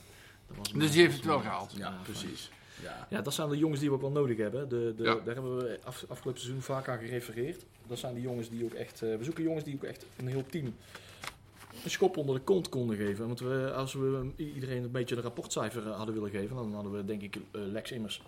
Dat 0.47 0.57
was 0.57 0.71
Dus 0.73 0.91
die 0.91 1.01
heeft 1.01 1.15
het 1.15 1.25
wel 1.25 1.39
gehaald. 1.39 1.73
Ja, 1.77 1.97
precies. 2.03 2.51
Ja. 2.83 3.07
Ja, 3.09 3.21
dat 3.21 3.33
zijn 3.33 3.49
de 3.49 3.57
jongens 3.57 3.79
die 3.79 3.89
we 3.89 3.95
ook 3.95 4.01
wel 4.01 4.11
nodig 4.11 4.37
hebben. 4.37 4.69
De, 4.69 4.93
de, 4.97 5.03
Ja. 5.03 5.15
Daar 5.15 5.33
hebben 5.33 5.57
we 5.57 5.79
af, 5.83 6.05
afgelopen 6.07 6.41
seizoen 6.41 6.61
vaak 6.61 6.87
aan 6.87 6.97
gerefereerd. 6.99 7.65
Dat 7.87 7.99
zijn 7.99 8.13
de 8.13 8.21
jongens 8.21 8.49
die 8.49 8.63
ook 8.63 8.73
echt... 8.73 9.01
eh, 9.01 9.15
we 9.15 9.23
zoeken 9.23 9.43
jongens 9.43 9.63
die 9.63 9.75
ook 9.75 9.83
echt 9.83 10.05
een 10.17 10.27
heel 10.27 10.45
team 10.49 10.73
een 11.83 11.89
schop 11.91 12.17
onder 12.17 12.35
de 12.35 12.41
kont 12.41 12.69
konden 12.69 12.95
geven. 12.97 13.27
Want 13.27 13.39
we, 13.39 13.71
als 13.75 13.93
we 13.93 14.29
iedereen 14.35 14.83
een 14.83 14.91
beetje 14.91 15.15
een 15.15 15.21
rapportcijfer 15.21 15.87
eh, 15.87 15.95
hadden 15.95 16.15
willen 16.15 16.29
geven... 16.29 16.55
dan 16.55 16.73
hadden 16.73 16.91
we 16.91 17.05
denk 17.05 17.21
ik 17.21 17.35
eh, 17.35 17.41
Lex 17.51 17.91
Immers... 17.91 18.21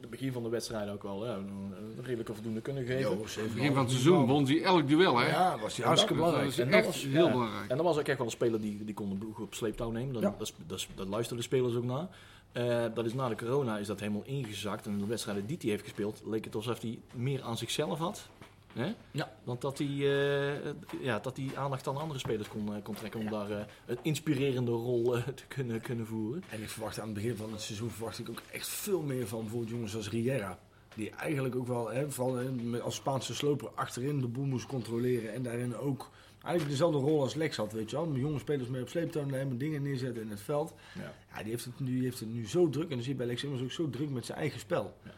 het 0.00 0.10
begin 0.10 0.32
van 0.32 0.42
de 0.42 0.48
wedstrijd 0.48 0.90
ook 0.90 1.02
wel 1.02 1.26
ja, 1.26 1.34
een, 1.34 1.74
redelijke 2.02 2.34
voldoende 2.34 2.60
kunnen 2.60 2.84
geven. 2.84 3.00
Jo, 3.00 3.22
het 3.22 3.54
begin 3.54 3.72
van 3.72 3.82
het 3.82 3.90
seizoen 3.90 4.26
won 4.26 4.44
hij 4.44 4.62
elk 4.62 4.88
duel, 4.88 5.18
hè? 5.18 5.28
Ja, 5.28 5.58
was 5.58 5.76
hij 5.76 5.86
hartstikke 5.86 6.16
belangrijk. 6.16 6.44
Dat 6.44 6.58
is 6.58 6.64
En 6.64 6.70
dat 6.70 6.84
was- 6.84 7.02
heel 7.02 7.26
ja. 7.26 7.32
belangrijk. 7.32 7.70
En 7.70 7.76
dan 7.76 7.86
was 7.86 7.98
ook 7.98 8.06
echt 8.08 8.16
wel 8.18 8.26
een 8.26 8.32
speler 8.32 8.60
die, 8.60 8.84
die 8.84 8.94
kon 8.94 9.08
de 9.10 9.16
ploeg 9.16 9.38
op 9.38 9.54
sleeptouw 9.54 9.90
nemen. 9.90 10.12
Dat, 10.12 10.22
Ja. 10.22 10.34
dat, 10.38 10.52
is- 10.78 10.88
dat, 11.28 11.42
spelers 11.42 11.74
ook 11.74 11.84
naar. 11.84 12.08
Eh, 12.52 12.84
dat 12.94 13.04
is 13.04 13.14
na 13.14 13.28
de 13.28 13.36
corona 13.36 13.78
is 13.78 13.86
dat 13.86 14.00
helemaal 14.00 14.24
ingezakt. 14.24 14.86
En 14.86 14.98
de 14.98 15.06
wedstrijden 15.06 15.46
die 15.46 15.56
hij 15.60 15.70
heeft 15.70 15.82
gespeeld, 15.82 16.22
leek 16.26 16.44
het 16.44 16.54
alsof 16.54 16.80
hij 16.80 16.98
meer 17.14 17.42
aan 17.42 17.56
zichzelf 17.56 17.98
had. 17.98 18.28
Hè? 18.72 18.94
Ja. 19.10 19.32
Dan 19.44 19.56
dat 19.60 19.78
hij, 19.78 19.86
eh, 19.86 20.72
ja, 21.00 21.18
dat 21.18 21.36
hij 21.36 21.50
aandacht 21.54 21.88
aan 21.88 21.96
andere 21.96 22.18
spelers 22.18 22.48
kon, 22.48 22.74
eh, 22.74 22.82
kon 22.82 22.94
trekken 22.94 23.20
om 23.20 23.30
daar 23.30 23.50
eh, 23.50 23.64
een 23.86 23.98
inspirerende 24.02 24.70
rol 24.70 25.12
te 25.34 25.46
kunnen, 25.48 25.80
kunnen 25.80 26.06
voeren. 26.06 26.42
En 26.50 26.62
ik 26.62 26.68
verwacht 26.68 27.00
aan 27.00 27.04
het 27.04 27.14
begin 27.14 27.36
van 27.36 27.52
het 27.52 27.60
seizoen 27.60 27.90
verwacht 27.90 28.18
ik 28.18 28.30
ook 28.30 28.42
echt 28.52 28.68
veel 28.68 29.02
meer 29.02 29.28
van 29.28 29.40
bijvoorbeeld 29.40 29.70
jongens 29.70 29.96
als 29.96 30.10
Riera. 30.10 30.58
Die 30.94 31.10
eigenlijk 31.10 31.56
ook 31.56 31.66
wel, 31.66 31.90
hè, 31.90 32.10
vooral 32.10 32.34
hè, 32.34 32.80
als 32.80 32.94
Spaanse 32.94 33.34
sloper 33.34 33.68
achterin 33.74 34.20
de 34.20 34.28
boel 34.28 34.44
moest 34.44 34.66
controleren. 34.66 35.32
En 35.32 35.42
daarin 35.42 35.76
ook 35.76 36.10
eigenlijk 36.42 36.70
dezelfde 36.70 36.98
rol 36.98 37.20
als 37.20 37.34
Lex 37.34 37.56
had, 37.56 37.72
weet 37.72 37.90
je 37.90 37.96
wel. 37.96 38.06
Met 38.06 38.20
jonge 38.20 38.38
spelers 38.38 38.68
mee 38.68 38.82
op 38.82 38.88
sleeptouw 38.88 39.24
nemen, 39.24 39.58
dingen 39.58 39.82
neerzetten 39.82 40.22
in 40.22 40.30
het 40.30 40.40
veld. 40.40 40.74
Ja. 40.94 41.14
Ja, 41.34 41.42
die 41.42 41.50
heeft 41.50 41.64
het 41.64 41.80
nu, 41.80 41.86
die 41.86 42.02
heeft 42.02 42.20
het 42.20 42.32
nu 42.32 42.48
zo 42.48 42.68
druk. 42.68 42.88
En 42.88 42.94
dan 42.94 43.02
zie 43.02 43.12
je 43.12 43.18
bij 43.18 43.26
Lex 43.26 43.44
Immers 43.44 43.62
ook 43.62 43.70
zo 43.70 43.90
druk 43.90 44.10
met 44.10 44.26
zijn 44.26 44.38
eigen 44.38 44.60
spel. 44.60 44.96
Ja. 45.04 45.10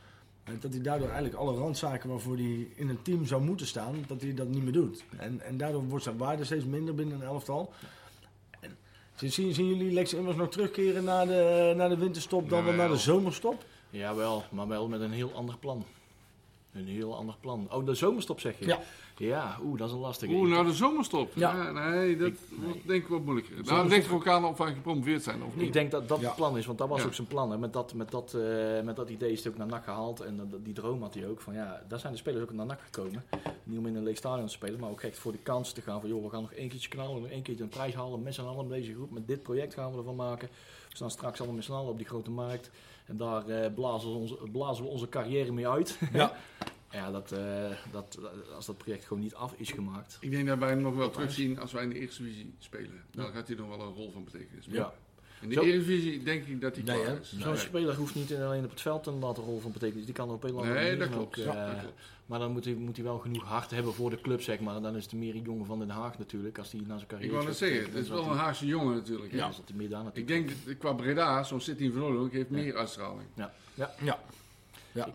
En 0.44 0.58
dat 0.60 0.72
hij 0.72 0.82
daardoor 0.82 1.06
eigenlijk 1.06 1.36
alle 1.36 1.54
randzaken 1.54 2.08
waarvoor 2.08 2.36
hij 2.36 2.68
in 2.74 2.88
een 2.88 3.02
team 3.02 3.26
zou 3.26 3.42
moeten 3.42 3.66
staan, 3.66 4.04
dat 4.06 4.20
hij 4.20 4.34
dat 4.34 4.48
niet 4.48 4.62
meer 4.62 4.72
doet. 4.72 5.04
En, 5.16 5.40
en 5.40 5.56
daardoor 5.56 5.84
wordt 5.88 6.04
zijn 6.04 6.16
waarde 6.16 6.44
steeds 6.44 6.64
minder 6.64 6.94
binnen 6.94 7.20
een 7.20 7.26
elftal. 7.26 7.72
En 8.60 8.76
zien, 9.14 9.54
zien 9.54 9.68
jullie 9.68 9.92
Lex 9.92 10.14
Immers 10.14 10.36
nog 10.36 10.50
terugkeren 10.50 11.04
naar 11.04 11.26
de, 11.26 11.72
naar 11.76 11.88
de 11.88 11.98
winterstop 11.98 12.48
dan 12.48 12.64
wel 12.64 12.74
naar 12.74 12.88
de 12.88 12.96
zomerstop? 12.96 13.64
Jawel, 13.90 14.44
maar 14.50 14.68
wel 14.68 14.88
met 14.88 15.00
een 15.00 15.12
heel 15.12 15.32
ander 15.32 15.58
plan. 15.58 15.84
Een 16.72 16.86
heel 16.86 17.16
ander 17.16 17.34
plan. 17.40 17.68
Oh, 17.72 17.86
de 17.86 17.94
zomerstop 17.94 18.40
zeg 18.40 18.58
je? 18.58 18.66
Ja. 18.66 18.80
Ja, 19.16 19.58
oeh, 19.64 19.78
dat 19.78 19.88
is 19.88 19.94
een 19.94 20.00
lastige. 20.00 20.32
Oeh, 20.32 20.50
nou 20.50 20.66
de 20.66 20.72
zomerstop. 20.72 21.30
Ja. 21.34 21.54
Ja. 21.56 21.70
nee, 21.90 22.16
dat 22.16 22.28
Ik- 22.28 22.38
nee. 22.50 22.64
wordt 22.68 22.86
denk 22.86 23.02
ik 23.02 23.08
wat 23.08 23.22
moeilijker. 23.24 23.54
Nou, 23.54 23.66
Zomerstop- 23.66 24.04
er 24.08 24.14
ook 24.14 24.26
aan 24.28 24.44
of 24.44 24.58
wij 24.58 24.72
gepromoveerd 24.72 25.22
zijn 25.22 25.42
of 25.42 25.54
niet. 25.56 25.66
Ik 25.66 25.72
denk 25.72 25.90
dat 25.90 26.08
dat 26.08 26.20
Ja. 26.20 26.26
het 26.26 26.36
plan 26.36 26.58
is, 26.58 26.66
want 26.66 26.78
dat 26.78 26.88
was 26.88 27.00
Ja. 27.00 27.06
ook 27.06 27.14
zijn 27.14 27.26
plan. 27.26 27.50
Hè. 27.50 27.58
Met, 27.58 27.72
dat, 27.72 27.94
met, 27.94 28.10
dat, 28.10 28.34
eh, 28.34 28.80
met 28.84 28.96
dat 28.96 29.08
idee 29.10 29.32
is 29.32 29.42
hij 29.42 29.52
ook 29.52 29.58
naar 29.58 29.66
NAC 29.66 29.84
gehaald. 29.84 30.20
En 30.20 30.50
die 30.62 30.72
droom 30.74 31.02
had 31.02 31.14
hij 31.14 31.28
ook. 31.28 31.40
Van, 31.40 31.54
ja, 31.54 31.82
daar 31.88 31.98
zijn 31.98 32.12
de 32.12 32.18
spelers 32.18 32.42
ook 32.42 32.52
naar 32.52 32.66
NAC 32.66 32.80
gekomen. 32.80 33.24
Niet 33.64 33.78
om 33.78 33.86
in 33.86 33.96
een 33.96 34.02
leeg 34.02 34.16
stadion 34.16 34.46
te 34.46 34.52
spelen, 34.52 34.80
maar 34.80 34.90
ook 34.90 35.00
echt 35.00 35.18
voor 35.18 35.32
de 35.32 35.38
kans 35.42 35.72
te 35.72 35.80
gaan. 35.80 36.00
Van 36.00 36.08
joh, 36.08 36.22
we 36.24 36.30
gaan 36.30 36.42
nog 36.42 36.52
één 36.52 36.68
keertje 36.68 36.88
knallen, 36.88 37.20
nog 37.22 37.30
één 37.30 37.42
keertje 37.42 37.62
een 37.64 37.68
prijs 37.70 37.94
halen. 37.94 38.22
Met 38.22 38.34
z'n 38.34 38.40
allen 38.42 38.68
deze 38.68 38.94
groep. 38.94 39.10
Met 39.10 39.26
dit 39.26 39.42
project 39.42 39.74
gaan 39.74 39.90
we 39.92 39.98
ervan 39.98 40.16
maken. 40.16 40.48
We 40.92 40.98
staan 40.98 41.10
straks 41.10 41.38
allemaal 41.38 41.56
met 41.56 41.64
z'n 41.64 41.72
allen 41.72 41.90
op 41.90 41.96
die 41.96 42.06
grote 42.06 42.30
markt. 42.30 42.70
En 43.06 43.16
daar 43.16 43.48
eh, 43.48 43.74
blazen, 43.74 44.10
we 44.10 44.16
onze, 44.16 44.38
blazen 44.52 44.84
we 44.84 44.90
onze 44.90 45.08
carrière 45.08 45.52
mee 45.52 45.68
uit. 45.68 45.98
Ja. 46.12 46.36
ja, 46.90 47.10
dat, 47.10 47.32
eh, 47.32 47.70
dat, 47.90 48.18
als 48.54 48.66
dat 48.66 48.76
project 48.76 49.04
gewoon 49.04 49.22
niet 49.22 49.34
af 49.34 49.54
is 49.56 49.70
gemaakt. 49.70 50.18
Ik 50.20 50.30
denk 50.30 50.46
dat 50.46 50.58
wij 50.58 50.68
hem 50.68 50.80
nog 50.80 50.94
wel 50.94 51.10
terugzien 51.10 51.58
als 51.58 51.72
wij 51.72 51.82
in 51.82 51.88
de 51.88 51.98
Eerste 51.98 52.22
Divisie 52.22 52.54
spelen. 52.58 53.04
Dan 53.10 53.32
gaat 53.32 53.48
hij 53.48 53.56
nog 53.56 53.68
wel 53.68 53.80
een 53.80 53.94
rol 53.94 54.10
van 54.10 54.24
betekenis. 54.24 54.66
Ja. 54.68 54.94
In 55.42 55.48
de 55.48 55.60
Eredivisie 55.60 56.22
denk 56.22 56.46
ik 56.46 56.60
dat 56.60 56.74
hij 56.76 56.84
Nee, 56.84 57.02
klaar 57.04 57.20
is. 57.20 57.34
Zo'n 57.38 57.48
Nee. 57.52 57.56
speler 57.56 57.94
hoeft 57.96 58.14
niet 58.14 58.34
alleen 58.34 58.64
op 58.64 58.70
het 58.70 58.80
veld 58.80 59.06
een 59.06 59.20
rol 59.20 59.60
van 59.60 59.72
betekenis. 59.72 60.04
Die 60.04 60.14
kan 60.14 60.28
er 60.28 60.34
op 60.34 60.42
heel 60.42 60.56
andere 60.58 60.74
Nee, 60.80 60.96
dat 60.96 61.08
klopt. 61.08 61.38
ook, 61.38 61.44
Ja, 61.44 61.66
eh, 61.66 61.72
dat 61.72 61.80
klopt. 61.80 62.00
Maar 62.26 62.38
dan 62.38 62.52
moet 62.52 62.64
hij, 62.64 62.74
moet 62.74 62.96
hij 62.96 63.04
wel 63.04 63.18
genoeg 63.18 63.44
hart 63.44 63.70
hebben 63.70 63.94
voor 63.94 64.10
de 64.10 64.20
club, 64.20 64.42
zeg 64.42 64.60
maar. 64.60 64.76
En 64.76 64.82
dan 64.82 64.96
is 64.96 65.04
het 65.04 65.12
meer 65.12 65.34
een 65.34 65.42
jongen 65.42 65.66
van 65.66 65.78
Den 65.78 65.90
Haag 65.90 66.18
natuurlijk. 66.18 66.58
Als 66.58 66.72
hij 66.72 66.80
naar 66.86 66.96
zijn 66.96 67.08
carrière 67.08 67.28
Ik 67.30 67.34
wou 67.36 67.48
net 67.48 67.58
gaat 67.58 67.68
zeggen, 67.68 67.84
het 67.92 68.02
is 68.04 68.08
wel 68.08 68.24
een 68.30 68.36
Haagse 68.36 68.66
jongen 68.66 68.94
natuurlijk. 68.94 69.32
Ja, 69.32 69.38
dan 69.38 69.52
zat 69.54 69.68
hij 69.68 69.76
meer 69.76 69.88
daar 69.88 69.98
Ik 70.00 70.04
natuurlijk. 70.04 70.46
denk 70.46 70.66
dat 70.66 70.76
qua 70.78 70.92
Breda, 70.92 71.42
zo'n 71.42 71.60
City 71.60 71.82
in 71.82 71.92
Vlodrok 71.92 72.32
heeft 72.32 72.50
meer 72.50 72.76
uitstraling. 72.76 73.28
Ja. 73.34 73.52
Ja. 73.74 73.90
Ja. 74.92 75.08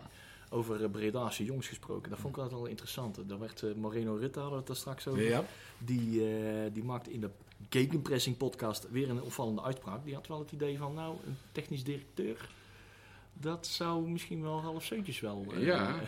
Over 0.50 0.80
uh, 0.80 0.90
Bredaanse 0.90 1.44
jongens 1.44 1.68
gesproken, 1.68 2.10
dat 2.10 2.18
vond 2.18 2.36
ik 2.36 2.42
altijd 2.42 2.60
wel 2.60 2.68
interessant. 2.70 3.28
Daar 3.28 3.38
werd 3.38 3.62
eh, 3.62 3.74
Moreno 3.74 4.14
Ritta, 4.14 4.40
hadden 4.40 4.50
we 4.50 4.56
het 4.58 4.66
daar 4.66 4.76
straks 4.76 5.06
over. 5.06 5.22
Ja. 5.22 5.44
Die, 5.78 6.26
eh, 6.28 6.70
die 6.72 6.84
maakte 6.84 7.12
in 7.12 7.20
de 7.20 7.30
Gegenpressing 7.68 8.36
podcast 8.36 8.90
weer 8.90 9.10
een 9.10 9.22
opvallende 9.22 9.62
uitspraak. 9.62 10.04
Die 10.04 10.14
had 10.14 10.26
wel 10.26 10.38
het 10.38 10.52
idee 10.52 10.78
van, 10.78 10.94
nou, 10.94 11.16
een 11.26 11.36
technisch 11.52 11.84
directeur, 11.84 12.48
dat 13.32 13.66
zou 13.66 14.08
misschien 14.08 14.42
wel 14.42 14.60
half 14.60 14.84
Seuntjes 14.84 15.20
wel... 15.20 15.44
eh, 15.54 15.62
Ja. 15.64 16.00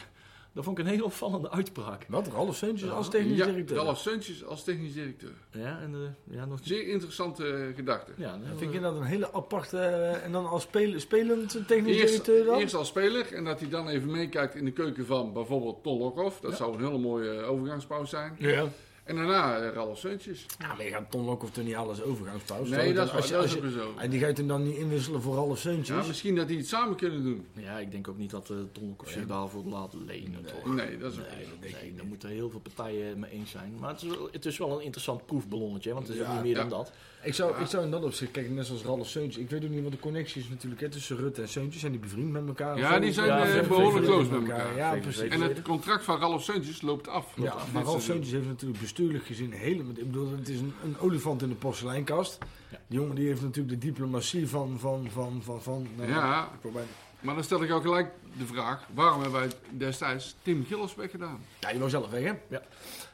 Dat 0.53 0.64
vond 0.64 0.78
ik 0.78 0.84
een 0.84 0.90
hele 0.90 1.05
opvallende 1.05 1.51
uitspraak. 1.51 2.05
Wat, 2.09 2.28
Ralf 2.28 2.57
Seuntjes 2.57 2.88
Ja. 2.88 2.94
als 2.94 3.09
technisch 3.11 3.36
ja, 3.36 3.44
directeur? 3.46 3.76
Ralf 3.76 3.98
Seuntjes 3.98 4.44
als 4.44 4.64
technisch 4.64 4.92
directeur. 4.92 5.32
Ja, 5.53 5.78
en 5.80 5.94
eh, 5.94 6.36
ja, 6.36 6.44
nog 6.44 6.59
Zeer 6.62 6.88
interessante 6.88 7.46
eh, 7.46 7.74
gedachte. 7.76 8.12
Ja, 8.16 8.38
vind 8.57 8.74
ik 8.74 8.80
dat 8.82 8.96
een 8.96 9.03
hele 9.03 9.32
aparte... 9.32 9.78
eh, 9.78 10.24
en 10.24 10.32
dan 10.32 10.46
als 10.48 10.62
spel, 10.62 11.01
spelend 11.01 11.59
technisch 11.66 11.96
Eerst, 11.96 12.24
directeur 12.24 12.44
dan? 12.44 12.59
eerst 12.59 12.74
als 12.74 12.88
speler 12.88 13.32
en 13.34 13.44
dat 13.44 13.61
hij 13.61 13.68
dan 13.68 13.88
even 13.88 14.11
meekijkt 14.11 14.55
in 14.55 14.64
de 14.64 14.72
keuken 14.72 15.07
van 15.07 15.32
bijvoorbeeld 15.32 15.82
Ton 15.82 15.98
Lokhoff. 15.98 16.40
Dat 16.40 16.51
Ja. 16.51 16.57
zou 16.57 16.74
een 16.74 16.84
hele 16.84 16.98
mooie 16.98 17.40
overgangspauze 17.42 18.07
zijn. 18.11 18.36
Ja. 18.38 18.68
En 19.11 19.17
daarna 19.17 19.59
eh, 19.59 19.73
Ralf 19.75 19.99
Seuntjes. 19.99 20.47
Ja, 20.59 20.67
maar 20.75 20.85
je 20.85 20.91
gaat 20.91 21.11
Ton 21.11 21.25
Lokhoff 21.25 21.53
toch 21.53 21.65
niet 21.65 21.75
alles 21.75 22.03
overgangspauze? 22.03 22.75
Nee, 22.75 22.93
dat 22.93 23.07
is, 23.07 23.13
als 23.15 23.27
je- 23.29 23.33
waar, 23.35 23.43
dat 23.43 23.51
als 23.57 23.65
is 23.65 23.73
je- 23.73 23.81
ook 23.83 23.87
zo. 23.95 24.01
En 24.01 24.11
die 24.11 24.21
gaat 24.21 24.37
hem 24.37 24.47
dan 24.49 24.63
niet 24.63 24.77
inwisselen 24.77 25.23
voor 25.23 25.35
Ralf 25.35 25.59
Seuntjes? 25.59 25.97
Ja, 26.03 26.07
misschien 26.07 26.35
dat 26.37 26.49
die 26.49 26.57
het 26.59 26.69
samen 26.69 26.97
kunnen 26.97 27.23
doen. 27.23 27.47
Ja, 27.53 27.79
ik 27.79 27.91
denk 27.91 28.09
ook 28.09 28.19
niet 28.19 28.31
dat 28.31 28.49
uh, 28.51 28.57
Ton 28.73 28.95
of 28.97 29.09
zich 29.09 29.27
daarvoor 29.27 29.65
laat 29.65 29.95
lenen, 30.07 30.45
toch? 30.45 30.75
Nee, 30.75 30.99
dat 30.99 31.13
is 31.13 31.19
ook 31.19 31.25
Nee, 31.61 31.71
zo. 31.71 31.81
nee, 31.83 31.95
daar 31.95 32.07
moeten 32.07 32.29
heel 32.29 32.51
veel 32.51 32.61
partijen 32.61 33.19
mee 33.19 33.31
eens 33.31 33.51
zijn. 33.51 33.75
Maar 33.81 33.91
het 33.91 34.03
is, 34.03 34.09
wel, 34.09 34.29
het 34.33 34.47
is 34.47 34.59
wel 34.59 34.77
een 34.79 34.83
interessant 34.85 35.27
proefballonnetje, 35.27 35.93
want 35.95 36.07
het 36.09 36.17
is 36.17 36.23
Ja, 36.23 36.29
ook 36.29 36.35
niet 36.35 36.43
meer 36.43 36.53
ja. 36.53 36.59
dan 36.61 36.69
dat. 36.69 36.93
Ik 37.23 37.35
zou, 37.35 37.61
ik 37.61 37.67
zou 37.67 37.85
in 37.85 37.91
dat 37.91 38.05
opzicht, 38.05 38.31
kijk, 38.31 38.51
net 38.51 38.67
zoals 38.67 38.83
Ralf 38.83 39.09
Seuntjes. 39.09 39.43
Ik 39.43 39.51
weet 39.51 39.65
ook 39.65 39.71
niet 39.71 39.83
wat 39.83 39.93
de 39.93 39.99
connectie 39.99 40.43
is 40.43 40.49
natuurlijk 40.49 40.81
hè, 40.81 40.89
tussen 40.89 41.17
Rutte 41.17 41.43
en 41.43 41.49
Seuntjes. 41.49 41.81
Zijn 41.81 41.93
die 41.93 42.01
bevriend 42.01 42.31
met 42.31 42.47
elkaar? 42.47 42.79
Ja, 42.79 42.99
die 42.99 43.13
zijn 43.13 43.27
Ja, 43.27 43.45
eh, 43.47 43.69
behoorlijk 43.69 44.05
close 44.07 44.31
met 44.31 44.41
elkaar. 44.51 44.77
Ja, 44.77 44.97
precies. 45.01 45.29
En 45.29 45.41
het 45.41 45.63
contract 45.63 46.05
van 46.05 46.19
Ralf 46.19 46.43
Seuntjes 46.43 46.83
loopt 46.83 47.09
af. 47.09 47.33
Ja, 47.37 47.43
Loopt 47.43 47.55
af 47.55 47.73
maar 47.73 47.83
Ralf. 47.83 48.03
Seuntjes 48.03 48.33
heeft 48.33 48.47
natuurlijk 48.47 48.81
bestuurlijk 49.01 49.26
gezien 49.26 49.53
helemaal... 49.53 49.92
Ik 49.96 50.07
bedoel, 50.07 50.30
het 50.30 50.48
is 50.48 50.61
een, 50.61 50.74
een 50.84 50.98
olifant 50.98 51.42
in 51.42 51.48
de 51.48 51.55
porseleinkast. 51.55 52.38
Ja. 52.70 52.78
Die 52.86 52.98
jongen 52.98 53.14
die 53.14 53.26
heeft 53.26 53.42
natuurlijk 53.42 53.80
de 53.80 53.86
diplomatie 53.86 54.48
van... 54.48 54.78
van, 54.78 55.09
van, 55.11 55.42
van, 55.42 55.62
van 55.62 55.86
nou, 55.96 56.09
Ja, 56.09 56.48
probeer- 56.61 56.82
maar 57.20 57.34
dan 57.34 57.44
stel 57.44 57.62
ik 57.62 57.70
ook 57.70 57.82
gelijk 57.82 58.12
de 58.38 58.46
vraag: 58.46 58.86
waarom 58.94 59.22
hebben 59.22 59.40
wij 59.40 59.51
destijds 59.70 60.36
Tim 60.42 60.64
Gillis 60.64 60.94
weggedaan? 60.94 61.38
Ja, 61.61 61.68
die 61.68 61.78
wou 61.78 61.90
zelf 61.90 62.11
weg, 62.11 62.22
hè? 62.22 62.32
Ja. 62.48 62.62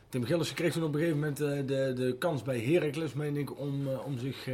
Tim 0.08 0.24
Gillissen 0.24 0.56
kreeg 0.56 0.72
toen 0.72 0.82
op 0.82 0.94
een 0.94 1.00
gegeven 1.00 1.18
moment 1.18 1.40
eh, 1.40 1.48
de, 1.48 1.92
de 1.94 2.16
kans 2.18 2.42
bij 2.42 2.60
Heracles, 2.60 3.12
meen 3.12 3.36
ik, 3.36 3.58
om, 3.58 3.88
eh, 3.88 4.06
om 4.06 4.18
zich 4.18 4.48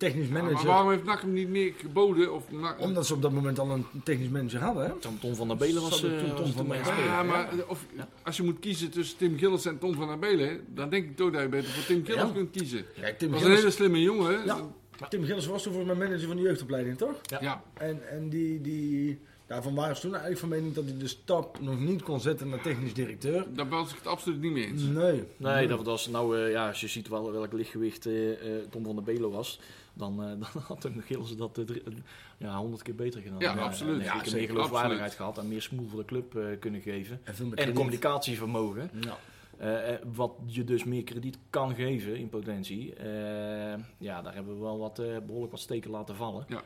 technisch 0.00 0.26
Ja, 0.26 0.32
manager... 0.32 0.54
maar 0.56 0.66
waarom 0.66 0.90
heeft 0.90 1.04
NAC 1.04 1.20
hem 1.20 1.32
niet 1.32 1.48
meer 1.48 1.72
geboden? 1.76 2.34
Of 2.34 2.50
NAC- 2.50 2.80
Omdat 2.80 3.06
ze 3.06 3.14
op 3.14 3.22
dat 3.22 3.32
moment 3.32 3.58
al 3.58 3.70
een 3.70 3.84
technisch 4.04 4.28
manager 4.28 4.60
hadden, 4.60 4.84
hè? 4.84 4.90
Tom, 4.92 5.18
Tom 5.20 5.34
van 5.34 5.48
der 5.48 5.56
Belen 5.56 5.82
was, 5.82 5.90
was 5.90 6.00
Tom 6.00 6.34
toen 6.36 6.52
van 6.52 6.68
der 6.68 6.76
het 6.76 7.04
Ja, 7.04 7.22
maar 7.22 7.48
of, 7.68 7.86
Ja. 7.96 8.08
als 8.22 8.36
je 8.36 8.42
moet 8.42 8.58
kiezen 8.58 8.90
tussen 8.90 9.18
Tim 9.18 9.38
Gillis 9.38 9.64
en 9.64 9.78
Tom 9.78 9.94
van 9.94 10.06
der 10.08 10.18
Belen, 10.18 10.60
dan 10.74 10.90
denk 10.90 11.04
ik 11.04 11.16
toch 11.16 11.30
dat 11.30 11.42
je 11.42 11.48
beter 11.48 11.70
voor 11.70 11.84
Tim 11.84 12.04
Gillis 12.04 12.22
Ja. 12.22 12.30
kunt 12.34 12.50
kiezen. 12.50 12.84
Kijk, 13.00 13.18
Tim 13.18 13.30
Dat 13.30 13.40
was 13.40 13.48
een 13.48 13.56
hele 13.56 13.70
slimme 13.70 14.00
jongen. 14.00 14.44
Ja. 14.44 14.60
Tim 15.08 15.24
Gillissen 15.24 15.52
was 15.52 15.62
toen 15.62 15.72
volgens 15.72 15.96
mij 15.98 16.06
manager 16.06 16.26
van 16.28 16.36
de 16.36 16.42
jeugdopleiding, 16.42 16.96
toch? 16.98 17.20
Ja. 17.22 17.38
Ja. 17.40 17.62
En, 17.74 18.08
en 18.10 18.28
die, 18.28 18.60
die, 18.60 19.20
daarvan 19.46 19.74
waren 19.74 19.94
ze 19.96 20.00
toen 20.00 20.10
eigenlijk 20.10 20.40
van 20.40 20.48
mening 20.48 20.74
dat 20.74 20.84
hij 20.84 20.96
de 20.98 21.06
stap 21.08 21.60
nog 21.60 21.78
niet 21.80 22.02
kon 22.02 22.20
zetten 22.20 22.48
naar 22.48 22.60
technisch 22.62 22.94
directeur. 22.94 23.46
daar 23.54 23.68
was 23.68 23.90
ik 23.90 23.96
het 23.96 24.06
absoluut 24.06 24.40
niet 24.40 24.52
mee 24.52 24.66
eens. 24.66 24.82
Nee. 24.82 25.22
Nee, 25.36 25.66
dat 25.66 25.82
was 25.84 26.06
nou, 26.08 26.38
eh, 26.38 26.50
ja, 26.50 26.68
als 26.68 26.80
je 26.80 26.88
ziet 26.88 27.08
wel, 27.08 27.32
welk 27.32 27.52
lichtgewicht 27.52 28.06
eh, 28.06 28.30
eh, 28.32 28.62
Tom 28.70 28.84
van 28.84 28.94
der 28.94 29.04
Belen 29.04 29.30
was, 29.30 29.60
dan, 30.00 30.22
eh, 30.22 30.28
dan 30.52 30.62
had 30.62 30.82
hem 30.82 31.00
Gilles 31.00 31.36
dat 31.36 31.58
eh, 31.58 31.64
drie- 31.64 31.82
eh, 31.82 31.92
ja, 32.38 32.56
honderd 32.56 32.82
keer 32.82 32.94
beter 32.94 33.20
gedaan. 33.20 33.38
Ja, 33.38 33.52
En, 33.52 33.58
absoluut. 33.58 34.04
Ja, 34.04 34.14
zeker 34.18 34.36
meer 34.38 34.46
geloofwaardigheid 34.48 35.10
absoluut. 35.10 35.14
gehad 35.32 35.38
en 35.38 35.48
meer 35.48 35.62
smoel 35.62 35.88
voor 35.88 35.98
de 35.98 36.04
club 36.04 36.36
eh, 36.36 36.44
kunnen 36.60 36.80
geven. 36.80 37.20
En 37.54 37.72
communicatievermogen. 37.74 38.90
Ja. 39.00 39.16
Eh, 39.58 39.92
eh, 39.94 40.00
wat 40.14 40.32
je 40.46 40.64
dus 40.64 40.84
meer 40.84 41.04
krediet 41.04 41.38
kan 41.50 41.74
geven 41.74 42.16
in 42.16 42.28
potentie. 42.28 42.94
Eh, 42.94 43.74
ja, 43.98 44.22
daar 44.22 44.34
hebben 44.34 44.54
we 44.54 44.60
wel 44.60 44.78
wat, 44.78 44.98
eh, 44.98 45.06
behoorlijk 45.26 45.50
wat 45.52 45.60
steken 45.60 45.90
laten 45.90 46.16
vallen. 46.16 46.44
Ja. 46.48 46.62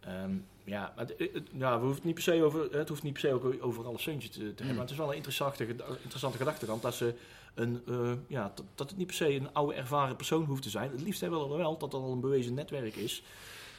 Ehm, 0.00 0.30
Ja, 0.66 0.92
het, 0.96 1.14
het- 1.18 1.48
ja, 1.52 1.70
we 1.78 1.84
hoeven 1.84 1.94
het 1.94 2.04
niet 2.04 2.14
per 2.14 2.22
se 2.22 2.42
over, 2.42 2.68
het 2.78 2.88
hoeft 2.88 3.02
niet 3.02 3.12
per 3.12 3.20
se 3.22 3.32
ook 3.32 3.54
over 3.60 3.86
alle 3.86 3.98
Seuntje 3.98 4.28
te, 4.28 4.38
te 4.38 4.44
hebben. 4.44 4.66
Maar 4.74 4.82
het 4.84 4.90
is 4.90 4.96
wel 4.96 5.08
een 5.08 5.14
interessante, 5.16 5.66
interessante 6.02 6.36
gedachtegang 6.38 6.80
dat 6.80 6.94
ze 6.94 7.14
een, 7.54 7.82
eh, 7.86 8.12
ja, 8.26 8.52
dat, 8.54 8.64
dat 8.74 8.88
het 8.88 8.98
niet 8.98 9.06
per 9.06 9.16
se 9.16 9.34
een 9.34 9.52
oude 9.54 9.74
ervaren 9.74 10.16
persoon 10.16 10.44
hoeft 10.44 10.62
te 10.62 10.70
zijn. 10.70 10.90
Het 10.90 11.00
liefst 11.02 11.20
hebben 11.20 11.38
we 11.46 11.50
er 11.52 11.56
wel 11.56 11.78
dat 11.78 11.90
dat 11.90 12.00
al 12.02 12.12
een 12.12 12.20
bewezen 12.20 12.54
netwerk 12.54 12.96
is. 12.96 13.22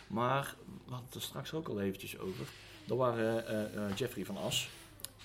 Maar 0.07 0.55
we 0.67 0.71
hadden 0.91 1.05
het 1.05 1.15
er 1.15 1.21
straks 1.21 1.53
ook 1.53 1.67
al 1.67 1.81
eventjes 1.81 2.19
over. 2.19 2.45
Er 2.89 2.95
waren 2.95 3.47
eh, 3.47 3.85
eh, 3.85 3.95
Jeffrey 3.95 4.25
van 4.25 4.37
As 4.37 4.69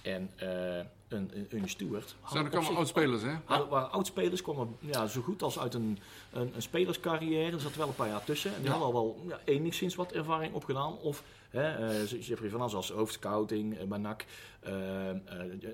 en 0.02 0.30
een, 0.38 0.88
een 1.08 1.46
Ernie 1.50 1.68
Stewart. 1.68 2.16
Zijn 2.30 2.46
op 2.46 2.54
allemaal 2.54 2.76
oud-spelers, 2.76 3.22
hè? 3.22 3.34
Hadden, 3.44 3.68
waren 3.68 3.90
oudspelers, 3.90 4.42
kwamen 4.42 4.76
ja, 4.78 5.06
zo 5.06 5.20
goed 5.20 5.42
als 5.42 5.58
uit 5.58 5.74
een, 5.74 5.98
een, 6.32 6.54
een 6.54 6.62
spelerscarrière. 6.62 7.52
Er 7.52 7.60
zat 7.60 7.76
wel 7.76 7.88
een 7.88 7.94
paar 7.94 8.08
jaar 8.08 8.24
tussen. 8.24 8.50
En 8.54 8.56
die 8.60 8.70
Ja. 8.70 8.70
hadden 8.76 8.88
al 8.88 8.94
wel 8.94 9.24
ja, 9.28 9.40
enigszins 9.44 9.94
wat 9.94 10.12
ervaring 10.12 10.54
opgedaan. 10.54 10.98
Of 10.98 11.22
hè, 11.50 11.88
eh, 12.02 12.20
Jeffrey 12.26 12.50
van 12.50 12.60
As 12.60 12.74
als 12.74 12.90
hoofdscouting 12.90 13.78
eh, 13.78 13.86
bij 13.86 13.98
NAC. 13.98 14.24
Eh 14.60 15.10
eh, 15.10 15.16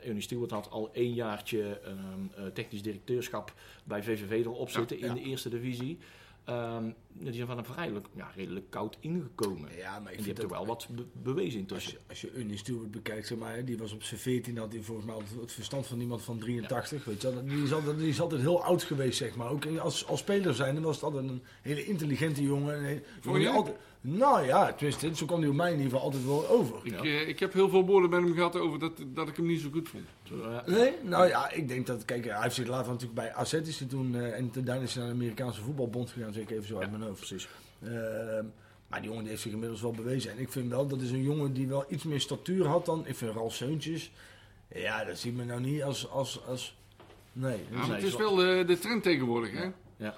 Ernie 0.05 0.23
Stewart 0.23 0.51
had 0.51 0.71
al 0.71 0.91
één 0.93 1.13
jaartje 1.15 1.81
ehm, 1.81 1.97
eh, 2.37 2.45
technisch 2.47 2.83
directeurschap 2.83 3.53
bij 3.85 4.03
VVV 4.03 4.45
erop 4.45 4.71
zitten 4.71 4.99
in 4.99 5.07
ja. 5.07 5.15
de 5.15 5.21
eerste 5.23 5.49
divisie. 5.49 5.99
Ehm, 6.45 6.85
die 7.13 7.33
zijn 7.33 7.47
van 7.47 7.59
een 7.59 7.65
vrijelijk, 7.65 8.07
ja, 8.15 8.31
redelijk 8.37 8.71
koud 8.71 8.97
ingekomen. 9.01 9.77
Ja, 9.77 9.99
maar 10.01 10.13
ik 10.13 10.19
En 10.19 10.25
die 10.25 10.33
dat 10.35 10.43
toch 10.49 10.57
wel 10.59 10.67
wat 10.67 10.89
be- 10.91 11.05
bewezen 11.23 11.45
Als 11.51 11.55
intussen. 11.61 11.93
je, 11.93 11.99
als 12.09 12.21
je 12.21 12.31
Ernie 12.31 12.57
Stewart 12.57 12.91
bekijkt, 12.91 13.27
zeg 13.27 13.39
maar, 13.39 13.65
die 13.65 13.79
was 13.79 13.93
op 13.93 14.03
zijn 14.03 14.21
14, 14.21 14.57
had 14.59 14.73
hij 14.73 14.83
volgens 14.83 15.07
mij 15.07 15.15
al 15.15 15.23
het 15.41 15.53
verstand 15.53 15.87
van 15.87 16.01
iemand 16.01 16.23
van 16.23 16.39
83. 16.39 17.05
Weet 17.05 17.23
je, 17.23 17.35
wel. 17.35 17.45
die, 17.45 17.63
is 17.63 17.73
altijd, 17.73 17.99
die 17.99 18.09
is 18.09 18.21
altijd 18.21 18.41
heel 18.41 18.63
oud 18.65 18.83
geweest, 18.83 19.17
zeg 19.19 19.37
maar. 19.37 19.49
Ook 19.51 19.67
als, 19.67 20.07
als 20.07 20.21
speler 20.21 20.55
zijn, 20.55 20.81
was 20.81 20.95
het 20.95 21.05
altijd 21.05 21.29
een 21.29 21.43
hele 21.63 21.85
intelligente 21.85 22.43
jongen. 22.43 22.75
Een 22.79 22.85
hele- 22.85 23.03
jongen 23.23 23.41
die 23.41 23.49
je? 23.49 23.55
altijd, 23.55 23.77
nou 24.09 24.45
ja, 24.47 24.73
tenminste, 24.73 25.15
zo 25.17 25.27
kwam 25.27 25.41
hij 25.41 25.49
op 25.49 25.55
mij 25.55 25.73
in 25.73 25.77
ieder 25.77 25.91
geval 25.91 26.05
altijd 26.05 26.25
wel 26.25 26.49
over. 26.49 26.77
Ik, 26.83 26.93
Ja. 26.93 27.03
eh, 27.03 27.29
ik 27.29 27.39
heb 27.39 27.53
heel 27.53 27.69
veel 27.69 27.87
woorden 27.87 28.11
met 28.11 28.21
hem 28.23 28.35
gehad 28.35 28.57
over 28.57 28.79
dat, 28.79 28.93
dat 29.07 29.29
ik 29.29 29.37
hem 29.37 29.47
niet 29.47 29.61
zo 29.61 29.69
goed 29.73 29.89
vond. 29.89 30.05
Nee, 30.67 30.93
nou 31.03 31.27
ja, 31.29 31.51
ik 31.51 31.69
denk 31.69 31.87
dat, 31.87 32.05
kijk, 32.05 32.25
hij 32.25 32.43
heeft 32.43 32.55
zich 32.55 32.67
later 32.67 32.87
natuurlijk 32.93 33.15
bij 33.21 33.33
AZ 33.35 33.53
is 33.53 33.79
hij 33.79 33.89
toen, 33.89 34.15
eh, 34.15 34.37
en 34.39 34.51
daarna 34.55 34.83
is 34.83 34.95
hij 34.95 35.03
naar 35.03 35.13
de 35.13 35.19
Amerikaanse 35.19 35.61
voetbalbond 35.63 36.11
gegaan, 36.11 36.33
zeg 36.33 36.43
ik 36.43 36.51
even 36.51 36.67
zo 36.67 36.79
uit 36.79 36.91
mijn 36.91 37.03
hoofd. 37.03 37.17
precies. 37.19 37.49
Ehm, 37.83 38.45
maar 38.89 38.99
die 39.01 39.09
jongen 39.09 39.23
die 39.23 39.31
heeft 39.31 39.43
zich 39.43 39.53
inmiddels 39.53 39.81
wel 39.81 39.91
bewezen. 39.93 40.31
En 40.31 40.39
ik 40.39 40.53
vind 40.53 40.71
wel, 40.71 40.87
dat 40.87 41.01
is 41.01 41.11
een 41.11 41.23
jongen 41.23 41.53
die 41.53 41.67
wel 41.69 41.85
iets 41.89 42.05
meer 42.05 42.21
statuur 42.21 42.67
had 42.67 42.85
dan, 42.87 43.07
ik 43.07 43.17
vind 43.17 43.35
Ralf 43.35 43.55
Seuntjes, 43.55 44.11
ja, 44.75 45.05
dat 45.05 45.19
ziet 45.19 45.37
me 45.37 45.45
nou 45.45 45.61
niet 45.61 45.83
als, 45.83 46.11
als, 46.11 46.41
als 46.47 46.77
nee. 47.33 47.59
Ja, 47.71 47.87
maar 47.87 47.97
het 47.97 48.05
is 48.05 48.17
wel 48.17 48.35
de, 48.35 48.65
de 48.67 48.79
trend 48.79 49.03
tegenwoordig, 49.03 49.53
hè? 49.53 49.67
Ja. 49.97 50.15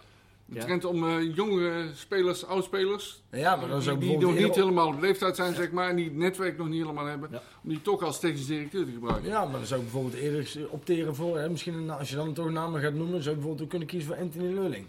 Trend 0.59 0.85
om 0.85 1.09
eh, 1.09 1.35
jonge 1.35 1.91
spelers, 1.95 2.45
oudspelers, 2.47 3.23
Ja, 3.31 3.57
maar 3.57 3.69
dan 3.69 3.83
zou 3.83 3.99
die, 3.99 4.13
ik 4.13 4.19
die 4.19 4.27
nog 4.29 4.39
niet 4.39 4.55
helemaal 4.55 4.87
op 4.87 5.01
leeftijd 5.01 5.37
zijn, 5.37 5.55
zeg 5.55 5.71
maar, 5.71 5.89
en 5.89 5.97
die 5.97 6.05
het 6.05 6.17
netwerk 6.17 6.59
nog 6.59 6.69
niet 6.69 6.81
helemaal 6.81 7.07
hebben, 7.07 7.29
Ja. 7.33 7.43
om 7.63 7.69
die 7.69 7.83
toch 7.83 8.03
als 8.03 8.21
technisch 8.21 8.47
directeur 8.47 8.85
te 8.85 8.93
gebruiken. 8.93 9.29
Ja, 9.29 9.45
maar 9.45 9.59
dan 9.59 9.67
zou 9.67 9.81
ik 9.81 9.91
bijvoorbeeld 9.93 10.23
eerder 10.23 10.69
opteren 10.71 11.15
voor, 11.15 11.39
hè, 11.39 11.51
misschien 11.51 11.75
een, 11.75 11.91
als 11.91 12.11
je 12.11 12.17
dan 12.17 12.33
toch 12.33 12.51
namen 12.51 12.81
gaat 12.81 12.95
noemen, 12.95 13.23
zou 13.23 13.35
ik 13.35 13.41
bijvoorbeeld 13.41 13.63
ook 13.63 13.69
kunnen 13.69 13.89
kiezen 13.89 14.09
voor 14.09 14.19
Anthony 14.25 14.53
Lulling. 14.55 14.87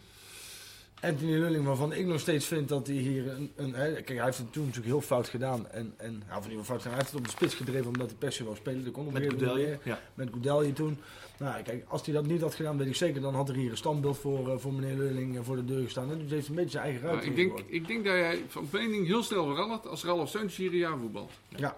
Anthony 1.01 1.31
Lulling, 1.37 1.65
waarvan 1.65 1.93
ik 1.93 2.05
nog 2.05 2.19
steeds 2.19 2.45
vind 2.45 2.69
dat 2.69 2.87
hij 2.87 2.95
hier 2.95 3.31
een, 3.31 3.51
een 3.55 3.73
hè, 3.73 3.91
kijk, 3.91 4.07
hij 4.07 4.23
heeft 4.25 4.37
het 4.37 4.53
toen 4.53 4.63
natuurlijk 4.65 4.91
heel 4.93 5.01
fout 5.01 5.27
gedaan. 5.27 5.69
En, 5.69 5.93
en 5.97 6.23
ja, 6.29 6.37
of 6.37 6.47
niet 6.49 6.57
fout 6.63 6.81
gedaan, 6.81 6.97
hij 6.97 7.01
heeft 7.01 7.11
het 7.11 7.19
op 7.19 7.25
de 7.25 7.31
spits 7.31 7.53
gedreven 7.55 7.87
omdat 7.87 8.07
hij 8.09 8.15
per 8.19 8.31
se 8.31 8.43
wou 8.43 8.55
spelen. 8.55 8.83
Dat 8.83 8.93
kon 8.93 9.13
Met 9.13 9.21
niet 9.21 9.41
meer. 9.53 9.79
Ja. 9.83 9.99
met 10.13 10.29
Goudelje 10.31 10.73
toen. 10.73 10.97
Nou, 11.39 11.61
kijk, 11.63 11.85
als 11.87 12.05
hij 12.05 12.13
dat 12.13 12.25
niet 12.25 12.41
had 12.41 12.55
gedaan, 12.55 12.77
weet 12.77 12.87
ik 12.87 12.95
zeker, 12.95 13.21
dan 13.21 13.35
had 13.35 13.49
er 13.49 13.55
hier 13.55 13.71
een 13.71 13.77
standbeeld 13.77 14.17
voor, 14.17 14.49
eh, 14.51 14.57
voor 14.57 14.73
meneer 14.73 14.95
Lulling 14.97 15.37
eh, 15.37 15.43
voor 15.43 15.55
de 15.55 15.65
deur 15.65 15.83
gestaan. 15.83 16.11
En 16.11 16.17
dus 16.19 16.31
heeft 16.31 16.47
een 16.47 16.55
beetje 16.55 16.69
zijn 16.69 16.83
eigen 16.83 17.01
Maar 17.03 17.11
ruimte. 17.11 17.29
ik, 17.29 17.35
denk, 17.35 17.59
ik 17.67 17.87
denk 17.87 18.05
dat 18.05 18.13
jij 18.13 18.43
van 18.47 18.67
mening 18.71 19.05
heel 19.07 19.23
snel 19.23 19.45
verandert 19.45 19.87
als 19.87 20.03
Ralf 20.03 20.29
Seuntjes 20.29 20.57
hier 20.57 20.71
een 20.71 20.77
jaar 20.77 20.97
voetbalt. 20.97 21.31
Ja, 21.55 21.77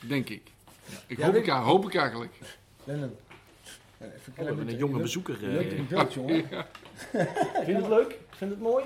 Denk 0.00 0.28
ik. 0.28 0.42
Ik 1.06 1.18
Ja, 1.18 1.24
hoop, 1.24 1.32
weet 1.34 1.42
ik, 1.46 1.50
hoop 1.52 1.84
ik 1.86 1.94
eigenlijk. 1.94 2.32
Lennon. 2.84 3.16
Ja, 4.00 4.06
even 4.06 4.32
Oh, 4.38 4.44
hebben 4.46 4.68
een 4.68 4.76
jonge 4.76 5.00
bezoeker. 5.00 5.34
eh. 5.34 5.40
Leuk 5.52 5.88
beeld, 5.88 6.12
jongen. 6.14 6.44
Vind 6.48 7.66
je 7.66 7.74
het 7.74 7.88
leuk? 7.88 8.08
Vind 8.28 8.38
je 8.38 8.46
het 8.46 8.60
mooi? 8.60 8.84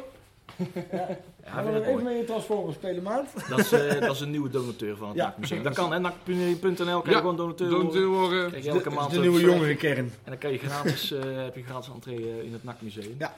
Ja, 1.44 1.62
vind 1.62 1.66
we 1.66 1.72
het 1.72 1.84
even 1.86 2.03
mee 2.03 2.18
in 2.18 2.26
Transformers 2.26 2.74
spelen, 2.76 3.03
maat? 3.03 3.48
Dat 3.48 3.59
is, 3.59 3.72
eh, 3.72 4.00
dat 4.07 4.14
is 4.14 4.20
een 4.20 4.30
nieuwe 4.30 4.48
donateur 4.50 4.96
van 4.96 5.09
het 5.09 5.16
Ja. 5.16 5.24
NAC-museum. 5.26 5.62
Dat 5.62 5.74
kan, 5.74 5.92
hè? 5.92 5.98
NAC.nl 5.98 6.74
kan 6.76 6.86
je 7.05 7.11
Ja, 7.11 7.18
gewoon 7.18 7.36
donateur 7.36 7.70
Donateur 7.70 8.07
worden. 8.07 8.20
worden. 8.30 8.48
Krijg 8.48 8.64
je 8.64 8.70
elke 8.70 8.88
de, 8.88 8.94
maand 8.94 9.11
nieuwe 9.11 9.30
verslag. 9.30 9.53
jongerenkern. 9.55 9.96
En 9.96 10.12
dan 10.24 10.38
kan 10.38 10.53
je 10.53 10.59
gratis, 10.59 11.11
eh, 11.12 11.20
heb 11.44 11.55
je 11.57 11.62
gratis 11.62 11.92
entree 11.94 12.30
eh, 12.30 12.44
in 12.44 12.53
het 12.53 12.64
NAC-museum. 12.64 13.14
Ja. 13.18 13.34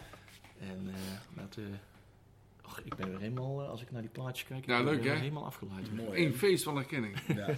En 0.60 0.80
eh, 0.88 0.94
dat, 1.42 1.56
eh, 1.58 1.64
och, 2.66 2.80
ik 2.84 2.94
ben 2.94 3.10
weer 3.10 3.18
helemaal, 3.20 3.62
als 3.66 3.82
ik 3.82 3.90
naar 3.90 4.00
die 4.00 4.10
plaatjes 4.10 4.46
kijk, 4.48 4.66
Ja, 4.66 4.78
ik 4.78 4.84
ben 4.84 4.92
leuk, 4.94 5.02
weer 5.02 5.12
hè? 5.12 5.18
helemaal 5.18 5.44
afgeleid. 5.44 5.96
Mooi. 5.96 6.24
Eén 6.26 6.34
feest 6.34 6.64
van 6.64 6.74
herkenning. 6.76 7.14
Ja. 7.34 7.46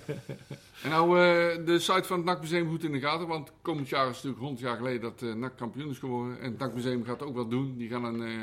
En 0.82 0.90
nou, 0.90 1.08
eh, 1.08 1.66
de 1.66 1.78
site 1.78 2.04
van 2.04 2.16
het 2.16 2.26
NAC-museum 2.26 2.68
goed 2.68 2.84
in 2.84 2.92
de 2.92 3.00
gaten, 3.00 3.26
want 3.26 3.52
komend 3.62 3.88
jaar 3.88 4.08
is 4.08 4.14
natuurlijk 4.14 4.40
100 4.42 4.60
jaar 4.60 4.76
geleden 4.76 5.00
dat 5.00 5.22
eh 5.22 5.32
NAC 5.34 5.56
kampioen 5.56 5.90
is 5.90 5.98
geworden. 5.98 6.40
En 6.40 6.50
het 6.50 6.58
NAC-museum 6.58 7.04
gaat 7.04 7.22
ook 7.22 7.34
wat 7.34 7.50
doen. 7.50 7.74
Die 7.76 7.88
gaan 7.88 8.04
een, 8.04 8.22
eh, 8.22 8.42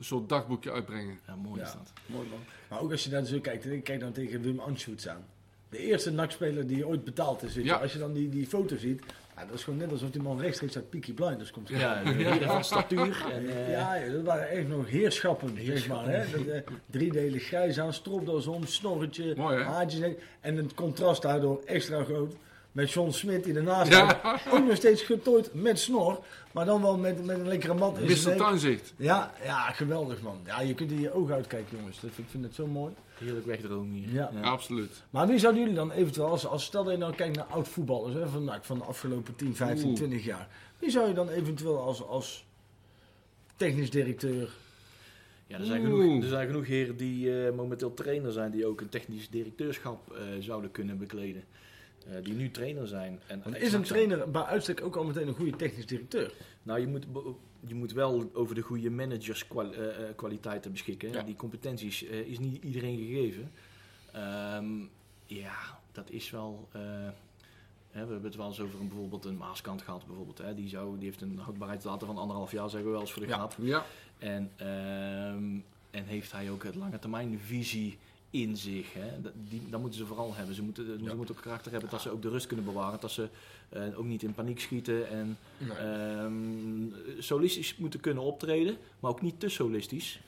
een 0.00 0.06
soort 0.06 0.28
dagboekje 0.28 0.72
uitbrengen. 0.72 1.18
Ja, 1.26 1.34
mooi 1.36 1.60
is 1.60 1.68
Ja. 1.68 1.74
dat. 1.74 1.92
Mooi 2.06 2.28
man. 2.28 2.38
Maar 2.68 2.80
ook 2.80 2.90
als 2.90 3.04
je 3.04 3.10
daar 3.10 3.24
zo 3.24 3.40
kijkt, 3.40 3.66
ik 3.66 3.84
kijk 3.84 4.00
dan 4.00 4.12
tegen 4.12 4.40
Wim 4.42 4.58
Anschutz 4.60 5.06
aan. 5.06 5.24
De 5.68 5.78
eerste 5.78 6.10
NAC-speler 6.10 6.66
die 6.66 6.86
ooit 6.86 7.04
betaald 7.04 7.42
is. 7.42 7.54
Weet 7.54 7.64
je. 7.64 7.70
Ja. 7.70 7.76
Als 7.76 7.92
je 7.92 7.98
dan 7.98 8.12
die, 8.12 8.28
die 8.28 8.46
foto 8.46 8.76
ziet, 8.76 9.02
ja, 9.36 9.44
dat 9.46 9.54
is 9.54 9.64
gewoon 9.64 9.78
net 9.78 9.90
alsof 9.90 10.10
die 10.10 10.22
man 10.22 10.40
rechtstreeks 10.40 10.76
uit 10.76 10.90
Peaky 10.90 11.12
Blinders 11.12 11.50
komt. 11.50 11.68
Ja, 11.68 12.02
de 12.02 12.10
heren 12.10 12.46
van 12.48 12.64
statuur. 12.64 13.26
En, 13.32 13.48
eh, 13.48 13.70
Ja, 13.70 13.94
ja, 13.94 14.12
dat 14.12 14.22
waren 14.24 14.48
echt 14.48 14.68
nog 14.68 14.88
heerschappen, 14.88 15.64
zeg 15.64 15.88
maar. 15.88 16.08
Hè? 16.08 16.30
Dat, 16.30 16.46
eh, 16.46 16.60
driedelig 16.86 17.42
grijs 17.44 17.80
aan, 17.80 17.92
stropdas 17.92 18.46
om, 18.46 18.66
snorretje, 18.66 19.34
Mooi, 19.36 19.62
haartjes. 19.62 20.14
En 20.40 20.56
het 20.56 20.74
contrast 20.74 21.22
daardoor 21.22 21.62
extra 21.64 22.04
groot. 22.04 22.34
Met 22.72 22.90
John 22.92 23.10
Smit 23.10 23.44
die 23.44 23.54
ernaast 23.54 23.90
Ja. 23.92 24.08
staat. 24.08 24.40
Ook 24.52 24.66
nog 24.66 24.76
steeds 24.76 25.02
getooid 25.02 25.54
met 25.54 25.78
snor. 25.78 26.24
Maar 26.52 26.64
dan 26.64 26.82
wel 26.82 26.98
met, 26.98 27.24
met 27.24 27.38
een 27.38 27.48
lekkere 27.48 27.74
mat. 27.74 27.98
in 27.98 28.04
Mr. 28.06 28.36
Tuinzicht. 28.36 28.92
Ja, 28.96 29.34
ja, 29.42 29.70
geweldig 29.70 30.22
man. 30.22 30.38
Ja, 30.46 30.60
je 30.60 30.74
kunt 30.74 30.90
in 30.90 31.00
je 31.00 31.12
ogen 31.12 31.34
uitkijken 31.34 31.76
jongens. 31.78 32.00
Dat, 32.00 32.10
ik 32.16 32.24
vind 32.30 32.44
het 32.44 32.54
zo 32.54 32.66
mooi. 32.66 32.92
Heerlijk 33.18 33.46
wegdromen 33.46 33.94
hier. 33.94 34.12
Ja. 34.12 34.30
Absoluut. 34.42 35.02
Maar 35.10 35.26
wie 35.26 35.38
zouden 35.38 35.60
jullie 35.62 35.76
dan 35.76 35.90
eventueel, 35.92 36.26
als, 36.26 36.46
als 36.46 36.64
stel 36.64 36.84
dat 36.84 36.92
je 36.92 36.98
nou 36.98 37.14
kijkt 37.14 37.36
naar 37.36 37.44
oud 37.44 37.68
voetballers 37.68 38.14
hè, 38.14 38.28
van, 38.28 38.44
nou, 38.44 38.58
van 38.62 38.78
de 38.78 38.84
afgelopen 38.84 39.36
10, 39.36 39.56
15, 39.56 39.86
Oeh. 39.86 39.96
20 39.96 40.24
jaar. 40.24 40.48
Wie 40.78 40.90
zou 40.90 41.08
je 41.08 41.14
dan 41.14 41.28
eventueel 41.28 41.78
als, 41.78 42.06
als 42.06 42.46
technisch 43.56 43.90
directeur... 43.90 44.50
Ja, 45.46 45.58
er 45.58 45.64
zijn, 45.64 45.82
genoeg, 45.82 46.22
er 46.22 46.28
zijn 46.28 46.46
genoeg 46.46 46.66
heren 46.66 46.96
die 46.96 47.44
eh, 47.46 47.52
momenteel 47.52 47.94
trainer 47.94 48.32
zijn, 48.32 48.50
die 48.50 48.66
ook 48.66 48.80
een 48.80 48.88
technisch 48.88 49.28
directeurschap 49.30 50.12
eh, 50.12 50.20
zouden 50.40 50.70
kunnen 50.70 50.98
bekleden. 50.98 51.44
Eh, 52.10 52.16
die 52.24 52.34
nu 52.34 52.50
trainer 52.50 52.86
zijn. 52.86 53.20
En 53.26 53.40
Want 53.44 53.56
is 53.56 53.72
een 53.72 53.82
trainer 53.82 54.30
bij 54.30 54.42
uitstek 54.42 54.82
ook 54.82 54.96
al 54.96 55.04
meteen 55.04 55.28
een 55.28 55.34
goede 55.34 55.56
technisch 55.56 55.86
directeur? 55.86 56.32
Nou, 56.62 56.80
je 56.80 56.86
moet, 56.86 57.06
je 57.66 57.74
moet 57.74 57.92
wel 57.92 58.30
over 58.32 58.54
de 58.54 58.60
goede 58.60 58.90
managerskwaliteiten 58.90 60.72
beschikken. 60.72 61.10
hè. 61.10 61.16
Ja. 61.18 61.22
Die 61.22 61.36
competenties 61.36 62.04
eh, 62.06 62.18
is 62.20 62.38
niet 62.38 62.62
iedereen 62.64 62.98
gegeven. 62.98 63.50
Ehm, 64.12 64.78
ja, 65.26 65.78
dat 65.92 66.10
is 66.10 66.30
wel. 66.30 66.68
eh, 66.72 66.80
hè, 67.90 68.04
we 68.06 68.12
hebben 68.12 68.22
het 68.24 68.36
wel 68.36 68.46
eens 68.46 68.60
over 68.60 68.80
een, 68.80 68.88
bijvoorbeeld 68.88 69.24
een 69.24 69.36
Maaskant 69.36 69.82
gehad. 69.82 70.06
Bijvoorbeeld, 70.06 70.38
hè. 70.38 70.54
Die, 70.54 70.68
zou, 70.68 70.96
die 70.96 71.04
heeft 71.04 71.20
een 71.20 71.38
houdbaarheidsdatum 71.38 72.06
van 72.06 72.18
anderhalf 72.18 72.52
jaar, 72.52 72.68
zeggen 72.70 72.84
we 72.86 72.92
wel 72.92 73.00
eens 73.00 73.12
voor 73.12 73.26
de 73.26 73.32
grap. 73.32 73.54
Ja. 73.60 73.84
En, 74.18 74.50
ehm, 74.56 75.58
en 75.90 76.04
heeft 76.04 76.32
hij 76.32 76.50
ook 76.50 76.64
het 76.64 76.74
lange 76.74 76.98
termijn 76.98 77.38
visie 77.38 77.98
in 78.30 78.56
zich. 78.56 78.92
Hè? 78.92 79.20
Dat, 79.20 79.32
die, 79.48 79.62
dat 79.70 79.80
moeten 79.80 79.98
ze 79.98 80.06
vooral 80.06 80.34
hebben. 80.34 80.54
Ze 80.54 80.62
moeten, 80.62 80.84
ze 80.84 81.16
moeten 81.16 81.34
ook 81.36 81.42
karakter 81.42 81.72
hebben 81.72 81.90
dat 81.90 82.00
ze 82.00 82.10
ook 82.10 82.22
de 82.22 82.28
rust 82.28 82.46
kunnen 82.46 82.64
bewaren. 82.64 83.00
Dat 83.00 83.10
ze 83.10 83.28
eh, 83.68 83.98
ook 83.98 84.04
niet 84.04 84.22
in 84.22 84.34
paniek 84.34 84.60
schieten. 84.60 85.08
En 85.08 85.38
ehm, 85.78 87.22
solistisch 87.22 87.76
moeten 87.76 88.00
kunnen 88.00 88.22
optreden, 88.22 88.76
maar 89.00 89.10
ook 89.10 89.22
niet 89.22 89.40
te 89.40 89.48
solistisch. 89.48 90.20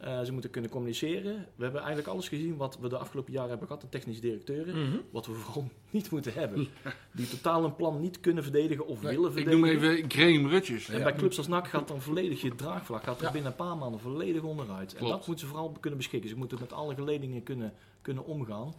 Eh, 0.00 0.20
ze 0.22 0.32
moeten 0.32 0.50
kunnen 0.50 0.70
communiceren. 0.70 1.46
We 1.56 1.62
hebben 1.62 1.80
eigenlijk 1.80 2.08
alles 2.10 2.28
gezien 2.28 2.56
wat 2.56 2.78
we 2.80 2.88
de 2.88 2.96
afgelopen 2.98 3.32
jaren 3.32 3.48
hebben 3.50 3.66
gehad, 3.66 3.82
de 3.82 3.88
technische 3.88 4.20
directeuren. 4.22 4.82
Mhm. 4.88 4.96
Wat 5.10 5.26
we 5.26 5.32
vooral 5.32 5.68
niet 5.90 6.10
moeten 6.10 6.32
hebben. 6.32 6.68
Die 7.12 7.28
totaal 7.28 7.64
een 7.64 7.76
plan 7.76 8.00
niet 8.00 8.20
kunnen 8.20 8.42
verdedigen 8.42 8.86
of 8.86 9.00
willen 9.00 9.26
Ik 9.26 9.32
verdedigen. 9.32 9.60
noem 9.60 9.68
even 9.70 10.10
Graham 10.10 10.46
Rutjes. 10.48 10.88
En 10.88 11.02
bij 11.02 11.12
clubs 11.14 11.38
als 11.38 11.46
NAC 11.48 11.68
gaat 11.68 11.88
dan 11.88 12.00
volledig 12.00 12.40
je 12.40 12.54
draagvlak 12.54 13.02
gaat 13.02 13.18
er 13.18 13.24
Ja. 13.26 13.32
binnen 13.32 13.50
een 13.50 13.56
paar 13.56 13.76
maanden 13.76 14.00
volledig 14.00 14.42
onderuit. 14.42 14.92
En 14.92 14.98
Klopt. 14.98 15.12
dat 15.12 15.26
moeten 15.26 15.46
ze 15.46 15.52
vooral 15.52 15.76
kunnen 15.80 15.98
beschikken. 15.98 16.30
Ze 16.30 16.36
moeten 16.36 16.58
met 16.60 16.72
alle 16.72 16.94
geledingen 16.94 17.42
kunnen, 17.42 17.72
kunnen 18.02 18.24
omgaan. 18.24 18.74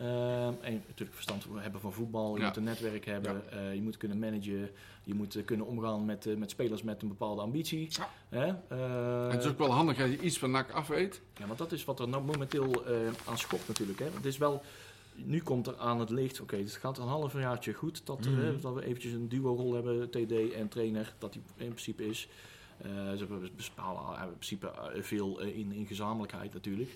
Ehm, 0.00 0.52
en 0.60 0.72
natuurlijk 0.86 1.14
verstand 1.14 1.46
hebben 1.54 1.80
van 1.80 1.92
voetbal. 1.92 2.34
Je 2.34 2.40
Ja. 2.40 2.46
moet 2.46 2.56
een 2.56 2.62
netwerk 2.64 3.04
hebben. 3.04 3.52
eh, 3.52 3.74
je 3.74 3.82
moet 3.82 3.96
kunnen 3.96 4.18
managen. 4.18 4.70
Je 5.04 5.14
moet 5.14 5.36
eh, 5.36 5.44
kunnen 5.44 5.66
omgaan 5.66 6.04
met, 6.04 6.26
eh, 6.26 6.36
met 6.36 6.50
spelers 6.50 6.82
met 6.82 7.02
een 7.02 7.08
bepaalde 7.08 7.40
ambitie. 7.42 7.88
Ja. 7.90 8.08
Hè? 8.28 8.46
Eh, 8.68 9.24
En 9.24 9.30
het 9.30 9.44
is 9.44 9.50
ook 9.50 9.58
wel 9.58 9.72
handig 9.72 10.00
als 10.00 10.10
je 10.10 10.20
iets 10.20 10.38
van 10.38 10.50
NAC 10.50 10.70
af 10.72 10.86
weet. 10.88 11.20
ja, 11.36 11.46
want 11.46 11.58
dat 11.58 11.72
is 11.72 11.84
wat 11.84 12.00
er 12.00 12.08
nou 12.08 12.24
momenteel 12.24 12.84
eh, 12.86 12.94
aan 13.26 13.38
schopt 13.38 13.68
natuurlijk. 13.68 13.98
Hè. 13.98 14.04
Het 14.14 14.24
is 14.24 14.38
wel, 14.38 14.62
nu 15.14 15.42
komt 15.42 15.66
er 15.66 15.76
aan 15.78 16.00
het 16.00 16.10
licht, 16.10 16.40
oké, 16.40 16.56
het 16.56 16.72
gaat 16.72 16.98
een 16.98 17.06
half 17.06 17.32
jaartje 17.32 17.72
goed 17.72 18.06
dat, 18.06 18.24
er, 18.24 18.30
Mhm. 18.30 18.40
hè, 18.40 18.60
dat 18.60 18.74
we 18.74 18.84
eventjes 18.84 19.12
een 19.12 19.28
duo-rol 19.28 19.74
hebben, 19.74 20.10
TD 20.10 20.52
en 20.52 20.68
trainer, 20.68 21.14
dat 21.18 21.32
die 21.32 21.42
in 21.56 21.68
principe 21.68 22.06
is. 22.08 22.28
Eh, 22.78 22.88
ze 22.90 23.16
hebben 23.18 23.50
bespalen 23.56 24.02
hebben 24.06 24.26
in 24.28 24.32
principe 24.38 24.70
veel 25.00 25.40
in, 25.40 25.72
in 25.72 25.86
gezamenlijkheid 25.86 26.52
natuurlijk. 26.52 26.90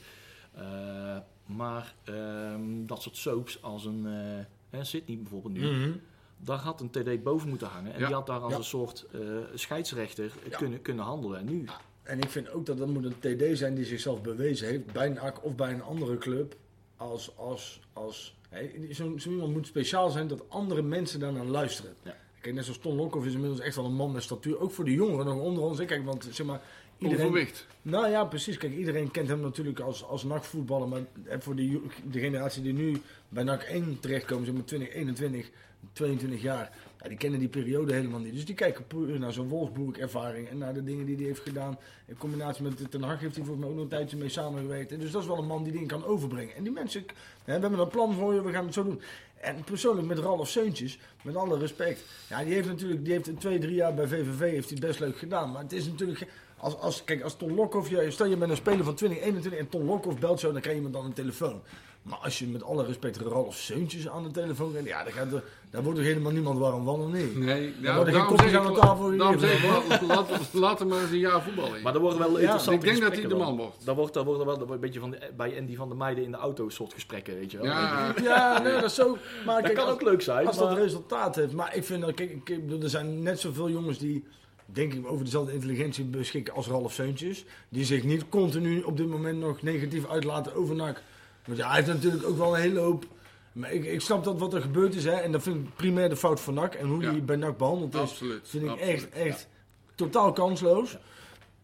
Eh, 0.55 1.17
Maar 1.65 1.95
ehm, 2.05 2.87
dat 2.87 3.03
soort 3.03 3.17
soaps 3.17 3.63
als 3.63 3.85
een 3.85 4.07
eh, 4.07 4.45
hè, 4.79 4.85
Sydney 4.85 5.17
bijvoorbeeld 5.19 5.55
nu, 5.55 5.61
Mhm. 5.71 5.91
daar 6.37 6.59
had 6.59 6.81
een 6.81 6.91
TD 6.91 7.23
boven 7.23 7.49
moeten 7.49 7.67
hangen. 7.69 7.93
En 7.93 8.01
Ja. 8.01 8.07
die 8.07 8.15
had 8.15 8.27
daar 8.27 8.41
als 8.41 8.53
Ja. 8.53 8.59
een 8.59 8.65
soort 8.65 9.07
eh, 9.13 9.21
scheidsrechter 9.55 10.33
Ja. 10.51 10.57
kunnen, 10.57 10.83
kunnen 10.83 11.05
handelen. 11.05 11.39
En 11.39 11.45
nu, 11.45 11.65
En 12.03 12.21
ik 12.21 12.29
vind 12.31 12.51
ook 12.51 12.67
dat 12.67 12.79
dat 12.79 12.89
moet 12.89 13.05
een 13.05 13.19
TD 13.19 13.59
zijn 13.59 13.75
die 13.75 13.85
zichzelf 13.85 14.23
bewezen 14.23 14.67
heeft 14.69 14.93
bij 14.93 15.07
een 15.07 15.19
AK 15.21 15.45
of 15.45 15.55
bij 15.55 15.73
een 15.73 15.83
andere 15.83 16.19
club. 16.19 16.57
Als, 16.97 17.37
als, 17.37 17.81
als, 17.93 18.37
hè, 18.49 18.71
zo, 18.95 19.15
iemand 19.29 19.53
moet 19.53 19.67
speciaal 19.67 20.11
zijn 20.11 20.29
dat 20.29 20.45
andere 20.51 20.83
mensen 20.83 21.21
daarnaar 21.21 21.45
luisteren. 21.45 21.95
Ja. 22.03 22.17
Kijk, 22.41 22.55
net 22.55 22.65
zoals 22.65 22.79
Ton 22.79 22.97
Lokhoff 22.97 23.27
is 23.27 23.33
inmiddels 23.35 23.61
echt 23.61 23.77
wel 23.77 23.85
een 23.85 23.95
man 23.95 24.13
met 24.13 24.23
statuur. 24.23 24.59
Ook 24.61 24.71
voor 24.71 24.85
de 24.85 24.93
jongeren 24.93 25.27
nog 25.27 25.39
onder 25.39 25.63
ons. 25.63 25.79
hè. 25.79 25.85
Kijk, 25.85 26.05
want 26.05 26.29
zeg 26.31 26.47
maar, 26.47 26.63
iedereen... 27.05 27.27
Overwicht. 27.27 27.67
Nou 27.83 28.11
ja, 28.11 28.25
precies. 28.25 28.57
Kijk, 28.57 28.77
iedereen 28.77 29.11
kent 29.11 29.29
hem 29.29 29.41
natuurlijk 29.41 29.81
als, 29.81 30.05
als 30.05 30.25
NAC-voetballer. 30.25 30.89
Maar 30.89 31.01
hè, 31.23 31.41
voor 31.41 31.57
de, 31.57 31.81
generatie 32.11 32.63
die 32.63 32.73
nu 32.73 33.01
bij 33.29 33.43
NAC 33.43 33.63
1 33.63 34.01
terechtkomen, 34.01 34.45
zeg 34.45 34.55
maar 34.55 34.65
20, 34.65 34.95
21, 34.95 35.51
22 35.93 36.43
jaar. 36.43 36.71
Ja, 37.01 37.09
die 37.09 37.19
kennen 37.19 37.39
die 37.39 37.49
periode 37.49 37.93
helemaal 37.93 38.21
niet. 38.21 38.33
Dus 38.33 38.45
die 38.45 38.55
kijken 38.55 38.87
puur 38.87 39.19
naar 39.19 39.33
zo'n 39.33 39.49
Wolfsburg-ervaring. 39.49 40.49
En 40.49 40.59
naar 40.59 40.75
de 40.75 40.85
dingen 40.85 41.07
die 41.07 41.17
hij 41.17 41.25
heeft 41.25 41.41
gedaan. 41.41 41.79
In 42.07 42.17
combinatie 42.17 42.63
met 42.63 42.91
Ten 42.91 43.03
Hag 43.03 43.21
heeft 43.21 43.37
hij 43.37 43.45
volgens 43.45 43.59
mij 43.59 43.69
ook 43.69 43.75
nog 43.75 43.85
een 43.85 43.99
tijdje 43.99 44.17
mee 44.17 44.29
samengewerkt. 44.29 44.93
En 44.93 44.99
Dus 44.99 45.11
dat 45.11 45.23
is 45.23 45.29
wel 45.29 45.39
een 45.39 45.47
man 45.47 45.63
die 45.63 45.73
dingen 45.73 45.89
kan 45.89 46.05
overbrengen. 46.05 46.55
En 46.55 46.63
die 46.63 46.73
mensen, 46.73 47.05
hè, 47.45 47.55
we 47.55 47.61
hebben 47.61 47.79
een 47.79 47.89
plan 47.89 48.15
voor 48.15 48.35
je, 48.35 48.43
we 48.43 48.53
gaan 48.53 48.65
het 48.65 48.75
zo 48.75 48.85
doen. 48.85 49.01
En 49.45 49.65
persoonlijk 49.65 50.07
met 50.07 50.19
Ralf 50.19 50.49
Seuntjes, 50.49 50.99
met 51.23 51.37
alle 51.37 51.59
respect. 51.59 52.05
Ja, 52.29 52.45
die 52.45 52.55
heeft 52.55 52.69
natuurlijk, 52.69 53.05
die 53.05 53.13
heeft 53.13 53.29
in 53.29 53.37
twee, 53.37 53.59
drie 53.59 53.75
jaar 53.75 53.95
bij 53.95 54.07
VVV 54.07 54.41
heeft 54.51 54.71
hij 54.71 54.79
best 54.79 55.01
leuk 55.01 55.19
gedaan. 55.19 55.53
Maar 55.53 55.63
het 55.63 55.73
is 55.73 55.87
natuurlijk, 55.87 56.27
als, 56.65 56.79
als, 56.79 57.05
kijk, 57.05 57.23
als 57.23 57.37
Ton 57.37 57.55
Lokhoff, 57.55 57.89
je, 57.91 58.11
stel 58.11 58.27
je 58.27 58.37
bent 58.37 58.51
een 58.51 58.57
speler 58.57 58.85
van 58.85 58.95
2021 58.95 59.61
en 59.61 59.69
Ton 59.69 59.85
Lokhoff 59.85 60.19
belt 60.19 60.41
zo, 60.41 60.53
dan 60.53 60.61
krijg 60.61 60.77
je 60.77 60.83
iemand 60.83 61.03
aan 61.03 61.09
een 61.09 61.13
telefoon. 61.17 61.61
Maar 62.03 62.19
als 62.19 62.39
je 62.39 62.47
met 62.47 62.63
alle 62.63 62.85
respect 62.85 63.17
Ralf 63.17 63.57
Seuntjes 63.57 64.09
aan 64.09 64.23
de 64.23 64.31
telefoon 64.31 64.71
krijgt, 64.71 64.89
ja, 64.89 65.05
dan 65.05 65.13
gaat 65.13 65.33
er, 65.33 65.43
daar 65.71 65.83
wordt 65.83 65.99
er 65.99 66.05
helemaal 66.05 66.33
niemand 66.33 66.59
warm 66.59 66.85
van, 66.85 67.01
of 67.01 67.13
niet? 67.13 67.37
Nee, 67.37 67.73
Dan 67.73 67.83
ja, 67.83 67.95
worden 67.97 68.15
geen 68.15 68.27
kopjes 68.27 68.55
aan 68.55 68.67
de 68.75 68.81
tafel 68.81 69.17
daarom 69.17 69.39
zeg 69.39 69.65
laat, 70.07 70.29
laat 70.53 70.79
hem 70.79 70.89
maar 70.89 71.01
eens 71.01 71.11
een 71.11 71.19
jaar 71.19 71.43
voetballen. 71.43 71.83
maar 71.83 71.95
er 71.95 72.01
worden 72.01 72.19
wel 72.19 72.31
Ja, 72.31 72.39
interessante 72.39 72.87
ik 72.87 72.93
denk 72.93 73.03
dat 73.03 73.13
hij 73.13 73.23
de 73.23 73.29
dan. 73.29 73.39
man 73.39 73.57
wordt. 73.57 73.77
Dan 73.85 73.97
wordt, 73.97 74.15
dan 74.15 74.25
worden 74.25 74.47
wel 74.47 74.71
een 74.71 74.81
beetje 74.81 75.01
van 75.01 75.11
de, 75.11 75.19
bij 75.37 75.59
Andy 75.59 75.77
van 75.77 75.89
der 75.89 75.97
Meijden 75.97 76.25
in 76.25 76.31
de 76.31 76.37
auto 76.37 76.69
soort 76.69 76.93
gesprekken, 76.93 77.35
weet 77.35 77.51
je 77.51 77.57
wel. 77.57 77.67
Ja, 77.67 78.15
Ja, 78.23 78.59
nee, 78.63 78.73
dat 78.73 78.85
is 78.85 78.95
zo. 78.95 79.17
Maar 79.47 79.55
Dat 79.55 79.65
kijk, 79.65 79.75
kan 79.75 79.85
als- 79.85 79.95
ook 79.95 80.03
leuk 80.03 80.23
zijn. 80.23 80.47
Als 80.47 80.59
dat 80.59 80.73
resultaat 80.77 81.37
heeft. 81.37 81.53
Maar 81.53 81.77
ik 81.77 81.85
vind 81.85 82.03
dat, 82.03 82.15
kijk, 82.15 82.31
ik 82.31 82.45
bedoel, 82.67 82.83
er 82.83 82.89
zijn 82.91 83.23
net 83.23 83.41
zoveel 83.41 83.71
jongens 83.71 83.99
die, 83.99 84.25
denk 84.67 84.93
ik, 84.95 85.07
over 85.11 85.25
dezelfde 85.25 85.53
intelligentie 85.53 86.05
beschikken 86.05 86.55
als 86.55 86.67
Ralf 86.67 86.93
Seuntjes. 86.93 87.45
Die 87.69 87.85
zich 87.85 88.03
niet 88.05 88.29
continu 88.29 88.83
op 88.83 88.97
dit 88.97 89.07
moment 89.09 89.39
nog 89.39 89.63
negatief 89.63 90.09
uitlaten 90.09 90.55
over 90.55 90.75
NAC. 90.77 91.03
Want 91.47 91.59
ja, 91.59 91.67
hij 91.67 91.75
heeft 91.77 91.89
natuurlijk 91.89 92.27
ook 92.27 92.37
wel 92.39 92.55
een 92.57 92.61
hele 92.63 92.81
hoop. 92.81 93.07
Maar 93.53 93.73
ik, 93.73 93.85
ik 93.85 94.01
snap 94.01 94.25
dat 94.25 94.39
wat 94.39 94.55
er 94.55 94.61
gebeurd 94.63 94.95
is, 94.95 95.05
hè, 95.05 95.13
en 95.13 95.33
dat 95.33 95.43
vind 95.43 95.57
ik 95.57 95.75
primair 95.75 96.09
de 96.09 96.17
fout 96.17 96.41
van 96.41 96.55
NAC. 96.55 96.75
En 96.75 96.87
hoe 96.87 97.03
Ja. 97.03 97.11
hij 97.11 97.25
bij 97.25 97.37
NAC 97.37 97.59
behandeld 97.59 97.95
is, 97.95 98.01
absoluut. 98.01 98.49
vind 98.49 98.65
ik 98.65 98.71
absoluut. 98.71 98.95
echt, 98.95 99.09
echt 99.11 99.49
totaal 99.95 100.33
kansloos. 100.33 100.97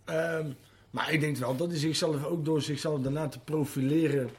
Ehm, 0.04 0.50
maar 0.90 1.12
ik 1.12 1.20
denk 1.20 1.36
wel 1.36 1.56
dat 1.56 1.68
hij 1.70 1.78
zichzelf 1.78 2.24
ook 2.24 2.44
door 2.44 2.62
zichzelf 2.62 3.00
daarna 3.00 3.28
te 3.28 3.38
profileren 3.38 4.30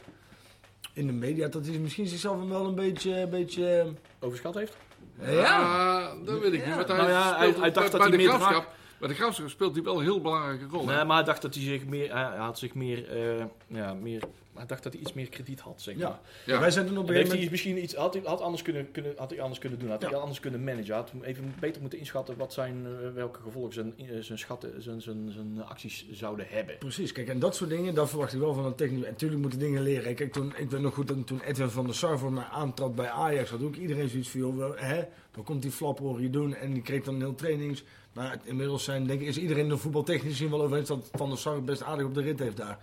in 0.93 1.07
de 1.07 1.13
media, 1.13 1.47
dat 1.47 1.65
hij 1.65 1.77
misschien 1.77 2.07
zichzelf 2.07 2.47
wel 2.47 2.65
een 2.65 2.75
beetje, 2.75 3.19
een 3.19 3.29
beetje 3.29 3.93
Overschat 4.19 4.55
heeft? 4.55 4.77
Ja, 5.19 6.11
dat 6.25 6.39
weet 6.39 6.53
ik 6.53 6.65
niet. 6.65 6.75
Want 6.75 6.87
hij, 6.87 6.97
Nou 6.97 7.09
ja, 7.09 7.37
hij- 7.37 7.47
hij 7.47 7.71
dacht 7.71 7.73
bij, 7.73 7.73
dat 7.73 7.91
bij 7.91 7.99
hij 8.01 8.09
de 8.11 8.17
meer 8.17 8.27
graafschap. 8.29 8.73
Bij 8.99 9.07
de 9.09 9.15
graafschap 9.15 9.49
speelt 9.49 9.75
hij 9.75 9.83
wel 9.83 9.97
een 9.97 10.03
heel 10.03 10.21
belangrijke 10.21 10.65
rol. 10.71 10.87
hè? 10.87 10.95
Nee, 10.95 11.05
maar 11.05 11.15
hij 11.15 11.25
dacht 11.25 11.41
dat 11.41 11.53
hij 11.53 11.63
zich 11.63 11.85
meer, 11.85 12.11
hij 12.13 12.37
had 12.37 12.59
zich 12.59 12.73
meer, 12.73 13.09
eh, 13.39 13.45
ja, 13.67 13.93
meer, 13.93 14.23
hij 14.61 14.69
dacht 14.69 14.83
dat 14.83 14.93
hij 14.93 15.01
iets 15.01 15.13
meer 15.13 15.29
krediet 15.29 15.59
had, 15.59 15.81
zeg 15.81 15.97
Ja. 15.97 16.07
maar. 16.09 16.19
Ja. 16.45 16.59
Wij 16.59 16.71
zijn 16.71 16.85
toen 16.85 16.97
op 16.97 17.03
En 17.03 17.09
een 17.09 17.15
heeft 17.15 17.31
gegeven 17.31 17.49
hij 17.51 17.59
moment... 17.59 17.83
misschien 17.83 17.83
iets, 17.83 17.93
had 17.95 18.13
hij 18.13 18.23
had 18.25 18.41
anders 18.41 18.61
kunnen, 18.61 18.91
kunnen, 18.91 19.13
had 19.17 19.29
hij 19.29 19.41
anders 19.41 19.59
kunnen 19.59 19.79
doen, 19.79 19.89
had 19.89 20.01
hij 20.01 20.11
Ja. 20.11 20.17
anders 20.17 20.39
kunnen 20.39 20.63
managen, 20.63 20.93
had 20.95 21.11
hij 21.11 21.21
even 21.29 21.53
beter 21.59 21.81
moeten 21.81 21.99
inschatten 21.99 22.37
wat 22.37 22.53
zijn, 22.53 22.85
eh, 22.85 23.13
welke 23.13 23.39
gevolgen 23.41 23.73
zijn, 23.73 23.93
eh, 23.97 24.05
zijn, 24.19 24.37
schatten, 24.39 24.81
zijn, 24.83 25.01
zijn, 25.01 25.31
zijn 25.31 25.63
acties 25.63 26.05
zouden 26.11 26.45
hebben. 26.49 26.77
Precies, 26.77 27.11
kijk, 27.11 27.27
en 27.27 27.39
dat 27.39 27.55
soort 27.55 27.69
dingen, 27.69 27.93
dat 27.95 28.09
verwacht 28.09 28.33
ik 28.33 28.39
wel 28.39 28.53
van 28.53 28.65
een 28.65 28.75
technisch. 28.75 29.03
En 29.03 29.11
natuurlijk 29.11 29.41
moeten 29.41 29.59
dingen 29.59 29.81
leren. 29.81 30.15
Kijk, 30.15 30.31
toen, 30.33 30.53
ik 30.57 30.69
weet 30.69 30.81
nog 30.81 30.93
goed 30.93 31.07
dat 31.07 31.27
toen 31.27 31.41
Edwin 31.41 31.69
van 31.69 31.85
der 31.85 31.95
Sar 31.95 32.19
voor 32.19 32.31
mij 32.33 32.43
aantrad 32.43 32.95
bij 32.95 33.09
Ajax, 33.09 33.49
had 33.49 33.63
ook 33.63 33.75
iedereen 33.75 34.09
zoiets 34.09 34.29
van, 34.29 34.39
joh, 34.39 34.57
wel, 34.57 34.73
hè, 34.75 35.03
dan 35.31 35.43
komt 35.43 35.61
die 35.61 35.71
flap 35.71 35.99
horen 35.99 36.21
je 36.21 36.29
doen. 36.29 36.55
En 36.55 36.73
die 36.73 36.81
kreeg 36.81 37.03
dan 37.03 37.19
heel 37.19 37.35
trainings. 37.35 37.83
Maar 38.13 38.39
inmiddels 38.43 38.83
zijn, 38.83 39.05
denk 39.07 39.21
ik, 39.21 39.27
is 39.27 39.37
iedereen 39.37 39.69
er 39.69 39.79
voetbaltechnisch 39.79 40.37
zien 40.37 40.49
wel 40.49 40.61
over 40.61 40.77
eens 40.77 40.87
dat 40.87 41.09
Van 41.11 41.29
der 41.29 41.37
Sar 41.37 41.63
best 41.63 41.83
aardig 41.83 42.05
op 42.05 42.13
de 42.13 42.21
rit 42.21 42.39
heeft 42.39 42.57
daar. 42.57 42.79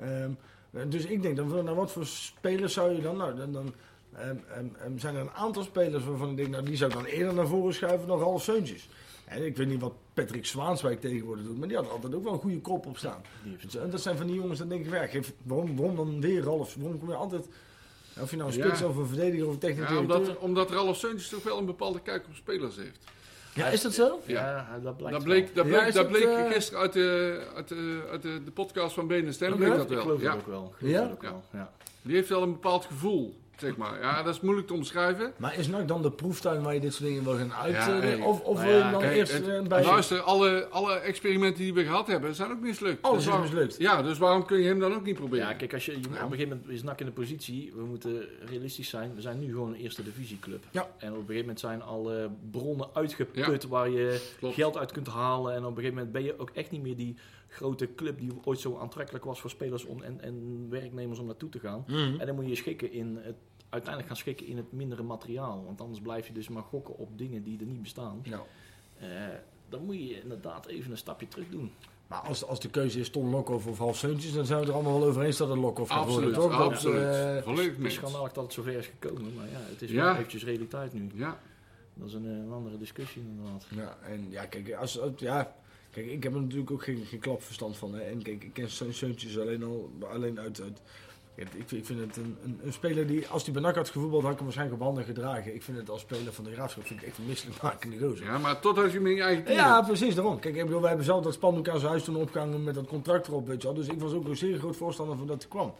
Ehm, 0.00 0.30
dus 0.88 1.04
ik 1.04 1.22
denk, 1.22 1.36
dan, 1.36 1.48
nou, 1.64 1.76
wat 1.76 1.92
voor 1.92 2.06
spelers 2.06 2.72
zou 2.72 2.92
je 2.94 3.00
dan, 3.02 3.16
nou, 3.16 3.36
dan, 3.36 3.52
dan 3.52 3.74
ehm, 4.16 4.36
ehm, 4.50 4.66
ehm, 4.80 4.98
zijn 4.98 5.14
er 5.14 5.20
een 5.20 5.30
aantal 5.30 5.62
spelers 5.62 6.04
waarvan 6.04 6.30
ik 6.30 6.36
denk, 6.36 6.48
nou, 6.48 6.64
die 6.64 6.76
zou 6.76 6.90
ik 6.90 6.96
dan 6.96 7.04
eerder 7.06 7.34
naar 7.34 7.46
voren 7.46 7.74
schuiven 7.74 8.08
dan 8.08 8.18
Ralf 8.18 8.42
Seuntjes. 8.42 8.88
En 9.24 9.44
ik 9.46 9.56
weet 9.56 9.66
niet 9.68 9.80
wat 9.80 9.92
Patrick 10.14 10.46
Zwaanswijk 10.46 11.00
tegenwoordig 11.00 11.44
doet, 11.44 11.58
maar 11.58 11.68
die 11.68 11.76
had 11.76 11.90
altijd 11.90 12.14
ook 12.14 12.24
wel 12.24 12.32
een 12.32 12.38
goede 12.38 12.60
kop 12.60 12.86
op 12.86 12.96
staan. 12.98 13.22
Die 13.42 13.56
heeft- 13.58 13.74
En 13.74 13.90
dat 13.90 14.00
zijn 14.00 14.16
van 14.16 14.26
die 14.26 14.36
jongens, 14.36 14.58
dan 14.58 14.68
denk 14.68 14.86
ik, 14.86 14.92
ja, 14.92 15.06
geef, 15.06 15.32
waarom, 15.42 15.76
waarom 15.76 15.96
dan 15.96 16.20
weer 16.20 16.42
Ralf? 16.42 16.74
Waarom 16.74 16.98
kom 16.98 17.08
je 17.08 17.14
altijd, 17.14 17.46
of 18.20 18.30
je 18.30 18.36
nou 18.36 18.50
een 18.52 18.56
Ja. 18.58 18.64
spits 18.64 18.82
of 18.82 18.96
een 18.96 19.06
verdediger 19.06 19.46
of 19.46 19.52
een 19.52 19.58
technisch 19.58 19.88
Ja, 19.88 19.98
omdat, 19.98 20.38
omdat 20.38 20.70
Ralf 20.70 20.96
Seuntjes 20.96 21.28
toch 21.28 21.42
wel 21.42 21.58
een 21.58 21.66
bepaalde 21.66 22.00
kijk 22.00 22.26
op 22.26 22.34
spelers 22.34 22.76
heeft. 22.76 22.98
Ja, 23.54 23.66
is 23.66 23.80
dat 23.82 23.92
zo? 23.94 24.20
Ja, 24.26 24.78
dat 24.82 24.96
blijkt 24.96 25.14
Dat 25.16 25.24
bleek, 25.24 25.54
dat 25.54 25.66
Ja, 25.66 25.70
bleek, 25.72 25.86
is 25.88 25.94
dat 25.94 26.02
het, 26.08 26.12
bleek 26.12 26.36
eh, 26.36 26.50
gisteren 26.50 26.80
uit, 26.80 26.92
de, 26.92 27.40
uit, 27.54 27.68
de, 27.68 28.02
uit 28.10 28.22
de, 28.22 28.44
de 28.44 28.50
podcast 28.50 28.94
van 28.94 29.06
Benen 29.06 29.32
Stem. 29.34 29.56
Bleek 29.56 29.68
dat 29.68 29.82
Ik 29.82 29.88
wel. 29.88 30.02
geloof 30.02 30.20
Ja. 30.22 30.30
dat 30.30 30.40
ook 30.40 30.46
wel. 30.46 30.74
Ik 30.78 30.88
Ja? 30.88 31.02
ook 31.12 31.22
wel, 31.22 31.42
ja. 31.52 31.72
Die 32.02 32.14
heeft 32.14 32.28
wel 32.28 32.42
een 32.42 32.52
bepaald 32.52 32.84
gevoel, 32.84 33.40
zeg 33.62 33.76
maar. 33.76 34.00
Ja, 34.00 34.22
dat 34.22 34.34
is 34.34 34.40
moeilijk 34.40 34.66
te 34.66 34.74
omschrijven. 34.74 35.32
Maar 35.36 35.58
is 35.58 35.68
NAC 35.68 35.88
dan 35.88 36.02
de 36.02 36.10
proeftuin 36.10 36.62
waar 36.62 36.74
je 36.74 36.80
dit 36.80 36.92
soort 36.94 37.08
dingen 37.08 37.24
wil 37.24 37.36
gaan 37.36 37.52
uit? 37.52 37.72
Ja, 37.72 37.94
eh, 37.94 38.00
hey. 38.00 38.20
of 38.20 38.40
of 38.40 38.54
Nou 38.54 38.66
wil 38.66 38.76
je 38.76 38.82
hem 38.82 38.92
dan 38.92 39.00
Kijk, 39.00 39.14
eerst 39.16 39.32
het- 39.32 39.48
eh, 39.48 39.62
bij... 39.62 39.84
luister, 39.84 40.20
alle, 40.20 40.66
alle 40.70 40.92
experimenten 40.94 41.62
die 41.62 41.74
we 41.74 41.82
gehad 41.84 42.06
hebben, 42.06 42.34
zijn 42.34 42.50
ook 42.50 42.60
mislukt. 42.60 43.02
Alles 43.02 43.24
Dus 43.24 43.34
is 43.34 43.40
mislukt. 43.40 43.76
Ja, 43.78 44.02
dus 44.02 44.18
waarom 44.18 44.44
kun 44.46 44.58
je 44.58 44.66
hem 44.68 44.78
dan 44.78 44.94
ook 44.94 45.04
niet 45.04 45.14
proberen? 45.16 45.46
Ja, 45.48 45.54
kijk, 45.54 45.72
als 45.74 45.86
je, 45.86 45.92
je 45.92 45.98
op 45.98 46.04
een 46.12 46.16
gegeven 46.30 46.48
moment 46.48 46.68
is 46.68 46.82
NAC 46.82 47.00
in 47.00 47.06
de 47.06 47.12
positie, 47.12 47.72
we 47.74 47.82
moeten 47.84 48.24
realistisch 48.46 48.88
zijn, 48.88 49.14
we 49.14 49.20
zijn 49.20 49.38
nu 49.38 49.46
gewoon 49.52 49.68
een 49.68 49.80
eerste 49.80 50.02
divisieclub. 50.02 50.64
Ja. 50.70 50.80
En 50.98 51.08
op 51.10 51.14
een 51.14 51.20
gegeven 51.20 51.40
moment 51.40 51.60
zijn 51.60 51.82
alle 51.82 52.30
bronnen 52.50 52.88
uitgeput 52.92 53.66
waar 53.66 53.88
je 53.90 54.34
Klopt. 54.38 54.54
geld 54.54 54.76
uit 54.78 54.92
kunt 54.92 55.06
halen. 55.08 55.52
En 55.54 55.58
op 55.64 55.68
een 55.68 55.74
gegeven 55.74 55.94
moment 55.94 56.12
ben 56.12 56.22
je 56.24 56.38
ook 56.38 56.50
echt 56.54 56.70
niet 56.70 56.82
meer 56.82 56.96
die 56.96 57.16
grote 57.48 57.94
club 57.94 58.18
die 58.18 58.32
ooit 58.44 58.58
zo 58.60 58.78
aantrekkelijk 58.78 59.24
was 59.24 59.40
voor 59.40 59.50
spelers 59.50 59.84
om, 59.84 60.02
en, 60.02 60.20
en 60.20 60.66
werknemers 60.70 61.18
om 61.18 61.26
naartoe 61.26 61.48
te 61.48 61.58
gaan. 61.58 61.84
Mhm. 61.86 62.20
En 62.20 62.26
dan 62.26 62.34
moet 62.34 62.48
je 62.48 62.54
schikken 62.56 62.92
in 62.92 63.18
het, 63.22 63.34
uiteindelijk 63.72 64.06
gaan 64.06 64.16
schikken 64.22 64.46
in 64.46 64.56
het 64.56 64.72
mindere 64.72 65.02
materiaal. 65.02 65.64
Want 65.64 65.80
anders 65.80 66.00
blijf 66.00 66.26
je 66.26 66.32
dus 66.32 66.48
maar 66.48 66.62
gokken 66.62 66.98
op 66.98 67.18
dingen 67.18 67.42
die 67.42 67.60
er 67.60 67.66
niet 67.66 67.82
bestaan. 67.82 68.20
Ja. 68.22 68.42
Eh, 68.98 69.08
dan 69.68 69.84
moet 69.84 69.94
je 70.08 70.20
inderdaad 70.22 70.66
even 70.66 70.90
een 70.90 70.96
stapje 70.96 71.28
terug 71.28 71.48
doen. 71.50 71.72
Maar 72.06 72.20
als, 72.20 72.44
als 72.44 72.60
de 72.60 72.68
keuze 72.68 73.00
is 73.00 73.10
Ton 73.10 73.30
Lokhoff 73.30 73.66
of 73.66 73.78
Half 73.78 73.96
Seuntjes, 73.96 74.32
dan 74.32 74.44
zijn 74.46 74.60
we 74.60 74.66
er 74.66 74.72
allemaal 74.72 74.98
wel 75.00 75.08
over 75.08 75.22
eens 75.22 75.36
dat 75.36 75.48
het 75.48 75.58
Lokhoff 75.58 75.90
gaat 75.90 76.06
worden, 76.08 76.34
Absoluut, 76.34 76.50
toch? 76.50 76.58
Dat, 76.60 76.70
absoluut. 76.72 77.02
eh, 77.02 77.42
Volledig 77.42 77.76
Het 77.76 77.84
is 77.86 77.94
schandalig 77.94 78.32
dat 78.32 78.44
het 78.44 78.52
zover 78.52 78.72
is 78.72 78.86
gekomen, 78.86 79.34
maar 79.34 79.44
ja, 79.50 79.58
het 79.58 79.82
is 79.82 79.90
Ja. 79.90 80.04
wel 80.04 80.12
eventjes 80.14 80.44
realiteit 80.44 80.92
nu. 80.92 81.10
Ja, 81.14 81.40
Dat 81.94 82.08
is 82.08 82.14
een, 82.14 82.24
eh, 82.26 82.30
een 82.32 82.52
andere 82.52 82.78
discussie 82.78 83.22
inderdaad. 83.22 83.66
Ja, 83.74 83.96
en 84.02 84.26
ja, 84.30 84.44
kijk, 84.46 84.74
als, 84.74 84.98
ja, 85.16 85.54
kijk, 85.90 86.06
ik 86.06 86.22
heb 86.22 86.34
er 86.34 86.40
natuurlijk 86.40 86.70
ook 86.70 86.82
geen, 86.82 87.04
geen 87.04 87.20
klap 87.20 87.42
verstand 87.42 87.76
van. 87.76 87.94
Hè. 87.94 88.00
En 88.00 88.22
kijk, 88.22 88.44
ik 88.44 88.52
ken 88.52 88.70
Seuntjes 88.70 89.38
alleen 89.38 89.62
al 89.62 89.90
alleen 90.10 90.40
uit. 90.40 90.60
uit 90.60 90.80
ik, 91.34 91.48
ik 91.70 91.84
vind 91.86 92.00
het 92.00 92.16
een, 92.16 92.36
een, 92.44 92.60
een 92.64 92.72
speler 92.72 93.06
die, 93.06 93.28
als 93.28 93.44
hij 93.44 93.52
bij 93.52 93.62
NAC 93.62 93.74
had 93.74 93.90
gevoetbald, 93.90 94.22
had 94.22 94.30
ik 94.30 94.36
hem 94.36 94.44
waarschijnlijk 94.46 94.80
op 94.80 94.86
handen 94.86 95.04
gedragen. 95.04 95.54
Ik 95.54 95.62
vind 95.62 95.76
het 95.78 95.90
als 95.90 96.00
speler 96.00 96.32
van 96.32 96.44
de 96.44 96.52
Graafschap 96.52 96.86
vind 96.86 97.02
ik 97.02 97.06
echt 97.08 97.18
een 97.18 97.26
misselijkmakende 97.26 97.98
gozer. 97.98 98.26
ja, 98.26 98.38
maar 98.38 98.60
tot 98.60 98.78
als 98.78 98.92
je 98.92 99.00
je 99.00 99.22
eigen 99.22 99.44
team 99.44 99.56
Ja, 99.56 99.82
precies, 99.82 100.14
daarom. 100.14 100.38
Kijk, 100.40 100.56
ik 100.56 100.62
bedoel, 100.64 100.78
wij 100.80 100.88
hebben 100.88 101.06
zelf 101.06 101.24
dat 101.24 101.34
spandoek 101.34 101.68
aan 101.68 101.78
zijn 101.78 101.90
huis 101.90 102.04
toen 102.04 102.16
opgehangen 102.16 102.64
met 102.64 102.74
dat 102.74 102.86
contract 102.86 103.26
erop, 103.26 103.46
weet 103.46 103.62
je 103.62 103.68
wel. 103.68 103.76
Dus 103.76 103.86
ik 103.88 104.00
was 104.00 104.12
ook 104.12 104.28
een 104.28 104.36
zeer 104.36 104.58
groot 104.58 104.76
voorstander 104.76 105.16
van 105.16 105.26
dat 105.26 105.40
hij 105.42 105.48
kwam. 105.50 105.74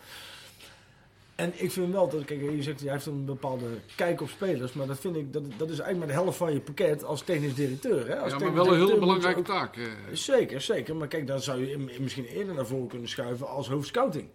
En 1.34 1.52
ik 1.56 1.72
vind 1.72 1.92
wel 1.92 2.08
dat, 2.08 2.24
kijk, 2.24 2.40
je 2.40 2.62
zegt, 2.62 2.80
hij 2.80 2.92
heeft 2.92 3.06
een 3.06 3.24
bepaalde 3.24 3.64
kijk 3.96 4.20
op 4.20 4.28
spelers, 4.28 4.72
maar 4.72 4.86
dat 4.86 4.98
vind 4.98 5.16
ik, 5.16 5.32
dat, 5.32 5.42
dat 5.42 5.70
is 5.70 5.78
eigenlijk 5.78 5.98
maar 5.98 6.06
de 6.06 6.22
helft 6.22 6.36
van 6.36 6.52
je 6.52 6.60
pakket 6.60 7.04
als 7.04 7.22
technisch 7.22 7.54
directeur. 7.54 8.08
Hè? 8.08 8.18
Als 8.18 8.32
Ja, 8.32 8.38
maar 8.38 8.54
wel 8.54 8.72
een 8.72 8.80
hele 8.80 8.98
belangrijke 8.98 9.38
ook- 9.38 9.44
taak. 9.46 9.76
eh. 9.76 9.82
Zeker, 10.12 10.60
zeker. 10.60 10.96
Maar 10.96 11.08
kijk, 11.08 11.26
dan 11.26 11.40
zou 11.40 11.66
je 11.68 11.78
misschien 12.00 12.24
eerder 12.24 12.54
naar 12.54 12.66
voren 12.66 12.88
kunnen 12.88 13.08
schuiven 13.08 13.48
als 13.48 13.68
hoofdscouting. 13.68 14.28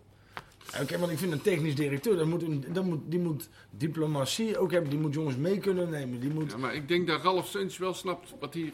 Oké, 0.82 0.98
want 1.00 1.12
ik 1.12 1.18
vind 1.18 1.32
een 1.32 1.42
technisch 1.42 1.76
directeur, 1.76 2.18
dat 2.18 2.26
moet, 2.26 2.42
een, 2.42 2.66
dat 2.68 2.84
moet, 2.84 3.00
die 3.06 3.20
moet 3.20 3.50
diplomatie 3.70 4.58
ook 4.58 4.72
hebben, 4.72 4.90
die 4.90 5.00
moet 5.00 5.14
jongens 5.14 5.36
mee 5.36 5.58
kunnen 5.58 5.90
nemen. 5.90 6.20
Die 6.20 6.30
moet, 6.30 6.52
Ja, 6.52 6.58
maar 6.58 6.76
ik 6.76 6.88
denk 6.88 7.08
dat 7.08 7.22
Ralf 7.24 7.48
Seuntjes 7.48 7.78
wel 7.78 7.94
snapt 7.94 8.34
wat 8.40 8.54
hier 8.54 8.72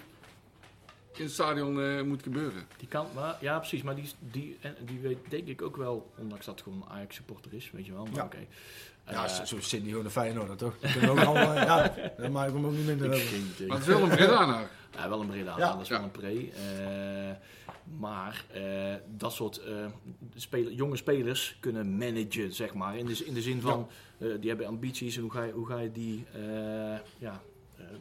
in 1.15 1.23
het 1.23 1.31
stadion 1.31 1.81
eh, 1.81 2.01
moet 2.01 2.23
gebeuren. 2.23 2.63
Die 2.77 2.87
kan, 2.87 3.07
maar, 3.15 3.37
ja 3.41 3.57
precies, 3.59 3.81
maar 3.81 3.95
die, 3.95 4.09
die, 4.19 4.57
die 4.85 4.99
weet 4.99 5.17
denk 5.29 5.47
ik 5.47 5.61
ook 5.61 5.77
wel, 5.77 6.11
ondanks 6.17 6.45
dat 6.45 6.53
het 6.55 6.63
gewoon 6.63 6.81
een 6.81 6.89
Ajax 6.95 7.15
supporter 7.15 7.53
is, 7.53 7.71
weet 7.71 7.85
je 7.85 7.93
wel. 7.93 8.05
Maar 8.05 8.15
Ja. 8.15 8.23
oké. 8.23 8.37
ja, 9.07 9.23
Eh, 9.25 9.43
zo 9.45 9.59
zit 9.59 9.81
die 9.81 9.89
gewoon 9.89 10.03
de 10.03 10.09
Feyenoord, 10.11 10.57
toch? 10.57 10.73
Kunnen 10.79 11.09
ook 11.09 11.19
allemaal, 11.19 11.53
ja, 11.55 11.93
daar 12.17 12.31
maak 12.31 12.47
ik 12.47 12.53
hem 12.53 12.65
ook 12.65 12.71
niet 12.71 12.85
minder 12.85 13.05
ik 13.07 13.13
over. 13.13 13.67
Maar 13.67 13.77
het 13.77 13.87
is 13.87 13.93
wel 13.93 14.03
een 14.03 14.09
Bredanaar. 14.09 14.69
Ja, 14.95 15.09
wel 15.09 15.21
een 15.21 15.27
Breda, 15.27 15.57
Ja. 15.57 15.71
dat 15.71 15.81
is 15.81 15.87
Ja. 15.87 15.95
wel 15.95 16.03
een 16.03 16.11
pre. 16.11 16.49
Maar 17.99 18.45
eh, 18.51 18.95
dat 19.17 19.33
soort 19.33 19.57
eh, 19.57 19.85
spel- 20.35 20.69
jonge 20.71 20.95
spelers 20.95 21.57
kunnen 21.59 21.97
managen, 21.97 22.53
zeg 22.53 22.73
maar. 22.73 22.97
In 22.97 23.05
de, 23.05 23.25
in 23.25 23.33
de 23.33 23.41
zin 23.41 23.61
van, 23.61 23.87
eh, 24.17 24.27
die 24.39 24.49
hebben 24.49 24.67
ambities 24.67 25.15
en 25.15 25.21
hoe 25.21 25.31
ga 25.31 25.43
je, 25.43 25.51
hoe 25.51 25.67
ga 25.67 25.79
je 25.79 25.91
die 25.91 26.25
ja, 27.17 27.41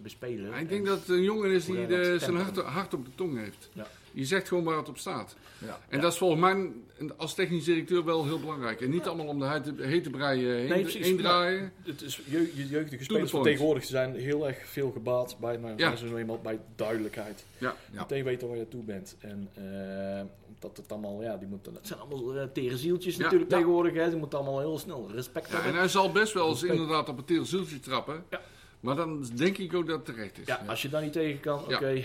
bespelen. 0.02 0.50
Ja, 0.50 0.56
ik 0.56 0.68
denk 0.68 0.86
dat 0.86 0.98
het 0.98 1.08
een 1.08 1.22
jongen 1.22 1.50
is 1.50 1.64
die 1.64 1.86
de, 1.86 2.16
zijn 2.18 2.36
hart, 2.36 2.56
hart 2.56 2.94
op 2.94 3.04
de 3.04 3.14
tong 3.14 3.38
heeft. 3.38 3.68
Ja. 3.72 3.86
Je 4.12 4.24
zegt 4.24 4.48
gewoon 4.48 4.64
waar 4.64 4.76
het 4.76 4.88
op 4.88 4.98
staat. 4.98 5.36
Ja. 5.58 5.80
En 5.88 6.00
dat 6.00 6.12
is 6.12 6.18
volgens 6.18 6.40
mij 6.40 6.70
als 7.16 7.34
technisch 7.34 7.64
directeur 7.64 8.04
wel 8.04 8.24
heel 8.24 8.40
belangrijk. 8.40 8.80
En 8.80 8.90
niet 8.90 9.06
allemaal 9.06 9.26
om 9.26 9.38
de 9.38 9.46
hete, 9.48 9.74
hete 9.78 10.10
brei 10.10 10.40
eh, 10.50 10.70
heen, 10.70 10.84
Nee, 10.84 10.98
heen 11.02 11.16
draaien. 11.16 11.72
Het 11.82 12.02
is 12.02 12.20
je, 12.24 12.52
je 12.54 12.68
jeugdige 12.68 13.04
spelers 13.04 13.30
van 13.30 13.42
tegenwoordig 13.42 13.84
zijn 13.84 14.14
heel 14.14 14.46
erg 14.46 14.66
veel 14.66 14.90
gebaat 14.90 15.36
bij, 15.40 15.56
nou, 15.56 15.72
Ja. 15.76 15.96
zo 15.96 16.16
eenmaal 16.16 16.40
bij 16.42 16.60
duidelijkheid. 16.76 17.44
Ja. 17.58 17.74
Ja. 17.92 18.00
Meteen 18.00 18.24
weten 18.24 18.48
waar 18.48 18.56
je 18.56 18.68
toe 18.68 18.82
bent. 18.82 19.16
En 19.20 19.48
eh, 19.54 20.24
dat 20.58 20.76
het 20.76 20.92
allemaal, 20.92 21.22
ja, 21.22 21.36
die 21.36 21.48
moeten, 21.48 21.74
het 21.74 21.86
zijn 21.86 22.00
allemaal 22.00 22.36
uh, 22.36 22.42
tere 22.52 22.76
zieltjes 22.76 23.16
Ja. 23.16 23.22
natuurlijk 23.22 23.50
tegenwoordig. 23.50 23.94
Hè. 23.94 24.08
Die 24.08 24.18
moeten 24.18 24.38
allemaal 24.38 24.60
heel 24.60 24.78
snel 24.78 25.10
respect 25.14 25.48
Ja, 25.48 25.56
en 25.56 25.62
hebben. 25.62 25.80
hij 25.80 25.88
zal 25.88 26.12
best 26.12 26.32
wel 26.32 26.48
eens 26.48 26.62
inderdaad 26.62 27.08
op 27.08 27.16
het 27.16 27.26
teel 27.26 27.44
zieltje 27.44 27.80
trappen. 27.80 28.24
Ja. 28.30 28.40
Maar 28.80 28.96
dan 28.96 29.26
denk 29.34 29.58
ik 29.58 29.74
ook 29.74 29.86
dat 29.86 29.96
het 29.96 30.04
terecht 30.14 30.38
is. 30.38 30.46
Ja, 30.46 30.64
als 30.66 30.82
je 30.82 30.88
daar 30.88 31.02
niet 31.02 31.12
tegen 31.12 31.40
kan, 31.40 31.58
oké, 31.60 32.02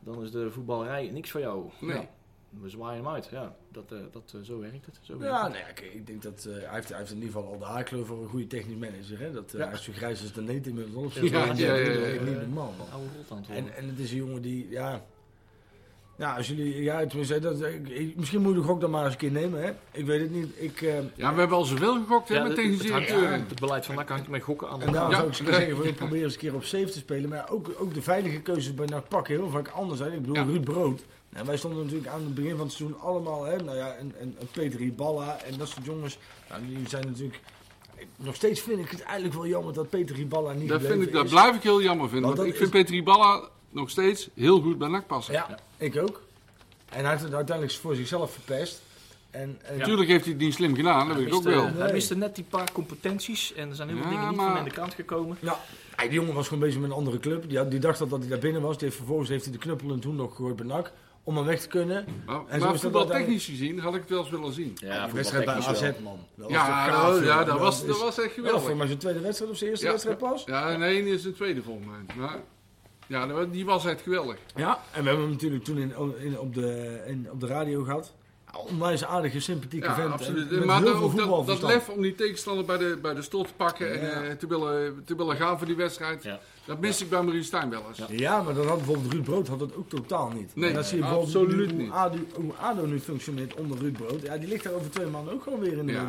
dan 0.00 0.22
is 0.24 0.30
de 0.30 0.50
voetballerij 0.50 1.10
niks 1.12 1.30
voor 1.30 1.40
jou. 1.40 1.70
Nee. 1.80 2.08
We 2.60 2.68
zwaaien 2.68 3.04
hem 3.04 3.12
uit. 3.14 3.28
Ja, 3.30 3.54
dat, 3.72 3.92
eh, 3.92 3.98
dat, 4.12 4.32
eh, 4.34 4.40
zo 4.42 4.58
werkt 4.60 4.86
het. 4.86 4.98
Zo 5.02 5.18
werkt 5.18 5.34
Ja, 5.34 5.44
het. 5.50 5.52
nee, 5.80 5.90
ik 5.94 6.06
denk 6.06 6.22
dat 6.22 6.44
eh, 6.48 6.52
hij, 6.54 6.74
heeft, 6.74 6.88
hij 6.88 6.98
heeft 6.98 7.10
in 7.10 7.16
ieder 7.16 7.32
geval 7.32 7.52
al 7.52 7.58
de 7.58 7.64
haarkleur 7.64 8.06
voor 8.06 8.22
een 8.22 8.28
goede 8.28 8.46
technisch 8.46 8.76
manager. 8.76 9.18
Hè? 9.20 9.32
Dat, 9.32 9.52
Ja. 9.56 9.64
Hij 9.64 9.72
is 9.72 9.82
zo 9.84 9.92
grijs 9.94 10.20
als 10.22 10.32
de 10.32 10.42
neet 10.42 10.66
inmiddels. 10.66 11.14
Ja, 11.14 11.22
Ja, 11.22 11.44
ja, 11.44 11.52
ja, 11.54 11.74
ja, 11.74 12.06
ja. 12.06 12.22
niet 12.22 12.40
normaal. 12.40 12.74
man. 13.28 13.44
En, 13.48 13.76
en 13.76 13.88
het 13.88 13.98
is 13.98 14.10
een 14.10 14.16
jongen 14.16 14.42
die, 14.42 14.66
ja... 14.70 15.04
Ja, 16.18 16.36
als 16.36 16.48
jullie, 16.48 16.82
ja, 16.82 17.06
tenminste, 17.06 17.38
dat, 17.38 17.62
ik- 17.62 18.16
misschien 18.16 18.42
moet 18.42 18.56
ik 18.56 18.68
ook 18.68 18.80
dan 18.80 18.90
maar 18.90 19.04
eens 19.04 19.12
een 19.12 19.18
keer 19.18 19.30
nemen, 19.30 19.62
hè. 19.62 19.70
Ik 19.90 20.04
weet 20.06 20.20
het 20.20 20.30
niet. 20.30 20.48
Ik, 20.56 20.82
eh, 20.82 20.94
Ja, 21.14 21.32
we 21.32 21.38
hebben 21.38 21.56
al 21.56 21.64
zoveel 21.64 21.94
gegokt 21.94 22.28
hè, 22.28 22.34
Ja, 22.34 22.40
met 22.40 22.50
het, 22.50 22.60
technisch 22.60 22.90
het, 22.90 23.48
het 23.48 23.60
beleid 23.60 23.86
van 23.86 23.94
NAC 23.94 24.08
hangt 24.08 24.28
met 24.28 24.42
gokken 24.42 24.68
aan 24.68 24.82
En 24.82 24.92
daarom 24.92 25.10
Ja. 25.10 25.16
zou 25.16 25.28
ik 25.28 25.34
zeggen, 25.34 25.80
we 25.82 25.92
proberen 26.02 26.24
eens 26.24 26.32
een 26.32 26.38
keer 26.38 26.54
op 26.54 26.64
safe 26.64 26.84
te 26.90 26.98
spelen. 26.98 27.28
Maar 27.28 27.50
ook, 27.50 27.70
ook 27.78 27.94
de 27.94 28.02
veilige 28.02 28.40
keuzes 28.40 28.74
bij 28.74 28.86
NAC 28.86 29.08
pakken 29.08 29.34
heel 29.34 29.48
vaak 29.50 29.68
anders 29.68 29.98
zijn. 29.98 30.12
Ik 30.12 30.20
bedoel, 30.20 30.34
Ja. 30.36 30.42
Ruud 30.44 30.64
Brood. 30.64 31.04
Nou, 31.32 31.46
wij 31.46 31.56
stonden 31.56 31.82
natuurlijk 31.82 32.08
aan 32.08 32.20
het 32.24 32.34
begin 32.34 32.56
van 32.56 32.66
het 32.66 32.72
seizoen 32.74 33.00
allemaal, 33.00 33.44
hè, 33.44 33.56
nou 33.56 33.76
ja, 33.76 33.92
en, 33.92 34.12
en, 34.20 34.36
en 34.40 34.48
Peter 34.52 34.78
Riballa 34.78 35.38
en 35.42 35.58
dat 35.58 35.68
soort 35.68 35.84
jongens. 35.84 36.18
Nou, 36.48 36.66
die 36.66 36.88
zijn 36.88 37.06
natuurlijk... 37.06 37.40
Nog 38.16 38.34
steeds 38.34 38.60
vind 38.60 38.78
ik 38.78 38.90
het 38.90 39.02
eigenlijk 39.02 39.34
wel 39.34 39.46
jammer 39.46 39.72
dat 39.74 39.90
Peter 39.90 40.16
Riballa 40.16 40.52
niet 40.52 40.68
Dat, 40.68 40.80
vind 40.82 41.02
ik, 41.02 41.12
dat 41.12 41.28
blijf 41.28 41.56
ik 41.56 41.62
heel 41.62 41.82
jammer 41.82 42.08
vinden. 42.08 42.36
Want 42.36 42.48
ik 42.48 42.56
vind 42.56 42.74
is- 42.74 42.80
Petri 42.80 43.02
Balla 43.02 43.48
nog 43.70 43.90
steeds 43.90 44.28
heel 44.34 44.60
goed 44.60 44.78
bij 44.78 44.88
NAC 44.88 45.06
passen. 45.06 45.34
Ja, 45.34 45.58
ik 45.76 45.96
ook. 45.96 46.22
En 46.88 47.00
hij 47.00 47.10
heeft 47.10 47.22
het 47.22 47.34
uiteindelijk 47.34 47.76
voor 47.78 47.94
zichzelf 47.94 48.32
verpest. 48.32 48.82
En, 49.30 49.58
en 49.62 49.78
Natuurlijk 49.78 50.08
heeft 50.08 50.24
hij 50.24 50.32
het 50.32 50.42
niet 50.42 50.54
slim 50.54 50.74
gedaan, 50.74 51.06
dat 51.06 51.16
Hij 51.16 51.24
weet 51.24 51.32
ik 51.32 51.38
ook 51.38 51.44
wel. 51.44 51.64
Nee. 51.64 51.82
hij 51.82 51.92
miste 51.92 52.16
net 52.16 52.34
die 52.34 52.44
paar 52.44 52.72
competenties 52.72 53.52
en 53.54 53.68
er 53.68 53.74
zijn 53.76 53.88
heel 53.88 53.96
veel 53.96 54.06
Ja, 54.06 54.12
dingen 54.12 54.28
niet 54.28 54.36
maar- 54.36 54.48
van 54.48 54.58
aan 54.58 54.64
de 54.64 54.70
kant 54.70 54.94
gekomen. 54.94 55.36
Ja, 55.40 55.58
die 55.96 56.10
jongen 56.10 56.34
was 56.34 56.48
gewoon 56.48 56.62
bezig 56.62 56.80
met 56.80 56.90
een 56.90 56.96
andere 56.96 57.18
club. 57.18 57.48
Die, 57.48 57.58
had- 57.58 57.70
die 57.70 57.80
dacht 57.80 57.98
dat, 57.98 58.10
dat 58.10 58.20
hij 58.20 58.28
daar 58.28 58.38
binnen 58.38 58.62
was. 58.62 58.74
Die 58.76 58.84
heeft, 58.84 58.96
vervolgens 58.96 59.28
heeft 59.28 59.44
hij 59.44 59.52
de 59.52 59.58
knuppel 59.58 59.90
en 59.90 60.00
toen 60.00 60.16
nog 60.16 60.30
gegooid 60.36 60.56
bij 60.56 60.66
NAC. 60.66 60.92
Om 61.24 61.36
hem 61.36 61.44
weg 61.46 61.60
te 61.60 61.68
kunnen. 61.68 62.04
Maar, 62.26 62.40
En 62.46 62.60
zo 62.60 62.66
maar 62.66 62.78
voetbaltechnisch 62.78 63.44
gezien 63.44 63.78
had 63.78 63.94
ik 63.94 64.00
het 64.00 64.10
wel 64.10 64.18
eens 64.20 64.30
willen 64.30 64.52
zien. 64.52 64.72
Ja, 64.74 65.04
die 65.04 65.14
wedstrijd 65.14 65.44
bij 65.44 65.54
AZ, 65.54 65.80
man. 66.02 66.18
Dat 66.34 66.36
was 66.36 66.46
toch 66.46 66.50
Ja, 66.50 66.84
gaaf, 66.84 67.14
joh. 67.14 67.24
ja, 67.24 67.44
dat, 67.44 67.58
was, 67.58 67.80
is- 67.80 67.86
dat 67.86 67.98
was 68.00 68.18
echt 68.18 68.34
Ja, 68.34 68.40
voor 68.42 68.44
geweldig. 68.50 68.74
mij 68.76 68.86
zijn 68.86 68.98
tweede 68.98 69.20
wedstrijd 69.20 69.50
of 69.50 69.56
zijn 69.56 69.70
eerste 69.70 69.84
Ja. 69.84 69.90
wedstrijd 69.90 70.18
pas. 70.18 70.44
Ja, 70.44 70.76
nee, 70.76 71.04
is 71.10 71.24
een 71.24 71.34
tweede 71.34 71.62
volgens 71.62 71.86
mij. 71.86 72.16
Maar, 72.16 72.38
ja, 73.06 73.44
die 73.44 73.64
was 73.64 73.84
echt 73.86 74.02
geweldig. 74.02 74.36
Ja, 74.54 74.80
en 74.92 75.02
we 75.02 75.08
hebben 75.08 75.24
hem 75.24 75.32
natuurlijk 75.34 75.64
toen 75.64 75.78
in, 75.78 75.92
in, 76.18 76.38
op, 76.38 76.54
de, 76.54 77.02
in, 77.06 77.28
op 77.30 77.40
de 77.40 77.46
radio 77.46 77.82
gehad. 77.82 78.14
Onwijs 78.56 79.04
aardige, 79.04 79.40
sympathieke 79.40 79.86
Ja, 79.86 79.94
vent. 79.94 80.06
en 80.06 80.12
absoluut. 80.12 80.50
met 80.50 80.64
Maar 80.64 80.76
heel 80.82 80.84
dan 81.00 81.10
veel 81.10 81.34
ook 81.36 81.46
dat, 81.46 81.60
dat 81.60 81.70
lef 81.70 81.88
om 81.88 82.02
die 82.02 82.14
tegenstander 82.14 82.64
bij 82.64 82.78
de, 82.78 82.98
bij 83.02 83.14
de 83.14 83.22
stoel 83.22 83.44
te 83.44 83.54
pakken 83.56 84.00
en 84.00 84.06
Ja. 84.06 84.22
eh, 84.28 84.36
te, 84.36 84.46
willen, 84.46 85.02
te 85.04 85.16
willen 85.16 85.36
gaan 85.36 85.58
voor 85.58 85.66
die 85.66 85.76
wedstrijd. 85.76 86.22
Ja. 86.22 86.40
Dat 86.64 86.80
mis 86.80 87.02
ik 87.02 87.08
bij 87.10 87.22
Marie 87.22 87.42
Stijn 87.42 87.70
wel 87.70 87.82
eens. 87.88 87.98
Ja. 87.98 88.06
Ja, 88.10 88.42
maar 88.42 88.54
dan 88.54 88.66
had 88.66 88.76
bijvoorbeeld 88.76 89.12
Ruud 89.12 89.24
Brood 89.24 89.48
had 89.48 89.58
dat 89.58 89.76
ook 89.76 89.88
totaal 89.88 90.28
niet. 90.30 90.54
Nee, 90.54 90.68
en 90.68 90.74
dan 90.74 90.84
zie 90.84 90.96
je 90.96 91.02
bijvoorbeeld 91.02 91.36
absoluut 91.36 91.70
hoe, 91.70 91.78
niet. 91.80 91.90
ADO, 91.90 92.16
hoe 92.34 92.52
ADO 92.60 92.86
nu 92.86 93.00
functioneert 93.00 93.54
onder 93.54 93.78
Ruud 93.78 93.92
Brood. 93.96 94.22
Ja, 94.22 94.36
die 94.36 94.48
ligt 94.48 94.64
daar 94.64 94.72
over 94.72 94.90
twee 94.90 95.06
maanden 95.06 95.34
ook 95.34 95.42
gewoon 95.42 95.58
weer 95.60 95.78
in 95.78 95.86
de 95.86 95.92
ja. 95.92 96.06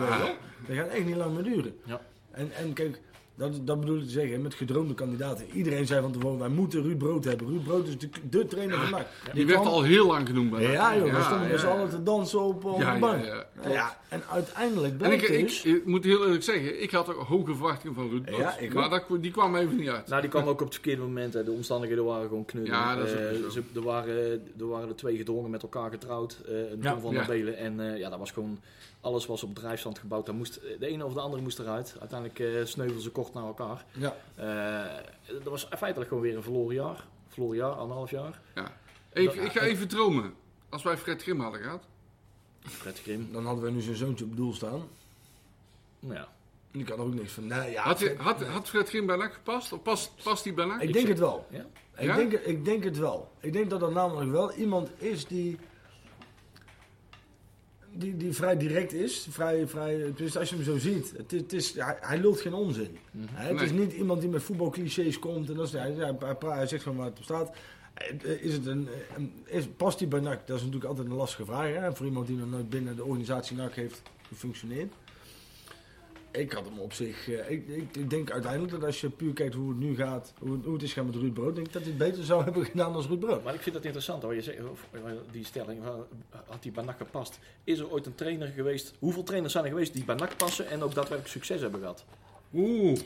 Dat 0.68 0.76
gaat 0.76 0.88
echt 0.88 1.06
niet 1.06 1.16
lang 1.16 1.34
meer 1.34 1.44
duren. 1.44 1.76
Ja. 1.86 2.02
En, 2.32 2.52
en 2.56 2.74
kijk, 2.74 3.00
dat, 3.36 3.68
dat 3.68 3.80
bedoel 3.80 3.98
ik 3.98 4.04
te 4.04 4.10
zeggen, 4.10 4.42
met 4.42 4.54
gedroomde 4.54 4.94
kandidaten. 4.94 5.46
Iedereen 5.54 5.86
zei 5.88 6.02
van 6.02 6.12
tevoren, 6.12 6.40
wij 6.40 6.50
moeten 6.50 6.82
Ruud 6.84 6.98
Brood 6.98 7.24
hebben. 7.24 7.48
Ruud 7.48 7.64
Brood 7.64 7.88
is 7.88 7.98
de, 7.98 8.10
de 8.30 8.46
trainer 8.46 8.78
van 8.80 8.90
NAC. 8.90 9.08
Die 9.34 9.46
werd 9.46 9.60
kwam- 9.60 9.74
al 9.74 9.82
heel 9.84 10.08
lang 10.08 10.28
genoemd 10.28 10.52
bij 10.52 10.62
Ja 10.72 10.96
joh, 10.98 11.16
we 11.16 11.22
stonden 11.22 11.42
met 11.42 11.52
ja. 11.52 11.58
z'n 11.58 11.66
allen 11.68 11.90
te 11.90 12.04
dansen 12.04 12.40
op, 12.42 12.66
op 12.66 12.80
Ja, 12.80 12.86
de 12.88 12.94
ja, 12.94 13.00
bank. 13.00 13.26
ja, 13.26 13.46
Ja, 13.70 13.98
en 14.10 14.22
uiteindelijk 14.30 14.92
En 14.92 14.98
blijkt 14.98 15.24
ik, 15.24 15.30
ik, 15.30 15.48
dus... 15.48 15.64
ik 15.64 15.86
moet 15.86 16.04
heel 16.04 16.24
eerlijk 16.24 16.44
zeggen, 16.44 16.82
ik 16.82 16.92
had 16.92 17.16
ook 17.16 17.22
hoge 17.28 17.56
verwachtingen 17.56 17.96
van 17.96 18.10
Ruud 18.10 18.24
Brood. 18.26 18.38
Ja, 18.40 18.58
ik 18.58 18.74
maar 18.74 18.90
dat, 18.90 19.04
die 19.20 19.32
kwam 19.32 19.56
even 19.56 19.76
niet 19.76 19.90
uit. 19.90 20.08
Nou, 20.08 20.22
die 20.22 20.30
kwam 20.30 20.44
ook 20.48 20.60
op 20.60 20.66
het 20.66 20.74
verkeerde 20.74 21.02
moment. 21.02 21.34
hè. 21.34 21.44
De 21.44 21.52
omstandigheden 21.52 22.06
waren 22.06 22.28
gewoon 22.28 22.46
knullig. 22.46 22.70
Ja, 22.70 22.96
dat 22.96 23.08
is 23.08 23.14
ook 23.14 23.20
Eh, 23.20 23.36
zo. 23.42 23.50
ze, 23.50 23.62
er, 23.76 23.82
waren, 23.84 24.16
er 24.60 24.68
waren 24.68 24.88
de 24.88 24.96
twee 24.96 25.18
gedrongen 25.18 25.50
met 25.50 25.62
elkaar 25.62 25.90
getrouwd. 25.90 26.38
eh 26.48 26.72
een 26.72 26.80
Ja. 26.82 26.92
Tom 26.92 27.02
van 27.02 27.12
Ja. 27.12 27.18
der 27.18 27.28
Belen. 27.28 27.58
En 27.58 27.80
eh, 27.94 28.00
ja, 28.00 28.10
dat 28.10 28.20
was 28.20 28.32
gewoon... 28.32 28.60
Alles 29.04 29.26
was 29.26 29.44
op 29.44 29.56
drijfstand 29.56 30.00
gebouwd. 30.00 30.26
Daar 30.26 30.36
moest, 30.36 30.60
de 30.80 30.88
ene 30.88 31.06
of 31.06 31.14
de 31.14 31.20
andere 31.20 31.42
moest 31.42 31.60
eruit. 31.60 31.96
Uiteindelijk 32.00 32.40
eh 32.40 32.66
sneuvelden 32.66 33.04
ze 33.04 33.10
kort 33.10 33.34
na 33.34 33.42
elkaar. 33.42 33.86
Ja, 33.92 34.16
Eh, 34.36 35.04
dat 35.34 35.44
was 35.44 35.68
feitelijk 35.78 36.08
gewoon 36.10 36.24
weer 36.24 36.36
een 36.36 36.44
verloren 36.44 36.76
jaar. 36.76 37.06
Verloren 37.28 37.58
jaar, 37.58 37.72
anderhalf 37.72 38.12
jaar. 38.12 38.42
Even, 39.14 39.44
ik 39.44 39.52
ga 39.52 39.62
even 39.62 39.88
dromen. 39.88 40.34
Als 40.70 40.84
wij 40.84 40.98
Fred 40.98 41.22
Grim 41.22 41.40
hadden 41.40 41.62
gehad. 41.62 41.84
Fred 42.60 43.00
Grim. 43.00 43.30
dan 43.32 43.46
hadden 43.46 43.64
we 43.64 43.72
nu 43.72 43.82
zijn 43.82 43.96
zoontje 43.96 44.26
op 44.26 44.36
doel 44.36 44.54
staan. 44.54 44.88
Nou 46.00 46.14
ja. 46.16 46.28
En 46.72 46.80
ik 46.80 46.90
had 46.90 46.98
er 46.98 47.04
ook 47.04 47.14
niks 47.14 47.32
van. 47.32 47.48
Nee, 47.48 47.72
ja, 47.72 47.84
Had, 47.84 48.00
je- 48.00 48.06
Fred- 48.06 48.18
had, 48.18 48.42
had 48.44 48.70
Fred 48.70 48.90
Grim 48.90 49.06
bij 49.06 49.16
NAC 49.16 49.34
gepast? 49.34 49.74
Of 49.74 49.82
past, 49.82 50.12
past 50.24 50.44
hij 50.44 50.54
bij 50.54 50.66
NAC? 50.66 50.82
ik 50.82 50.94
denk 50.94 51.08
het 51.08 51.20
wel. 51.20 51.46
Ja? 51.50 51.66
Ik, 51.98 52.04
Ja? 52.06 52.16
denk, 52.16 52.32
ik 52.32 52.66
denk 52.66 52.84
het 52.84 52.98
wel. 52.98 53.32
Ik 53.40 53.54
denk 53.54 53.70
dat 53.70 53.82
er 53.82 53.92
namelijk 53.92 54.32
wel 54.32 54.54
iemand 54.54 54.90
is 54.98 55.26
die. 55.26 55.58
Die, 57.96 58.18
die 58.18 58.34
vrij 58.34 58.58
direct 58.58 58.94
is. 58.94 59.28
Vrij, 59.30 59.68
vrij, 59.68 60.14
dus 60.16 60.38
als 60.38 60.50
je 60.50 60.56
hem 60.56 60.64
zo 60.64 60.78
ziet. 60.78 61.14
Het 61.18 61.34
is, 61.34 61.42
het 61.42 61.54
is, 61.54 61.74
hij, 61.74 61.98
hij 62.00 62.18
lult 62.20 62.42
geen 62.42 62.54
onzin. 62.54 62.98
Hè, 63.32 63.52
het 63.52 63.62
is 63.62 63.72
niet 63.72 63.94
iemand 63.94 64.22
die 64.22 64.30
met 64.30 64.44
voetbalclichés 64.44 65.20
komt. 65.20 65.50
En 65.50 65.56
dat 65.56 65.68
is, 65.68 65.72
hij, 65.74 65.92
hij, 65.92 66.36
hij, 66.40 66.68
zegt 66.68 66.84
gewoon 66.84 66.98
waar 66.98 67.08
het 67.08 67.18
op 67.18 67.24
staat. 67.24 67.56
Eh, 67.94 68.44
Is 68.44 68.54
het 68.54 68.66
een, 68.66 68.88
een- 69.16 69.34
is, 69.46 69.66
past 69.78 70.00
hij 70.00 70.08
bij 70.08 70.20
NAC? 70.20 70.48
Dat 70.48 70.56
is 70.58 70.62
natuurlijk 70.64 70.90
altijd 70.90 71.08
een 71.08 71.14
lastige 71.16 71.46
vraag. 71.46 71.74
Hè? 71.74 71.96
Voor 71.96 72.06
iemand 72.06 72.28
die 72.28 72.38
nog 72.38 72.50
nooit 72.50 72.70
binnen 72.70 72.96
de 72.96 73.04
organisatie 73.04 73.58
NAC 73.58 73.74
heeft 73.74 74.02
gefunctioneerd. 74.28 74.94
Ik 76.34 76.52
had 76.52 76.66
hem 76.66 76.80
op 76.80 76.94
zich. 76.94 77.30
eh, 77.30 77.50
ik, 77.52 77.68
ik, 77.68 77.96
ik 77.96 78.10
denk 78.10 78.32
uiteindelijk 78.32 78.72
dat 78.72 78.84
als 78.84 79.02
je 79.02 79.10
puur 79.10 79.34
kijkt 79.34 79.54
hoe 79.54 79.70
het 79.70 79.78
nu 79.78 79.96
gaat, 79.96 80.34
hoe, 80.40 80.52
het- 80.52 80.64
hoe 80.66 80.74
het 80.74 80.84
is 80.84 80.94
gaan 80.94 81.06
met 81.06 81.16
Ruud 81.16 81.34
Brood, 81.34 81.56
denk 81.56 81.68
ik 81.68 81.74
dat 81.74 81.82
hij 81.82 81.92
het 81.92 82.00
beter 82.00 82.24
zou 82.24 82.44
hebben 82.48 82.66
gedaan 82.66 82.94
als 82.94 83.08
Ruud 83.08 83.20
Brood. 83.20 83.44
Maar 83.44 83.54
ik 83.54 83.62
vind 83.62 83.76
dat 83.76 83.84
interessant 83.86 84.24
hoor. 84.24 84.36
Je 84.36 84.42
zegt, 84.42 84.58
eh, 84.58 85.02
die 85.32 85.46
stelling, 85.46 85.84
van, 85.84 86.06
had 86.48 86.64
die 86.64 86.72
bij 86.72 86.84
NAC 86.84 86.98
gepast? 86.98 87.40
Is 87.64 87.80
er 87.80 87.92
ooit 87.92 88.06
een 88.06 88.16
trainer 88.16 88.48
geweest? 88.48 88.94
Hoeveel 89.00 89.24
trainers 89.24 89.54
zijn 89.54 89.66
er 89.66 89.72
geweest 89.72 89.94
die 89.94 90.04
bij 90.06 90.16
NAC 90.16 90.38
passen 90.38 90.70
en 90.70 90.84
ook 90.84 90.94
daadwerkelijk 90.94 91.28
succes 91.34 91.62
hebben 91.62 91.80
gehad? 91.80 92.06
Oeh. 92.54 93.00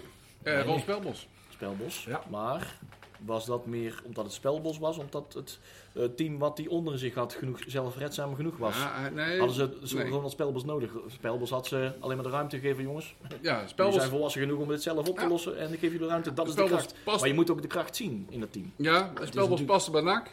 Eh 0.44 0.64
Ron 0.66 0.80
Spelbos. 0.80 1.28
Spelbos. 1.50 2.04
Ja. 2.04 2.24
Maar 2.30 2.78
was 3.26 3.46
dat 3.46 3.66
meer 3.66 4.02
omdat 4.06 4.24
het 4.24 4.34
Spelbos 4.34 4.78
was? 4.78 4.98
Omdat 4.98 5.34
het 5.34 5.60
eh, 5.94 6.04
team 6.16 6.38
wat 6.38 6.56
die 6.58 6.70
onder 6.70 6.98
zich 7.00 7.14
had 7.14 7.34
genoeg, 7.34 7.60
zelfredzaam 7.68 8.36
genoeg 8.36 8.58
was? 8.58 8.76
Ja, 8.78 9.06
eh, 9.06 9.12
nee. 9.14 9.38
Hadden 9.40 9.56
ze 9.56 9.78
zo 9.88 9.98
nee. 9.98 10.10
Ronald 10.10 10.32
Spelbos 10.32 10.64
nodig? 10.66 10.92
Spelbos 11.08 11.50
had 11.50 11.68
ze 11.68 11.94
alleen 12.00 12.16
maar 12.16 12.26
de 12.26 12.32
ruimte 12.32 12.60
gegeven, 12.60 12.84
jongens. 12.84 13.16
Ja, 13.42 13.68
Spelbos. 13.68 13.96
zijn 13.96 14.10
volwassen 14.10 14.42
genoeg 14.42 14.60
om 14.60 14.68
dit 14.68 14.82
zelf 14.82 15.08
op 15.08 15.16
te 15.16 15.22
Ja. 15.22 15.28
lossen 15.28 15.58
en 15.58 15.66
ik 15.74 15.80
geef 15.80 15.82
jullie 15.82 16.00
de 16.00 16.08
ruimte. 16.08 16.34
Dat 16.34 16.48
is 16.48 16.56
de 16.56 16.64
kracht. 16.64 16.96
past- 17.04 17.20
Maar 17.20 17.30
je 17.30 17.36
moet 17.36 17.50
ook 17.50 17.62
de 17.62 17.68
kracht 17.68 17.96
zien 17.96 18.28
in 18.30 18.40
dat 18.40 18.52
team. 18.52 18.72
Ja, 18.76 18.98
Spelbos 19.14 19.34
natuurlijk- 19.36 19.66
paste 19.66 19.92
bij 19.92 20.02
NAC. 20.02 20.28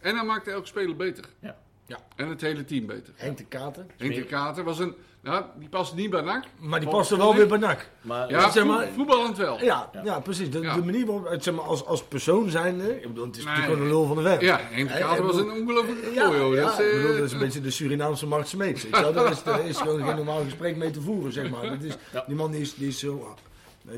En 0.00 0.16
hij 0.16 0.24
maakte 0.24 0.50
elke 0.50 0.66
speler 0.66 0.96
beter. 0.96 1.24
Ja. 1.38 1.56
Ja. 1.86 1.98
En 2.16 2.28
het 2.28 2.40
hele 2.40 2.64
team 2.64 2.86
beter. 2.86 3.12
Henk 3.16 3.36
de 3.36 3.44
Katen. 3.44 3.90
Henk 3.96 4.14
de 4.14 4.24
Kater 4.24 4.64
was 4.64 4.78
een... 4.78 4.94
Nou, 5.24 5.44
die 5.58 5.68
paste 5.68 5.94
niet 5.96 6.10
bij 6.10 6.20
NAC. 6.20 6.44
Maar 6.58 6.80
die 6.80 6.88
paste 6.88 7.14
vond 7.16 7.26
wel 7.26 7.34
weer 7.36 7.46
bij 7.46 7.58
NAC. 7.58 7.88
Maar 8.00 8.30
Ja, 8.30 8.50
zeg 8.50 8.64
maar- 8.64 8.86
voet- 8.86 8.94
voetballend 8.94 9.36
wel. 9.36 9.62
Ja, 9.64 9.90
Ja. 9.92 10.00
ja. 10.04 10.20
precies. 10.20 10.50
De, 10.50 10.60
Ja. 10.60 10.74
de 10.74 10.84
manier 10.84 11.06
waarop, 11.06 11.36
zeg 11.42 11.54
maar, 11.54 11.64
als, 11.64 11.84
als 11.84 12.02
persoon 12.02 12.50
zijnde, 12.50 12.96
ik 12.96 13.06
bedoel, 13.08 13.24
het 13.26 13.36
is 13.36 13.44
Nee. 13.44 13.54
natuurlijk 13.54 13.78
gewoon 13.80 13.92
een 13.92 13.96
lul 13.98 14.06
van 14.06 14.16
de 14.16 14.22
web. 14.22 14.40
Ja, 14.40 14.60
Henk 14.62 14.88
Kater 14.88 15.24
was 15.26 15.36
een 15.36 15.50
ongelooflijke 15.50 16.10
Ja, 16.14 16.22
ja, 16.32 16.62
Dat 16.62 16.78
is, 16.80 16.92
bedoel, 16.92 17.10
eh, 17.10 17.16
dat 17.16 17.24
is 17.26 17.32
een 17.32 17.38
beetje 17.38 17.60
de 17.60 17.70
Surinaamse 17.70 18.26
Mart 18.26 18.48
Smeets. 18.48 18.88
wel. 18.88 19.12
Daar 19.12 19.30
is, 19.30 19.42
daar 19.42 19.66
is 19.66 19.76
gewoon 19.76 20.02
geen 20.04 20.16
normaal 20.16 20.42
gesprek 20.44 20.76
mee 20.76 20.90
te 20.90 21.00
voeren, 21.00 21.32
zeg 21.32 21.50
maar. 21.50 21.62
Dat 21.68 21.82
is, 21.82 21.94
Ja. 22.12 22.24
Die 22.26 22.36
man 22.36 22.50
die 22.50 22.60
is, 22.60 22.74
die 22.74 22.88
is 22.88 22.98
zo... 22.98 23.34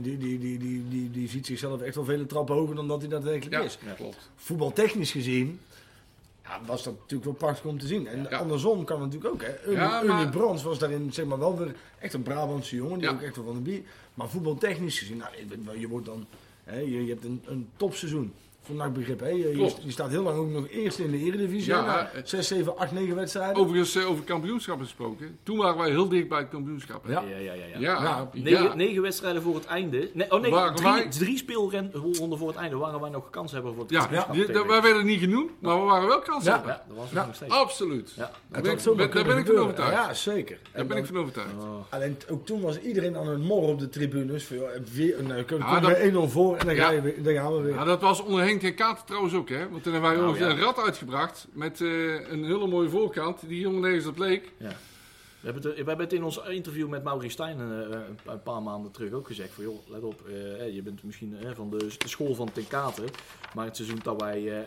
Die, 0.00 0.18
die, 0.18 0.38
die, 0.38 0.58
die, 0.58 0.84
die, 0.88 1.10
die 1.10 1.28
ziet 1.28 1.46
zichzelf 1.46 1.80
echt 1.80 1.94
wel 1.94 2.04
vele 2.04 2.26
trappen 2.26 2.54
hoger 2.54 2.74
dan 2.74 2.88
dat 2.88 3.00
hij 3.00 3.08
daadwerkelijk 3.08 3.54
ja, 3.54 3.60
is. 3.60 3.78
klopt. 3.96 4.30
Voetbaltechnisch 4.36 5.10
gezien 5.10 5.60
ja, 6.48 6.60
was 6.66 6.82
dat 6.82 6.94
natuurlijk 6.94 7.24
wel 7.24 7.32
prachtig 7.32 7.64
om 7.70 7.78
te 7.78 7.86
zien. 7.86 8.06
En 8.06 8.26
Ja. 8.30 8.36
andersom 8.38 8.84
kan 8.84 9.00
het 9.02 9.12
natuurlijk 9.12 9.34
ook. 9.34 9.42
Hè. 9.42 9.48
Ernie, 9.52 9.76
Ja, 9.78 10.02
maar- 10.02 10.28
Brands 10.28 10.62
was 10.62 10.78
daarin 10.78 11.12
zeg 11.12 11.24
maar, 11.26 11.38
wel 11.38 11.58
weer 11.58 11.74
echt 11.98 12.14
een 12.14 12.22
Brabantse 12.22 12.76
jongen. 12.76 12.98
Die 12.98 13.08
ook 13.08 13.20
echt 13.22 13.36
wel 13.36 13.44
van 13.44 13.54
de 13.54 13.60
bier. 13.60 13.82
Maar 14.14 14.28
voetbaltechnisch 14.28 14.98
gezien, 14.98 15.16
nou, 15.16 15.30
je- 15.72 15.80
je 15.80 15.88
wordt 15.88 16.06
dan... 16.06 16.26
Hè, 16.64 16.78
je, 16.78 17.04
je 17.04 17.10
hebt 17.12 17.24
een, 17.24 17.42
een 17.46 17.68
topseizoen. 17.76 18.32
Voor 18.66 18.74
nachtbegrip. 18.76 19.20
Hè? 19.20 19.28
Je, 19.28 19.50
Klopt. 19.54 19.80
je 19.82 19.90
staat 19.90 20.10
heel 20.10 20.22
lang 20.22 20.36
ook 20.38 20.48
nog 20.50 20.68
eerst 20.68 20.98
in 20.98 21.10
de 21.10 21.18
Eredivisie. 21.18 21.72
Ja, 21.72 21.84
Ja, 21.84 22.10
eh, 22.14 22.20
6, 22.24 22.48
7, 22.48 22.78
8, 22.78 22.92
9 22.92 23.14
wedstrijden. 23.16 23.56
Overigens, 23.62 23.94
eh, 23.96 24.10
over 24.10 24.24
kampioenschap 24.24 24.80
gesproken. 24.80 25.38
Toen 25.42 25.56
waren 25.58 25.78
wij 25.78 25.90
heel 25.90 26.08
dicht 26.08 26.28
bij 26.28 26.38
het 26.38 26.48
kampioenschap. 26.48 27.04
hè? 27.04 27.12
Ja. 27.12 27.20
Ja, 27.28 27.36
ja, 27.36 27.52
ja. 27.52 27.64
ja. 27.64 27.78
Ja, 27.78 28.02
Ja, 28.02 28.28
Negen, 28.32 28.62
ja. 28.62 28.74
negen 28.74 29.02
wedstrijden 29.02 29.42
voor 29.42 29.54
het 29.54 29.64
einde. 29.66 30.10
Nee, 30.12 30.30
oh 30.32 30.40
nee, 30.40 30.50
Waren 30.50 30.74
drie, 30.74 30.88
wij- 30.92 31.08
drie 31.10 31.36
speelronden 31.38 32.38
voor 32.38 32.48
het 32.48 32.56
einde. 32.56 32.76
Waar 32.76 33.00
wij 33.00 33.10
nog 33.10 33.30
kans 33.30 33.52
hebben 33.52 33.72
voor 33.74 33.82
het 33.82 33.90
Ja, 33.90 33.98
kampioenschap 34.06 34.34
tegen. 34.54 34.66
wij 34.66 34.82
werden 34.82 35.06
niet 35.06 35.20
genoemd, 35.20 35.50
maar 35.58 35.78
we 35.80 35.84
waren 35.84 36.08
wel 36.08 36.18
kans 36.20 36.44
Ja. 36.44 36.52
hebben. 36.54 36.70
Ja, 36.72 36.84
dat 36.88 36.96
was 36.96 37.10
Ja. 37.10 37.26
nog 37.26 37.34
steeds. 37.34 37.52
Absoluut. 37.52 38.12
Ja, 38.16 38.30
Daar 38.48 38.62
ben, 38.62 38.72
ik, 38.72 38.82
ben- 38.84 38.96
daar 38.96 39.08
kunnen 39.08 39.28
ben 39.34 39.38
ik 39.38 39.46
van 39.46 39.56
overtuigd. 39.56 39.92
Ja, 39.92 40.14
zeker. 40.14 40.58
Daar 40.72 40.80
En 40.82 40.86
ben 40.88 40.96
ik 40.96 41.06
van 41.06 41.16
overtuigd. 41.18 41.50
Oh. 41.60 41.74
Alleen 41.90 42.16
ook 42.30 42.46
toen 42.46 42.60
was 42.60 42.78
iedereen 42.80 43.16
aan 43.16 43.28
het 43.28 43.42
morren 43.42 43.68
op 43.68 43.78
de 43.78 43.88
tribunes. 43.88 44.44
Van, 44.44 44.56
joh, 44.56 44.68
weer, 44.94 45.16
nou, 45.22 45.44
Ja, 45.58 45.80
dat- 45.80 45.90
bij 45.90 46.02
1-0 46.06 46.28
voor 46.28 46.56
en 46.56 46.66
dan, 46.66 46.74
ga 46.76 46.82
Ja. 46.82 46.90
je 46.90 47.00
weer, 47.00 47.22
dan 47.22 47.34
gaan 47.34 47.56
we 47.56 47.62
weer. 47.62 47.74
Ja, 47.74 47.84
dat 47.84 48.00
was 48.00 48.22
onder 48.22 48.42
Henk 48.60 48.76
ten 48.76 48.86
Katen 48.86 49.06
trouwens 49.06 49.34
ook, 49.34 49.48
hè? 49.48 49.68
Want 49.70 49.82
toen 49.82 49.92
hebben 49.92 50.10
wij 50.10 50.20
Nou, 50.20 50.38
ja. 50.38 50.48
een 50.48 50.60
rat 50.60 50.78
uitgebracht 50.78 51.46
met 51.52 51.80
eh, 51.80 52.30
een 52.30 52.44
hele 52.44 52.66
mooie 52.66 52.88
voorkant 52.88 53.40
die 53.48 53.58
helemaal 53.58 53.80
nergens 53.80 54.06
op 54.06 54.18
leek. 54.18 54.52
Ja. 54.56 54.68
We 55.40 55.52
hebben, 55.52 55.62
het, 55.62 55.72
we 55.80 55.86
hebben 55.86 56.04
het 56.04 56.12
in 56.14 56.24
ons 56.24 56.40
interview 56.48 56.88
met 56.88 57.04
Maurice 57.04 57.30
Stijn 57.32 57.58
eh, 57.60 57.66
een 57.66 58.18
een 58.32 58.42
paar 58.42 58.62
maanden 58.62 58.90
terug 58.90 59.12
ook 59.12 59.26
gezegd. 59.26 59.52
Van, 59.52 59.64
joh, 59.64 59.88
let 59.88 60.02
op, 60.02 60.22
eh, 60.28 60.74
je 60.74 60.82
bent 60.82 61.02
misschien 61.04 61.36
eh, 61.42 61.50
van 61.54 61.70
de, 61.70 61.76
de 61.98 62.08
school 62.08 62.34
van 62.34 62.52
Ten 62.52 62.68
Katen. 62.68 63.04
Maar 63.54 63.64
het 63.64 63.76
seizoen 63.76 63.98
dat 64.02 64.20
wij 64.20 64.38
eh, 64.48 64.58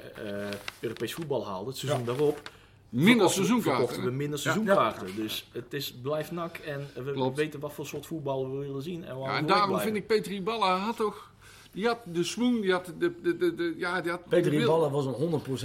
eh, 0.45 0.53
Europees 0.79 1.13
voetbal 1.13 1.45
haalden, 1.47 1.67
het 1.67 1.77
seizoen 1.77 2.05
daarop... 2.05 2.49
Minder 2.91 3.29
seizoenkaarten. 3.29 4.03
we 4.03 4.11
minder 4.11 4.37
Ja. 4.37 4.43
seizoenkaarten. 4.43 5.15
Dus 5.15 5.49
het 5.51 5.73
is, 5.73 5.93
blijft 6.01 6.31
nak 6.31 6.57
en 6.57 6.87
we 7.05 7.11
Klopt. 7.11 7.37
weten 7.37 7.59
wat 7.59 7.73
voor 7.73 7.85
soort 7.85 8.05
voetbal 8.05 8.51
we 8.51 8.57
willen 8.57 8.81
zien. 8.81 9.05
En, 9.05 9.17
Ja, 9.19 9.37
en 9.37 9.45
daarom 9.45 9.67
blijven. 9.69 9.91
vind 9.91 9.95
ik 10.03 10.07
Peter 10.07 10.31
Iballa 10.31 10.77
had 10.77 10.95
toch... 10.95 11.28
Die 11.71 11.87
had 11.87 11.99
de 12.05 12.23
swoon, 12.23 12.61
die 12.61 12.71
had 12.71 12.85
de... 12.85 13.11
de, 13.21 13.37
de, 13.37 13.55
de 13.55 13.73
ja, 13.77 14.01
die 14.01 14.11
had 14.11 14.27
Peter 14.27 14.51
de 14.51 14.57
Iballa 14.61 14.89
was 14.89 15.05
een 15.05 15.13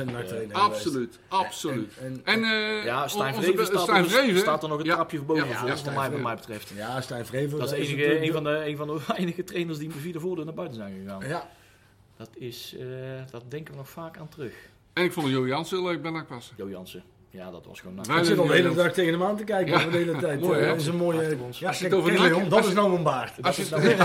100% 0.08 0.12
nachttrainer 0.12 0.56
Absoluut, 0.56 1.18
absoluut. 1.28 1.96
En, 1.98 2.20
En, 2.24 2.42
eh, 2.44 2.84
Ja, 2.84 3.08
Stijn 3.08 3.34
Vreven 3.34 3.66
staat, 3.66 3.80
Stijn 3.80 4.04
er, 4.04 4.10
Vreven- 4.10 4.40
staat 4.40 4.62
er 4.62 4.68
nog 4.68 4.78
een 4.78 4.84
Ja. 4.84 4.94
trapje 4.94 5.20
boven 5.22 5.46
Ja, 5.48 5.54
voor, 5.54 5.66
ja, 5.68 5.68
voor 5.68 5.78
Stijn 5.78 5.96
mij, 5.96 6.10
wat 6.10 6.20
mij 6.20 6.34
betreft. 6.34 6.68
ja, 6.76 7.00
Stijn 7.00 7.26
Vreven. 7.26 7.58
Dat 7.58 7.72
is 7.72 7.78
enige, 7.78 7.96
natuurlijk 7.96 8.22
een, 8.26 8.32
van 8.32 8.44
de, 8.44 8.66
een 8.66 8.76
van 8.76 8.86
de 8.86 9.00
weinige 9.08 9.44
trainers 9.44 9.78
die 9.78 9.88
met 9.88 9.96
vierde 9.96 10.20
voordeur 10.20 10.44
naar 10.44 10.54
buiten 10.54 10.76
zijn 10.76 10.94
gegaan. 11.02 11.28
Ja, 11.28 11.50
Dat, 12.16 12.30
is, 12.34 12.74
eh, 12.78 12.86
dat 13.30 13.42
denken 13.48 13.72
we 13.72 13.78
nog 13.78 13.90
vaak 13.90 14.18
aan 14.18 14.28
terug. 14.28 14.52
En 14.92 15.04
ik 15.04 15.12
vond 15.12 15.28
Jo 15.28 15.46
Jansen 15.46 15.76
heel 15.78 15.86
leuk 15.86 16.02
bij 16.02 16.10
NAC 16.10 16.26
passen. 16.26 16.54
Jo 16.58 16.68
Jansen. 16.68 17.02
Ja, 17.36 17.50
dat 17.50 17.66
was 17.66 17.80
gewoon... 17.80 17.94
Nou, 17.94 18.18
ik 18.18 18.24
zit 18.24 18.38
al 18.38 18.46
de 18.46 18.52
hele 18.52 18.74
dag 18.74 18.92
tegen 18.92 19.12
hem 19.12 19.22
aan 19.22 19.36
te 19.36 19.44
kijken 19.44 19.72
Ja. 19.80 19.86
de 19.90 19.96
hele 19.96 20.16
tijd. 20.16 20.40
Mooi, 20.46 20.60
hè? 20.60 20.66
dat 20.66 20.76
is 20.80 20.86
een 20.86 20.96
mooie... 20.96 21.20
Ja, 21.22 21.26
Als 21.46 21.58
je 21.58 21.62
kijk, 21.68 21.80
het 21.80 21.92
over 21.94 22.10
kijk, 22.14 22.20
Leon, 22.20 22.42
dat 22.48 22.52
als 22.52 22.60
is 22.66 22.68
je- 22.72 22.74
nou 22.78 22.94
een 22.96 23.02
baard. 23.02 23.42
dat 23.42 23.58
is 23.58 23.68
nou 23.68 23.82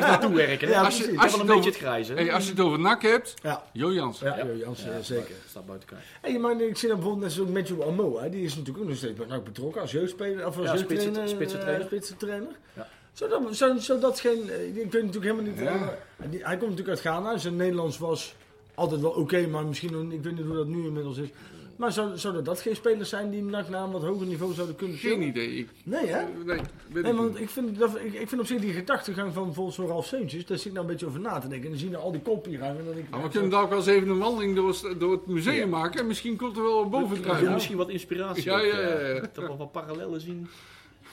naartoe 0.00 0.34
werken. 0.34 0.68
Ja, 0.68 0.82
als 0.82 0.98
je, 0.98 1.04
als 1.10 1.16
Als 1.22 1.30
je 1.32 1.36
je 1.36 1.42
een 1.42 1.46
het 1.48 1.56
beetje 1.56 1.70
het 1.70 1.78
grijze. 1.78 2.12
Hey, 2.14 2.32
als 2.32 2.44
je 2.44 2.50
het 2.50 2.60
over 2.60 2.78
NAC 2.80 3.02
hebt, 3.02 3.34
Ja, 3.42 3.62
Jo 3.72 3.92
Jansen. 3.92 4.26
ja, 4.26 4.36
eh, 4.36 4.96
zeker. 5.02 5.34
Staat 5.48 5.66
buiten 5.66 5.88
kijf. 5.88 6.18
Hey, 6.20 6.38
maar 6.38 6.60
ik 6.60 6.76
zie 6.76 6.88
dan 6.88 6.96
bijvoorbeeld 6.98 7.24
net 7.26 7.32
zo'n 7.32 7.52
Matthew 7.52 7.82
Amo, 7.82 8.20
hè, 8.20 8.30
die 8.30 8.44
is 8.44 8.50
natuurlijk 8.56 8.78
ook 8.84 8.88
nog 8.88 8.96
steeds 8.98 9.18
bij 9.18 9.26
NAC 9.26 9.44
betrokken 9.44 9.80
als 9.80 9.92
jeugdspeler, 9.92 10.46
of 10.46 10.56
als 10.56 10.66
Ja, 10.66 10.72
jeugdtrainer, 10.74 11.08
spitsen- 11.14 11.28
spitsentrainer. 11.36 11.80
eh, 11.80 11.86
spitsentrainer. 11.86 12.48
Ja. 12.76 12.88
Zou, 13.12 13.30
dat, 13.30 13.40
zou, 13.56 13.78
zou 13.78 14.00
dat 14.00 14.20
geen, 14.20 14.50
eh, 14.50 14.66
ik 14.66 14.74
weet 14.92 15.04
natuurlijk 15.04 15.24
helemaal 15.24 15.44
niet, 15.44 15.58
Ja. 15.58 15.64
eh, 15.64 16.42
hij 16.42 16.56
komt 16.56 16.70
natuurlijk 16.70 16.88
uit 16.88 17.00
Ghana, 17.00 17.38
zijn 17.38 17.56
Nederlands 17.56 17.98
was 17.98 18.34
altijd 18.74 19.00
wel 19.00 19.10
oké, 19.10 19.46
maar 19.46 19.66
misschien, 19.66 20.12
ik 20.12 20.22
weet 20.22 20.36
niet 20.36 20.44
hoe 20.46 20.56
dat 20.56 20.66
nu 20.66 20.84
inmiddels 20.86 21.18
is. 21.18 21.28
Maar 21.76 21.92
zou, 21.92 22.18
zouden 22.18 22.44
dat 22.44 22.60
geen 22.60 22.76
spelers 22.76 23.08
zijn 23.08 23.30
die 23.30 23.42
NAC 23.42 23.68
naar 23.68 23.82
een 23.82 23.90
wat 23.90 24.02
hoger 24.02 24.26
niveau 24.26 24.52
zouden 24.54 24.76
kunnen 24.76 24.96
Geen 24.96 25.10
spelen? 25.12 25.28
idee. 25.28 25.56
Ik, 25.56 25.68
Nee, 25.84 26.06
hè? 26.06 26.22
nee, 26.44 26.58
ik 26.94 27.14
want 27.16 27.40
ik 27.40 27.48
vind, 27.48 27.78
dat, 27.78 27.96
ik, 27.96 28.12
ik 28.12 28.28
vind 28.28 28.40
op 28.40 28.46
zich 28.46 28.60
die 28.60 28.72
gedachtegang 28.72 29.32
van 29.32 29.44
bijvoorbeeld 29.44 29.74
zo'n 29.74 29.86
Ralf 29.86 30.06
Seuntjes, 30.06 30.46
daar 30.46 30.56
zit 30.58 30.66
ik 30.66 30.72
nou 30.72 30.84
een 30.86 30.90
beetje 30.92 31.06
over 31.06 31.20
na 31.20 31.38
te 31.38 31.48
denken. 31.48 31.64
En 31.64 31.70
dan 31.70 31.78
zie 31.78 31.88
je 31.88 31.94
nou 31.94 32.04
al 32.06 32.12
die 32.12 32.20
kop 32.20 32.44
hier 32.44 32.60
hangen. 32.60 32.78
en 32.78 32.84
Dan 32.84 32.94
denk 32.94 33.04
ik, 33.06 33.10
Maar 33.10 33.20
ja, 33.20 33.26
we 33.26 33.32
kunnen 33.32 33.50
daar 33.50 33.62
ook 33.62 33.68
wel 33.68 33.78
eens 33.78 33.86
even 33.86 34.08
een 34.08 34.18
wandeling 34.18 34.54
door, 34.56 34.68
het- 34.68 35.00
door 35.00 35.12
het 35.12 35.26
museum 35.26 35.68
maken. 35.68 36.00
En 36.00 36.06
misschien 36.06 36.36
komt 36.36 36.56
er 36.56 36.62
wel 36.62 36.74
wat 36.80 36.90
boven 36.90 37.16
We 37.22 37.28
kunnen 37.30 37.52
misschien 37.52 37.76
wat 37.76 37.88
inspiratie 37.88 38.44
Ja, 38.44 38.56
ook, 38.58 38.64
ja, 38.64 38.78
ja, 38.80 38.86
eh, 38.88 39.14
ja. 39.16 39.26
Toch 39.32 39.46
wel 39.46 39.56
wat 39.56 39.72
parallellen 39.72 40.20
zien. 40.20 40.48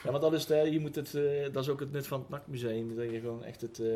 Ja, 0.04 0.10
maar 0.10 0.20
dat 0.20 0.32
is, 0.32 0.46
de, 0.46 0.54
je 0.70 0.80
moet 0.80 0.94
het, 0.94 1.14
eh, 1.14 1.22
dat 1.52 1.62
is 1.62 1.68
ook 1.68 1.80
het 1.80 1.92
nut 1.92 2.06
van 2.06 2.18
het 2.20 2.28
NAC-museum. 2.28 2.96
Dat 2.96 3.10
je 3.10 3.20
gewoon 3.20 3.44
echt 3.44 3.60
het, 3.60 3.78
eh, 3.78 3.86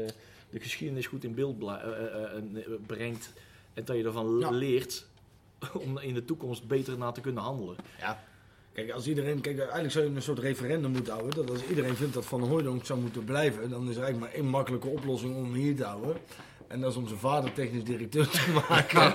de 0.50 0.60
geschiedenis 0.60 1.06
goed 1.06 1.24
in 1.24 1.34
beeld 1.34 1.62
eh, 1.62 1.68
eh, 1.68 2.14
eh, 2.24 2.36
eh, 2.36 2.62
brengt. 2.86 3.32
En 3.74 3.82
dat 3.84 3.96
je 3.96 4.04
ervan 4.04 4.36
Ja. 4.38 4.50
leert 4.50 5.06
om 5.86 5.98
in 5.98 6.14
de 6.14 6.24
toekomst 6.24 6.66
beter 6.66 6.98
naar 6.98 7.12
te 7.12 7.20
kunnen 7.20 7.42
handelen. 7.42 7.76
Kijk, 8.72 8.90
als 8.90 9.06
iedereen, 9.06 9.40
kijk, 9.40 9.58
eigenlijk 9.58 9.92
zou 9.92 10.04
je 10.04 10.14
een 10.14 10.22
soort 10.22 10.38
referendum 10.38 10.90
moeten 10.90 11.12
houden. 11.12 11.34
Dat 11.34 11.50
als 11.50 11.64
iedereen 11.68 11.96
vindt 11.96 12.14
dat 12.14 12.24
Van 12.24 12.40
Hooydonk 12.40 12.84
zou 12.84 13.00
moeten 13.00 13.24
blijven, 13.24 13.70
dan 13.70 13.88
is 13.88 13.96
er 13.96 14.02
eigenlijk 14.02 14.32
maar 14.32 14.42
één 14.42 14.50
makkelijke 14.50 14.86
oplossing 14.86 15.36
om 15.36 15.44
hem 15.44 15.54
hier 15.54 15.76
te 15.76 15.84
houden. 15.84 16.16
En 16.66 16.80
dat 16.80 16.90
is 16.90 16.96
om 16.96 17.06
zijn 17.06 17.18
vader 17.18 17.52
technisch 17.52 17.84
directeur 17.84 18.28
te 18.28 18.52
maken. 18.68 19.14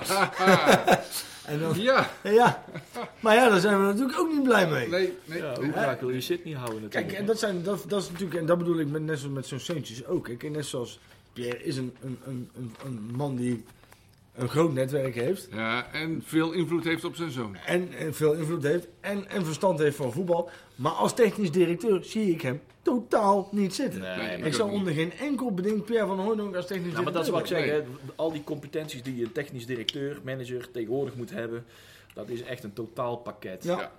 en 1.52 1.60
dan, 1.60 1.80
Ja, 1.80 2.10
ja. 2.22 2.64
Maar 3.20 3.34
ja, 3.34 3.48
daar 3.48 3.60
zijn 3.60 3.80
we 3.80 3.86
natuurlijk 3.86 4.18
ook 4.18 4.32
niet 4.32 4.42
blij 4.42 4.68
mee. 4.68 4.88
nee, 4.88 5.16
nee. 5.24 5.38
Ja, 5.38 5.54
hoe 5.54 5.72
graag 5.72 6.00
wil 6.00 6.10
je 6.10 6.20
zit 6.20 6.44
niet 6.44 6.56
houden 6.56 6.82
natuurlijk. 6.82 7.08
Kijk, 7.08 7.20
en 7.20 7.26
dat, 7.26 7.38
zijn, 7.38 7.62
dat, 7.62 7.84
dat 7.88 8.02
is 8.02 8.10
natuurlijk, 8.10 8.40
en 8.40 8.46
dat 8.46 8.58
bedoel 8.58 8.80
ik 8.80 8.88
met, 8.88 9.02
net 9.02 9.18
zoals 9.18 9.34
met 9.34 9.46
zo'n 9.46 9.58
Seuntjes 9.60 10.06
ook. 10.06 10.24
Kijk, 10.24 10.50
net 10.50 10.66
zoals 10.66 10.98
Pierre 11.32 11.62
is 11.64 11.76
een, 11.76 11.96
een, 12.00 12.18
een, 12.24 12.50
een, 12.56 12.74
een 12.84 13.14
man 13.16 13.36
die 13.36 13.64
een 14.34 14.48
groot 14.48 14.72
netwerk 14.72 15.14
heeft. 15.14 15.48
Ja, 15.52 15.92
en 15.92 16.22
veel 16.24 16.52
invloed 16.52 16.84
heeft 16.84 17.04
op 17.04 17.14
zijn 17.16 17.30
zoon. 17.30 17.56
En, 17.56 17.92
en 17.92 18.14
veel 18.14 18.32
invloed 18.32 18.62
heeft. 18.62 18.88
En, 19.00 19.28
en 19.28 19.44
verstand 19.44 19.78
heeft 19.78 19.96
van 19.96 20.12
voetbal. 20.12 20.50
Maar 20.74 20.92
als 20.92 21.14
technisch 21.14 21.50
directeur 21.50 22.04
zie 22.04 22.30
ik 22.32 22.40
hem 22.40 22.60
totaal 22.82 23.48
niet 23.50 23.74
zitten. 23.74 24.00
Nee, 24.00 24.16
Nee, 24.16 24.38
maar- 24.38 24.46
Ik 24.46 24.54
zou 24.54 24.70
onder 24.70 24.92
geen 24.92 25.12
enkel 25.12 25.54
beding 25.54 25.84
Pierre 25.84 26.06
van 26.06 26.18
Hooydonk 26.18 26.54
als 26.56 26.66
technisch 26.66 26.92
Ja, 26.92 27.00
maar 27.00 27.12
dat 27.12 27.22
is 27.22 27.28
directeur 27.28 27.56
wat 27.58 27.66
ik 27.66 27.74
zeg. 27.74 27.84
Nee. 27.86 28.14
Al 28.16 28.32
die 28.32 28.44
competenties 28.44 29.02
die 29.02 29.24
een 29.24 29.32
technisch 29.32 29.66
directeur, 29.66 30.20
manager 30.24 30.70
tegenwoordig 30.70 31.14
moet 31.14 31.30
hebben, 31.30 31.64
dat 32.14 32.28
is 32.28 32.42
echt 32.42 32.64
een 32.64 32.72
totaalpakket. 32.72 33.64
Ja. 33.64 33.78
Ja, 33.78 33.92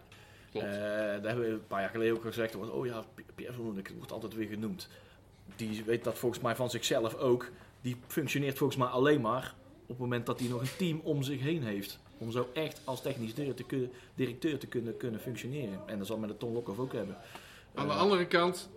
klopt. 0.52 0.66
Eh, 0.66 0.72
daar 0.82 1.22
hebben 1.24 1.46
we 1.46 1.52
een 1.52 1.68
paar 1.68 1.82
jaar 1.82 1.90
geleden 1.90 2.16
ook 2.16 2.22
gezegd. 2.22 2.56
Oh 2.56 2.86
ja, 2.86 3.04
Pierre 3.36 3.54
van 3.56 3.64
Hoornik 3.66 3.92
wordt 3.98 4.12
altijd 4.12 4.34
weer 4.36 4.48
genoemd. 4.48 4.88
Die 5.56 5.84
weet 5.86 6.04
dat 6.04 6.18
volgens 6.18 6.42
mij 6.42 6.56
van 6.56 6.70
zichzelf 6.70 7.16
ook. 7.16 7.50
Die 7.82 7.98
functioneert 8.08 8.58
volgens 8.58 8.80
mij 8.80 8.88
alleen 8.88 9.22
maar 9.22 9.54
het 9.92 10.00
moment 10.00 10.26
dat 10.26 10.39
hij 10.39 10.50
nog 10.50 10.62
een 10.62 10.76
team 10.78 11.00
om 11.04 11.24
zich 11.24 11.39
heen 11.42 11.64
heeft. 11.64 12.00
Om 12.18 12.32
zo 12.32 12.50
echt 12.54 12.82
als 12.84 13.02
technisch 13.02 13.34
directeur 13.34 13.56
te 13.56 13.64
kunnen, 13.64 13.92
directeur 14.16 14.58
te 14.60 14.68
kunnen, 14.68 14.98
kunnen 14.98 15.20
functioneren. 15.20 15.80
En 15.86 15.98
dat 15.98 16.08
zal 16.08 16.18
met 16.18 16.30
de 16.30 16.38
Ton 16.38 16.54
Lokhoff 16.54 16.80
ook 16.80 16.94
hebben. 16.94 17.18
Aan 17.76 17.88
de 17.88 17.94
Eh, 17.94 18.00
andere 18.00 18.26
kant, 18.28 18.70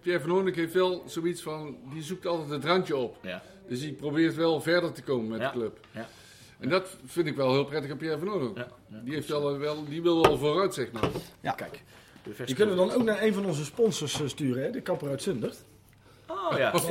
Pierre 0.00 0.20
van 0.22 0.30
Hoornik 0.30 0.54
heeft 0.54 0.72
wel 0.72 1.02
zoiets 1.06 1.42
van, 1.42 1.76
die 1.92 2.02
zoekt 2.02 2.26
altijd 2.26 2.48
het 2.50 2.64
randje 2.64 2.96
op. 2.96 3.16
Ja. 3.22 3.42
Dus 3.68 3.80
die 3.80 3.92
probeert 3.92 4.34
wel 4.34 4.60
verder 4.60 4.92
te 4.92 5.02
komen 5.02 5.28
met 5.28 5.40
Ja. 5.40 5.50
de 5.50 5.58
club. 5.58 5.80
Ja. 5.90 6.08
En 6.58 6.68
dat 6.68 6.96
vind 7.04 7.26
ik 7.26 7.36
wel 7.36 7.52
heel 7.52 7.64
prettig 7.64 7.90
aan 7.90 7.96
Pierre 7.96 8.18
van 8.18 8.28
Hoornik. 8.28 8.56
Ja, 8.56 8.68
ja. 8.90 9.00
Die, 9.04 9.14
heeft 9.14 9.28
wel, 9.28 9.58
wel, 9.58 9.84
die 9.84 10.02
wil 10.02 10.22
wel 10.22 10.38
vooruit, 10.38 10.74
zeg 10.74 10.92
maar. 10.92 11.10
Ja. 11.40 11.52
Kijk. 11.52 11.82
Die 12.44 12.54
kunnen 12.54 12.74
we 12.76 12.80
dan 12.86 12.92
ook 12.92 13.02
naar 13.04 13.22
een 13.22 13.34
van 13.34 13.46
onze 13.46 13.64
sponsors 13.64 14.20
eh, 14.20 14.28
sturen, 14.28 14.62
hè? 14.62 14.70
de 14.70 14.80
kapper 14.80 15.08
uit 15.08 15.22
Zundert. 15.22 15.64
Oh 16.30 16.58
ja. 16.58 16.70
Dat 16.70 16.82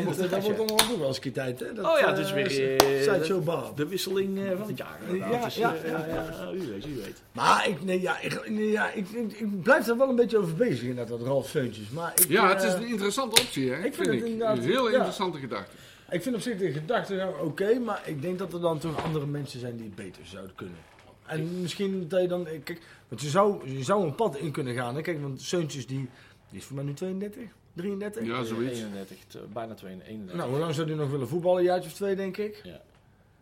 wordt 0.44 0.58
dan 0.58 0.72
ook 0.72 0.98
wel 0.98 1.08
eens 1.08 1.16
een 1.16 1.22
keer 1.22 1.34
tijd. 1.34 1.60
Hè? 1.60 1.74
Dat, 1.74 1.86
Oh 1.86 2.00
ja, 2.00 2.10
het 2.10 2.18
is 2.18 2.32
weer, 2.32 2.76
eh, 2.78 3.02
Sideshow 3.02 3.44
Bob. 3.44 3.78
De 3.78 3.88
wisseling 3.88 4.40
eh, 4.40 4.58
van 4.58 4.68
het 4.68 4.78
jaar. 4.78 5.16
Ja, 5.16 5.44
Dus, 5.44 5.56
ja, 5.56 5.74
ja, 5.86 6.06
ja, 6.08 6.52
U 6.54 6.58
weet, 6.68 6.86
u 6.86 6.96
weet. 6.96 7.22
Maar 7.32 7.68
ik, 7.70 7.84
nee, 7.84 8.02
ja, 8.02 8.20
ik, 8.20 8.50
nee, 8.50 8.72
ja, 8.72 8.92
ik, 8.92 9.10
ik, 9.10 9.32
ik 9.40 9.62
blijf 9.62 9.88
er 9.88 9.98
wel 9.98 10.10
een 10.10 10.16
beetje 10.16 10.38
over 10.38 10.56
bezig, 10.56 10.82
inderdaad, 10.82 11.08
dat 11.20 11.28
Ralf 11.28 11.48
Seuntjes. 11.48 11.90
Maar 11.90 12.12
ik, 12.16 12.28
Ja, 12.30 12.50
het 12.54 12.64
is 12.64 12.74
een 12.74 12.88
interessante 12.88 13.42
optie, 13.42 13.70
hè? 13.72 13.76
ik 13.86 13.94
vind 13.94 13.96
vind 13.96 14.22
het 14.22 14.30
inderdaad- 14.30 14.58
Een 14.58 14.64
hele 14.64 14.90
ja. 14.90 14.96
interessante 14.96 15.38
gedachte. 15.40 15.72
Ik 16.10 16.22
vind 16.24 16.36
op 16.36 16.42
zich 16.42 16.58
de 16.58 16.72
gedachte 16.72 17.34
oké, 17.44 17.80
maar 17.80 18.02
ik 18.06 18.22
denk 18.22 18.40
dat 18.40 18.54
er 18.54 18.62
dan 18.62 18.78
toch 18.80 19.04
andere 19.04 19.26
mensen 19.26 19.60
zijn 19.60 19.76
die 19.76 19.86
het 19.86 19.96
beter 19.96 20.26
zouden 20.26 20.56
kunnen. 20.56 20.78
En 21.26 21.62
misschien 21.62 22.06
dat 22.08 22.22
je 22.22 22.28
dan, 22.28 22.44
kijk, 22.64 22.82
want 23.08 23.22
je 23.22 23.30
zou, 23.30 23.70
je 23.70 23.84
zou 23.84 24.04
een 24.06 24.16
pad 24.16 24.38
in 24.38 24.52
kunnen 24.52 24.74
gaan. 24.76 24.96
Hè? 24.96 25.02
Kijk, 25.02 25.22
want 25.22 25.42
Seuntjes 25.42 25.88
die, 25.88 26.10
die 26.50 26.60
is 26.60 26.66
voor 26.66 26.76
mij 26.76 26.86
nu 26.86 26.94
32, 26.94 27.44
33. 27.78 28.26
Ja, 28.26 28.44
zoiets. 28.44 28.80
31, 28.80 29.18
t- 29.28 29.54
bijna 29.54 29.74
32. 29.74 30.08
31. 30.08 30.38
Nou, 30.38 30.50
hoe 30.50 30.60
lang 30.60 30.74
zou 30.76 30.88
hij 30.88 30.96
nog 30.98 31.10
willen 31.10 31.28
voetballen? 31.28 31.58
Een 31.60 31.64
jaartje 31.66 31.90
of 31.90 31.96
twee, 31.96 32.16
denk 32.16 32.38
ik. 32.38 32.62
Ja. 32.64 32.82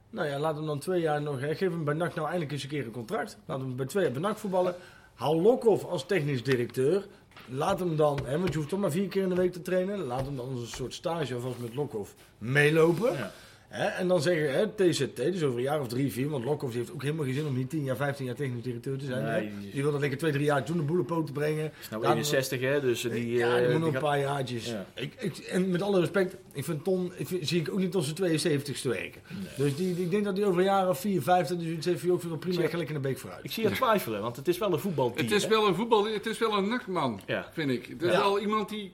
Nou 0.09 0.27
ja, 0.27 0.39
laat 0.39 0.55
hem 0.55 0.65
dan 0.65 0.79
twee 0.79 1.01
jaar 1.01 1.21
nog, 1.21 1.39
hè. 1.39 1.55
geef 1.55 1.69
hem 1.69 1.83
bij 1.83 1.93
NAC 1.93 2.13
nou 2.15 2.25
eindelijk 2.25 2.51
eens 2.51 2.63
een 2.63 2.69
keer 2.69 2.85
een 2.85 2.91
contract. 2.91 3.37
Laat 3.45 3.59
hem 3.59 3.75
bij 3.75 3.85
twee 3.85 4.03
jaar 4.03 4.11
bij 4.11 4.21
NAC 4.21 4.37
voetballen. 4.37 4.75
Haal 5.13 5.41
Lokhoff 5.41 5.83
als 5.85 6.05
technisch 6.05 6.43
directeur. 6.43 7.05
Laat 7.49 7.79
hem 7.79 7.95
dan, 7.95 8.19
hè, 8.25 8.37
want 8.37 8.49
je 8.51 8.55
hoeft 8.57 8.69
toch 8.69 8.79
maar 8.79 8.91
vier 8.91 9.07
keer 9.07 9.23
in 9.23 9.29
de 9.29 9.35
week 9.35 9.53
te 9.53 9.61
trainen. 9.61 9.99
Laat 9.99 10.25
hem 10.25 10.35
dan 10.35 10.49
als 10.51 10.61
een 10.61 10.67
soort 10.67 10.93
stage 10.93 11.33
alvast 11.33 11.59
met 11.59 11.75
Lokhoff 11.75 12.15
meelopen. 12.37 13.13
Ja. 13.13 13.31
Hè, 13.75 13.85
en 13.85 14.07
dan 14.07 14.21
zeggen, 14.21 14.53
hè, 14.53 14.67
TZT, 14.67 15.15
dus 15.15 15.43
over 15.43 15.57
een 15.57 15.63
jaar 15.63 15.81
of 15.81 15.87
drie, 15.87 16.11
vier, 16.11 16.29
want 16.29 16.45
Lokhoff 16.45 16.71
die 16.71 16.81
heeft 16.81 16.93
ook 16.93 17.01
helemaal 17.01 17.25
geen 17.25 17.33
zin 17.33 17.45
om 17.45 17.55
niet 17.57 17.69
10 17.69 17.83
jaar, 17.83 17.95
15 17.95 18.25
jaar 18.25 18.35
technisch 18.35 18.63
directeur 18.63 18.97
te 18.97 19.05
zijn. 19.05 19.23
Nee, 19.23 19.33
hè. 19.49 19.59
die- 19.59 19.71
Die 19.71 19.81
wil 19.83 19.91
dat 19.91 20.01
lekker 20.01 20.17
twee, 20.17 20.31
drie 20.31 20.45
jaar 20.45 20.63
toen 20.65 20.77
de 20.77 20.83
boel 20.83 20.99
op 20.99 21.07
poten 21.07 21.33
brengen. 21.33 21.71
is 21.81 21.89
nou 21.89 22.01
Daar- 22.01 22.11
61, 22.11 22.59
hè? 22.61 22.81
Dus 22.81 23.05
eh, 23.05 23.11
die. 23.11 23.31
ja, 23.31 23.55
die 23.57 23.65
eh, 23.65 23.71
moet 23.71 23.79
nog 23.79 23.87
die 23.89 23.97
een 23.97 24.03
paar 24.03 24.19
jaartjes. 24.19 24.65
Ja. 24.65 24.85
Ik, 24.93 25.13
ik, 25.19 25.37
en 25.37 25.69
met 25.71 25.81
alle 25.81 25.99
respect, 25.99 26.35
ik 26.51 26.63
vind 26.63 26.83
Ton, 26.83 27.11
ik 27.15 27.27
vind- 27.27 27.47
zie 27.47 27.59
ik 27.59 27.71
ook 27.71 27.79
niet 27.79 27.91
tot 27.91 28.03
zijn 28.05 28.15
72ste 28.39 28.89
werken. 28.89 29.21
Dus 29.57 29.75
die, 29.75 29.95
ik 30.01 30.11
denk 30.11 30.23
dat 30.25 30.37
hij 30.37 30.45
over 30.45 30.59
een 30.59 30.65
jaar 30.65 30.89
of 30.89 30.99
4, 30.99 31.21
5, 31.21 31.47
dus 31.47 31.85
heeft 31.85 32.01
hij 32.01 32.11
ook 32.11 32.21
veel 32.21 32.37
prima 32.37 32.59
Zie- 32.59 32.67
gelijk 32.69 32.87
in 32.87 32.93
de 32.95 33.01
beek 33.01 33.17
vooruit. 33.19 33.43
Ik 33.43 33.51
zie 33.51 33.63
je 33.63 33.71
twijfelen, 33.71 34.21
want 34.21 34.35
het 34.35 34.47
is 34.47 34.57
wel 34.57 34.73
een 34.73 34.79
voetbalteam. 34.79 35.25
Het 35.25 35.35
is 35.35 35.43
hè? 35.43 35.49
wel 35.49 35.67
een 35.67 35.75
voetbal, 35.75 36.07
het 36.07 36.25
is 36.25 36.37
wel 36.37 36.53
een 36.57 36.67
nachtman, 36.67 37.21
Ja, 37.25 37.49
vind 37.53 37.69
ik. 37.71 37.85
Het 37.85 38.01
is 38.01 38.11
Ja. 38.11 38.17
wel 38.19 38.39
iemand 38.39 38.69
die 38.69 38.91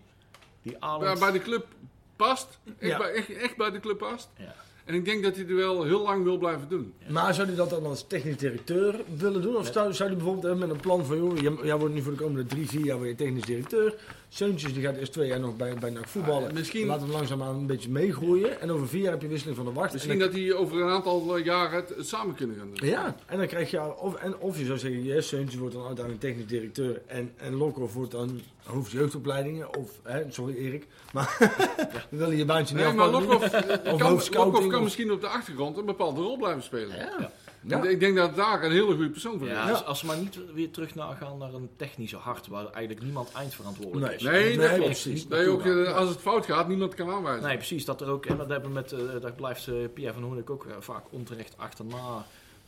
die 0.62 0.78
bij, 1.00 1.16
bij 1.20 1.32
de 1.32 1.40
club 1.42 1.66
past. 2.16 2.60
Echt, 2.80 2.92
Ja. 2.92 2.98
bij, 2.98 3.12
echt, 3.14 3.30
echt 3.34 3.58
bij 3.58 3.72
de 3.72 3.80
club 3.80 3.98
past. 3.98 4.30
Ja. 4.38 4.56
En 4.86 4.94
ik 4.94 5.06
denk 5.06 5.24
dat 5.24 5.36
hij 5.36 5.46
er 5.48 5.56
wel 5.56 5.84
heel 5.84 6.02
lang 6.02 6.24
wil 6.24 6.38
blijven 6.38 6.70
doen. 6.70 6.94
Maar 7.10 7.34
zou 7.34 7.48
hij 7.48 7.56
dat 7.56 7.70
dan 7.70 7.86
als 7.86 8.08
technisch 8.08 8.38
directeur 8.38 8.96
willen 9.18 9.42
doen? 9.42 9.56
Of 9.56 9.70
zou, 9.74 9.94
zou 9.94 10.10
hij 10.10 10.18
bijvoorbeeld 10.18 10.46
hebben 10.46 10.68
met 10.68 10.76
een 10.76 10.82
plan 10.82 11.06
van... 11.06 11.18
joh, 11.18 11.38
jij, 11.38 11.54
jij 11.64 11.78
wordt 11.78 11.94
nu 11.94 12.02
voor 12.02 12.12
de 12.12 12.18
komende 12.18 12.46
drie, 12.46 12.68
vier 12.68 12.86
jaar 12.86 13.00
weer 13.00 13.16
technisch 13.16 13.46
directeur. 13.46 13.96
Seuntjes 14.34 14.74
die 14.74 14.84
gaat 14.84 14.96
eerst 14.96 15.12
twee 15.12 15.28
jaar 15.28 15.40
nog 15.40 15.56
bij, 15.56 15.74
bij 15.74 15.90
NAC 15.90 16.08
voetballen. 16.08 16.48
Ja, 16.48 16.54
misschien- 16.54 16.88
Laten 16.88 17.08
we 17.08 17.14
langzaamaan 17.14 17.56
een 17.56 17.66
beetje 17.66 17.90
meegroeien. 17.90 18.62
En 18.62 18.72
over 18.72 18.88
vier 18.88 19.02
jaar 19.02 19.12
heb 19.12 19.22
je 19.22 19.28
wisseling 19.28 19.58
van 19.58 19.66
de 19.66 19.72
wacht. 19.72 19.92
Misschien 19.94 20.14
En 20.14 20.20
dan- 20.20 20.28
dat 20.32 20.38
hij 20.40 20.54
over 20.54 20.82
een 20.82 20.90
aantal 20.90 21.38
eh, 21.38 21.46
jaren 21.46 21.76
het, 21.76 21.90
het 21.98 22.08
samen 22.08 22.36
kunnen 22.36 22.56
gaan 22.58 22.70
doen. 22.74 22.90
Ja, 22.90 23.16
en 23.26 23.38
dan 23.38 23.48
krijg 23.48 23.72
je... 23.72 23.98
Of, 23.98 24.16
en, 24.16 24.38
of 24.40 24.60
je 24.60 24.66
zou 24.66 24.78
zeggen, 24.78 25.04
yes, 25.04 25.28
Seuntjes 25.28 25.60
wordt 25.60 25.76
dan 25.76 25.86
uiteindelijk 25.86 26.26
technisch 26.26 26.48
directeur. 26.48 27.02
En, 27.06 27.32
en 27.38 27.54
Lokhoff 27.56 27.94
wordt 27.94 28.12
dan 28.12 28.42
hoofd 28.64 28.92
jeugdopleidingen. 28.92 29.78
Of, 29.78 29.92
hè, 30.04 30.24
sorry 30.30 30.56
Erik. 30.56 30.88
Maar 31.14 31.38
we 32.10 32.18
willen 32.18 32.38
je 32.38 32.46
baantje 32.46 32.76
niet 32.76 32.84
Nee, 32.86 32.94
maar 32.94 33.06
afpakken. 33.06 33.30
Lokhoff 33.32 33.54
eh, 33.54 33.94
Of 33.94 34.00
kan, 34.00 34.10
hoofdscouting 34.10 34.54
Lokhoff 34.54 34.68
kan 34.68 34.78
of- 34.78 34.84
misschien 34.84 35.12
op 35.12 35.22
de 35.22 35.28
achtergrond 35.28 35.78
een 35.78 35.86
bepaalde 35.86 36.22
rol 36.22 36.38
blijven 36.38 36.64
spelen. 36.64 36.96
Ja. 36.98 37.32
Want 37.64 37.86
Ik 37.86 38.00
denk 38.00 38.16
dat 38.16 38.36
daar 38.36 38.64
een 38.64 38.72
hele 38.72 38.94
goede 38.94 39.10
persoon 39.10 39.38
voor 39.38 39.48
is. 39.48 39.54
Ja, 39.54 39.66
Ja. 39.66 39.72
Als, 39.72 39.86
als 39.86 40.00
ze 40.00 40.06
maar 40.06 40.18
niet 40.18 40.40
weer 40.54 40.72
terug 40.72 40.96
naar 40.96 41.16
gaan 41.16 41.38
naar 41.38 41.54
een 41.54 41.70
technische 41.76 42.18
hart, 42.18 42.48
waar 42.48 42.66
eigenlijk 42.70 43.04
niemand 43.04 43.32
eindverantwoordelijk 43.32 44.06
Nee. 44.08 44.16
is. 44.16 44.24
Nee, 44.24 44.58
dat 44.58 44.70
Nee, 44.70 44.82
precies. 44.86 45.28
Dat 45.28 45.40
je 45.40 45.48
ook, 45.50 45.66
eh, 45.66 45.96
als 45.96 46.10
het 46.10 46.20
fout 46.20 46.46
gaat, 46.46 46.68
niemand 46.68 46.94
kan 46.94 47.10
aanwijzen. 47.10 47.48
Nee, 47.48 47.58
precies. 47.58 47.86
Dat 47.86 48.02
er 48.02 48.08
ook, 48.10 48.26
en 48.26 48.38
dat 48.38 48.50
hebben 48.50 48.70
we 48.70 48.76
met, 48.76 48.92
eh 48.92 49.00
daar 49.22 49.34
blijft 49.34 49.68
eh, 49.68 49.74
Pierre 49.94 50.14
van 50.14 50.24
Hoornik 50.24 50.50
ook 50.50 50.66
vaak 50.80 51.04
onterecht 51.10 51.54
achterna 51.58 52.26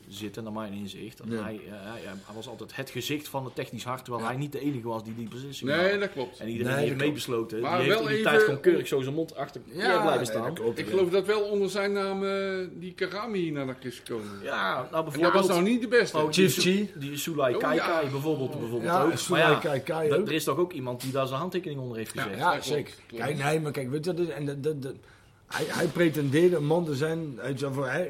zitten, 0.07 0.43
naar 0.43 0.53
mijn 0.53 0.73
inzicht. 0.73 1.17
Dat 1.17 1.27
Ja. 1.29 1.43
hij, 1.43 1.59
eh, 1.65 1.71
hij, 1.71 2.01
hij 2.03 2.35
was 2.35 2.47
altijd 2.47 2.75
het 2.75 2.89
gezicht 2.89 3.27
van 3.27 3.45
het 3.45 3.55
technisch 3.55 3.83
hart, 3.83 4.03
terwijl 4.05 4.25
hij 4.25 4.35
niet 4.35 4.51
de 4.51 4.59
enige 4.59 4.87
was 4.87 5.03
die 5.03 5.15
die 5.15 5.27
beslissing 5.27 5.69
Nee, 5.69 5.97
dat 5.97 6.11
klopt. 6.11 6.39
En 6.39 6.47
iedereen 6.49 6.75
Nee, 6.75 6.85
heeft 6.85 6.97
meebesloten, 6.99 7.59
Maar 7.59 7.77
die 7.79 7.87
heeft 7.87 7.99
in 7.99 8.05
die 8.07 8.15
even- 8.17 8.31
tijd 8.31 8.41
gewoon 8.43 8.59
keurig 8.59 8.87
zo 8.87 9.01
zijn 9.01 9.15
mond 9.15 9.35
achter 9.35 9.61
Pierre 9.61 10.01
blijven 10.01 10.25
staan. 10.25 10.57
Ik 10.75 10.87
geloof 10.87 11.09
dat 11.09 11.25
wel 11.25 11.41
onder 11.41 11.69
zijn 11.69 11.91
naam 11.91 12.23
eh, 12.23 12.67
die 12.79 12.93
Karami 12.93 13.39
hier 13.39 13.51
naar 13.51 13.65
de 13.65 13.87
is 13.87 13.99
gekomen. 14.05 14.27
Ja, 14.43 14.73
nou 14.73 14.85
En 14.85 14.91
dat 14.91 15.03
bijvoorbeeld... 15.03 15.33
was 15.33 15.47
nou 15.47 15.61
niet 15.63 15.81
de 15.81 15.87
beste. 15.87 16.17
Oh, 16.17 16.31
Chief 16.31 16.53
die. 16.55 16.63
Su- 16.93 16.99
die 16.99 17.17
Sulai 17.17 17.53
Oh, 17.55 17.59
Kaikai 17.59 18.05
ja. 18.05 18.11
bijvoorbeeld, 18.11 18.51
bijvoorbeeld 18.51 18.83
Ja, 18.83 19.01
ook. 19.01 19.07
Maar 19.07 19.17
Sulai 19.17 19.51
ja, 19.51 19.59
Kaikai 19.59 20.09
er- 20.09 20.19
ook. 20.19 20.27
er 20.27 20.33
is 20.33 20.43
toch 20.43 20.57
ook 20.57 20.73
iemand 20.73 21.01
die 21.01 21.11
daar 21.11 21.27
zijn 21.27 21.39
handtekening 21.39 21.79
onder 21.79 21.97
heeft 21.97 22.11
gezet. 22.11 22.37
Ja, 22.37 22.61
zeker. 22.61 22.93
Kijk, 23.07 23.37
nee, 23.43 23.59
maar 23.59 23.71
kijk, 23.71 23.89
weet 23.89 24.05
je, 24.05 24.33
en 24.33 24.61
dat- 24.61 24.93
hij, 25.47 25.65
hij 25.67 25.87
pretendeerde 25.87 26.55
een 26.55 26.65
man 26.65 26.85
te 26.85 26.95
zijn. 26.95 27.39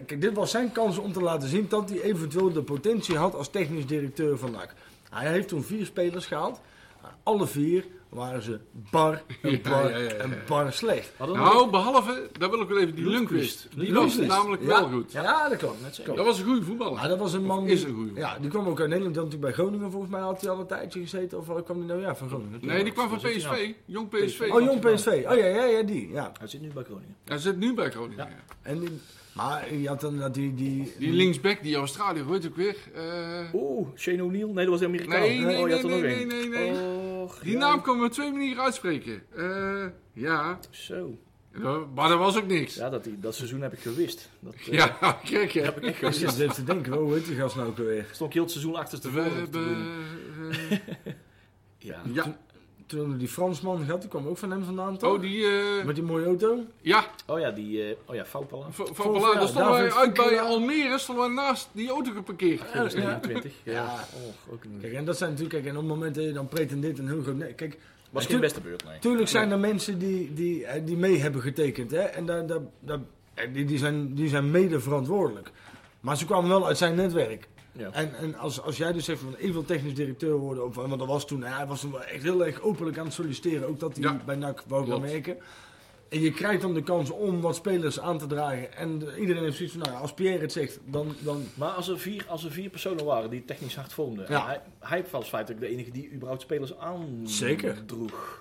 kijk, 0.05 0.21
dit 0.21 0.33
was 0.33 0.51
zijn 0.51 0.71
kans 0.71 0.97
om 0.97 1.13
te 1.13 1.21
laten 1.21 1.49
zien 1.49 1.65
dat 1.69 1.89
hij 1.89 2.01
eventueel 2.01 2.51
de 2.51 2.63
potentie 2.63 3.17
had 3.17 3.35
als 3.35 3.49
technisch 3.49 3.85
directeur 3.85 4.37
van 4.37 4.51
NAC. 4.51 4.73
Hij 5.09 5.31
heeft 5.31 5.47
toen 5.47 5.63
vier 5.63 5.85
spelers 5.85 6.25
gehaald. 6.25 6.61
Alle 7.23 7.47
vier 7.47 7.85
waren 8.13 8.41
ze 8.41 8.59
bar 8.91 9.21
en 9.41 9.51
Ja, 9.51 9.57
bar 9.69 9.89
ja, 9.89 9.97
ja, 9.97 10.03
ja. 10.03 10.09
en 10.13 10.37
bar 10.47 10.73
slecht. 10.73 11.11
Hadden 11.17 11.37
we 11.37 11.43
Nou, 11.43 11.69
behalve, 11.69 12.29
daar 12.39 12.49
wil 12.49 12.61
ik 12.61 12.67
wel 12.67 12.77
even 12.77 12.95
die 12.95 13.05
Lundqvist. 13.09 13.67
Die 13.75 13.93
was 13.93 14.17
namelijk 14.17 14.61
Ja. 14.61 14.67
wel 14.67 14.89
goed. 14.89 15.11
Ja, 15.11 15.49
dat 15.49 15.57
klopt. 15.57 15.81
Net 15.81 15.95
zo. 15.95 16.03
Klopt. 16.03 16.17
Dat 16.17 16.27
was 16.27 16.39
een 16.39 16.45
goede 16.45 16.63
voetballer. 16.63 16.93
Maar 16.93 17.07
dat 17.07 17.19
was 17.19 17.33
een 17.33 17.45
man. 17.45 17.67
Is 17.67 17.79
die- 17.79 17.89
een 17.89 17.95
goede 17.95 18.11
Ja, 18.19 18.37
die 18.39 18.49
kwam 18.49 18.67
ook 18.67 18.79
uit 18.79 18.89
Nederland. 18.89 19.13
Die 19.15 19.23
had 19.23 19.31
natuurlijk 19.31 19.41
bij 19.41 19.65
Groningen 19.65 19.91
volgens 19.91 20.11
mij 20.11 20.21
had 20.21 20.41
hij 20.41 20.49
al 20.49 20.59
een 20.59 20.67
tijdje 20.67 20.99
gezeten. 20.99 21.37
Of 21.37 21.45
waar 21.47 21.63
kwam 21.63 21.77
hij 21.77 21.87
nou? 21.87 22.01
Ja, 22.01 22.15
van 22.15 22.27
Groningen. 22.29 22.59
Nee, 22.61 22.83
die 22.83 22.93
kwam 22.93 23.09
van 23.09 23.17
PSV. 23.17 23.71
Jong 23.85 24.09
PSV. 24.09 24.49
Oh, 24.51 24.61
jong 24.61 24.79
PSV. 24.79 25.07
Oh 25.07 25.35
ja, 25.37 25.45
ja, 25.45 25.63
ja, 25.63 25.81
die. 25.83 26.09
Ja. 26.11 26.31
Hij 26.39 26.47
zit 26.47 26.61
nu 26.61 26.67
bij 26.73 26.83
Groningen. 26.83 27.15
Hij 27.25 27.37
zit 27.37 27.57
nu 27.57 27.73
bij 27.73 27.89
Groningen. 27.91 28.17
Ja. 28.17 28.29
ja. 28.29 28.55
En 28.61 28.79
die, 28.79 28.99
maar 29.35 29.73
je 29.75 29.87
had 29.87 30.01
dan 30.01 30.17
dat 30.17 30.33
die. 30.33 30.53
Die, 30.53 30.93
Die 30.97 31.11
linksback, 31.11 31.63
die 31.63 31.75
Australië, 31.75 32.21
hoe 32.21 32.33
heet 32.33 32.47
ook 32.47 32.55
weer? 32.55 32.75
Eh, 32.93 33.53
Oeh, 33.53 33.87
Shane 33.95 34.23
O'Neill? 34.23 34.45
Nee, 34.45 34.55
dat 34.55 34.67
was 34.67 34.79
de 34.79 34.85
Amerikaan. 34.85 35.19
Nee, 35.19 35.39
nee, 35.39 35.55
oh, 35.57 35.61
er 35.61 35.67
nee, 35.69 35.81
nog 35.81 35.91
nee, 36.01 36.15
één. 36.15 36.27
nee, 36.27 36.47
nee, 36.49 36.69
nee. 36.71 36.81
Och, 37.21 37.39
die 37.39 37.51
ja. 37.53 37.59
naam 37.59 37.81
kan 37.81 37.99
we 37.99 38.05
op 38.05 38.11
twee 38.11 38.31
manieren 38.31 38.63
uitspreken. 38.63 39.21
Eh, 39.35 39.85
ja, 40.13 40.59
Zo. 40.69 41.17
maar 41.95 42.09
dat 42.09 42.17
was 42.17 42.37
ook 42.37 42.47
niks. 42.47 42.75
Ja, 42.75 42.89
dat, 42.89 43.03
die, 43.03 43.19
dat 43.19 43.35
seizoen 43.35 43.61
heb 43.61 43.73
ik 43.73 43.79
gewist. 43.79 44.29
Dat, 44.39 44.53
eh, 44.53 44.67
Ja, 44.73 44.87
kijk 45.29 45.51
je. 45.51 45.61
heb 45.61 45.77
ik 45.77 45.83
echt 45.83 45.91
Ik 45.93 45.97
gewist. 45.97 46.19
zit 46.19 46.39
even 46.39 46.53
te 46.55 46.63
denken, 46.63 46.93
oh, 46.93 46.99
hoe 46.99 47.13
heet 47.13 47.25
die 47.25 47.35
gast 47.35 47.55
nou 47.55 47.67
ook 47.67 47.77
alweer? 47.79 48.05
Stond 48.11 48.29
ik 48.29 48.33
heel 48.33 48.43
het 48.43 48.51
seizoen 48.51 48.75
achter 48.75 48.99
te 48.99 49.11
We 49.11 49.21
voren. 49.23 49.37
hebben... 49.37 49.77
Ja. 51.77 52.01
ja, 52.13 52.37
Toen 52.93 53.01
hadden 53.01 53.19
we 53.19 53.25
die 53.25 53.33
Fransman 53.33 53.83
gehad, 53.85 54.01
die 54.01 54.09
kwam 54.09 54.27
ook 54.27 54.37
van 54.37 54.51
hem 54.51 54.63
vandaan 54.63 54.97
toch? 54.97 55.13
oh 55.13 55.21
die... 55.21 55.45
eh, 55.45 55.85
Met 55.85 55.95
die 55.95 56.03
mooie 56.03 56.25
auto? 56.25 56.59
ja, 56.81 57.05
Oh 57.27 57.39
ja, 57.39 57.51
die... 57.51 57.83
eh, 57.83 57.95
oh 58.05 58.15
ja, 58.15 58.25
Bala, 58.49 58.65
ja, 59.27 59.33
daar 59.33 59.47
stonden 59.47 59.71
wij 59.71 59.91
uit 59.93 60.13
bij. 60.13 60.41
Almere, 60.41 60.97
stonden 60.99 61.25
wij 61.25 61.33
naast 61.33 61.69
die 61.71 61.89
auto 61.89 62.11
geparkeerd. 62.11 62.61
Ja. 62.73 62.81
29. 62.83 63.51
Ja. 63.63 63.71
Ja. 63.71 64.05
Oh, 64.15 64.53
ook 64.53 64.63
een... 64.63 64.77
Kijk, 64.81 64.93
en 64.93 65.05
dat 65.05 65.17
zijn 65.17 65.29
natuurlijk, 65.29 65.63
kijk, 65.63 65.73
en 65.75 65.81
op 65.81 65.87
het 65.87 65.91
moment 65.97 66.15
dat 66.15 66.23
je 66.23 66.31
dan 66.31 66.47
pretendeert 66.47 66.99
een 66.99 67.07
heel 67.07 67.21
groot... 67.21 67.35
Nee, 67.35 67.53
kijk, 67.53 67.77
Was 68.09 68.25
geen 68.25 68.39
beste 68.39 68.61
beurt, 68.61 68.85
nee. 68.85 68.99
tuurlijk 68.99 69.29
zijn 69.29 69.51
er 69.51 69.59
mensen 69.59 69.99
die, 69.99 70.33
die, 70.33 70.65
eh, 70.65 70.81
die 70.85 70.97
mee 70.97 71.17
hebben 71.17 71.41
getekend, 71.41 71.91
hè. 71.91 72.01
En 72.01 72.25
daar, 72.25 72.45
daar, 72.47 72.59
daar, 72.79 72.99
die, 73.53 73.65
die, 73.65 73.77
zijn, 73.77 74.13
die 74.15 74.27
zijn 74.29 74.51
mede 74.51 74.79
verantwoordelijk. 74.79 75.51
Maar 75.99 76.17
ze 76.17 76.25
kwamen 76.25 76.49
wel 76.49 76.67
uit 76.67 76.77
zijn 76.77 76.95
netwerk. 76.95 77.47
Ja. 77.77 77.89
En, 77.91 78.15
en 78.15 78.35
als, 78.35 78.61
als 78.61 78.77
jij 78.77 78.91
dus 78.91 79.05
zegt 79.05 79.19
van 79.19 79.35
ik 79.37 79.51
wil 79.53 79.65
technisch 79.65 79.93
directeur 79.95 80.35
worden, 80.35 80.65
of, 80.65 80.75
want 80.75 80.99
dat 80.99 81.07
was 81.07 81.27
toen, 81.27 81.43
hij 81.43 81.65
was 81.65 81.79
toen 81.81 81.91
wel 81.91 82.03
echt 82.03 82.23
heel 82.23 82.45
erg 82.45 82.61
openlijk 82.61 82.97
aan 82.97 83.05
het 83.05 83.13
solliciteren, 83.13 83.67
ook 83.67 83.79
dat 83.79 83.93
hij 83.95 84.03
Ja. 84.03 84.21
bij 84.25 84.35
NAC 84.35 84.63
wou 84.67 84.87
gaan 84.87 85.01
werken. 85.01 85.37
En 86.13 86.21
je 86.21 86.31
krijgt 86.31 86.61
dan 86.61 86.73
de 86.73 86.83
kans 86.83 87.09
om 87.09 87.41
wat 87.41 87.55
spelers 87.55 87.99
aan 87.99 88.17
te 88.17 88.27
dragen. 88.27 88.73
En 88.77 88.99
de- 88.99 89.17
iedereen 89.19 89.43
heeft 89.43 89.55
zoiets 89.57 89.73
van, 89.75 89.83
nou 89.83 89.95
ja, 89.95 90.01
als 90.01 90.13
Pierre 90.13 90.39
het 90.41 90.51
zegt, 90.51 90.79
dan... 90.85 91.15
dan 91.19 91.43
Maar 91.53 91.69
als 91.69 91.87
er, 91.87 91.99
vier, 91.99 92.25
als 92.27 92.43
er 92.43 92.51
vier 92.51 92.69
personen 92.69 93.05
waren 93.05 93.29
die 93.29 93.45
technisch 93.45 93.75
hard 93.75 93.93
vormden, 93.93 94.25
Ja. 94.29 94.45
hij, 94.45 94.61
hij 94.79 95.05
was 95.11 95.29
feitelijk 95.29 95.61
de 95.61 95.67
enige 95.69 95.91
die 95.91 96.11
überhaupt 96.13 96.41
spelers 96.41 96.77
aandroeg. 96.77 97.29
Zeker. 97.29 97.77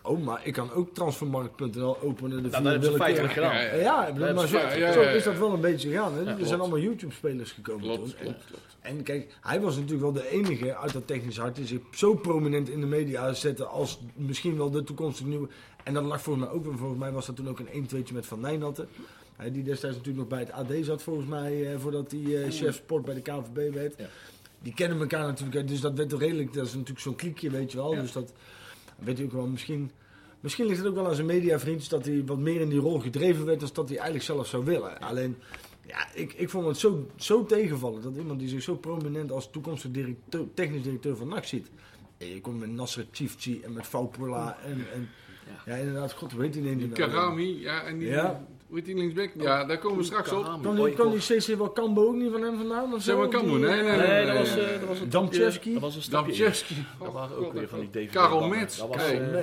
oh, 0.02 0.24
maar 0.24 0.40
ik 0.46 0.52
kan 0.52 0.72
ook 0.72 0.94
transfermarkt.nl 0.94 2.00
openen. 2.02 2.42
De 2.42 2.48
Nou, 2.48 2.62
dat 2.62 2.72
hebben 2.72 2.90
ze 2.92 2.96
feitelijk 2.96 3.32
gedaan. 3.32 3.54
Ja, 3.54 3.60
Ja, 3.62 3.76
ja, 4.06 4.12
Dat 4.12 4.34
maar 4.34 4.46
zo, 4.48 5.00
is 5.00 5.24
dat 5.24 5.38
wel 5.38 5.52
een 5.52 5.60
beetje 5.60 5.88
gegaan. 5.88 6.12
Hè? 6.14 6.18
er 6.24 6.32
klopt. 6.34 6.48
zijn 6.48 6.60
allemaal 6.60 6.78
YouTube-spelers 6.78 7.50
gekomen 7.52 7.82
Klopt, 7.82 7.98
toen. 8.04 8.14
En- 8.18 8.24
klopt, 8.24 8.44
klopt. 8.46 8.70
En 8.80 9.02
kijk, 9.02 9.34
hij 9.40 9.60
was 9.60 9.74
natuurlijk 9.74 10.02
wel 10.02 10.12
de 10.12 10.30
enige 10.30 10.76
uit 10.76 10.92
dat 10.92 11.06
technisch 11.06 11.36
hart 11.38 11.56
die 11.56 11.66
zich 11.66 11.80
zo 11.90 12.14
prominent 12.14 12.68
in 12.68 12.80
de 12.80 12.86
media 12.86 13.32
zette 13.32 13.64
als 13.64 14.00
misschien 14.14 14.56
wel 14.56 14.70
de 14.70 14.82
toekomstige 14.84 15.28
nieuwe. 15.28 15.48
En 15.82 15.94
dat 15.94 16.04
lag 16.04 16.22
volgens 16.22 16.44
mij 16.46 16.54
ook, 16.54 16.64
wel- 16.64 16.76
volgens 16.76 16.98
mij 17.00 17.12
was 17.12 17.26
dat 17.26 17.36
toen 17.36 17.48
ook 17.48 17.58
een 17.58 17.68
1-2'tje 17.72 18.14
met 18.14 18.26
Van 18.26 18.40
Nijnatten. 18.40 18.88
Die 19.52 19.62
destijds 19.62 19.96
natuurlijk 19.96 20.16
nog 20.16 20.38
bij 20.38 20.38
het 20.38 20.52
AD 20.52 20.84
zat 20.84 21.02
volgens 21.02 21.26
mij, 21.26 21.72
eh, 21.72 21.78
voordat 21.80 22.10
hij 22.10 22.42
eh, 22.42 22.50
chef 22.50 22.74
sport 22.74 23.04
bij 23.04 23.14
de 23.14 23.20
KVB 23.20 23.74
werd. 23.74 23.94
Ja. 23.98 24.06
Die 24.62 24.74
kennen 24.74 25.00
elkaar 25.00 25.26
natuurlijk, 25.26 25.68
dus 25.68 25.80
dat 25.80 25.96
werd 25.96 26.12
redelijk, 26.12 26.52
dat 26.52 26.66
is 26.66 26.72
natuurlijk 26.72 27.00
zo'n 27.00 27.14
kliekje, 27.14 27.50
weet 27.50 27.72
je 27.72 27.78
wel. 27.78 27.94
Ja. 27.94 28.00
Dus 28.00 28.12
dat 28.12 28.32
weet 28.98 29.18
je 29.18 29.24
ook 29.24 29.32
wel, 29.32 29.46
misschien... 29.46 29.90
Misschien 30.40 30.66
ligt 30.66 30.78
het 30.78 30.88
ook 30.88 30.94
wel 30.94 31.06
aan 31.08 31.14
zijn 31.14 31.26
mediavriendjes 31.26 31.88
dat 31.88 32.04
hij 32.04 32.22
wat 32.26 32.38
meer 32.38 32.60
in 32.60 32.68
die 32.68 32.78
rol 32.78 32.98
gedreven 33.00 33.44
werd 33.44 33.60
dan 33.60 33.68
dat 33.72 33.88
hij 33.88 33.96
eigenlijk 33.96 34.26
zelf 34.26 34.46
zou 34.46 34.64
willen. 34.64 35.00
Alleen, 35.00 35.36
ja, 35.86 36.06
ik, 36.14 36.32
ik 36.32 36.48
vond 36.50 36.66
het 36.66 36.76
zo, 36.76 37.06
zo 37.16 37.44
tegenvallen 37.46 38.02
dat 38.02 38.16
iemand 38.16 38.38
die 38.38 38.48
zich 38.48 38.62
zo 38.62 38.74
prominent 38.76 39.32
als 39.32 39.50
toekomstig 39.50 39.90
directeur, 39.90 40.46
technisch 40.54 40.82
directeur 40.82 41.16
van 41.16 41.28
NAC 41.28 41.44
ziet. 41.44 41.70
En 42.18 42.26
je 42.28 42.40
komt 42.40 42.60
met 42.60 42.70
Nasser 42.70 43.06
Chifchi 43.12 43.60
en 43.62 43.72
met 43.72 43.86
Faupula 43.86 44.58
en, 44.64 44.86
en 44.92 45.08
ja. 45.66 45.74
inderdaad, 45.74 46.12
god, 46.12 46.32
heet 46.38 46.52
die 46.52 46.76
Die? 46.76 46.88
Karami, 46.88 47.60
ja, 47.60 47.82
en 47.82 47.98
die... 47.98 48.08
Ja. 48.08 48.44
Hoe 48.66 48.76
heet 48.80 48.86
die 48.86 48.96
linksback? 48.96 49.30
Ja, 49.34 49.64
daar 49.64 49.78
komen 49.78 49.98
we 49.98 50.04
straks 50.04 50.32
op. 50.32 50.44
Kan 50.62 50.78
Oh, 50.78 50.84
die, 50.84 50.94
kan 50.94 51.10
die 51.10 51.20
CC 51.20 51.56
wel 51.58 51.70
Kambo 51.70 52.06
ook 52.06 52.14
niet 52.14 52.30
van 52.32 52.42
hem 52.42 52.56
vandaan? 52.56 52.92
Of 52.94 53.02
Zeg 53.02 53.14
zo? 53.14 53.20
maar 53.20 53.28
Kambo, 53.28 53.56
Die, 53.56 53.58
nee, 53.66 53.80
eh, 53.80 53.84
nee, 53.84 53.96
Nee, 54.08 54.24
dat 54.24 54.34
nee, 54.34 54.38
was, 54.42 54.54
nee. 54.54 54.64
eh, 54.64 54.78
dat 54.78 54.88
was 54.88 55.00
een 55.00 55.10
Damchevski? 55.10 55.50
stapje- 55.52 55.72
Dat 55.72 55.80
was 55.82 55.96
een 55.96 56.02
stapje. 56.02 56.32
Damchevski. 56.32 56.74
Dat 56.98 57.12
waren 57.12 57.36
ook 57.36 57.52
weer 57.52 57.68
van 57.68 57.78
die 57.80 57.90
David 57.90 58.10
Karel 58.10 58.38
Bangen. 58.38 58.58
Metz. 58.58 58.78
Eh. 58.78 58.84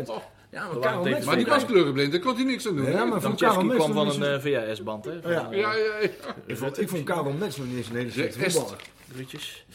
Oh, 0.10 0.18
Ja, 0.52 0.68
maar 0.68 0.80
Karel 0.80 1.04
Metz. 1.04 1.26
Maar 1.26 1.36
die 1.36 1.46
was 1.46 1.66
kleurenblind, 1.66 2.12
daar 2.12 2.22
kon 2.22 2.36
hij 2.36 2.44
niks 2.44 2.68
aan 2.68 2.76
doen. 2.76 2.86
Ja, 2.92 3.06
maar 3.06 3.22
voor 3.22 3.30
Damchevski 3.30 3.46
Karel 3.46 3.64
Metz 3.64 3.78
kwam 3.84 3.94
van 3.94 4.22
een 4.24 4.34
eh, 4.34 4.40
VHS-band, 4.72 5.06
hè? 5.06 5.22
Van, 5.22 5.32
Ja. 5.32 5.52
eh, 5.52 5.58
Ja, 5.60 5.74
ja, 5.74 5.84
ja. 6.02 6.10
Ik 6.46 6.58
vond, 6.58 6.82
ik 6.82 6.90
vond 6.90 7.04
Karel 7.04 7.32
Metz 7.40 7.58
nog 7.58 7.68
niet 7.68 7.78
eens 7.78 7.90
een 7.90 7.96
hele 7.96 8.12
slechte 8.12 8.40
voetballer. 8.52 8.80
Groetjes. 9.14 9.66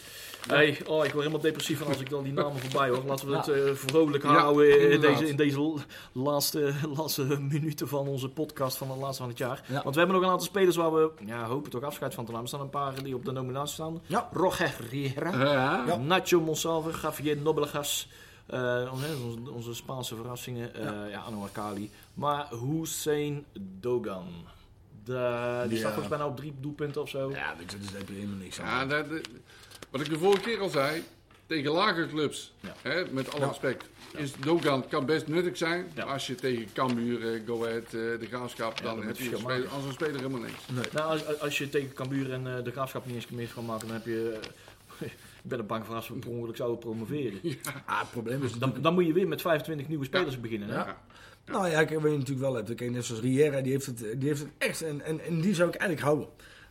Nee, 0.47 0.69
oh, 0.89 1.05
ik 1.05 1.11
word 1.11 1.13
helemaal 1.13 1.39
depressief 1.39 1.77
van 1.79 1.87
als 1.87 1.99
ik 1.99 2.09
dan 2.09 2.23
die 2.23 2.33
namen 2.33 2.59
voorbij 2.59 2.89
hoor. 2.89 3.03
Laten 3.05 3.27
we 3.29 3.35
het 3.35 3.47
eh, 3.47 3.73
vrolijk 3.73 4.23
Ja, 4.23 4.29
houden 4.37 4.91
in 4.91 5.01
deze, 5.01 5.27
in 5.27 5.35
deze 5.35 5.73
laatste, 6.11 6.73
laatste 6.95 7.23
minuten 7.39 7.87
van 7.87 8.07
onze 8.07 8.29
podcast 8.29 8.77
van 8.77 8.89
het 8.91 8.99
laatste 8.99 9.21
van 9.21 9.29
het 9.29 9.37
jaar. 9.37 9.63
Ja. 9.67 9.81
Want 9.83 9.95
we 9.95 10.01
hebben 10.01 10.15
nog 10.15 10.25
een 10.25 10.31
aantal 10.31 10.47
spelers 10.47 10.75
waar 10.75 10.93
we 10.93 11.11
ja, 11.25 11.45
hopen 11.45 11.71
toch 11.71 11.83
afscheid 11.83 12.13
van 12.13 12.25
te 12.25 12.31
nemen. 12.31 12.43
Er 12.45 12.53
staan 12.53 12.65
een 12.65 12.69
paar 12.69 13.03
die 13.03 13.15
op 13.15 13.25
de 13.25 13.31
nominatie 13.31 13.73
staan. 13.73 14.01
Ja. 14.05 14.29
Roger 14.33 14.73
Riera. 14.89 15.97
Nacho 15.97 16.39
Monsalve, 16.41 16.89
Javier 17.01 17.37
Nobelegas. 17.37 18.09
eh, 18.45 18.91
onze, 18.93 19.51
onze 19.51 19.73
Spaanse 19.73 20.15
verrassingen, 20.15 20.75
eh 20.75 20.83
Ja. 20.83 21.05
ja. 21.05 21.19
Anwar 21.19 21.49
Kali. 21.51 21.91
Maar 22.13 22.47
Hussein 22.49 23.45
Dogan. 23.79 24.25
De, 25.03 25.63
die 25.67 25.71
Ja. 25.73 25.77
staat 25.79 25.91
volgens 25.91 26.07
mij 26.09 26.17
nou 26.17 26.29
op 26.29 26.37
drie 26.37 26.53
doelpunten 26.59 27.01
of 27.01 27.09
zo. 27.09 27.29
Ja, 27.29 27.53
dus 27.77 27.91
heb 27.93 28.07
je 28.07 28.13
helemaal 28.13 28.37
niks 28.37 28.59
aan. 28.61 28.67
Ja, 28.67 28.85
dat, 28.85 29.09
dat- 29.09 29.27
wat 29.89 30.01
ik 30.01 30.09
de 30.09 30.17
vorige 30.17 30.41
keer 30.41 30.59
al 30.59 30.69
zei, 30.69 31.03
tegen 31.47 31.71
lage 31.71 32.07
clubs, 32.07 32.53
Ja. 32.59 32.75
hè, 32.81 33.03
met 33.11 33.31
alle 33.31 33.41
Ja. 33.41 33.47
respect, 33.47 33.85
is 34.17 34.31
Dogan 34.39 34.87
kan 34.87 35.05
best 35.05 35.27
nuttig 35.27 35.57
zijn. 35.57 35.85
Ja. 35.95 36.05
Maar 36.05 36.13
als 36.13 36.27
je 36.27 36.35
tegen 36.35 36.67
Cambuur, 36.73 37.33
eh, 37.33 37.41
Go 37.47 37.65
Ahead, 37.65 37.83
eh, 37.85 37.91
de 37.91 38.25
Graafschap, 38.29 38.77
Ja, 38.77 38.83
dan 38.83 38.95
dan 38.95 39.05
heb 39.05 39.17
je 39.17 39.37
speler, 39.37 39.67
als 39.67 39.85
een 39.85 39.93
speler 39.93 40.15
helemaal 40.15 40.39
niks. 40.39 40.91
Nou, 40.93 41.09
als, 41.09 41.39
als 41.39 41.57
je 41.57 41.69
tegen 41.69 41.93
Cambuur 41.93 42.31
en 42.33 42.57
eh, 42.57 42.63
de 42.63 42.71
Graafschap 42.71 43.05
niet 43.05 43.15
eens 43.15 43.27
meer 43.29 43.51
kan 43.53 43.65
maken, 43.65 43.87
dan 43.87 43.95
heb 43.95 44.05
je... 44.05 44.39
ik 45.43 45.51
ben 45.51 45.59
er 45.59 45.65
bang 45.65 45.85
voor 45.85 45.95
als 45.95 46.07
we 46.07 46.13
per 46.15 46.29
ongeluk 46.29 46.55
zouden 46.55 46.79
promoveren. 46.79 47.39
Ah, 47.85 47.99
het 47.99 48.11
probleem 48.11 48.43
is 48.43 48.51
Dan, 48.53 48.73
dan 48.81 48.93
moet 48.93 49.05
je 49.05 49.13
weer 49.13 49.27
met 49.27 49.41
25 49.41 49.87
nieuwe 49.87 50.05
spelers 50.05 50.39
beginnen. 50.39 50.69
Hè? 50.69 50.75
Ja. 50.75 51.01
Nou 51.45 51.69
ja, 51.69 51.79
wat 51.79 51.89
je 51.89 51.99
natuurlijk 51.99 52.39
wel 52.39 52.53
hebt. 52.53 52.75
Kijk, 52.75 52.91
net 52.91 53.05
zoals 53.05 53.21
Riera, 53.21 53.61
die 53.61 53.71
heeft 53.71 53.85
het, 53.85 53.97
die 53.99 54.27
heeft 54.29 54.39
het 54.41 54.49
echt. 54.57 54.81
En, 54.81 55.01
en, 55.01 55.19
en 55.25 55.41
die 55.41 55.53
zou 55.55 55.69
ik 55.69 55.75
eigenlijk 55.75 56.01
houden. 56.07 56.27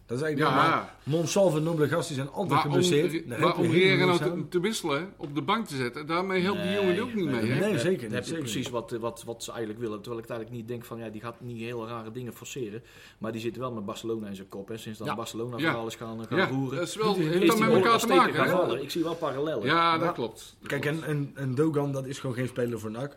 Dat 0.07 0.19
is 0.19 0.25
eigenlijk 0.25 0.55
Ja. 0.57 0.97
Monsalve 1.03 1.57
en 1.57 1.63
Nobele 1.63 1.89
Gast, 1.89 2.07
die 2.09 2.17
zijn 2.17 2.29
altijd 2.31 2.51
Maar 2.51 2.61
geblesseerd. 2.61 3.27
Maar 3.39 3.57
om 3.57 3.71
Riera 3.71 4.05
nou 4.05 4.19
te, 4.19 4.49
te 4.49 4.61
wisselen, 4.61 5.13
op 5.17 5.35
de 5.35 5.43
bank 5.43 5.67
te 5.67 5.77
zetten, 5.77 6.07
daarmee 6.07 6.43
helpt 6.43 6.59
die 6.63 6.71
Nee, 6.71 6.81
jongen 6.81 7.03
ook 7.03 7.15
niet 7.15 7.25
nee, 7.25 7.41
mee. 7.43 7.51
hè? 7.51 7.61
Nee, 7.61 7.71
Dan 7.71 7.79
zeker 7.79 8.11
heb 8.11 8.21
je 8.23 8.27
Zeker 8.29 8.43
precies 8.43 8.69
wat, 8.71 8.91
wat, 8.91 9.23
wat 9.27 9.45
ze 9.45 9.51
eigenlijk 9.51 9.81
willen. 9.81 10.01
Terwijl 10.01 10.23
ik 10.23 10.29
eigenlijk 10.29 10.59
niet 10.61 10.69
denk 10.69 10.85
van 10.85 10.99
ja, 10.99 11.09
die 11.09 11.21
gaat 11.21 11.41
niet 11.41 11.61
hele 11.61 11.87
rare 11.87 12.11
dingen 12.13 12.33
forceren. 12.33 12.83
Maar 13.19 13.33
die 13.33 13.41
zit 13.41 13.57
wel 13.57 13.73
met 13.73 13.85
Barcelona 13.85 14.27
in 14.29 14.35
zijn 14.37 14.49
kop. 14.49 14.69
Hè. 14.69 14.77
Sinds 14.77 14.99
dat 14.99 15.07
Ja. 15.09 15.15
Barcelona 15.15 15.59
Ja. 15.59 15.85
is 15.87 15.95
gaan, 15.95 16.27
gaan 16.29 16.39
Ja, 16.39 16.47
roeren. 16.49 16.79
dat 16.79 16.89
is 16.89 16.97
wel, 16.97 17.17
Is 17.17 17.27
heeft 17.27 17.43
is 17.43 17.49
dat 17.49 17.59
met 17.59 17.71
elkaar 17.73 17.99
te 17.99 18.07
maken, 18.07 18.35
gaan 18.35 18.45
hè? 18.47 18.51
vallen. 18.51 18.83
Ik 18.83 18.91
zie 18.91 19.03
wel 19.03 19.15
parallellen. 19.15 19.67
Ja, 19.67 19.99
dat 19.99 20.13
klopt. 20.13 20.57
Dat 20.61 20.69
Kijk, 20.69 20.81
klopt. 20.83 21.03
en, 21.03 21.09
en, 21.09 21.31
en 21.35 21.55
Dogan, 21.55 21.93
dat 21.93 22.07
is 22.07 22.19
gewoon 22.19 22.37
geen 22.37 22.49
speler 22.49 22.81
voor 22.81 22.91
NAC. 22.91 23.15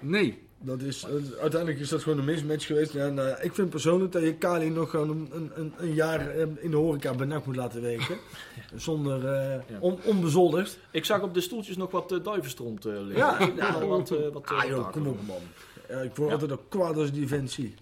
Nee, 0.00 0.46
Dat 0.60 0.80
is, 0.82 1.02
eh, 1.04 1.10
uiteindelijk 1.40 1.80
is 1.80 1.88
dat 1.88 2.02
gewoon 2.02 2.18
een 2.18 2.24
mismatch 2.24 2.66
geweest. 2.66 2.92
Ja, 2.92 3.08
nou, 3.08 3.28
ja, 3.28 3.38
ik 3.40 3.54
vind 3.54 3.70
persoonlijk 3.70 4.12
dat 4.12 4.22
je 4.22 4.34
Kali 4.34 4.70
nog 4.70 4.90
gewoon 4.90 5.10
een, 5.10 5.50
een, 5.56 5.72
een, 5.76 5.94
jaar 5.94 6.28
eh, 6.30 6.46
in 6.58 6.70
de 6.70 6.76
horeca 6.76 7.14
bij 7.14 7.26
NAC 7.26 7.46
moet 7.46 7.56
laten 7.56 7.82
werken. 7.82 8.16
Zonder, 8.76 9.26
eh, 9.26 9.60
Ja. 9.68 9.78
on, 9.80 9.98
onbezoldigd. 10.04 10.78
Ik 10.90 11.04
zag 11.04 11.22
op 11.22 11.34
de 11.34 11.40
stoeltjes 11.40 11.76
nog 11.76 11.90
wat 11.90 12.12
uh, 12.12 12.24
duivenstront 12.24 12.84
eh, 12.84 12.92
liggen. 12.92 13.16
Ja. 13.16 13.38
Ik 13.38 13.44
vind 13.44 13.78
wel 13.78 13.88
wat, 13.88 14.10
eh, 14.10 14.28
wat, 14.32 14.50
eh, 14.50 14.58
Ah 14.58 14.64
joh, 14.68 14.76
wat 14.76 14.90
kom 14.90 15.06
op 15.06 15.26
man. 15.26 15.40
Ja, 15.88 16.00
ik 16.00 16.16
word 16.16 16.28
Ja. 16.28 16.34
altijd 16.34 16.52
ook 16.52 16.62
kwaad 16.68 16.96
als 16.96 17.08
ik 17.08 17.14
die 17.14 17.28
vent 17.28 17.50
zie. 17.50 17.74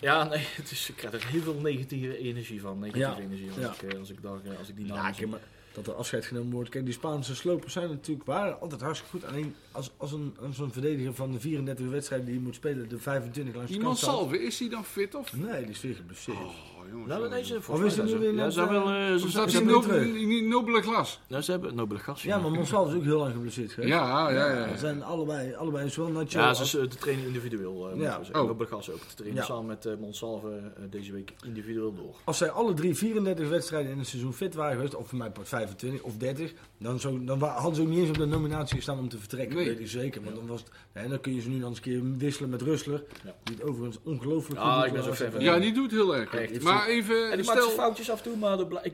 Ja, 0.00 0.24
nee, 0.24 0.46
het 0.60 0.70
is, 0.70 0.88
ik 0.88 0.96
krijg 0.96 1.14
er 1.14 1.26
heel 1.26 1.40
veel 1.42 1.54
negatieve 1.62 2.18
energie 2.18 2.60
van. 2.60 2.78
Negatieve 2.78 3.10
Ja. 3.10 3.18
energie 3.26 3.48
als, 3.50 3.58
Ja. 3.80 3.86
ik, 3.88 3.98
als, 3.98 4.10
ik, 4.10 4.22
daar, 4.22 4.38
eh, 4.44 4.58
als 4.58 4.68
ik 4.68 4.76
die 4.76 4.86
naam 4.86 4.96
Ja, 4.96 5.06
zie. 5.06 5.14
kijk, 5.16 5.30
maar 5.30 5.40
dat 5.76 5.86
er 5.86 5.94
afscheid 5.94 6.24
genomen 6.24 6.52
wordt. 6.52 6.70
Kijk, 6.70 6.84
die 6.84 6.94
Spaanse 6.94 7.34
slopers 7.34 7.72
zijn 7.72 7.88
natuurlijk 7.88 8.26
waren 8.26 8.60
altijd 8.60 8.80
hartstikke 8.80 9.18
goed. 9.18 9.28
Alleen 9.28 9.54
als, 9.72 9.90
als 9.96 10.12
een, 10.12 10.36
als 10.40 10.58
een 10.58 10.72
verdediger 10.72 11.14
van 11.14 11.32
de 11.32 11.40
34 11.40 11.88
wedstrijden 11.88 12.26
die 12.26 12.36
je 12.36 12.40
moet 12.40 12.54
spelen, 12.54 12.88
de 12.88 12.98
25 12.98 13.54
langs 13.54 13.70
de 13.70 13.76
die 13.76 13.86
kant 13.86 13.98
staat. 13.98 14.10
Monsalve, 14.10 14.42
is 14.42 14.58
hij 14.58 14.68
dan 14.68 14.84
fit 14.84 15.14
of? 15.14 15.36
Nee, 15.36 15.60
die 15.60 15.70
is 15.70 15.80
weer 15.80 15.94
geblesseerd. 15.94 16.38
Oh, 16.38 16.75
jongens. 16.90 17.08
Nou, 17.08 17.24
Of 17.68 17.84
is 17.84 17.98
er 17.98 18.04
nu 18.04 18.18
weer 18.18 18.34
ja, 18.34 18.50
ze 18.50 18.58
hebben 18.58 18.84
wel, 18.84 18.92
eh, 18.92 19.12
eh, 19.12 19.16
ze, 19.20 19.30
staat 19.30 19.52
weer 19.52 19.60
in 19.60 19.66
nobele- 19.66 20.40
nobele 20.48 20.82
glas? 20.82 21.20
nou, 21.28 21.42
ze 21.42 21.50
hebben 21.50 21.74
nobele. 21.74 22.00
Ja, 22.14 22.38
maar 22.38 22.50
Monsalve 22.50 22.90
is 22.90 22.96
ook 22.96 23.02
heel 23.04 23.18
lang 23.18 23.32
geblesseerd 23.32 23.72
geweest. 23.72 23.92
Ja, 23.92 24.30
ja, 24.30 24.52
ja. 24.54 24.68
Ze 24.72 24.78
zijn 24.78 25.02
allebei, 25.02 25.54
allebei 25.54 25.88
zowel 25.90 26.10
Nacho 26.12 26.38
Ja, 26.38 26.48
als- 26.48 26.58
ze 26.58 26.64
ze 26.66 26.88
trainen 26.88 27.26
individueel. 27.26 27.90
Uh, 27.92 27.96
Ja. 27.96 28.02
ja. 28.02 28.16
zeggen. 28.16 28.40
Oh. 28.40 28.46
Nobele 28.46 28.68
gast 28.68 28.90
ook. 28.90 28.98
Ze 29.08 29.14
trainen 29.14 29.40
Ja. 29.40 29.44
samen 29.46 29.66
met 29.66 29.86
eh 29.86 29.92
Monsalve 30.00 30.48
eh, 30.76 30.82
deze 30.90 31.12
week 31.12 31.32
individueel 31.46 31.94
door. 31.94 32.14
Als 32.24 32.38
zij 32.38 32.50
alle 32.50 32.74
drie 32.74 32.94
34 32.94 33.48
wedstrijden 33.48 33.92
in 33.92 33.98
het 33.98 34.06
seizoen 34.08 34.32
fit 34.32 34.54
waren 34.54 34.74
geweest, 34.76 34.94
of 34.94 35.08
voor 35.08 35.18
mij 35.18 35.30
part 35.30 35.48
25 35.48 36.02
of 36.02 36.16
30, 36.16 36.52
dan, 36.78 37.00
zo, 37.00 37.24
dan 37.24 37.42
hadden 37.42 37.74
ze 37.74 37.80
ook 37.82 37.88
niet 37.88 37.98
eens 37.98 38.08
op 38.08 38.18
de 38.18 38.24
nominatie 38.26 38.76
gestaan 38.76 38.98
om 38.98 39.08
te 39.08 39.18
vertrekken. 39.18 39.56
Nee. 39.56 39.64
Dat 39.66 39.74
weet 39.74 39.82
ik 39.84 39.90
zeker. 39.90 40.22
Want 40.22 40.36
dan, 40.36 40.46
was 40.46 40.60
het, 40.60 40.70
ja, 40.94 41.08
dan 41.08 41.20
kun 41.20 41.34
je 41.34 41.40
ze 41.40 41.48
nu 41.48 41.58
dan 41.60 41.68
eens 41.68 41.76
een 41.76 41.82
keer 41.82 42.00
wisselen 42.18 42.50
met 42.50 42.62
Rustler. 42.62 43.02
Ja. 43.24 43.34
Die 43.42 43.54
het 43.54 43.64
overigens 43.64 43.98
ongelooflijk 44.02 44.60
Ah, 44.60 44.76
goed 44.76 44.86
ik 44.86 44.92
ben 44.92 45.02
doet. 45.04 45.16
zo 45.16 45.22
fan 45.24 45.32
van 45.32 45.40
Ja, 45.40 45.58
die 45.58 45.72
doet 45.72 45.90
heel 45.90 46.16
erg. 46.16 46.34
Echt. 46.34 46.62
Maar 46.62 46.75
even, 46.86 47.30
En 47.30 47.36
die 47.36 47.46
maakt 47.46 47.58
zijn 47.58 47.70
stel... 47.70 47.84
foutjes 47.84 48.10
af 48.10 48.16
en 48.18 48.24
toe, 48.24 48.36
maar 48.36 48.58
ik 48.82 48.92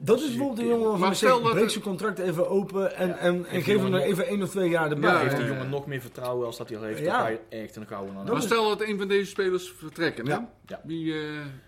Dat 0.00 0.18
is 0.20 0.26
bijvoorbeeld 0.28 0.58
een 0.58 0.64
kerel. 0.64 0.78
jongen 0.80 0.90
Maar 0.98 1.06
van 1.08 1.16
stel 1.16 1.42
dat 1.42 1.52
breek 1.52 1.70
zijn 1.70 1.84
contract 1.84 2.18
even 2.18 2.48
open 2.48 2.96
en, 2.96 3.18
en, 3.18 3.44
geef 3.50 3.80
hem 3.80 3.90
nog 3.90 4.00
even 4.00 4.26
één 4.26 4.42
of 4.42 4.50
twee 4.50 4.68
jaar 4.70 4.90
erbij. 4.90 5.10
Ja, 5.10 5.18
Heeft 5.18 5.36
die 5.36 5.44
ja. 5.44 5.50
jongen 5.52 5.68
nog 5.70 5.86
meer 5.86 6.00
vertrouwen 6.00 6.46
als 6.46 6.56
dat 6.56 6.68
hij 6.68 6.78
al 6.78 6.84
heeft, 6.84 6.98
Ja. 6.98 7.04
dan 7.04 7.20
ga 7.20 7.28
je 7.28 7.38
echt 7.48 7.76
een 7.76 7.86
gouden 7.86 8.16
aan. 8.16 8.24
Maar 8.26 8.36
is- 8.36 8.42
stel 8.44 8.68
dat 8.68 8.82
een 8.88 8.98
van 8.98 9.08
deze 9.08 9.30
spelers 9.30 9.72
vertrekken, 9.78 10.26
hè? 10.26 10.32
Ja. 10.32 10.50
Ja. 10.66 10.80
Wie, 10.84 11.12
eh, 11.14 11.20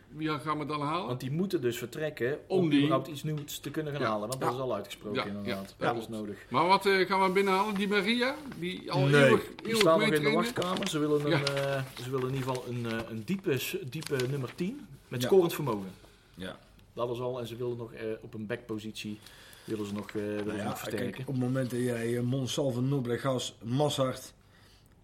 wie 0.08 0.28
gaan 0.38 0.58
we 0.58 0.66
dan 0.66 0.80
halen? 0.82 1.06
Want 1.06 1.20
die 1.20 1.30
moeten 1.30 1.60
dus 1.60 1.78
vertrekken 1.78 2.38
Om 2.46 2.58
om 2.58 2.68
die- 2.70 2.78
überhaupt 2.78 3.08
iets 3.08 3.22
nieuws 3.22 3.58
te 3.58 3.70
kunnen 3.70 3.92
gaan 3.92 4.02
Ja. 4.02 4.08
halen. 4.08 4.28
Want 4.28 4.40
dat 4.40 4.52
is 4.52 4.58
al 4.58 4.74
uitgesproken 4.74 5.20
Ja, 5.22 5.26
inderdaad. 5.26 5.74
ja, 5.78 5.92
dat 5.92 6.02
is 6.02 6.08
nodig. 6.08 6.36
Maar 6.48 6.66
wat 6.66 6.86
eh, 6.86 7.06
gaan 7.06 7.22
we 7.22 7.30
binnenhalen? 7.30 7.74
Die 7.74 7.88
Maria? 7.88 8.34
Die 8.58 8.92
al 8.92 9.00
Nee. 9.00 9.24
eeuwig, 9.24 9.42
Die 9.46 9.66
eeuwig 9.66 9.80
staan 9.80 9.98
nog 10.00 10.08
in 10.08 10.22
de 10.22 10.30
wachtkamer. 10.30 10.88
Ze 10.88 10.98
willen, 10.98 11.26
een, 11.26 11.32
eh, 11.32 11.82
ze 12.02 12.10
willen 12.10 12.28
in 12.28 12.34
ieder 12.34 12.48
geval 12.48 12.64
een, 12.68 12.86
een 13.10 13.22
diepe, 13.24 13.58
diepe 13.90 14.16
nummer 14.30 14.50
10 14.54 14.86
met 15.10 15.22
scorend 15.22 15.54
vermogen. 15.54 15.92
Ja. 16.34 16.58
Dat 16.92 17.10
is 17.10 17.20
al. 17.20 17.40
En 17.40 17.46
ze 17.46 17.56
willen 17.56 17.76
nog 17.76 17.92
eh, 17.92 18.04
op 18.20 18.34
een 18.34 18.46
backpositie 18.46 19.18
willen 19.64 19.86
ze 19.86 19.92
nog, 19.92 20.08
eh, 20.08 20.14
willen 20.14 20.46
Nou 20.46 20.50
ze 20.50 20.56
ja, 20.56 20.64
nog 20.64 20.78
versterken. 20.78 21.10
kijk, 21.10 21.28
op 21.28 21.34
het 21.34 21.42
moment 21.44 21.70
dat 21.70 21.80
jij 21.80 22.08
uh, 22.08 22.20
Monsalve, 22.20 22.80
Noblegas, 22.80 23.54
Massart 23.62 24.32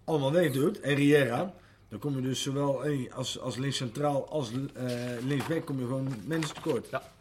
allemaal 0.04 0.32
wegdoet 0.32 0.80
en 0.80 0.94
Riera, 0.94 1.54
dan 1.88 1.98
kom 1.98 2.14
je 2.14 2.22
dus 2.22 2.42
zowel 2.42 2.84
eh, 2.84 3.14
als, 3.14 3.40
als 3.40 3.56
links 3.56 3.76
centraal 3.76 4.28
als 4.28 4.50
eh 4.74 4.84
linksback 5.26 5.64
kom 5.64 5.78
je 5.78 5.86
gewoon 5.86 6.08
mensen 6.24 6.54
tekort. 6.54 6.88
Ja. 6.90 7.14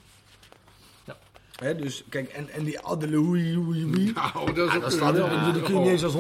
Hè, 1.56 1.76
dus 1.76 2.04
kijk, 2.10 2.30
en, 2.30 2.50
en 2.50 2.64
die 2.64 2.80
Adeloui, 2.80 3.58
oei, 3.58 3.86
oei, 3.86 4.12
Nou, 4.16 4.54
dat 4.54 4.68
is 4.68 4.72
ja, 4.72 4.76
ook 4.76 4.82
dat 4.82 4.92
staat 4.92 5.14
wel, 5.16 5.26
ja, 5.26 5.52
die 5.52 5.62
kun 5.62 5.74
je 5.74 5.80
niet 5.80 5.90
eens 5.90 6.04
als 6.04 6.16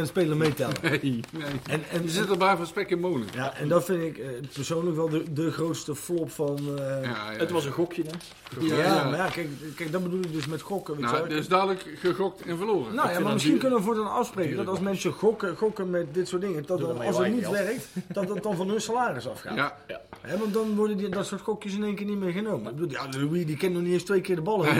100% 0.00 0.02
speler 0.02 0.36
meetellen. 0.36 0.76
Nee, 0.82 0.98
nee. 1.02 1.20
En, 1.66 1.82
en, 1.90 2.02
Je 2.02 2.08
zit 2.10 2.30
erbij 2.30 2.56
van 2.56 2.66
spek 2.66 2.90
en 2.90 3.00
molen. 3.00 3.26
ja, 3.34 3.54
en 3.56 3.68
dat 3.68 3.84
vind 3.84 4.02
ik 4.02 4.18
eh, 4.18 4.26
persoonlijk 4.54 4.96
wel 4.96 5.08
de, 5.08 5.32
de 5.32 5.50
grootste 5.50 5.94
flop 5.94 6.30
van... 6.30 6.58
eh, 6.58 6.86
ja, 6.86 7.00
Ja, 7.02 7.32
ja. 7.32 7.38
Het 7.38 7.50
was 7.50 7.64
een 7.64 7.72
gokje, 7.72 8.02
hè? 8.02 8.66
Ja, 8.66 8.84
ja. 8.84 9.04
maar 9.04 9.16
ja, 9.16 9.28
kijk, 9.28 9.48
kijk, 9.76 9.92
dat 9.92 10.02
bedoel 10.02 10.20
ik 10.20 10.32
dus 10.32 10.46
met 10.46 10.60
gokken. 10.60 10.96
Weet 10.96 11.10
je 11.10 11.16
Nou, 11.16 11.28
dus 11.28 11.48
dadelijk 11.48 11.84
gegokt 12.00 12.42
en 12.42 12.56
verloren. 12.56 12.94
Nou 12.94 13.08
ja, 13.08 13.14
maar 13.14 13.22
dat 13.22 13.32
misschien 13.32 13.52
duur- 13.52 13.60
kunnen 13.62 13.78
we 13.78 13.84
voortaan 13.84 14.10
afspreken 14.12 14.56
dat 14.56 14.66
als 14.68 14.80
mensen 14.80 15.12
gokken, 15.12 15.56
gokken 15.56 15.90
met 15.90 16.14
dit 16.14 16.28
soort 16.28 16.42
dingen, 16.42 16.64
dat 16.66 16.80
dan, 16.80 16.88
dat 16.96 17.06
als 17.06 17.18
het 17.18 17.32
niet 17.34 17.50
werkt, 17.50 17.88
dat 18.08 18.28
het 18.28 18.42
dan 18.42 18.56
van 18.56 18.68
hun 18.68 18.80
salaris 18.80 19.28
afgaat. 19.28 19.56
Ja, 19.56 19.76
Hè, 20.20 20.38
want 20.38 20.52
dan 20.54 20.74
worden 20.74 20.96
die, 20.96 21.08
dat 21.08 21.26
soort 21.26 21.40
gokjes 21.40 21.74
in 21.74 21.84
één 21.84 21.94
keer 21.94 22.06
niet 22.06 22.18
meer 22.18 22.32
genomen. 22.32 22.70
Ik 22.70 22.76
bedoel, 22.76 22.90
ja, 22.90 23.06
Louis 23.18 23.46
die 23.46 23.56
kent 23.56 23.72
nog 23.74 23.82
niet 23.82 23.92
eens 23.92 24.02
twee 24.02 24.20
keer 24.20 24.36
de 24.36 24.42
ballen 24.42 24.78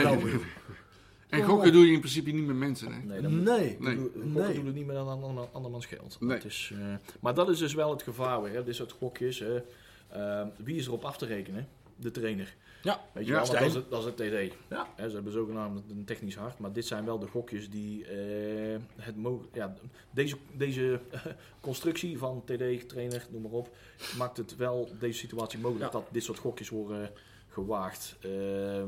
en 1.29 1.43
gokken 1.43 1.71
doe 1.71 1.85
je 1.85 1.91
in 1.93 1.99
principe 1.99 2.31
niet 2.31 2.45
met 2.45 2.55
mensen, 2.55 2.93
hè? 2.93 2.99
Nee, 3.03 3.21
dat 3.21 3.31
Nee. 3.31 3.77
Nee. 3.79 3.95
Doe- 3.95 4.11
Nee. 4.15 4.33
Gokken 4.33 4.55
doen 4.55 4.65
het 4.65 4.75
niet 4.75 4.85
met 4.85 4.95
een 4.95 5.07
ander, 5.07 5.47
andermans 5.51 5.85
geld. 5.85 6.17
Nee. 6.19 6.35
Dat 6.37 6.45
is, 6.45 6.71
eh, 6.79 6.95
maar 7.19 7.33
dat 7.33 7.49
is 7.49 7.57
dus 7.57 7.73
wel 7.73 7.91
het 7.91 8.01
gevaar 8.03 8.41
weer, 8.41 8.53
hè? 8.53 8.63
dit 8.63 8.75
soort 8.75 8.91
gokjes. 8.91 9.39
Hè? 9.39 9.61
Eh, 10.07 10.47
wie 10.57 10.75
is 10.75 10.87
erop 10.87 11.03
af 11.05 11.17
te 11.17 11.25
rekenen? 11.25 11.67
De 11.95 12.11
trainer. 12.11 12.55
Ja. 12.83 13.01
Weet 13.13 13.25
je 13.25 13.31
Ja, 13.31 13.41
wel, 13.41 13.51
dat 13.51 13.61
is, 13.61 13.73
het, 13.73 13.89
dat 13.89 13.99
is 13.99 14.05
het 14.05 14.15
TD. 14.17 14.55
Ja. 14.69 14.87
Hè, 14.95 15.07
ze 15.09 15.15
hebben 15.15 15.33
zogenaamd 15.33 15.81
een 15.89 16.05
technisch 16.05 16.35
hart, 16.35 16.59
maar 16.59 16.73
dit 16.73 16.85
zijn 16.85 17.05
wel 17.05 17.19
de 17.19 17.27
gokjes 17.27 17.69
die 17.69 18.05
eh, 18.05 18.79
het 18.97 19.15
ja, 19.53 19.75
deze, 20.11 20.35
deze 20.57 20.99
constructie 21.61 22.17
van 22.17 22.41
TD, 22.45 22.89
trainer, 22.89 23.25
noem 23.31 23.41
maar 23.41 23.51
op, 23.51 23.75
maakt 24.17 24.37
het 24.37 24.55
wel 24.55 24.89
deze 24.99 25.19
situatie 25.19 25.59
mogelijk 25.59 25.91
Ja. 25.93 25.99
dat 25.99 26.07
dit 26.11 26.23
soort 26.23 26.39
gokjes 26.39 26.69
worden 26.69 27.11
gewaagd. 27.51 28.15
Eh, 28.19 28.29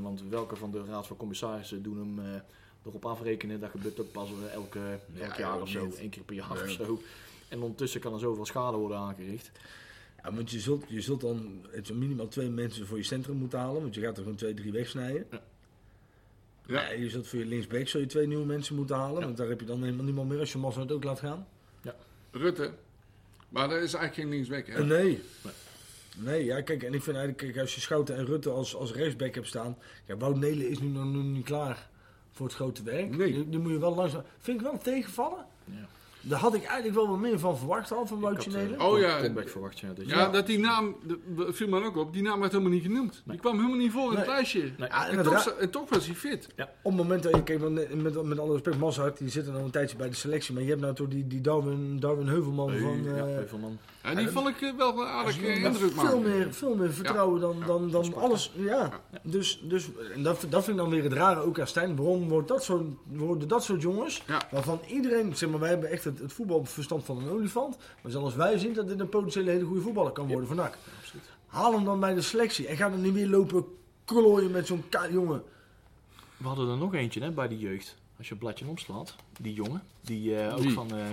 want 0.02 0.24
welke 0.30 0.56
van 0.56 0.72
de 0.72 0.84
raad 0.86 1.08
van 1.08 1.18
commissarissen 1.18 1.84
doen 1.84 1.98
hem 1.98 2.20
eh, 2.20 2.42
erop 2.86 3.06
afrekenen? 3.06 3.60
Dat 3.60 3.70
gebeurt 3.70 4.00
ook 4.00 4.12
pas 4.12 4.30
eh, 4.30 4.54
elke, 4.54 5.00
elk 5.20 5.34
jaar 5.36 5.62
of 5.62 5.70
zo, 5.70 5.92
één 5.98 6.10
keer 6.10 6.24
per 6.24 6.36
jaar 6.36 6.54
Nee. 6.54 6.64
of 6.64 6.70
zo. 6.70 7.02
En 7.50 7.62
ondertussen 7.62 8.02
kan 8.02 8.14
er 8.14 8.20
zoveel 8.20 8.46
schade 8.46 8.78
worden 8.78 8.98
aangericht. 8.98 9.52
Ja, 10.24 10.34
want 10.34 10.52
je 10.52 10.60
zult, 10.60 10.86
je 10.88 11.02
zult 11.02 11.22
dan 11.22 11.66
minimaal 11.94 12.28
twee 12.28 12.50
mensen 12.50 12.88
voor 12.88 12.98
je 12.98 13.04
centrum 13.04 13.36
moeten 13.38 13.60
halen, 13.60 13.82
want 13.82 13.96
je 13.96 14.02
gaat 14.02 14.18
er 14.18 14.24
gewoon 14.24 14.38
twee, 14.38 14.54
drie 14.54 14.72
wegsnijden. 14.72 15.28
Ja. 15.32 15.42
Ja. 16.66 16.82
Ja, 16.82 16.92
je 16.92 17.10
zult 17.10 17.28
voor 17.28 17.40
je 17.40 17.46
linksback 17.46 17.88
zul 17.88 18.00
je 18.00 18.06
twee 18.06 18.28
nieuwe 18.28 18.46
mensen 18.46 18.76
moeten 18.76 18.96
halen, 18.96 19.20
Ja. 19.20 19.26
want 19.26 19.38
daar 19.38 19.48
heb 19.48 19.60
je 19.60 19.66
dan 19.66 19.84
helemaal 19.84 20.06
niemand 20.06 20.30
meer 20.30 20.40
als 20.40 20.52
je 20.52 20.58
Massa 20.58 20.80
het 20.80 20.92
ook 20.92 21.04
laat 21.04 21.20
gaan. 21.20 21.48
Rutte. 22.32 22.72
Maar 23.50 23.68
dat 23.70 23.82
is 23.82 23.94
eigenlijk 23.94 24.14
geen 24.14 24.30
linksback, 24.30 24.68
hè? 24.68 24.84
Nee. 24.86 25.04
Nee, 25.04 25.22
ja, 26.26 26.62
kijk, 26.62 26.84
en 26.84 26.94
ik 26.94 27.04
vind 27.04 27.16
eigenlijk, 27.18 27.38
kijk, 27.38 27.58
als 27.58 27.76
je 27.76 27.82
Schouten 27.82 28.16
en 28.16 28.26
Rutte 28.26 28.50
als, 28.50 28.76
als 28.76 28.94
rechtsback 28.94 29.36
hebt 29.36 29.48
staan, 29.48 29.78
ja, 30.06 30.18
Wout 30.18 30.38
Nelen 30.38 30.70
is 30.70 30.80
nu 30.80 30.88
nog 30.88 31.06
niet 31.24 31.46
klaar 31.46 31.90
voor 32.32 32.46
het 32.46 32.56
grote 32.56 32.84
werk. 32.84 33.16
Nee. 33.16 33.34
Die, 33.34 33.50
die 33.50 33.60
moet 33.60 33.72
je 33.72 33.80
wel 33.80 33.96
langzaam. 33.96 34.24
Vind 34.40 34.60
ik 34.60 34.66
wel 34.66 34.78
tegenvallen. 34.78 35.46
Ja. 35.66 35.88
Daar 36.26 36.40
had 36.40 36.54
ik 36.54 36.64
eigenlijk 36.64 36.96
wel 36.96 37.08
wat 37.08 37.20
meer 37.20 37.40
van 37.40 37.58
verwacht 37.58 37.92
al 37.92 38.06
van 38.08 38.20
Woutje 38.20 38.50
had, 38.52 38.60
eh, 38.60 38.66
Nelen. 38.66 38.82
Oh 38.82 39.00
ja. 39.00 39.22
Comeback 39.22 39.50
verwacht, 39.50 39.80
ja. 39.80 39.94
Dus 39.94 40.08
Ja, 40.10 40.30
dat 40.30 40.48
die 40.48 40.60
naam, 40.60 40.96
de- 41.08 41.48
viel 41.54 41.68
me 41.68 41.84
ook 41.84 41.98
op, 41.98 42.14
die 42.14 42.22
naam 42.22 42.40
werd 42.40 42.52
helemaal 42.52 42.74
niet 42.74 42.82
genoemd. 42.84 43.22
Die 43.26 43.40
kwam 43.40 43.56
helemaal 43.56 43.78
niet 43.78 43.92
voor 43.92 44.12
in 44.12 44.18
het 44.18 44.26
Nee. 44.28 44.36
lijstje. 44.36 44.62
Nee. 44.62 44.90
Ja, 44.90 45.08
en 45.10 45.24
toch, 45.24 45.46
en 45.48 45.70
toch 45.70 45.90
was 45.90 46.06
hij 46.06 46.16
fit. 46.16 46.48
Op 46.58 46.68
het 46.84 46.94
moment 46.96 47.24
dat 47.24 47.36
je, 47.36 47.44
kijk, 47.44 47.60
met, 47.70 48.02
met, 48.02 48.24
met 48.24 48.40
alle 48.40 48.52
respect, 48.52 48.78
Massart, 48.78 49.18
die 49.18 49.30
zit 49.30 49.46
er 49.48 49.54
nog 49.54 49.64
een 49.64 49.72
tijdje 49.72 49.98
bij 49.98 50.10
de 50.10 50.16
selectie, 50.16 50.54
maar 50.54 50.64
je 50.64 50.70
hebt 50.70 50.82
nou 50.82 50.94
toch 50.96 51.08
die, 51.08 51.28
die 51.28 51.42
Darwin, 51.42 52.00
Darwin 52.00 52.28
Heuvelman 52.28 52.78
van... 52.78 53.04
ja, 53.04 53.12
eh, 53.16 53.24
Heuvelman. 53.24 53.78
En 54.04 54.16
die 54.16 54.28
vond 54.28 54.48
ik 54.48 54.62
eh, 54.62 54.74
wel 54.78 55.00
een 55.02 55.08
aardig 55.08 55.26
Als 55.26 55.38
eh, 55.38 55.56
je 55.56 55.64
indruk 55.64 55.92
veel 55.92 56.04
maken. 56.04 56.22
meer, 56.22 56.54
veel 56.54 56.76
meer 56.76 56.94
vertrouwen 56.94 57.42
dan, 57.42 57.64
dan, 57.66 57.90
dan 57.92 58.14
alles. 58.16 58.52
Ja. 58.56 58.90
Dus, 59.22 59.62
dus 59.64 59.90
en 60.14 60.24
dat, 60.24 60.46
dat 60.50 60.64
vind 60.64 60.78
ik 60.78 60.84
dan 60.84 60.90
weer 60.92 61.04
het 61.04 61.14
rare 61.14 61.40
ook 61.40 61.60
aan 61.60 61.68
Stijn. 61.68 61.96
Waarom 61.96 62.30
wordt 62.30 62.48
dat 62.48 62.64
soort, 62.64 62.84
worden 63.04 63.48
dat 63.48 63.64
soort 63.64 63.82
jongens, 63.82 64.24
Ja. 64.28 64.42
waarvan 64.52 64.80
iedereen, 64.88 65.36
zeg 65.36 65.50
maar, 65.50 65.60
wij 65.60 65.70
hebben 65.70 65.90
echt 65.90 66.04
het, 66.04 66.20
het 66.20 66.34
voetbalverstand 66.34 67.04
van 67.06 67.18
een 67.18 67.30
olifant. 67.30 67.78
Maar 68.02 68.12
zelfs 68.12 68.36
wij 68.36 68.58
zien 68.58 68.74
dat 68.74 68.88
dit 68.88 69.00
een 69.00 69.10
potentiële 69.10 69.52
hele 69.52 69.66
goede 69.66 69.82
voetballer 69.82 70.12
kan 70.12 70.28
worden 70.28 70.48
voor 70.48 70.56
NAC. 70.56 70.78
Absoluut. 71.00 71.26
Haal 71.48 71.74
hem 71.74 71.86
dan 71.86 72.00
bij 72.00 72.14
de 72.14 72.22
selectie 72.22 72.68
en 72.68 72.78
ga 72.78 72.90
dan 72.90 73.02
niet 73.02 73.14
weer 73.14 73.28
lopen 73.28 73.66
klooien 74.06 74.52
met 74.52 74.68
zo'n 74.68 74.84
jongen. 75.12 75.44
We 76.38 76.48
hadden 76.48 76.70
er 76.70 76.78
nog 76.78 76.94
eentje 76.94 77.22
hè, 77.22 77.32
bij 77.32 77.48
de 77.48 77.58
jeugd. 77.58 77.96
Als 78.18 78.30
je 78.30 78.36
bladje 78.36 78.68
omslaat. 78.68 79.16
Die 79.40 79.54
jongen. 79.54 79.84
Die 80.02 80.38
eh, 80.38 80.58
ook 80.58 80.70
van... 80.72 80.96
eh 80.96 81.06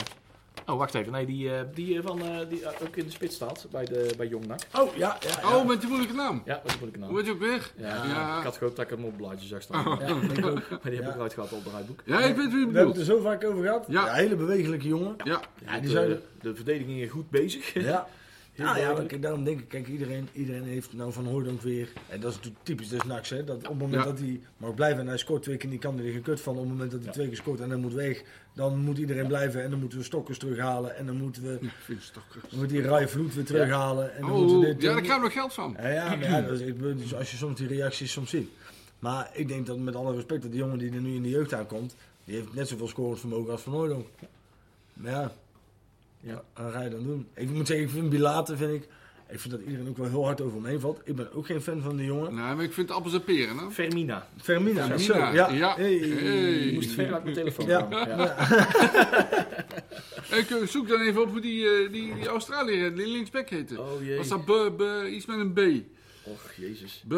Oh, 0.66 0.78
wacht 0.78 0.95
even. 0.95 1.12
Nee, 1.12 1.27
die, 1.27 1.51
eh, 1.55 1.61
die, 1.74 1.97
eh, 1.99 2.05
van, 2.05 2.23
eh, 2.23 2.39
die 2.49 2.62
ook 2.82 2.97
in 2.97 3.05
de 3.05 3.11
spits 3.11 3.35
staat 3.35 3.66
bij, 3.70 3.85
de, 3.85 4.12
bij 4.16 4.27
Jong 4.27 4.47
NAC. 4.47 4.61
Oh, 4.78 4.97
ja, 4.97 5.16
ja. 5.20 5.28
ja. 5.43 5.57
Oh, 5.57 5.66
met 5.66 5.81
die 5.81 5.89
moeilijke 5.89 6.15
naam. 6.16 6.43
Ja, 6.45 6.61
moet 6.65 6.73
ik 6.89 6.95
Hoe 6.95 6.99
nou. 6.99 7.15
weet 7.15 7.27
je 7.27 7.32
ook 7.32 7.39
weer? 7.39 7.73
Ja, 7.77 8.05
Ja. 8.05 8.39
ik 8.39 8.45
had 8.45 8.57
gehoopt 8.57 8.77
dat 8.77 8.85
ik 8.91 8.97
hem 8.97 9.05
op 9.05 9.16
blaadje 9.16 9.47
zag 9.49 9.62
staan. 9.62 9.99
Ja, 10.01 10.07
ik 10.07 10.47
ook. 10.47 10.70
Maar 10.70 10.78
die 10.82 10.95
heb 11.01 11.09
ik 11.09 11.15
eruit 11.15 11.35
gehad 11.35 11.53
op 11.53 11.65
het 11.65 11.73
rijboek. 11.73 12.01
Ja, 12.05 12.20
ik 12.20 12.37
weet 12.37 12.37
wie 12.37 12.45
je 12.45 12.51
We 12.51 12.57
hebben 12.59 12.66
het 12.74 12.74
bedoelt. 12.87 12.97
er 12.97 13.05
zo 13.05 13.20
vaak 13.20 13.45
over 13.45 13.62
gehad. 13.65 13.85
Ja. 13.89 14.09
Een 14.09 14.15
hele 14.15 14.37
bewegelijke 14.37 14.89
jongen. 14.89 15.15
Ja, 15.24 15.41
Ja, 15.66 15.73
die 15.73 15.81
de, 15.82 15.89
zijn... 15.89 16.19
de 16.41 16.55
verdediging 16.55 16.97
hier 16.97 17.11
goed 17.11 17.31
bezig. 17.31 17.74
Ja. 17.74 18.07
Heel 18.53 18.67
Ja, 18.77 18.93
maar 18.93 19.05
kijk, 19.07 19.23
daarom 19.23 19.45
denk 19.45 19.61
ik, 19.61 19.69
kijk, 19.69 19.89
iedereen, 19.89 20.29
iedereen 20.33 20.63
heeft 20.65 20.93
nou 20.93 21.13
van 21.13 21.27
Hooydonk 21.27 21.61
weer, 21.63 21.89
en 22.09 22.21
dat 22.21 22.31
is 22.31 22.37
natuurlijk 22.37 22.65
typisch 22.65 22.89
des 22.89 23.03
Naks, 23.05 23.31
hè, 23.31 23.45
dat 23.45 23.57
op 23.57 23.63
het 23.63 23.71
moment 23.79 23.93
Ja. 23.93 24.05
dat 24.05 24.19
hij 24.19 24.41
mag 24.57 24.75
blijven 24.75 25.01
en 25.01 25.07
hij 25.07 25.17
scoort 25.19 25.43
twee 25.43 25.57
keer, 25.57 25.71
die 25.71 25.79
kan 25.79 25.99
er 25.99 26.13
geen 26.13 26.23
kut 26.23 26.41
van, 26.41 26.53
op 26.55 26.61
het 26.61 26.69
moment 26.69 26.91
dat 26.91 27.03
hij 27.05 27.13
twee 27.13 27.27
keer 27.27 27.37
scoort 27.37 27.61
en 27.61 27.69
hij 27.71 27.79
moet 27.79 27.93
weg, 27.93 28.23
dan 28.55 28.79
moet 28.79 28.99
iedereen 28.99 29.27
blijven 29.27 29.63
en 29.63 29.71
dan 29.71 29.81
moeten 29.81 29.99
we 29.99 30.05
Stokkers 30.05 30.39
terughalen 30.39 30.97
en 30.97 31.07
dan 31.07 31.17
moeten 31.17 31.43
we, 31.43 31.59
dan 32.51 32.59
moet 32.59 32.69
die 32.69 32.83
Rai 32.83 33.09
Vloed 33.09 33.35
weer 33.35 33.45
terughalen 33.45 34.15
en 34.15 34.21
dan 34.21 34.31
moeten 34.31 34.57
Oh, 34.57 34.63
we 34.63 34.67
dit 34.73 34.83
ja, 34.83 34.93
daar 34.93 35.03
krijg 35.03 35.17
je 35.17 35.23
nog 35.23 35.33
geld 35.33 35.55
van. 35.55 35.77
Ja, 35.79 35.89
ja, 35.89 36.17
maar 36.17 36.53
ik, 36.53 36.79
dus 36.83 37.15
als 37.15 37.31
je 37.31 37.37
soms 37.37 37.59
die 37.59 37.69
reacties 37.69 38.13
soms 38.13 38.31
ziet. 38.31 38.51
Maar 38.99 39.31
ik 39.33 39.49
denk 39.49 39.67
dat 39.67 39.79
met 39.79 39.97
alle 39.97 40.15
respect 40.15 40.43
dat 40.43 40.51
die 40.51 40.61
jongen 40.61 40.79
die 40.79 40.93
er 40.93 41.01
nu 41.01 41.15
in 41.15 41.23
de 41.23 41.29
jeugd 41.29 41.55
aankomt, 41.55 41.95
die 42.25 42.35
heeft 42.37 42.55
net 42.55 42.69
zoveel 42.69 42.89
scorevermogen 42.89 43.53
als 43.53 43.63
Van 43.63 43.73
Hooydonk. 43.73 44.07
Maar 44.93 45.11
ja, 45.13 45.33
ja, 46.21 46.43
wat 46.55 46.73
ga 46.73 46.83
je 46.83 46.91
dan 46.91 47.03
doen? 47.03 47.29
Ik 47.35 47.51
moet 47.51 47.67
zeggen, 47.67 47.87
ik 47.87 47.93
vind 47.93 48.11
Bilater, 48.11 48.57
vind 48.57 48.73
ik, 48.73 48.89
ik 49.29 49.41
vind 49.41 49.55
dat 49.55 49.63
iedereen 49.63 49.89
ook 49.89 49.97
wel 49.97 50.09
heel 50.09 50.25
hard 50.25 50.41
over 50.41 50.57
hem 50.57 50.67
heen 50.67 50.81
valt. 50.81 51.01
Ik 51.05 51.17
ben 51.17 51.33
ook 51.33 51.47
geen 51.47 51.61
fan 51.61 51.81
van 51.81 51.97
de 51.97 52.05
jongen. 52.05 52.35
Nee, 52.35 52.55
maar 52.55 52.63
ik 52.65 52.73
vind 52.73 52.91
appels 52.91 53.15
en 53.15 53.25
peren, 53.25 53.59
hè? 53.59 53.71
Fermina. 53.71 54.27
Fermina, 54.37 54.93
is 54.93 55.05
zo. 55.05 55.13
Fermina, 55.13 55.33
Ja, 55.33 55.51
ja. 55.51 55.75
Hey. 55.75 55.99
Hey. 55.99 56.65
Je 56.67 56.73
moest 56.73 56.91
ver 56.91 57.13
uit 57.13 57.23
mijn 57.23 57.35
telefoon 57.35 57.67
Ja. 57.67 57.89
Ik 60.31 60.51
eh, 60.51 60.67
zoek 60.67 60.89
dan 60.89 61.01
even 61.01 61.23
op 61.23 61.31
hoe 61.31 61.41
die, 61.41 61.69
eh, 61.69 61.93
die, 61.93 62.15
die 62.15 62.27
Australiër, 62.27 62.95
die 62.95 63.07
linksback 63.07 63.49
heette. 63.49 63.81
Oh 63.81 64.03
jee. 64.05 64.17
Was 64.17 64.29
dat 64.29 64.45
B, 64.45 64.77
B, 64.77 64.83
iets 65.09 65.27
met 65.27 65.39
een 65.39 65.53
B? 65.53 65.59
Och, 66.23 66.53
jezus. 66.57 67.05
B... 67.09 67.15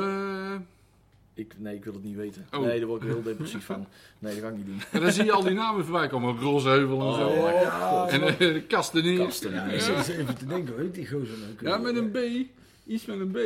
En 1.35 1.43
Ik, 1.43 1.55
nee, 1.59 1.75
ik 1.75 1.85
wil 1.85 1.93
het 1.93 2.03
niet 2.05 2.17
weten. 2.17 2.47
Oh. 2.53 2.61
Nee, 2.61 2.79
daar 2.79 2.89
word 2.89 3.03
ik 3.03 3.09
heel 3.09 3.23
depressief 3.23 3.65
van. 3.65 3.87
Nee, 4.19 4.35
dat 4.35 4.43
ga 4.43 4.49
ik 4.49 4.57
niet 4.57 4.67
doen. 4.67 5.01
dan 5.03 5.13
zie 5.13 5.25
je 5.25 5.33
al 5.33 5.43
die 5.43 5.55
namen 5.55 5.85
voorbij 5.85 6.09
komen. 6.09 6.39
Rosheuvel 6.41 7.01
en 7.09 7.15
zo. 7.15 7.29
Oh, 7.29 7.51
ja, 7.63 8.09
En 8.09 8.23
eh, 8.23 8.39
de 8.39 8.63
kasten 8.63 9.03
niet. 9.05 9.19
Kasten, 9.19 9.53
Ja, 9.53 9.67
ja. 9.67 9.73
ik 9.73 9.81
zit 9.81 9.97
eens 9.97 10.09
even 10.09 10.37
te 10.37 10.47
denken, 10.47 10.75
hoe 10.75 10.83
heet 10.83 10.95
die 10.95 11.09
gozer 11.09 11.39
nou? 11.39 11.53
Ja, 11.61 11.77
met 11.79 11.97
een 11.97 12.11
B. 12.11 12.49
Iets 12.87 13.05
met 13.05 13.21
een 13.21 13.31
B. 13.31 13.39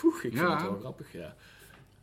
Poeh, 0.00 0.14
ik 0.14 0.20
vind 0.20 0.38
het 0.38 0.62
wel 0.62 0.78
grappig, 0.80 1.12
ja. 1.12 1.34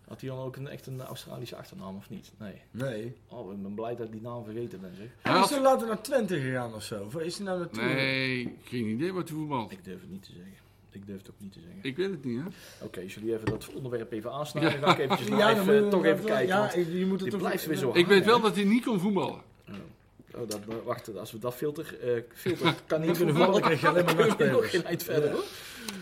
Had 0.07 0.21
hij 0.21 0.29
dan 0.29 0.39
ook 0.39 0.55
een, 0.55 0.67
echt 0.67 0.87
een 0.87 1.01
Australische 1.01 1.55
achternaam 1.55 1.95
of 1.95 2.09
niet? 2.09 2.31
Nee. 2.37 2.61
Nee. 2.71 3.15
Oh, 3.27 3.53
ik 3.53 3.61
ben 3.61 3.73
blij 3.73 3.95
dat 3.95 4.05
ik 4.05 4.11
die 4.11 4.21
naam 4.21 4.43
vergeten 4.43 4.81
ben, 4.81 4.91
zeg. 4.97 5.07
Hij 5.21 5.33
Hij 5.33 5.41
is 5.41 5.51
er 5.51 5.61
later 5.61 5.87
naar 5.87 6.01
Twente 6.01 6.39
gegaan 6.39 6.73
of 6.73 6.83
zo? 6.83 7.03
Of 7.03 7.15
is 7.15 7.37
hij 7.37 7.45
nou 7.45 7.59
naartoe? 7.59 7.83
Nee, 7.83 8.57
geen 8.63 8.85
idee 8.85 9.13
wat 9.13 9.27
hij 9.29 9.37
voetbalt. 9.37 9.71
Ik 9.71 9.83
durf 9.83 10.01
het 10.01 10.09
niet 10.09 10.23
te 10.23 10.31
zeggen. 10.31 10.53
Ik 10.95 11.05
durf 11.05 11.17
het 11.17 11.29
ook 11.29 11.35
niet 11.39 11.51
te 11.51 11.59
zeggen. 11.59 11.79
Ik 11.81 11.97
weet 11.97 12.09
het 12.09 12.23
niet, 12.23 12.39
hè? 12.39 12.45
Oké, 12.85 13.01
als 13.01 13.13
jullie 13.13 13.33
even 13.33 13.45
dat 13.45 13.69
onderwerp 13.73 14.11
even 14.11 14.31
aansnijden, 14.31 14.71
Ja. 14.73 14.79
dan 14.79 14.89
ga 14.89 14.95
ik 14.95 15.03
eventjes 15.11 15.27
Ja, 15.37 15.53
dan 15.53 15.75
je 15.75 15.87
toch 15.87 16.05
even 16.05 16.25
kijken. 16.25 16.47
Ja, 16.47 16.71
je 16.75 17.05
moet 17.05 17.11
het 17.11 17.19
dit 17.19 17.29
toch 17.31 17.39
blijft 17.39 17.65
weer 17.65 17.77
zo 17.77 17.91
Ik 17.93 18.07
weet 18.07 18.25
wel 18.25 18.41
dat 18.41 18.55
hij 18.55 18.63
niet 18.63 18.85
kon 18.85 18.99
voetballen. 18.99 19.41
Oh, 20.35 20.49
dat, 20.49 20.59
wacht, 20.85 21.17
als 21.17 21.31
we 21.31 21.39
dat 21.39 21.55
filter, 21.55 21.97
eh 22.01 22.21
filter 22.33 22.75
kan 22.87 23.01
niet 23.01 23.17
kunnen 23.17 23.35
voetballen, 23.35 23.61
vallen, 23.61 23.61
krijg 23.61 23.81
je 23.81 23.87
alleen 23.87 24.05
maar 24.05 24.15
nachtspelers. 24.25 24.69
geen 24.69 24.83
eind 24.85 25.03
verder, 25.03 25.29
Ja. 25.29 25.35
hoor. 25.35 25.43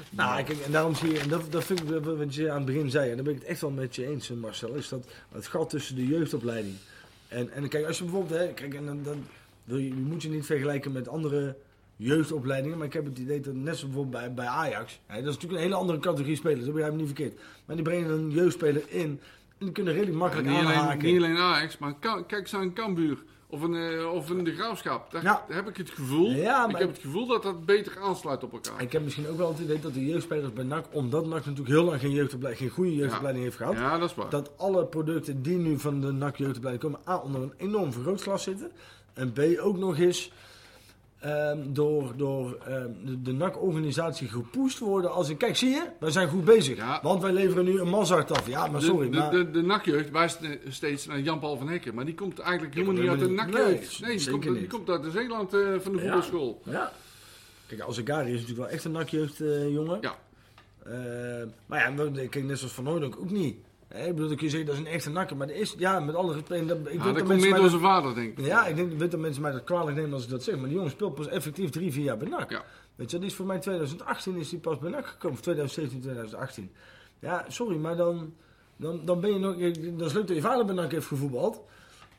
Nou, 0.10 0.44
kijk, 0.44 0.60
en 0.60 0.72
daarom 0.72 0.96
zie 0.96 1.12
je, 1.12 1.20
en 1.20 1.30
dat, 1.30 1.52
dat 1.52 1.64
vind 1.64 1.80
ik 1.92 2.04
wat 2.04 2.36
je 2.36 2.50
aan 2.50 2.56
het 2.58 2.66
begin 2.66 2.90
zei, 2.90 3.10
en 3.10 3.16
daar 3.16 3.24
ben 3.26 3.34
ik 3.34 3.40
het 3.40 3.50
echt 3.50 3.62
wel 3.62 3.70
met 3.70 3.96
je 3.96 4.06
eens, 4.08 4.30
Marcel, 4.30 4.74
is 4.74 4.90
dat 4.90 5.06
het 5.32 5.48
gat 5.48 5.70
tussen 5.70 5.96
de 5.96 6.08
jeugdopleiding. 6.08 6.76
En, 7.28 7.52
en 7.52 7.68
kijk, 7.70 7.86
als 7.86 7.98
je 7.98 8.04
bijvoorbeeld, 8.04 8.40
hè, 8.40 8.48
kijk, 8.54 8.74
en 8.74 8.86
dan, 8.86 9.04
dan 9.04 9.26
wil 9.64 9.78
je, 9.78 9.88
je 9.88 9.94
moet 9.94 10.22
je 10.22 10.30
niet 10.30 10.46
vergelijken 10.46 10.92
met 10.92 11.08
andere 11.08 11.56
jeugdopleidingen, 12.06 12.78
maar 12.78 12.88
ik 12.88 12.94
heb 12.94 13.06
het 13.06 13.18
idee 13.18 13.40
dat 13.40 13.54
net 13.54 13.64
zoals 13.78 13.82
bijvoorbeeld 13.94 14.24
bij, 14.24 14.34
bij 14.34 14.46
Ajax, 14.46 15.00
hè, 15.06 15.16
dat 15.16 15.28
is 15.28 15.34
natuurlijk 15.34 15.54
een 15.62 15.68
hele 15.68 15.76
andere 15.82 16.00
categorie 16.00 16.36
spelers, 16.36 16.64
dat 16.66 16.74
begrijp 16.74 16.94
ik 16.94 16.98
niet 17.00 17.08
verkeerd. 17.08 17.40
Maar 17.66 17.76
die 17.76 17.86
brengen 17.86 18.10
een 18.10 18.32
jeugdspeler 18.32 18.84
in 18.88 19.20
en 19.58 19.66
die 19.68 19.72
kunnen 19.72 19.94
redelijk 19.94 20.18
makkelijk 20.18 20.48
niet, 20.48 20.58
alleen, 20.58 20.68
aanhaken. 20.78 21.06
niet 21.06 21.18
alleen 21.18 21.38
Ajax, 21.38 21.78
maar 21.78 21.94
kijk 22.00 22.32
eens 22.32 22.54
aan 22.56 22.74
Cambuur. 22.74 23.18
Of 23.48 23.62
een, 23.62 23.76
eh, 23.76 24.14
of 24.14 24.30
een 24.30 24.44
De 24.44 24.52
Graafschap. 24.54 25.12
Daar, 25.12 25.24
Ja. 25.24 25.46
heb 25.50 25.68
ik 25.68 25.78
het 25.78 25.90
gevoel. 25.90 26.32
Ja, 26.32 26.70
Ik 26.70 26.78
heb 26.78 26.88
het 26.90 27.00
gevoel 27.00 27.28
dat 27.28 27.44
dat 27.44 27.66
beter 27.66 28.00
aansluit 28.00 28.44
op 28.44 28.52
elkaar. 28.54 28.82
Ik 28.82 28.92
heb 28.92 29.04
misschien 29.04 29.28
ook 29.28 29.38
wel 29.38 29.48
het 29.50 29.60
idee 29.60 29.80
dat 29.80 29.94
de 29.94 30.06
jeugdspelers 30.06 30.54
bij 30.54 30.64
NAC, 30.64 30.86
omdat 30.92 31.26
NAC 31.26 31.46
natuurlijk 31.46 31.68
heel 31.70 31.84
lang 31.84 32.00
geen, 32.00 32.12
jeugdopleiding, 32.12 32.64
geen 32.66 32.76
goede 32.76 32.96
jeugdopleiding 32.96 33.44
heeft 33.46 33.58
gehad, 33.58 33.74
Ja, 33.74 33.98
dat 33.98 34.10
is 34.10 34.16
waar. 34.16 34.30
dat 34.30 34.52
alle 34.58 34.86
producten 34.86 35.42
die 35.42 35.58
nu 35.58 35.80
van 35.80 36.02
de 36.02 36.12
NAC 36.12 36.36
jeugdopleiding 36.36 36.84
komen, 36.84 37.00
A, 37.08 37.18
onder 37.18 37.42
een 37.42 37.54
enorm 37.58 37.92
vergrootglas 37.94 38.44
zitten. 38.44 38.72
En 39.14 39.32
B, 39.34 39.40
ook 39.60 39.78
nog 39.78 39.98
eens 40.00 40.32
ehm, 41.22 41.58
door, 41.68 42.14
door 42.18 42.58
ehm, 42.66 42.90
de, 43.06 43.22
de 43.22 43.32
NAC-organisatie 43.34 44.28
gepusht 44.28 44.80
worden 44.80 45.12
als 45.12 45.30
een... 45.30 45.38
Kijk, 45.38 45.56
zie 45.58 45.70
je? 45.70 45.84
Wij 46.00 46.12
zijn 46.12 46.28
goed 46.30 46.46
bezig. 46.46 46.78
Ja. 46.78 47.00
Want 47.04 47.22
wij 47.22 47.32
leveren 47.32 47.66
nu 47.66 47.80
een 47.80 47.90
Mazart 47.90 48.32
af. 48.32 48.48
Ja, 48.48 48.68
maar 48.68 48.82
sorry, 48.82 49.10
de, 49.10 49.18
maar... 49.18 49.32
de, 49.32 49.38
de, 49.46 49.52
de 49.52 49.62
NAC-jeugd 49.62 50.12
wijst 50.12 50.42
eh, 50.42 50.50
steeds 50.70 51.06
naar 51.08 51.20
Jan-Paul 51.20 51.58
van 51.58 51.70
Hekken. 51.70 51.96
Maar 51.96 52.06
die 52.06 52.16
komt 52.16 52.40
eigenlijk 52.40 52.74
helemaal 52.76 53.02
niet 53.02 53.10
uit 53.10 53.20
de. 53.20 53.30
NAC-jeugd. 53.30 54.00
Nee, 54.02 54.10
Nee, 54.10 54.18
die, 54.18 54.30
komt, 54.32 54.44
die 54.44 54.68
komt 54.68 54.90
uit 54.90 55.04
de 55.04 55.12
Zeeland 55.12 55.54
eh, 55.54 55.60
van 55.80 55.92
de 55.92 55.98
Ja. 55.98 56.04
voetbalschool. 56.04 56.62
Ja. 56.66 56.92
Kijk, 57.68 57.82
Azegari 57.82 58.28
is 58.34 58.40
natuurlijk 58.40 58.60
wel 58.60 58.70
echt 58.70 58.84
een 58.86 58.92
NAC-jeugdjongen. 58.92 59.98
Ja. 60.02 60.16
maar 61.66 61.80
ja, 61.80 61.94
we- 62.12 62.28
kijk, 62.28 62.46
net 62.46 62.58
zoals 62.58 62.74
Van 62.74 62.86
Hooydonk 62.86 63.16
ook 63.20 63.30
niet. 63.32 63.56
Ik 63.94 64.16
bedoel, 64.16 64.28
dan 64.28 64.38
kun 64.38 64.46
je 64.46 64.52
zeggen 64.52 64.66
dat 64.66 64.76
is 64.76 64.82
een 64.82 64.94
echte 64.94 65.10
nakker. 65.10 65.38
Maar 65.38 65.50
er 65.50 65.56
is, 65.56 65.76
ja, 65.78 66.00
met 66.00 66.16
alle 66.16 66.34
respect... 66.34 66.68
Dat, 66.68 66.78
ik 66.78 66.92
Ja, 66.94 67.04
dat 67.04 67.16
dat 67.16 67.24
komt 67.24 67.42
meer 67.42 67.56
door 67.56 67.70
zijn 67.70 67.82
vader, 67.82 68.16
denk 68.16 68.38
ik. 68.38 68.46
Ja, 68.46 68.66
ik 68.66 68.76
denk, 68.76 69.12
dat 69.12 69.20
mensen 69.20 69.42
mij 69.42 69.52
dat 69.52 69.64
kwalijk 69.64 69.98
nemen 69.98 70.14
als 70.14 70.24
ik 70.24 70.30
dat 70.30 70.44
zeg. 70.44 70.56
Maar 70.56 70.66
die 70.66 70.76
jongen 70.76 70.92
speelt 70.92 71.16
pas 71.16 71.28
effectief 71.28 71.70
drie, 71.70 71.92
vier 71.92 72.04
jaar 72.04 72.18
bij 72.18 72.28
NAC. 72.28 72.50
Ja. 72.50 72.64
Weet 72.96 73.12
je, 73.12 73.18
dat 73.18 73.28
is 73.28 73.36
voor 73.36 73.46
mij 73.46 73.60
2018 73.60 74.36
is 74.36 74.52
hij 74.52 74.60
pas 74.60 74.80
bij 74.80 74.90
NAC 74.90 75.06
gekomen. 75.06 75.38
Of 75.38 75.44
2017, 75.44 76.02
2018. 76.02 76.72
Ja, 77.20 77.46
sorry, 77.48 77.78
maar 77.78 77.96
dan, 77.96 78.34
dan, 78.76 79.06
dan 79.06 79.20
ben 79.20 79.34
je 79.34 79.40
nog... 79.40 79.56
Dan 79.98 80.08
is 80.08 80.14
leuk 80.14 80.28
dat 80.28 80.36
je 80.36 80.42
vader 80.42 80.66
bij 80.66 80.76
NAC 80.76 80.92
heeft 80.92 81.08
gevoetbald. 81.08 81.62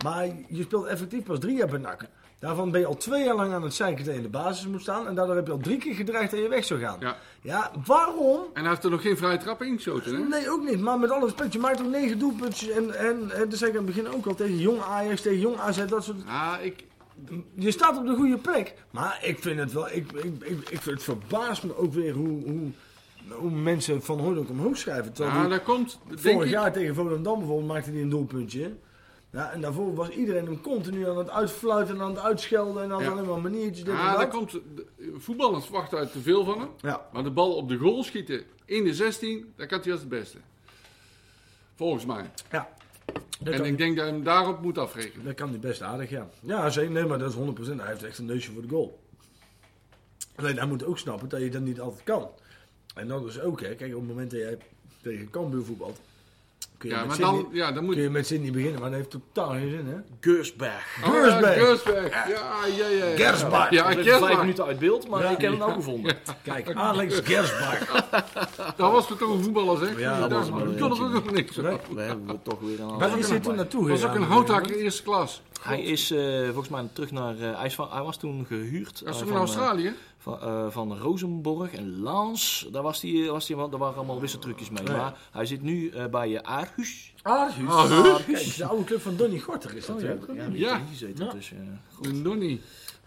Maar 0.04 0.26
je 0.48 0.62
speelt 0.62 0.86
effectief 0.86 1.22
pas 1.22 1.38
drie 1.38 1.56
jaar 1.56 1.68
bij 1.68 1.78
NAC. 1.78 2.08
Daarvan 2.42 2.70
ben 2.70 2.80
je 2.80 2.86
al 2.86 2.96
twee 2.96 3.24
jaar 3.24 3.34
lang 3.34 3.52
aan 3.52 3.62
het 3.62 3.74
zeiken 3.74 4.04
dat 4.04 4.14
je 4.14 4.20
in 4.20 4.26
de 4.26 4.38
basis 4.38 4.66
moet 4.66 4.80
staan. 4.80 5.06
En 5.06 5.14
daardoor 5.14 5.36
heb 5.36 5.46
je 5.46 5.52
al 5.52 5.58
drie 5.58 5.78
keer 5.78 5.94
gedreigd 5.94 6.30
dat 6.30 6.40
je 6.40 6.48
weg 6.48 6.64
zou 6.64 6.80
gaan. 6.80 6.96
Ja. 7.00 7.16
Ja, 7.40 7.70
waarom? 7.84 8.40
En 8.52 8.60
hij 8.60 8.70
heeft 8.70 8.84
er 8.84 8.90
nog 8.90 9.02
geen 9.02 9.16
vrije 9.16 9.38
trap 9.38 9.62
ingeschoten, 9.62 10.14
hè? 10.14 10.28
Nee, 10.28 10.50
ook 10.50 10.62
niet. 10.62 10.80
Maar 10.80 10.98
met 10.98 11.10
alle 11.10 11.24
respect, 11.24 11.52
je 11.52 11.58
maakt 11.58 11.80
ook 11.80 11.90
negen 11.90 12.18
doelpuntjes. 12.18 12.68
En, 12.68 12.98
en, 12.98 13.30
en 13.30 13.48
dat 13.48 13.58
zei 13.58 13.70
ik 13.70 13.76
aan 13.76 13.86
het 13.86 13.94
begin 13.94 14.14
ook 14.14 14.26
al 14.26 14.34
tegen 14.34 14.58
jong 14.58 14.80
Ajax, 14.80 15.20
tegen 15.20 15.38
jong 15.38 15.56
AZ, 15.58 15.84
dat 15.84 16.04
soort... 16.04 16.16
Ja, 16.26 16.58
ik... 16.58 16.84
Je 17.54 17.70
staat 17.70 17.98
op 17.98 18.06
de 18.06 18.14
goede 18.14 18.38
plek. 18.38 18.74
Maar 18.90 19.18
ik 19.22 19.38
vind 19.38 19.58
het 19.58 19.72
wel... 19.72 19.86
Ik, 19.90 20.12
ik, 20.12 20.24
ik, 20.42 20.70
ik 20.70 20.80
vind 20.80 20.84
het 20.84 21.02
verbaast 21.02 21.64
me 21.64 21.76
ook 21.76 21.92
weer 21.92 22.12
hoe, 22.12 22.42
hoe, 22.44 22.70
hoe 23.30 23.50
mensen 23.50 24.02
van 24.02 24.18
Hooydonk 24.18 24.50
omhoog 24.50 24.76
schrijven. 24.76 25.12
Ja, 25.14 25.40
die 25.40 25.48
daar 25.48 25.60
komt, 25.60 25.98
denk 26.08 26.20
vorig 26.20 26.44
ik... 26.44 26.50
jaar 26.50 26.72
tegen 26.72 26.94
Volendam 26.94 27.38
bijvoorbeeld 27.38 27.68
maakte 27.68 27.90
hij 27.90 28.00
een 28.00 28.08
doelpuntje. 28.08 28.72
Ja, 29.32 29.50
en 29.52 29.60
daarvoor 29.60 29.94
was 29.94 30.08
iedereen 30.08 30.44
hem 30.44 30.60
continu 30.60 31.08
aan 31.08 31.18
het 31.18 31.30
uitfluiten 31.30 31.94
en 31.94 32.00
aan 32.00 32.10
het 32.14 32.18
uitschelden. 32.24 32.82
En 32.82 32.90
had 32.90 33.00
Ja. 33.00 33.10
alleen 33.10 33.26
maar 33.28 33.40
maniertjes. 33.40 33.84
Dit 33.84 33.94
Ja, 33.94 34.12
en 34.14 34.20
dat. 34.20 34.28
komt... 34.28 34.58
Voetballers 35.16 35.64
verwachten 35.64 35.98
uit 35.98 36.12
te 36.12 36.20
veel 36.20 36.44
van 36.44 36.58
hem. 36.60 36.68
Ja, 36.80 37.06
Maar 37.12 37.22
de 37.22 37.30
bal 37.30 37.54
op 37.56 37.68
de 37.68 37.76
goal 37.76 38.02
schieten 38.02 38.42
in 38.64 38.84
de 38.84 38.94
16, 38.94 39.52
daar 39.56 39.66
kan 39.66 39.80
hij 39.82 39.90
als 39.92 40.00
het 40.00 40.08
beste. 40.08 40.38
Volgens 41.74 42.04
mij. 42.06 42.30
ja. 42.50 42.68
Dat 43.40 43.54
en 43.54 43.64
ik 43.64 43.78
denk 43.78 43.96
dat 43.96 44.04
hij 44.04 44.14
hem 44.14 44.24
daarop 44.24 44.60
moet 44.62 44.78
afrekenen. 44.78 45.24
dat 45.26 45.34
kan 45.34 45.48
hij 45.48 45.58
best 45.58 45.82
aardig, 45.82 46.10
ja. 46.10 46.28
Ja, 46.40 46.70
zeker. 46.70 46.90
Nee, 46.90 47.04
maar 47.04 47.18
dat 47.18 47.30
is 47.30 47.36
100%. 47.36 47.76
Hij 47.80 47.86
heeft 47.88 48.02
echt 48.02 48.18
een 48.18 48.24
neusje 48.24 48.52
voor 48.52 48.62
de 48.62 48.68
goal. 48.68 49.00
Alleen 50.34 50.56
hij 50.56 50.66
moet 50.66 50.84
ook 50.84 50.98
snappen 50.98 51.28
dat 51.28 51.40
je 51.40 51.48
dat 51.50 51.62
niet 51.62 51.80
altijd 51.80 52.02
kan. 52.04 52.28
En 52.94 53.08
dat 53.08 53.26
is 53.26 53.40
ook, 53.40 53.60
hè. 53.60 53.74
Kijk, 53.74 53.94
op 53.94 53.98
het 54.00 54.08
moment 54.08 54.30
dat 54.30 54.40
jij 54.40 54.58
tegen 55.02 55.30
Cambuur 55.30 55.64
voetbalt... 55.64 56.00
Kun 56.82 56.90
je, 56.90 56.96
Ja, 56.96 57.04
met 57.04 57.08
maar 57.18 57.18
dan, 57.32 57.48
ja, 57.52 57.72
dan 57.72 57.84
moet 57.84 57.94
kun 57.94 58.02
je 58.02 58.10
met 58.10 58.26
Sydney 58.26 58.50
beginnen, 58.50 58.80
maar 58.80 58.90
dat 58.90 58.98
heeft 58.98 59.10
totaal 59.10 59.50
geen 59.50 59.70
zin, 59.70 59.86
hè. 59.86 59.96
Geursberg. 60.20 60.98
Oh, 61.06 61.14
ja, 61.14 61.20
Gersbeek. 61.22 61.54
Gersbeek. 61.62 62.12
Ja, 62.12 62.26
ja, 62.76 62.86
ja. 62.88 63.04
ja. 63.04 63.16
Gersbach. 63.16 63.70
Ja, 63.70 63.88
Ik 63.90 64.04
ben 64.04 64.18
vijf 64.18 64.38
minuten 64.38 64.64
uit 64.64 64.78
beeld, 64.78 65.08
maar 65.08 65.22
Ja. 65.22 65.30
ik 65.30 65.40
heb 65.40 65.50
hem 65.50 65.58
nou 65.58 65.72
gevonden. 65.72 66.16
Kijk, 66.42 66.74
Alex 66.88 67.20
Gersbach. 67.24 67.78
Dat 68.76 68.92
was 68.92 69.06
toch 69.06 69.20
een 69.20 69.42
voetballer, 69.42 69.78
zeg? 69.78 69.98
Ja, 69.98 70.20
dat 70.20 70.30
dat 70.30 70.48
was, 70.78 70.98
er 70.98 71.04
ook 71.04 71.12
nog 71.12 71.30
niks 71.30 71.56
Nee. 71.56 71.76
We 71.94 72.00
hebben 72.00 72.40
toch 72.42 72.60
weer 72.60 72.80
een 72.80 72.98
Waar 72.98 73.18
is 73.18 73.28
hij 73.28 73.40
toen 73.40 73.54
naartoe 73.56 73.88
was 73.88 74.04
ook 74.04 74.10
gegaan? 74.10 74.22
een 74.22 74.28
houthakker 74.28 74.76
eerste 74.76 75.02
klas. 75.02 75.42
Hij 75.62 75.82
is 75.82 76.10
eh, 76.10 76.44
volgens 76.44 76.68
mij 76.68 76.88
terug 76.92 77.10
naar... 77.10 77.38
eh, 77.38 77.56
hij, 77.58 77.66
is 77.66 77.74
van, 77.74 77.88
hij 77.90 78.02
was 78.02 78.16
toen 78.16 78.46
gehuurd. 78.46 79.02
Is 79.06 79.14
eh, 79.14 79.20
in 79.20 79.26
van, 79.28 79.36
Australië. 79.36 79.94
van, 80.18 80.40
eh, 80.40 80.66
van 80.70 80.98
Rosenborg 80.98 81.72
en 81.72 82.00
Lans. 82.00 82.68
Daar, 82.72 82.82
was 82.82 83.00
die, 83.00 83.30
was 83.30 83.46
die, 83.46 83.56
daar 83.56 83.78
waren 83.78 83.96
allemaal 83.96 84.20
wisseltrucjes 84.20 84.70
mee. 84.70 84.82
Maar 84.82 85.14
hij 85.30 85.46
zit 85.46 85.62
nu 85.62 85.88
eh, 85.90 86.06
bij 86.06 86.42
Aarhus. 86.42 87.12
Aarhus. 87.22 87.68
Aarhus. 87.70 88.24
Kijk, 88.26 88.56
de 88.56 88.64
oude 88.64 88.84
club 88.84 89.00
van 89.00 89.16
Donny 89.16 89.38
Gorter 89.38 89.76
is 89.76 89.86
dat. 89.86 89.96
Oh, 89.96 90.02
ja, 90.02 90.08
hè? 90.08 90.14
ja, 90.34 90.48
die 90.48 90.58
Ja. 90.58 90.78
Ja. 91.14 91.32
Dus, 91.32 91.52
eh, 91.52 92.12
Nonnie. 92.12 92.60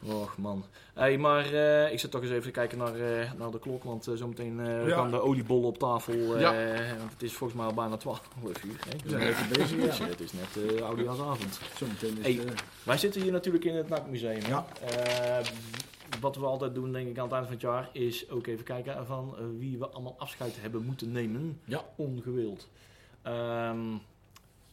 Och 0.03 0.37
man. 0.37 0.65
Hey, 0.95 1.17
maar 1.17 1.53
eh, 1.53 1.91
ik 1.91 1.99
zit 1.99 2.11
toch 2.11 2.21
eens 2.21 2.31
even 2.31 2.43
te 2.43 2.51
kijken 2.51 2.77
naar, 2.77 2.95
eh, 2.95 3.31
naar 3.37 3.51
de 3.51 3.59
klok, 3.59 3.83
want 3.83 4.07
eh, 4.07 4.15
zometeen 4.15 4.65
Ja. 4.65 4.87
gaan 4.95 5.11
de 5.11 5.21
oliebollen 5.21 5.67
op 5.67 5.77
tafel. 5.77 6.39
Ja. 6.39 6.53
Want 6.97 7.11
het 7.11 7.23
is 7.23 7.33
volgens 7.33 7.59
mij 7.59 7.67
al 7.67 7.73
bijna 7.73 7.97
12 7.97 8.21
uur. 8.45 8.79
Hè? 8.89 8.97
We 9.03 9.09
zijn 9.09 9.21
even 9.21 9.49
bezig, 9.49 9.81
Dus, 9.81 9.99
Het 10.15 10.19
is 10.19 10.31
net 10.33 10.71
uh, 10.71 10.81
oudejaarsavond. 10.81 11.59
Zometeen 11.77 12.17
is 12.17 12.35
Hey. 12.35 12.45
Wij 12.83 12.97
zitten 12.97 13.21
hier 13.21 13.31
natuurlijk 13.31 13.65
in 13.65 13.75
het 13.75 13.89
NAC-museum. 13.89 14.41
Ja. 14.47 14.65
Wat 16.19 16.35
we 16.35 16.45
altijd 16.45 16.75
doen, 16.75 16.91
denk 16.91 17.07
ik, 17.07 17.17
aan 17.17 17.23
het 17.23 17.33
eind 17.33 17.45
van 17.45 17.53
het 17.53 17.63
jaar, 17.63 17.89
is 17.91 18.29
ook 18.29 18.47
even 18.47 18.63
kijken 18.63 19.05
van 19.05 19.35
wie 19.57 19.77
we 19.77 19.87
allemaal 19.87 20.15
afscheid 20.17 20.61
hebben 20.61 20.85
moeten 20.85 21.11
nemen. 21.11 21.59
Ja. 21.65 21.85
Ongewild. 21.95 22.69
Ehm 23.21 23.79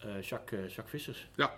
eh, 0.03 0.23
Jacques, 0.23 0.75
Jacques 0.75 0.91
Vissers. 0.91 1.29
Ja. 1.35 1.53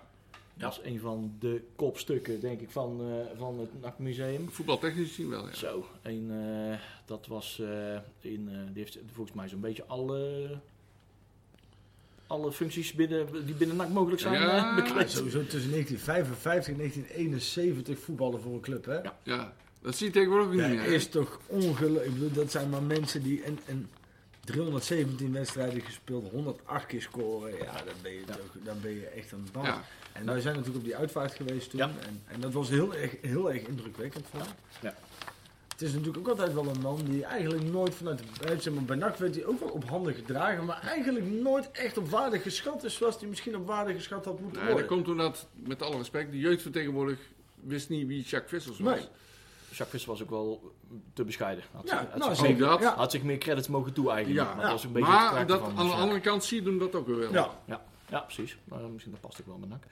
Dat 0.57 0.73
is 0.73 0.91
een 0.91 1.01
van 1.01 1.33
de 1.39 1.63
kopstukken, 1.77 2.41
denk 2.41 2.61
ik, 2.61 2.71
van, 2.71 3.01
eh, 3.01 3.39
van 3.39 3.59
het 3.59 3.81
NAC-museum. 3.81 4.49
Voetbaltechnisch 4.51 5.09
gezien 5.09 5.29
wel, 5.29 5.47
ja. 5.47 5.55
Zo, 5.55 5.87
en 6.03 6.27
eh, 6.31 6.79
dat 7.07 7.27
was 7.27 7.59
eh, 7.61 7.97
in, 8.21 8.49
eh, 8.51 8.57
die 8.73 8.83
heeft 8.83 8.99
volgens 9.13 9.37
mij 9.37 9.49
zo'n 9.49 9.61
beetje 9.61 9.85
alle, 9.87 10.49
alle 12.27 12.53
functies 12.53 12.93
binnen, 12.93 13.47
die 13.47 13.55
binnen 13.55 13.77
NAC 13.77 13.89
mogelijk 13.89 14.21
zijn 14.21 14.41
Ja, 14.41 14.75
bekleed. 14.75 15.11
Sowieso 15.11 15.41
tussen 15.47 15.71
1955 15.71 16.73
en 16.73 16.79
1971 16.79 17.99
voetballen 17.99 18.41
voor 18.41 18.53
een 18.55 18.61
club, 18.61 18.85
hè? 18.85 18.95
Ja. 18.99 19.19
Ja, 19.23 19.55
dat 19.83 19.97
zie 19.97 20.07
je 20.07 20.13
tegenwoordig 20.13 20.47
ook 20.47 20.55
Ja, 20.55 20.67
niet 20.69 20.77
meer. 20.79 20.93
is 20.93 21.09
toch 21.09 21.41
ongelooflijk. 21.47 22.05
Ik 22.07 22.13
bedoel, 22.13 22.33
dat 22.33 22.51
zijn 22.51 22.69
maar 22.71 22.83
mensen 22.83 23.23
die 23.23 23.43
en, 23.43 23.59
en 23.67 23.89
317 24.45 25.33
wedstrijden 25.33 25.81
gespeeld, 25.81 26.31
108 26.31 26.87
keer 26.87 27.03
scoren. 27.03 27.57
Ja, 27.57 27.73
dan 27.73 27.95
ben 28.03 28.13
je, 28.13 28.21
Ja. 28.27 28.37
dan 28.65 28.81
ben 28.81 28.91
je 28.95 29.07
echt 29.07 29.31
het 29.31 29.53
bal. 29.53 29.65
Ja. 29.65 29.85
En 30.13 30.27
wij 30.27 30.41
zijn 30.41 30.53
natuurlijk 30.55 30.81
op 30.81 30.85
die 30.85 30.97
uitvaart 30.97 31.35
geweest 31.35 31.71
toen. 31.71 31.79
Ja. 31.79 31.91
En, 32.07 32.23
en 32.27 32.41
dat 32.41 32.53
was 32.53 32.69
heel 32.69 32.95
erg, 32.95 33.15
heel 33.21 33.53
erg 33.53 33.63
indrukwekkend 33.63 34.27
voor 34.31 34.41
Ja. 34.83 34.95
Het 35.69 35.83
is 35.83 35.91
natuurlijk 35.93 36.19
ook 36.19 36.29
altijd 36.29 36.55
wel 36.55 36.67
een 36.67 36.81
man 36.81 37.01
die 37.05 37.25
eigenlijk 37.25 37.65
nooit 37.65 37.95
vanuit 37.95 38.19
de 38.19 38.25
buiten, 38.41 38.63
zeg 38.63 38.75
maar, 38.75 38.83
bij 38.85 38.97
NAC 38.97 39.17
werd 39.17 39.35
hij 39.35 39.45
ook 39.45 39.61
wel 39.61 39.69
op 39.69 39.85
handen 39.89 40.15
gedragen, 40.15 40.65
maar 40.65 40.81
eigenlijk 40.83 41.27
nooit 41.31 41.71
echt 41.71 41.97
op 41.99 42.09
waarde 42.09 42.39
geschat 42.39 42.85
is 42.85 42.95
zoals 42.95 43.19
hij 43.21 43.29
misschien 43.29 43.57
op 43.57 43.67
waarde 43.67 43.95
geschat 43.95 44.25
had 44.25 44.41
moeten 44.41 44.59
Nee, 44.63 44.71
dat 44.71 44.73
worden. 44.81 44.97
komt 44.97 45.09
omdat, 45.09 45.47
met 45.55 45.83
alle 45.83 45.97
respect, 45.97 46.31
de 46.31 46.39
jeugd 46.39 46.63
van 46.63 46.73
tegenwoordig 46.73 47.19
wist 47.61 47.89
niet 47.89 48.07
wie 48.07 48.23
Jacques 48.23 48.51
Vissers 48.51 48.79
was. 48.79 48.95
Nee. 48.99 49.09
Jacques 49.77 49.91
Visser 49.91 50.11
was 50.11 50.23
ook 50.23 50.31
wel 50.31 50.73
te 51.13 51.25
bescheiden. 51.25 51.65
Had, 51.73 51.89
Ja, 51.89 51.97
had, 52.11 52.19
nou, 52.19 52.35
zich, 52.35 52.59
dat. 52.59 52.85
Had 52.85 53.11
zich 53.11 53.23
meer 53.23 53.39
credits 53.39 53.69
mogen 53.69 53.93
toe-eigenen. 53.93 54.45
Ja, 54.45 54.55
maar 54.55 54.63
dat 54.63 54.73
was 54.73 54.85
een 54.85 54.93
beetje 54.93 55.09
Maar 55.09 55.47
dat, 55.47 55.61
van 55.61 55.79
aan 55.79 55.87
de 55.87 55.93
andere 55.93 56.21
kant 56.21 56.45
zie 56.45 56.63
je 56.63 56.69
hem 56.69 56.79
dat 56.79 56.95
ook 56.95 57.07
weer 57.07 57.19
wel. 57.19 57.33
Ja. 57.33 57.51
Ja, 57.65 57.83
ja 58.09 58.21
precies. 58.21 58.57
Nou, 58.65 58.89
misschien 58.91 59.13
dat 59.13 59.21
past 59.21 59.41
ook 59.41 59.47
wel 59.47 59.57
met 59.59 59.69
NAC. 59.69 59.83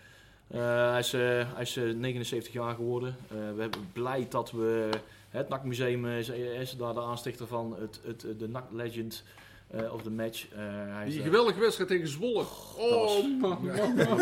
Eh, 0.48 0.90
hij 0.90 0.98
is, 0.98 1.12
eh, 1.12 1.20
hij 1.54 1.62
is 1.62 1.76
eh, 1.76 1.84
79 1.94 2.52
jaar 2.52 2.74
geworden. 2.74 3.16
Eh, 3.28 3.36
we 3.36 3.68
zijn 3.70 3.90
blij 3.92 4.26
dat 4.28 4.50
we 4.50 4.88
het 5.28 5.48
NAC 5.48 5.64
Museum 5.64 6.06
is, 6.06 6.28
is 6.28 6.76
daar 6.76 6.94
de 6.94 7.00
aanstichter 7.00 7.46
van 7.46 7.76
het, 7.80 8.00
het, 8.04 8.38
de 8.38 8.48
NAC 8.48 8.64
Legend 8.70 9.24
eh, 9.72 9.92
of 9.92 10.02
the 10.02 10.10
Match. 10.10 10.46
Eh, 10.52 10.58
hij 10.94 11.06
is 11.06 11.12
Die 11.12 11.22
geweldige 11.22 11.60
wedstrijd 11.60 11.88
tegen 11.90 12.08
Zwolle. 12.08 12.44
Oh, 12.76 13.40
man, 13.40 13.58
man, 13.64 14.18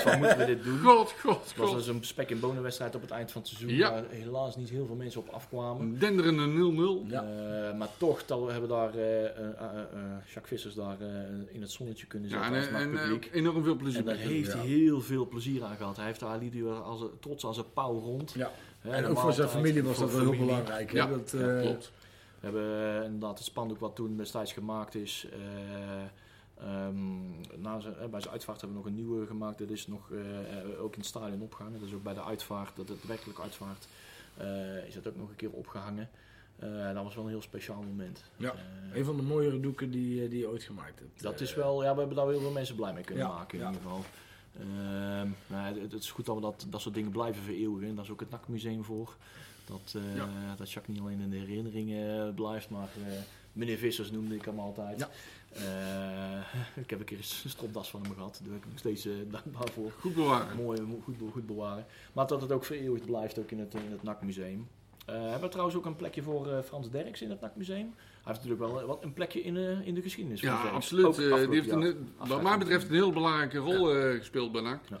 van 0.00 0.18
moeten 0.18 0.38
we 0.38 0.44
dit 0.46 0.64
doen. 0.64 0.78
God, 0.80 1.14
god, 1.20 1.44
Het 1.48 1.56
was 1.56 1.72
dus 1.72 1.86
een 1.86 1.98
spek- 2.04 2.30
en 2.30 2.40
bonenwedstrijd 2.40 2.94
op 2.94 3.00
het 3.00 3.10
eind 3.10 3.32
van 3.32 3.40
het 3.40 3.50
seizoen. 3.50 3.76
Ja. 3.76 3.90
Waar 3.90 4.04
helaas 4.08 4.56
niet 4.56 4.70
heel 4.70 4.86
veel 4.86 4.94
mensen 4.94 5.20
op 5.20 5.28
afkwamen. 5.28 5.82
Een 5.82 5.98
denderende 5.98 6.46
0-0. 6.46 7.10
Ja. 7.10 7.22
Eh, 7.70 7.78
maar 7.78 7.88
toch, 7.98 8.24
dat 8.24 8.44
we 8.44 8.50
hebben 8.52 8.68
daar 8.70 8.94
eh, 8.94 9.24
eh, 9.24 9.30
eh, 9.36 9.44
eh, 9.58 10.00
Jacques 10.24 10.46
Vissers 10.46 10.74
daar 10.74 10.96
eh, 11.00 11.06
in 11.54 11.60
het 11.60 11.70
zonnetje 11.70 12.06
kunnen 12.06 12.30
Ja, 12.30 12.42
zetten 12.42 12.56
en, 12.56 12.74
als 12.74 12.82
en, 12.82 12.90
publiek. 13.08 13.28
enorm 13.32 13.64
veel 13.64 13.76
plezier. 13.76 13.98
En 14.00 14.04
daar 14.06 14.16
heeft 14.16 14.52
Ja. 14.52 14.56
hij 14.58 14.66
heel 14.66 15.00
veel 15.00 15.26
plezier 15.28 15.64
aan 15.64 15.76
gehad. 15.76 15.96
Hij 15.96 16.06
heeft 16.06 16.20
daar 16.20 16.38
hij 16.40 16.64
als 16.84 17.04
trots 17.20 17.44
als 17.44 17.56
een 17.56 17.72
pauw 17.74 17.98
rond. 17.98 18.32
Ja. 18.36 18.50
Hè, 18.80 18.90
En 18.90 19.02
de 19.02 19.08
ook 19.08 19.18
voor 19.18 19.32
zijn 19.32 19.48
familie 19.48 19.82
was 19.82 19.98
dat 19.98 20.12
wel 20.12 20.30
heel 20.30 20.38
belangrijk. 20.46 20.92
Ja, 20.92 21.06
dat, 21.06 21.34
Ja, 21.38 21.56
eh, 21.56 21.60
Klopt. 21.60 21.92
We 22.44 22.58
hebben 22.58 22.98
eh, 22.98 23.04
inderdaad 23.04 23.38
het 23.38 23.46
spandoek 23.46 23.78
wat 23.78 23.96
toen 23.96 24.16
destijds 24.16 24.52
gemaakt 24.52 24.94
is. 24.94 25.26
ehm, 26.58 27.60
na 27.60 27.80
zijn, 27.80 27.94
eh, 27.96 28.06
bij 28.08 28.20
zijn 28.20 28.32
uitvaart 28.32 28.60
hebben 28.60 28.78
we 28.78 28.84
nog 28.84 28.92
een 28.92 29.04
nieuwe 29.04 29.26
gemaakt. 29.26 29.58
Dat 29.58 29.70
is 29.70 29.86
nog 29.86 30.10
ook 30.78 30.92
in 30.92 30.98
het 30.98 31.08
stadion 31.08 31.42
opgehangen. 31.42 31.78
Dat 31.78 31.88
is 31.88 31.94
ook 31.94 32.02
bij 32.02 32.14
de 32.14 32.24
uitvaart, 32.24 32.76
dat 32.76 32.88
het 32.88 33.06
werkelijk 33.06 33.38
uitvaart, 33.38 33.88
is 34.86 34.94
dat 34.94 35.06
ook 35.08 35.16
nog 35.16 35.28
een 35.28 35.36
keer 35.36 35.50
opgehangen. 35.50 36.10
Eh, 36.58 36.94
dat 36.94 37.04
was 37.04 37.14
wel 37.14 37.24
een 37.24 37.30
heel 37.30 37.42
speciaal 37.42 37.82
moment. 37.82 38.24
Ja. 38.36 38.54
Een 38.92 39.04
van 39.04 39.16
de 39.16 39.22
mooiere 39.22 39.60
doeken 39.60 39.90
die, 39.90 40.28
die 40.28 40.38
je 40.38 40.48
ooit 40.48 40.62
gemaakt 40.62 40.98
hebt. 40.98 41.22
Dat 41.22 41.40
is 41.40 41.54
wel, 41.54 41.82
ja, 41.82 41.92
we 41.92 41.98
hebben 41.98 42.16
daar 42.16 42.28
heel 42.28 42.40
veel 42.40 42.50
mensen 42.50 42.76
blij 42.76 42.92
mee 42.92 43.04
kunnen 43.04 43.24
Ja, 43.24 43.32
maken 43.32 43.58
in 43.58 43.64
ja. 43.64 43.70
ieder 43.70 43.82
geval. 43.82 44.04
Ehm, 44.60 45.28
nou, 45.46 45.80
het, 45.80 45.92
het 45.92 46.02
is 46.02 46.10
goed 46.10 46.26
dat 46.26 46.34
we 46.34 46.40
dat, 46.40 46.66
dat 46.68 46.80
soort 46.80 46.94
dingen 46.94 47.10
blijven 47.10 47.42
vereeuwigen. 47.42 47.94
Daar 47.94 48.04
is 48.04 48.10
ook 48.10 48.20
het 48.20 48.30
NAC-museum 48.30 48.84
voor. 48.84 49.16
Dat, 49.64 49.94
eh, 49.96 50.16
Ja. 50.16 50.28
dat 50.56 50.70
Jacques 50.72 50.96
niet 50.96 51.04
alleen 51.06 51.20
in 51.20 51.30
de 51.30 51.36
herinneringen 51.36 52.26
eh, 52.28 52.34
blijft, 52.34 52.70
maar 52.70 52.88
eh, 53.06 53.12
meneer 53.52 53.78
Vissers 53.78 54.10
noemde 54.10 54.34
ik 54.34 54.44
hem 54.44 54.58
altijd. 54.58 54.98
Ja. 55.00 55.08
Eh, 55.52 56.40
ik 56.84 56.90
heb 56.90 56.98
een 56.98 57.04
keer 57.04 57.18
een 57.18 57.50
stropdas 57.50 57.90
van 57.90 58.02
hem 58.02 58.14
gehad. 58.14 58.38
Daar 58.42 58.48
ben 58.48 58.58
ik 58.58 58.64
nog 58.68 58.78
steeds 58.78 59.08
dankbaar 59.30 59.68
voor. 59.72 59.92
Goed 60.00 60.14
bewaren. 60.14 60.56
Mooi, 60.56 60.80
mo- 60.80 61.00
goed, 61.04 61.14
goed 61.32 61.46
bewaren. 61.46 61.86
Maar 62.12 62.26
dat 62.26 62.40
het 62.40 62.52
ook 62.52 62.64
vereeuwigd 62.64 63.06
blijft 63.06 63.38
ook 63.38 63.50
in 63.50 63.58
het, 63.58 63.74
in 63.74 63.90
het 63.90 64.02
NAC-museum. 64.02 64.68
Eh, 65.06 65.14
hebben 65.22 65.40
we 65.40 65.48
trouwens 65.48 65.76
ook 65.76 65.86
een 65.86 65.96
plekje 65.96 66.22
voor 66.22 66.50
eh, 66.52 66.62
Frans 66.62 66.90
Derks 66.90 67.22
in 67.22 67.30
het 67.30 67.40
NAC-museum? 67.40 67.94
Hij 67.96 68.32
heeft 68.32 68.44
natuurlijk 68.44 68.72
wel 68.72 68.86
wat, 68.86 69.02
een 69.02 69.12
plekje 69.12 69.42
in, 69.42 69.56
in 69.84 69.94
de 69.94 70.02
geschiedenis. 70.02 70.40
van 70.40 70.48
Ja, 70.48 70.62
absoluut. 70.62 71.04
Ook 71.04 71.16
die 71.16 71.34
heeft 71.48 71.70
een, 71.70 72.08
wat 72.28 72.42
mij 72.42 72.58
betreft 72.58 72.88
een 72.88 72.94
heel 72.94 73.12
belangrijke 73.12 73.58
rol 73.58 73.94
eh, 73.96 74.18
gespeeld 74.18 74.52
bij 74.52 74.62
NAC. 74.62 74.80
Ja. 74.90 75.00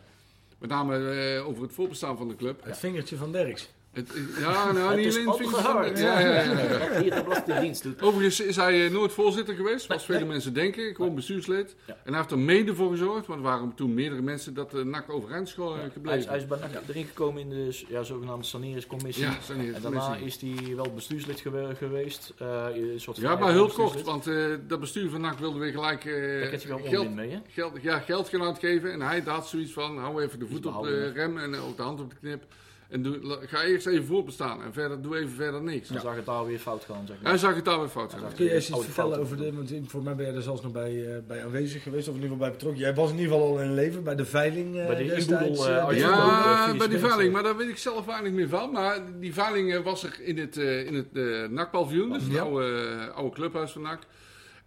Met 0.58 0.70
name 0.70 1.10
eh, 1.10 1.48
over 1.48 1.62
het 1.62 1.72
voorbestaan 1.72 2.16
van 2.16 2.28
de 2.28 2.36
club. 2.36 2.64
Het 2.64 2.78
vingertje 2.78 3.16
van 3.16 3.32
Derks. 3.32 3.70
Het, 3.94 4.12
ja, 4.40 4.72
nou, 4.72 4.96
niet 5.00 5.14
alleen 5.14 5.28
opgehouden. 5.28 5.94
de- 5.94 6.00
ja, 6.00 6.18
ja, 6.20 6.28
ja, 6.42 7.00
hier 7.00 7.14
de 7.14 7.22
Belastingdienst 7.22 7.82
doet. 7.82 8.02
Overigens 8.02 8.40
is 8.40 8.56
hij 8.56 8.84
eh, 8.86 8.92
nooit 8.92 9.12
voorzitter 9.12 9.54
geweest, 9.54 9.84
zoals 9.86 10.04
vele 10.04 10.24
mensen 10.24 10.52
denken. 10.54 10.94
Gewoon 10.94 11.14
bestuurslid. 11.14 11.74
En 11.86 11.94
hij 12.04 12.16
heeft 12.16 12.30
er 12.30 12.38
mede 12.38 12.74
voor 12.74 12.90
gezorgd, 12.90 13.26
want 13.26 13.38
er 13.38 13.44
waren 13.46 13.72
toen 13.74 13.94
meerdere 13.94 14.22
mensen 14.22 14.54
dat 14.54 14.70
de 14.70 14.84
NAC 14.84 15.12
overeind 15.12 15.54
Hij 15.56 15.86
is, 15.86 15.92
gebleven. 15.92 16.28
hij 16.28 16.38
is 16.38 16.46
bij 16.46 16.58
NAC 16.58 16.70
erin 16.88 17.04
gekomen 17.06 17.40
in 17.42 17.48
de 17.50 17.82
ja, 17.88 18.02
zogenaamde 18.02 18.44
saneringscommissie. 18.46 19.24
Ja, 19.24 19.36
en 19.58 19.82
daarna 19.82 20.16
is 20.16 20.40
hij 20.40 20.76
wel 20.76 20.92
bestuurslid 20.94 21.40
gewe- 21.40 21.74
geweest. 21.74 22.32
eh, 22.38 22.66
een 22.74 23.00
soort 23.00 23.16
Ja, 23.16 23.36
maar 23.36 23.52
heel 23.52 23.66
kort, 23.68 24.02
want 24.02 24.26
eh, 24.26 24.34
dat 24.66 24.80
bestuur 24.80 25.10
van 25.10 25.20
NAC 25.20 25.38
wilde 25.38 25.58
weer 25.58 25.72
gelijk 25.72 26.04
eh, 26.04 26.12
hij 26.12 26.58
geld, 26.58 27.08
geld, 27.52 27.72
ja, 27.82 27.98
geld 27.98 28.28
gaan 28.28 28.42
uitgeven. 28.42 28.92
En 28.92 29.00
hij 29.00 29.22
had 29.26 29.46
zoiets 29.48 29.72
van, 29.72 29.98
hou 29.98 30.22
even 30.22 30.38
de 30.38 30.46
voet 30.46 30.66
op 30.66 30.82
de 30.82 31.10
rem 31.12 31.38
en 31.38 31.54
ook 31.54 31.76
de 31.76 31.82
hand 31.82 32.00
op 32.00 32.10
de 32.10 32.16
knip. 32.20 32.44
En 32.88 33.02
doe, 33.02 33.38
ga 33.46 33.62
eerst 33.62 33.86
even 33.86 34.04
voorbestaan 34.04 34.62
en 34.62 34.72
verder, 34.72 35.02
doe 35.02 35.16
even 35.16 35.30
verder 35.30 35.62
niks. 35.62 35.88
Dan 35.88 36.00
zag 36.00 36.16
het 36.16 36.26
daar 36.26 36.46
weer 36.46 36.58
fout 36.58 36.84
gaan, 36.84 37.06
zeg 37.06 37.16
maar. 37.20 37.30
Hij 37.30 37.38
zag 37.38 37.54
het 37.54 37.64
daar 37.64 37.78
weer 37.80 37.88
fout 37.88 38.12
gaan. 38.12 38.32
Kun 38.34 38.44
je 38.44 38.52
eens 38.54 38.70
Oh, 38.70 38.76
iets 38.76 38.84
vertellen 38.84 39.18
over 39.18 39.36
de, 39.36 39.52
want 39.52 39.72
voor 39.86 40.02
mij 40.02 40.14
ben 40.14 40.26
je 40.26 40.32
er 40.32 40.42
zelfs 40.42 40.62
nog 40.62 40.72
bij, 40.72 41.14
eh, 41.14 41.18
bij 41.26 41.44
aanwezig 41.44 41.82
geweest, 41.82 42.08
of 42.08 42.14
in 42.14 42.20
ieder 42.22 42.30
geval 42.30 42.46
bij 42.46 42.50
betrokken. 42.56 42.80
Jij 42.82 42.94
was 42.94 43.10
in 43.10 43.16
ieder 43.18 43.32
geval 43.32 43.48
al 43.48 43.60
in 43.60 43.74
leven 43.74 44.04
bij 44.04 44.14
de 44.14 44.24
veiling 44.24 44.76
eh 44.78 44.86
Bij 44.86 44.96
de 44.96 45.04
destijds, 45.04 45.42
inboedel, 45.42 45.88
die 45.88 45.98
Ja, 45.98 46.66
Ja, 46.70 46.76
bij 46.76 46.88
die 46.88 46.98
veiling, 46.98 47.32
maar 47.32 47.42
daar 47.42 47.56
weet 47.56 47.68
ik 47.68 47.78
zelf 47.78 48.04
weinig 48.04 48.32
meer 48.32 48.48
van. 48.48 48.70
Maar 48.72 48.98
die 49.20 49.32
veiling 49.34 49.82
was 49.82 50.04
er 50.04 50.16
in 50.20 50.38
het, 50.38 50.56
eh 50.56 50.86
in 50.86 50.94
het 50.94 51.12
NAC-paviljoen, 51.50 52.12
dus 52.12 52.22
het 52.22 52.32
Ja. 52.32 52.40
oude, 52.42 53.10
oude 53.14 53.34
clubhuis 53.34 53.70
van 53.72 53.82
NAC. 53.82 54.02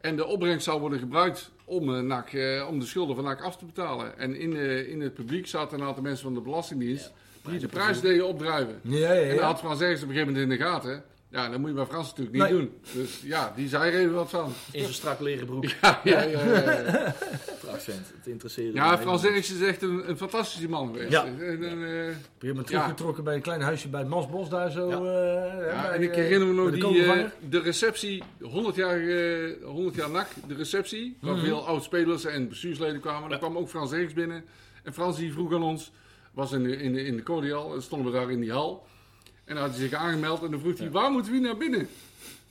En 0.01 0.15
de 0.15 0.25
opbrengst 0.25 0.63
zou 0.65 0.79
worden 0.79 0.99
gebruikt 0.99 1.51
om, 1.65 2.05
NAC, 2.07 2.33
eh, 2.33 2.67
om 2.69 2.79
de 2.79 2.85
schulden 2.85 3.15
van 3.15 3.23
NAC 3.25 3.41
af 3.41 3.57
te 3.57 3.65
betalen. 3.65 4.17
En 4.17 4.35
in, 4.35 4.55
eh, 4.57 4.89
in 4.89 5.01
het 5.01 5.13
publiek 5.13 5.47
zaten 5.47 5.79
een 5.79 5.85
aantal 5.87 6.03
mensen 6.03 6.23
van 6.23 6.33
de 6.33 6.41
Belastingdienst 6.41 7.11
die 7.49 7.59
de 7.59 7.67
prijs 7.67 8.01
deden 8.01 8.27
opdruiven. 8.27 8.79
Ja, 8.81 8.97
ja, 8.97 9.13
ja. 9.13 9.21
En 9.29 9.35
dat 9.35 9.43
had 9.45 9.59
Frans 9.59 9.81
ergens 9.81 10.01
op 10.03 10.07
een 10.09 10.13
gegeven 10.13 10.33
moment 10.33 10.51
in 10.51 10.57
de 10.57 10.63
gaten. 10.65 11.03
Ja, 11.31 11.49
dat 11.49 11.59
moet 11.59 11.69
je 11.69 11.75
bij 11.75 11.85
Frans 11.85 12.07
natuurlijk 12.09 12.35
niet 12.37 12.43
Nee. 12.43 12.51
doen. 12.51 12.71
Dus 12.93 13.21
ja, 13.23 13.53
die 13.55 13.67
zei 13.69 13.91
er 13.93 13.99
even 13.99 14.13
wat 14.13 14.29
van. 14.29 14.53
In 14.71 14.81
zijn 14.81 14.93
strak 14.93 15.19
leren 15.19 15.45
broek. 15.45 15.65
Ja, 15.81 15.99
ja, 16.03 16.21
ja. 16.21 16.41
ja, 16.43 16.71
ja. 16.91 17.15
Prachtvent. 17.59 18.11
Het 18.17 18.27
interesseerde 18.27 18.73
ja 18.77 18.97
Frans 18.97 19.23
Eriksen 19.23 19.55
is 19.55 19.61
echt 19.61 19.81
een, 19.81 20.09
een 20.09 20.17
fantastische 20.17 20.69
man 20.69 20.87
geweest. 20.87 21.11
Ja. 21.11 21.25
En, 21.25 21.63
en, 21.63 22.07
eh, 22.39 22.63
teruggetrokken 22.63 23.23
bij 23.23 23.35
een 23.35 23.41
klein 23.41 23.61
huisje 23.61 23.87
bij 23.89 23.99
het 23.99 24.09
Masbos 24.09 24.49
daar 24.49 24.71
zo. 24.71 24.89
Ja. 24.89 24.95
eh, 24.95 25.65
Ja, 25.73 25.81
bij, 25.81 25.91
en 25.91 26.01
ik 26.01 26.09
eh, 26.09 26.15
herinner 26.15 26.47
me 26.47 26.53
nog 26.53 26.71
de 26.71 26.77
die, 26.77 27.49
de 27.49 27.59
receptie, 27.61 28.23
100 28.41 28.75
jaar, 28.75 28.99
eh 29.07 29.51
100 29.63 29.95
jaar 29.95 30.09
NAC, 30.09 30.27
de 30.47 30.55
receptie, 30.55 31.17
waar 31.21 31.35
Mhm. 31.35 31.45
veel 31.45 31.67
oud-spelers 31.67 32.25
en 32.25 32.49
bestuursleden 32.49 32.99
kwamen. 33.01 33.29
Daar 33.29 33.39
kwam 33.39 33.57
ook 33.57 33.69
Frans 33.69 33.91
Erks 33.91 34.13
binnen. 34.13 34.43
En 34.83 34.93
Frans 34.93 35.17
die 35.17 35.31
vroeg 35.33 35.53
aan 35.53 35.63
ons, 35.63 35.91
was 36.37 36.51
in 36.51 36.63
de, 36.63 36.77
in 36.77 36.93
de, 36.93 37.03
in 37.05 37.15
de 37.15 37.23
cordial, 37.23 37.73
en 37.73 37.81
stonden 37.81 38.11
we 38.11 38.17
daar 38.17 38.31
in 38.31 38.39
die 38.39 38.51
hal. 38.51 38.87
En 39.45 39.55
dan 39.55 39.63
had 39.63 39.75
hij 39.75 39.79
zich 39.87 39.93
aangemeld 39.93 40.43
en 40.43 40.51
dan 40.51 40.59
vroeg 40.59 40.77
hij, 40.77 40.91
waar 40.91 41.11
moeten 41.11 41.31
we 41.31 41.39
naar 41.39 41.57
binnen? 41.57 41.87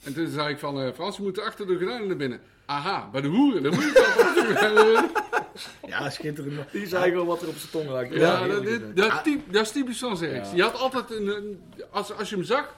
En 0.03 0.13
toen 0.13 0.27
zei 0.29 0.49
ik 0.49 0.59
van, 0.59 0.81
eh, 0.81 0.93
Frans, 0.93 1.17
we 1.17 1.23
moeten 1.23 1.43
achter 1.43 1.67
de 1.67 1.75
gordijnen 1.77 2.07
naar 2.07 2.17
binnen. 2.17 2.39
Aha, 2.65 3.09
bij 3.11 3.21
de 3.21 3.27
hoeren, 3.27 3.63
dan 3.63 3.73
moet 3.73 3.83
je 3.83 4.57
wel. 4.73 5.03
Ja, 5.87 6.09
schitterend. 6.09 6.71
Die 6.71 6.87
zei 6.87 7.11
gewoon 7.11 7.27
wat 7.27 7.41
er 7.41 7.47
op 7.47 7.55
zijn 7.55 7.71
tong 7.71 7.89
lag. 7.89 8.13
Ja, 8.13 8.47
dat, 8.47 8.63
het. 8.63 8.95
dat, 8.95 9.23
typ- 9.23 9.53
dat 9.53 9.61
is 9.65 9.71
typisch 9.71 9.97
Frans 9.97 10.21
Erks. 10.21 10.47
Ja. 10.47 10.53
Die 10.53 10.63
had 10.63 10.75
altijd 10.79 11.11
een, 11.11 11.27
een- 11.27 11.61
als, 11.91 12.11
als 12.13 12.29
je 12.29 12.35
hem 12.35 12.43
zag, 12.45 12.73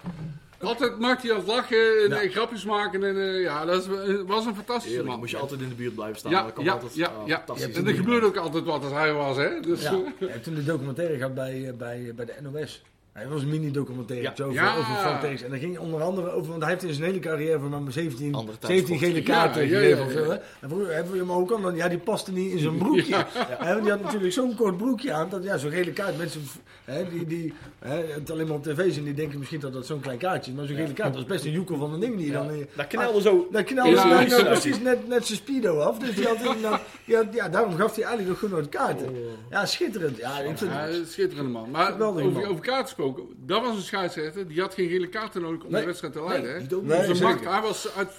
Altijd 0.62 1.00
maakt 1.00 1.22
hij 1.22 1.32
aan 1.32 1.38
het 1.38 1.48
lachen 1.48 1.78
en 2.04 2.10
Ja. 2.10 2.22
eh, 2.22 2.32
grapjes 2.32 2.66
maken. 2.66 3.04
En, 3.04 3.18
eh, 3.18 3.42
ja, 3.42 3.66
dat 3.66 3.82
is, 3.82 3.88
eh, 3.88 4.16
was 4.26 4.46
een 4.46 4.56
fantastische 4.56 4.88
Heerlijk, 4.90 5.08
man. 5.10 5.20
moest 5.20 5.32
je 5.32 5.38
altijd 5.38 5.62
in 5.62 5.70
de 5.70 5.76
buurt 5.76 5.96
blijven 5.96 6.18
staan. 6.20 6.32
Ja, 6.32 6.44
dat 6.56 6.64
ja, 6.64 6.72
altijd, 6.74 6.96
ja, 6.96 7.08
ah, 7.08 7.28
ja. 7.28 7.38
fantastisch. 7.38 7.76
En 7.76 7.88
er 7.88 7.94
gebeurde 7.94 8.26
ook 8.26 8.38
altijd 8.38 8.64
wat 8.66 8.84
als 8.84 8.94
hij 8.94 9.14
was, 9.14 9.38
hè? 9.38 9.60
Dus, 9.60 9.82
Ja. 9.82 10.00
eh, 10.20 10.28
toen 10.36 10.54
de 10.56 10.64
documentaire 10.64 11.16
gehad 11.16 11.34
bij, 11.34 11.68
eh, 11.68 11.74
bij, 11.74 12.08
eh, 12.08 12.14
bij 12.14 12.26
de 12.26 12.34
NOS. 12.42 12.82
Hij 13.20 13.28
was 13.28 13.42
een 13.42 13.50
mini-documentaire 13.50 14.32
Ja. 14.36 14.44
over, 14.44 14.54
Ja. 14.56 14.72
over 14.78 14.96
Frank 14.96 15.22
Terks. 15.22 15.42
En 15.42 15.50
daar 15.50 15.60
ging 15.60 15.78
onder 15.80 16.02
andere 16.02 16.32
over, 16.32 16.50
want 16.50 16.62
hij 16.62 16.72
heeft 16.72 16.84
in 16.84 16.94
zijn 16.94 17.06
hele 17.08 17.20
carrière 17.20 17.60
van 17.60 17.70
maar 17.84 17.92
17, 17.92 18.34
Andere 18.34 18.58
17 18.62 18.86
tijdsport. 18.86 19.00
gele 19.00 19.24
kaarten 19.24 19.68
Ja, 19.68 19.80
ja, 19.80 19.80
gegeven 19.80 20.00
ja, 20.00 20.06
of 20.06 20.14
ja. 20.14 20.20
zo. 20.24 20.30
Hè? 20.32 20.36
En 20.60 20.70
vroeger 20.70 20.94
hebben 20.94 21.12
we 21.14 21.18
hem 21.18 21.32
ook 21.32 21.54
aan, 21.54 21.76
ja 21.76 21.88
die 21.88 21.98
paste 21.98 22.32
niet 22.32 22.52
in 22.52 22.60
zijn 22.60 22.78
broekje. 22.78 23.26
Want 23.60 23.82
die 23.82 23.92
had 23.92 24.02
natuurlijk 24.02 24.34
zo'n 24.34 24.56
kort 24.56 24.78
broekje 24.78 25.14
aan, 25.14 25.30
dat 25.30 25.44
ja, 25.44 25.58
zo'n 25.58 25.72
gele 25.72 25.92
kaart, 25.92 26.18
mensen 26.18 26.42
hè, 26.84 27.10
die, 27.10 27.26
die 27.26 27.54
hè, 27.80 28.04
het 28.14 28.32
alleen 28.32 28.48
maar 28.48 28.56
op 28.56 28.64
tv 28.64 28.94
zien, 28.94 29.04
die 29.04 29.14
denken 29.14 29.40
misschien 29.40 29.60
dat 29.60 29.74
dat 29.74 29.86
zo'n 29.86 30.00
klein 30.00 30.18
kaartje 30.18 30.52
is. 30.52 30.58
Maar 30.58 30.68
zo'n 30.68 30.76
gele 30.76 30.94
kaart, 30.94 31.14
dat 31.14 31.22
is 31.22 31.28
best 31.28 31.46
een 31.46 31.52
joekel 31.52 31.78
van 31.78 31.94
een 31.94 32.00
ding 32.00 32.18
die 32.18 32.32
dan... 32.32 32.50
eh, 32.50 32.56
Dat 32.76 32.88
knelde 32.88 33.22
zo. 33.22 33.48
Dat 33.52 33.68
ze 33.68 33.74
nou 33.74 34.44
precies 34.46 34.80
net, 34.80 35.08
net 35.08 35.26
zijn 35.26 35.38
speedo 35.38 35.80
af. 35.80 36.00
Dus 36.00 36.16
die 36.16 36.26
had 36.28 36.38
inderdaad- 36.38 36.82
die 37.06 37.16
had- 37.16 37.34
ja, 37.34 37.50
daarom 37.50 37.76
gaf 37.76 37.96
hij 37.96 38.04
eigenlijk 38.04 38.28
nog 38.30 38.40
gewoon 38.40 38.54
nooit 38.60 38.70
kaarten. 38.70 39.16
Ja, 39.50 39.66
schitterend. 39.66 40.18
Ja, 40.18 40.40
ik 40.40 40.58
vind 40.58 40.72
ja, 40.72 40.88
een 40.88 41.06
schitterende 41.06 41.50
man. 41.52 41.70
Maar 41.72 42.02
over, 42.02 42.32
man. 42.32 42.46
over 42.46 42.60
kaart 42.64 42.82
gesproken, 42.84 43.09
dat 43.46 43.62
was 43.62 43.76
een 43.76 43.82
scheidsrechter. 43.82 44.48
Die 44.48 44.62
had 44.62 44.74
geen 44.74 44.90
gele 44.90 45.08
kaarten 45.08 45.42
nodig 45.42 45.64
om 45.64 45.72
Nee. 45.72 45.80
de 45.80 45.86
wedstrijd 45.88 46.14
te 46.14 46.24
leiden. 46.24 46.52
hè? 46.54 46.60
Nee, 46.82 47.08
Dus 47.08 47.20
macht, 47.22 47.46
hij 47.46 47.62
was 47.62 47.94
uit, 47.96 48.10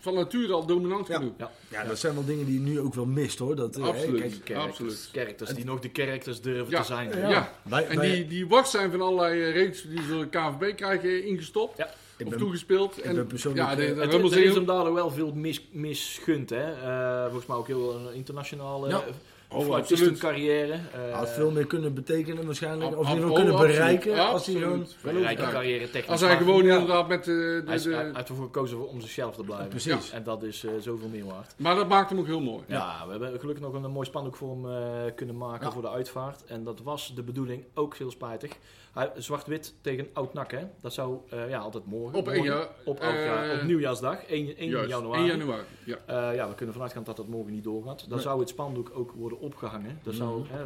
van 0.00 0.14
nature 0.14 0.52
al 0.52 0.66
dominant 0.66 1.06
Ja. 1.06 1.16
genoeg. 1.16 1.32
Ja. 1.38 1.50
Ja, 1.68 1.84
dat 1.84 1.98
zijn 1.98 2.14
wel 2.14 2.24
dingen 2.24 2.44
die 2.46 2.54
je 2.54 2.70
nu 2.70 2.80
ook 2.80 2.94
wel 2.94 3.06
mist 3.06 3.38
hoor. 3.38 3.56
Dat, 3.56 3.76
eh, 3.76 3.84
Absoluut. 3.84 4.20
kijk, 4.20 4.32
Characters, 4.44 4.68
Absoluut. 4.70 5.08
characters 5.12 5.50
die 5.54 5.64
nog 5.64 5.80
de 5.80 5.90
characters 5.92 6.40
durven 6.40 6.70
Ja. 6.70 6.80
te 6.80 6.86
zijn. 6.86 7.18
Ja. 7.30 7.52
Wij- 7.62 7.86
En 7.86 7.96
wij- 7.96 8.10
die, 8.14 8.26
die 8.26 8.46
wacht 8.48 8.68
zijn 8.70 8.90
van 8.90 9.00
allerlei 9.00 9.42
eh, 9.42 9.52
regels 9.52 9.82
die 9.82 10.02
ze 10.02 10.08
door 10.08 10.22
de 10.22 10.28
KNVB 10.28 10.76
krijgen 10.76 11.24
ingestopt. 11.24 11.76
Ja. 11.76 11.90
Ik 12.16 12.24
Of 12.24 12.30
ben- 12.30 12.38
toegespeeld. 12.40 13.00
En, 13.00 13.14
ben 13.14 13.26
persoonlijk, 13.26 13.68
ja, 13.68 13.74
de, 13.76 13.82
eh, 13.86 13.94
de 13.94 14.00
Het, 14.18 14.32
er 14.32 14.42
is 14.44 14.54
hem 14.54 14.64
daardoor 14.66 14.94
wel 14.94 15.10
veel 15.10 15.32
mis, 15.34 15.68
misgund. 15.72 16.50
Hè? 16.50 16.72
Eh, 16.72 17.24
volgens 17.24 17.46
mij 17.46 17.56
ook 17.56 17.66
heel 17.66 17.94
een 17.96 18.14
internationale 18.14 18.88
Ja. 18.88 19.04
Oh, 19.50 19.64
fluitistencarrière. 19.64 20.72
Eh, 20.72 21.14
had 21.14 21.30
veel 21.30 21.50
meer 21.50 21.66
kunnen 21.66 21.94
betekenen 21.94 22.46
waarschijnlijk. 22.46 22.96
Of 22.98 23.06
in 23.06 23.14
ieder 23.14 23.20
geval 23.20 23.34
kunnen 23.34 23.54
oh, 23.54 23.60
bereiken. 23.60 24.18
Als 24.18 24.46
hij 24.46 24.54
gewoon... 24.54 24.86
Ja. 25.02 25.34
carrière 25.34 25.90
technisch. 25.90 26.10
Als 26.10 26.20
hij 26.20 26.36
gewoon 26.36 26.64
ja, 26.64 26.72
inderdaad 26.72 27.08
met 27.08 27.24
de, 27.24 27.62
Hij, 27.66 27.74
is, 27.74 27.82
de, 27.82 27.94
hij 27.94 28.10
heeft 28.14 28.28
ervoor 28.28 28.44
gekozen 28.44 28.88
om 28.88 29.00
zichzelf 29.00 29.34
te 29.34 29.42
blijven. 29.42 29.68
Precies. 29.68 30.10
En 30.10 30.22
dat 30.22 30.42
is 30.42 30.64
eh, 30.64 30.70
zoveel 30.80 31.08
meer 31.08 31.24
waard. 31.24 31.54
Maar 31.56 31.74
dat 31.74 31.88
maakt 31.88 32.10
hem 32.10 32.18
ook 32.18 32.26
heel 32.26 32.40
mooi. 32.40 32.62
Ja, 32.66 33.04
we 33.04 33.10
hebben 33.10 33.40
gelukkig 33.40 33.64
nog 33.64 33.82
een 33.82 33.90
mooi 33.90 34.06
spandoek 34.06 34.36
voor 34.36 34.50
hem 34.50 34.70
eh, 34.70 35.14
kunnen 35.14 35.36
maken 35.36 35.66
Ja. 35.66 35.72
voor 35.72 35.82
de 35.82 35.90
uitvaart. 35.90 36.44
En 36.44 36.64
dat 36.64 36.80
was 36.82 37.12
de 37.14 37.22
bedoeling, 37.22 37.64
ook 37.74 37.96
heel 37.96 38.10
spijtig. 38.10 38.52
Hij- 38.98 39.10
Zwart-wit 39.16 39.74
tegen 39.80 40.08
Oud-Nak, 40.12 40.50
hè. 40.50 40.66
Dat 40.80 40.92
zou 40.92 41.18
eh, 41.30 41.48
ja, 41.48 41.58
altijd 41.58 41.86
morgen. 41.86 42.18
Op 42.18 42.24
morgen, 42.24 42.42
1 42.44 42.52
jaar. 42.52 42.68
Op, 42.84 43.00
eh, 43.00 43.58
op 43.58 43.62
nieuwjaarsdag, 43.62 44.24
1, 44.26 44.56
1 44.56 44.68
juist, 44.70 44.88
januari. 44.90 45.20
1 45.20 45.26
januari. 45.38 45.62
Ja. 45.84 45.96
Eh, 46.06 46.34
ja, 46.34 46.48
we 46.48 46.54
kunnen 46.54 46.74
vanuit 46.74 46.92
gaan 46.92 47.04
dat 47.04 47.16
dat 47.16 47.28
morgen 47.28 47.52
niet 47.52 47.64
doorgaat. 47.64 47.98
Dan 48.00 48.08
Nee. 48.10 48.20
zou 48.20 48.40
het 48.40 48.48
spandoek 48.48 48.90
ook 48.94 49.10
worden 49.12 49.38
opgehangen. 49.40 49.98
Dat 50.02 50.14
zou, 50.14 50.40
Mhm. 50.40 50.52
hè, 50.52 50.64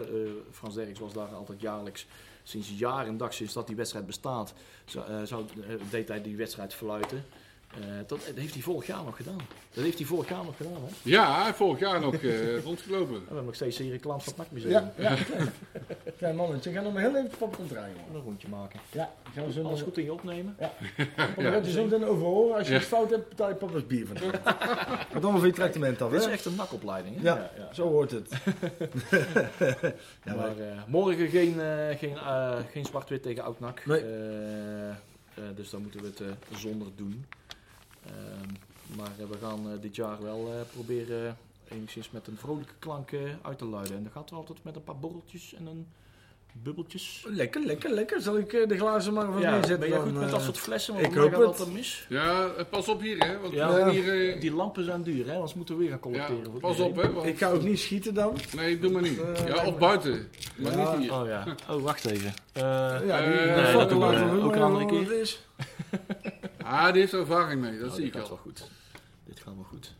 Frans 0.50 0.74
Derks 0.74 0.98
was 0.98 1.12
daar 1.12 1.28
altijd 1.28 1.60
jaarlijks, 1.60 2.06
sinds 2.42 2.72
jaar 2.78 3.06
en 3.06 3.16
dag 3.16 3.34
sinds 3.34 3.52
dat 3.52 3.66
die 3.66 3.76
wedstrijd 3.76 4.06
bestaat, 4.06 4.54
zou, 4.84 5.06
eh, 5.08 5.22
zou, 5.22 5.44
deed 5.90 6.08
hij 6.08 6.22
die 6.22 6.36
wedstrijd 6.36 6.74
fluiten. 6.74 7.24
Eh, 7.80 7.80
dat, 8.06 8.08
dat 8.08 8.34
heeft 8.34 8.52
hij 8.54 8.62
vorig 8.62 8.86
jaar 8.86 9.04
nog 9.04 9.16
gedaan. 9.16 9.38
Dat 9.74 9.84
heeft 9.84 9.98
hij 9.98 10.06
vorig 10.06 10.28
jaar 10.28 10.44
nog 10.44 10.56
gedaan. 10.56 10.72
Hè? 10.72 10.88
Ja, 11.02 11.54
vorig 11.54 11.78
jaar 11.78 12.00
nog 12.00 12.14
eh, 12.14 12.62
rondgelopen. 12.62 13.14
we 13.14 13.20
hebben 13.26 13.44
nog 13.44 13.54
steeds 13.54 13.76
die 13.76 13.90
reclame 13.90 14.20
van 14.20 14.32
het 14.36 14.36
NAC-museum. 14.42 14.72
Ja, 14.72 14.92
ja. 14.96 15.16
Klein, 16.18 16.36
mannetje. 16.36 16.72
Ga 16.72 16.80
nog 16.80 16.92
maar 16.92 17.02
heel 17.02 17.16
even 17.16 17.30
op 17.38 17.56
het 17.56 17.68
draaien. 17.68 17.96
man. 18.06 18.16
Een 18.16 18.22
rondje 18.22 18.48
maken. 18.48 18.80
Ja, 18.90 19.12
gaan 19.34 19.46
we 19.46 19.52
zo 19.52 19.62
Alles 19.62 19.80
goed 19.82 19.98
in 19.98 20.04
je 20.04 20.12
opnemen. 20.12 20.56
Dan 21.36 21.52
gaat 21.52 21.66
je 21.66 21.72
zo 21.72 21.84
meteen 21.84 22.04
over 22.04 22.24
horen. 22.26 22.56
Als 22.56 22.66
je 22.66 22.72
Ja. 22.72 22.78
het 22.78 22.88
fout 22.88 23.10
hebt, 23.10 23.28
betaal 23.28 23.48
je 23.48 23.54
papa's 23.54 23.86
bier 23.86 24.06
van. 24.06 24.16
Gaat 24.16 25.12
allemaal 25.12 25.36
voor 25.38 25.46
je 25.52 25.52
tractement 25.52 26.02
af, 26.02 26.10
Dit 26.10 26.20
is 26.20 26.26
hè? 26.26 26.32
echt 26.32 26.44
een 26.44 26.54
NAC-opleiding. 26.54 27.16
Hè? 27.16 27.22
Ja, 27.22 27.50
zo 27.72 27.88
hoort 27.88 28.10
het. 28.10 28.30
ja, 30.24 30.34
maar 30.34 30.58
eh, 30.58 30.82
morgen 30.86 31.28
geen, 31.28 31.60
eh, 31.60 31.98
geen, 31.98 32.16
eh, 32.16 32.56
geen 32.72 32.84
zwart-wit 32.84 33.22
tegen 33.22 33.44
Oud-NAC. 33.44 33.86
Nee. 33.86 34.00
Eh, 34.00 34.88
eh, 34.88 34.94
dus 35.56 35.70
dan 35.70 35.82
moeten 35.82 36.00
we 36.00 36.06
het 36.06 36.20
eh, 36.20 36.26
zonder 36.58 36.88
doen. 36.96 37.24
Ehm, 38.06 38.48
maar 38.96 39.10
eh, 39.18 39.26
we 39.30 39.36
gaan 39.46 39.60
eh, 39.72 39.80
dit 39.80 39.96
jaar 39.96 40.22
wel 40.22 40.52
eh, 40.54 40.60
proberen 40.72 41.36
enigszins 41.68 42.10
met 42.10 42.26
een 42.26 42.36
vrolijke 42.36 42.74
klank 42.78 43.10
uit 43.42 43.58
te 43.58 43.64
luiden. 43.64 43.96
En 43.96 44.02
dat 44.02 44.12
gaat 44.12 44.30
wel 44.30 44.38
altijd 44.38 44.58
met 44.64 44.76
een 44.76 44.84
paar 44.84 44.98
borreltjes 44.98 45.54
en 45.54 45.66
een 45.66 45.86
bubbeltjes. 46.62 47.24
lekker, 47.28 47.64
lekker, 47.64 47.90
lekker. 47.90 48.20
Zal 48.20 48.38
ik 48.38 48.50
de 48.50 48.76
glazen 48.78 49.12
maar 49.12 49.26
van 49.32 49.40
Ja, 49.40 49.50
neerzetten 49.50 49.78
ben 49.80 49.90
dan, 49.90 50.00
goed 50.02 50.12
met 50.20 50.30
dat 50.30 50.42
soort 50.42 50.58
flessen? 50.58 50.94
Want 50.94 51.06
ik 51.06 51.14
hoop 51.14 51.30
dat 51.30 51.40
het. 51.40 51.48
altijd 51.48 51.72
mis. 51.72 52.06
Ja, 52.08 52.48
pas 52.70 52.88
op 52.88 53.00
hier, 53.00 53.18
hè. 53.26 53.38
Want 53.40 53.54
Ja. 53.54 53.88
hier... 53.90 54.32
eh, 54.34 54.40
Die 54.40 54.52
lampen 54.54 54.84
zijn 54.84 55.02
duur, 55.02 55.26
hè? 55.26 55.34
Anders 55.34 55.54
moeten 55.54 55.76
we 55.76 55.80
weer 55.80 55.90
gaan 55.90 55.98
ja, 56.12 56.24
collecteren. 56.26 56.50
voor 56.52 56.60
pas 56.60 56.78
op, 56.80 56.96
hè. 56.96 57.12
want- 57.12 57.26
Ik 57.26 57.38
ga 57.38 57.50
ook 57.50 57.62
niet 57.62 57.78
schieten 57.78 58.14
dan. 58.14 58.36
Nee, 58.56 58.78
doe 58.78 58.90
maar 58.90 59.02
niet. 59.02 59.20
Ja, 59.46 59.66
of 59.66 59.78
buiten. 59.78 60.28
Maar 60.56 60.76
Ja. 60.78 60.90
niet 60.96 61.00
hier. 61.02 61.20
Oh 61.20 61.26
ja. 61.26 61.44
Oh, 61.70 61.82
wacht 61.82 62.04
even. 62.04 62.34
Eh, 62.52 62.62
Ja, 63.06 63.18
die, 63.20 63.34
nee, 63.34 63.72
dat 63.72 63.88
doen 63.88 64.08
we, 64.08 64.40
ook 64.42 64.54
een 64.54 64.62
andere 64.62 64.86
keer. 64.86 65.36
Ah, 66.64 66.92
die 66.92 67.00
heeft 67.00 67.12
er 67.12 67.20
ervaring 67.20 67.60
mee, 67.60 67.78
dat 67.78 67.88
oh, 67.88 67.94
zie 67.94 68.04
dit 68.04 68.14
ik 68.14 68.20
gaat 68.20 68.22
al. 68.30 68.36
wel 68.36 68.38
goed. 68.44 68.68
Dit 69.24 69.40
gaat 69.40 69.54
wel 69.54 69.64
goed. 69.64 69.94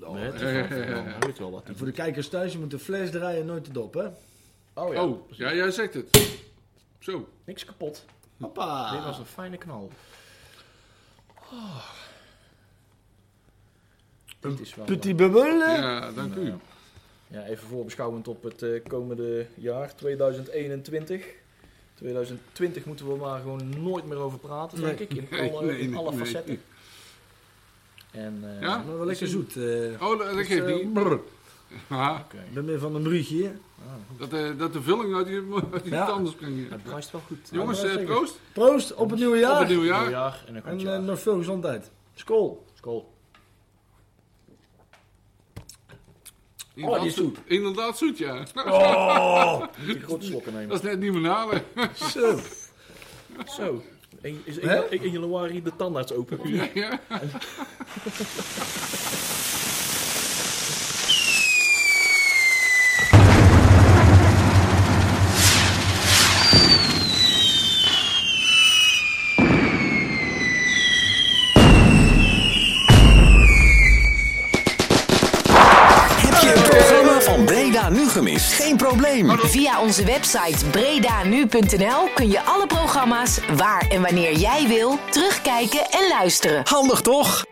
Dat. 0.00 0.12
Nee, 0.12 0.22
Ja, 0.22 0.48
ja, 0.48 0.64
is 0.64 0.68
wel- 0.68 0.78
ja, 0.78 0.84
ja. 0.84 1.02
dan 1.10 1.20
weet 1.20 1.38
wel 1.38 1.50
wat. 1.50 1.64
En 1.64 1.76
voor 1.76 1.86
de 1.86 1.92
kijkers 1.92 2.28
thuis, 2.28 2.52
je 2.52 2.58
moet 2.58 2.70
de 2.70 2.78
fles 2.78 3.10
draaien 3.10 3.40
en 3.40 3.46
nooit 3.46 3.64
de 3.64 3.72
dop, 3.72 3.94
hè? 3.94 4.06
Oh 4.74 5.02
Oh, 5.02 5.30
ja, 5.30 5.54
jij 5.54 5.70
zegt 5.70 5.94
het. 5.94 6.38
Zo. 6.98 7.28
Niks 7.44 7.64
kapot. 7.64 8.04
Hoppa. 8.40 8.90
Dit 8.92 9.04
was 9.04 9.18
een 9.18 9.26
fijne 9.26 9.56
knal. 9.56 9.90
Oh. 11.52 11.84
Dit 14.40 14.60
is 14.60 14.74
wel... 14.74 14.84
Petit 14.84 15.16
bubbel. 15.16 15.44
Ja, 15.46 16.10
dank 16.12 16.34
u. 16.34 16.54
Ja, 17.28 17.44
even 17.44 17.68
voorbeschouwend 17.68 18.28
op 18.28 18.42
het 18.42 18.62
eh, 18.62 18.82
komende 18.88 19.46
jaar, 19.54 19.94
2021. 19.94 21.24
2020 21.96 22.84
moeten 22.84 23.08
we 23.08 23.16
maar 23.16 23.40
gewoon 23.40 23.82
nooit 23.82 24.06
meer 24.06 24.16
over 24.18 24.38
praten, 24.38 24.80
denk 24.80 24.98
ik. 24.98 25.14
In 25.14 25.26
Nee, 25.30 25.52
alle, 25.52 25.66
nee, 25.66 25.78
in 25.80 25.90
nee, 25.90 25.98
alle 25.98 26.10
nee. 26.10 26.18
facetten. 26.18 26.60
En, 28.10 28.38
eh, 28.42 28.60
Ja? 28.60 28.82
Maar 28.86 28.96
wel 28.96 29.06
lekker 29.06 29.26
zoet. 29.28 29.56
eh. 29.56 30.02
Oh, 30.02 30.18
dat, 30.18 30.32
Dus, 30.34 30.46
geeft 30.46 30.66
eh, 30.66 30.74
niet. 30.74 30.92
brr. 30.92 31.18
Ah, 31.88 32.18
Oké. 32.24 32.36
Ik 32.36 32.54
ben 32.54 32.64
meer 32.64 32.78
van 32.78 32.94
een 32.94 33.02
bruugje. 33.02 33.42
hè. 33.42 33.48
Ah, 33.86 34.18
dat, 34.18 34.32
eh, 34.32 34.58
dat 34.58 34.72
de 34.72 34.82
vulling 34.82 35.14
uit 35.14 35.26
die, 35.26 35.42
uit 35.72 35.82
die 35.82 35.92
Ja. 35.92 36.06
tanden 36.06 36.32
springen. 36.32 36.70
het 36.70 36.82
bruist 36.82 37.10
wel 37.10 37.20
goed. 37.26 37.48
Jongens, 37.50 37.82
eh, 37.82 38.04
proost. 38.04 38.38
Proost 38.52 38.94
op 38.94 39.10
het 39.10 39.18
nieuwe 39.18 39.38
jaar. 39.38 39.52
Op 39.52 39.58
het 39.58 39.68
nieuwe 39.68 39.84
Nieuw 39.84 39.92
jaar. 39.92 40.10
jaar 40.10 40.44
en 40.86 41.04
nog 41.04 41.20
veel 41.20 41.36
gezondheid. 41.36 41.90
Skool. 42.14 42.64
School. 42.74 43.14
Inderdaad 46.76 47.00
die 47.00 47.10
is 47.10 47.16
zoet. 47.16 47.38
Inderdaad 47.44 47.98
zoet, 47.98 48.18
ja. 48.18 48.42
Oh, 48.54 49.58
Moet 49.60 49.68
je 49.86 50.00
grote 50.00 50.26
slokken 50.26 50.52
nemen. 50.52 50.68
Dat 50.68 50.84
is 50.84 50.90
net 50.90 51.00
niet 51.00 51.12
meer 51.12 51.30
halen. 51.30 51.62
zo. 52.12 52.38
Zo. 53.56 53.82
En- 54.22 54.40
Is 54.44 54.60
Hè? 54.60 54.76
1 54.80 55.00
1 55.02 55.10
januari 55.10 55.62
de 55.62 55.72
tandarts 55.76 56.12
open? 56.12 56.38
Ja, 56.44 56.68
ja. 56.74 57.00
Via 79.76 79.84
onze 79.84 80.04
website 80.04 80.66
bredanu.nl 80.66 82.08
kun 82.14 82.30
je 82.30 82.42
alle 82.42 82.66
programma's 82.66 83.38
waar 83.56 83.86
en 83.88 84.02
wanneer 84.02 84.32
jij 84.32 84.68
wil 84.68 84.98
terugkijken 85.10 85.90
en 85.90 86.08
luisteren. 86.08 86.62
Handig 86.64 87.00
toch? 87.00 87.44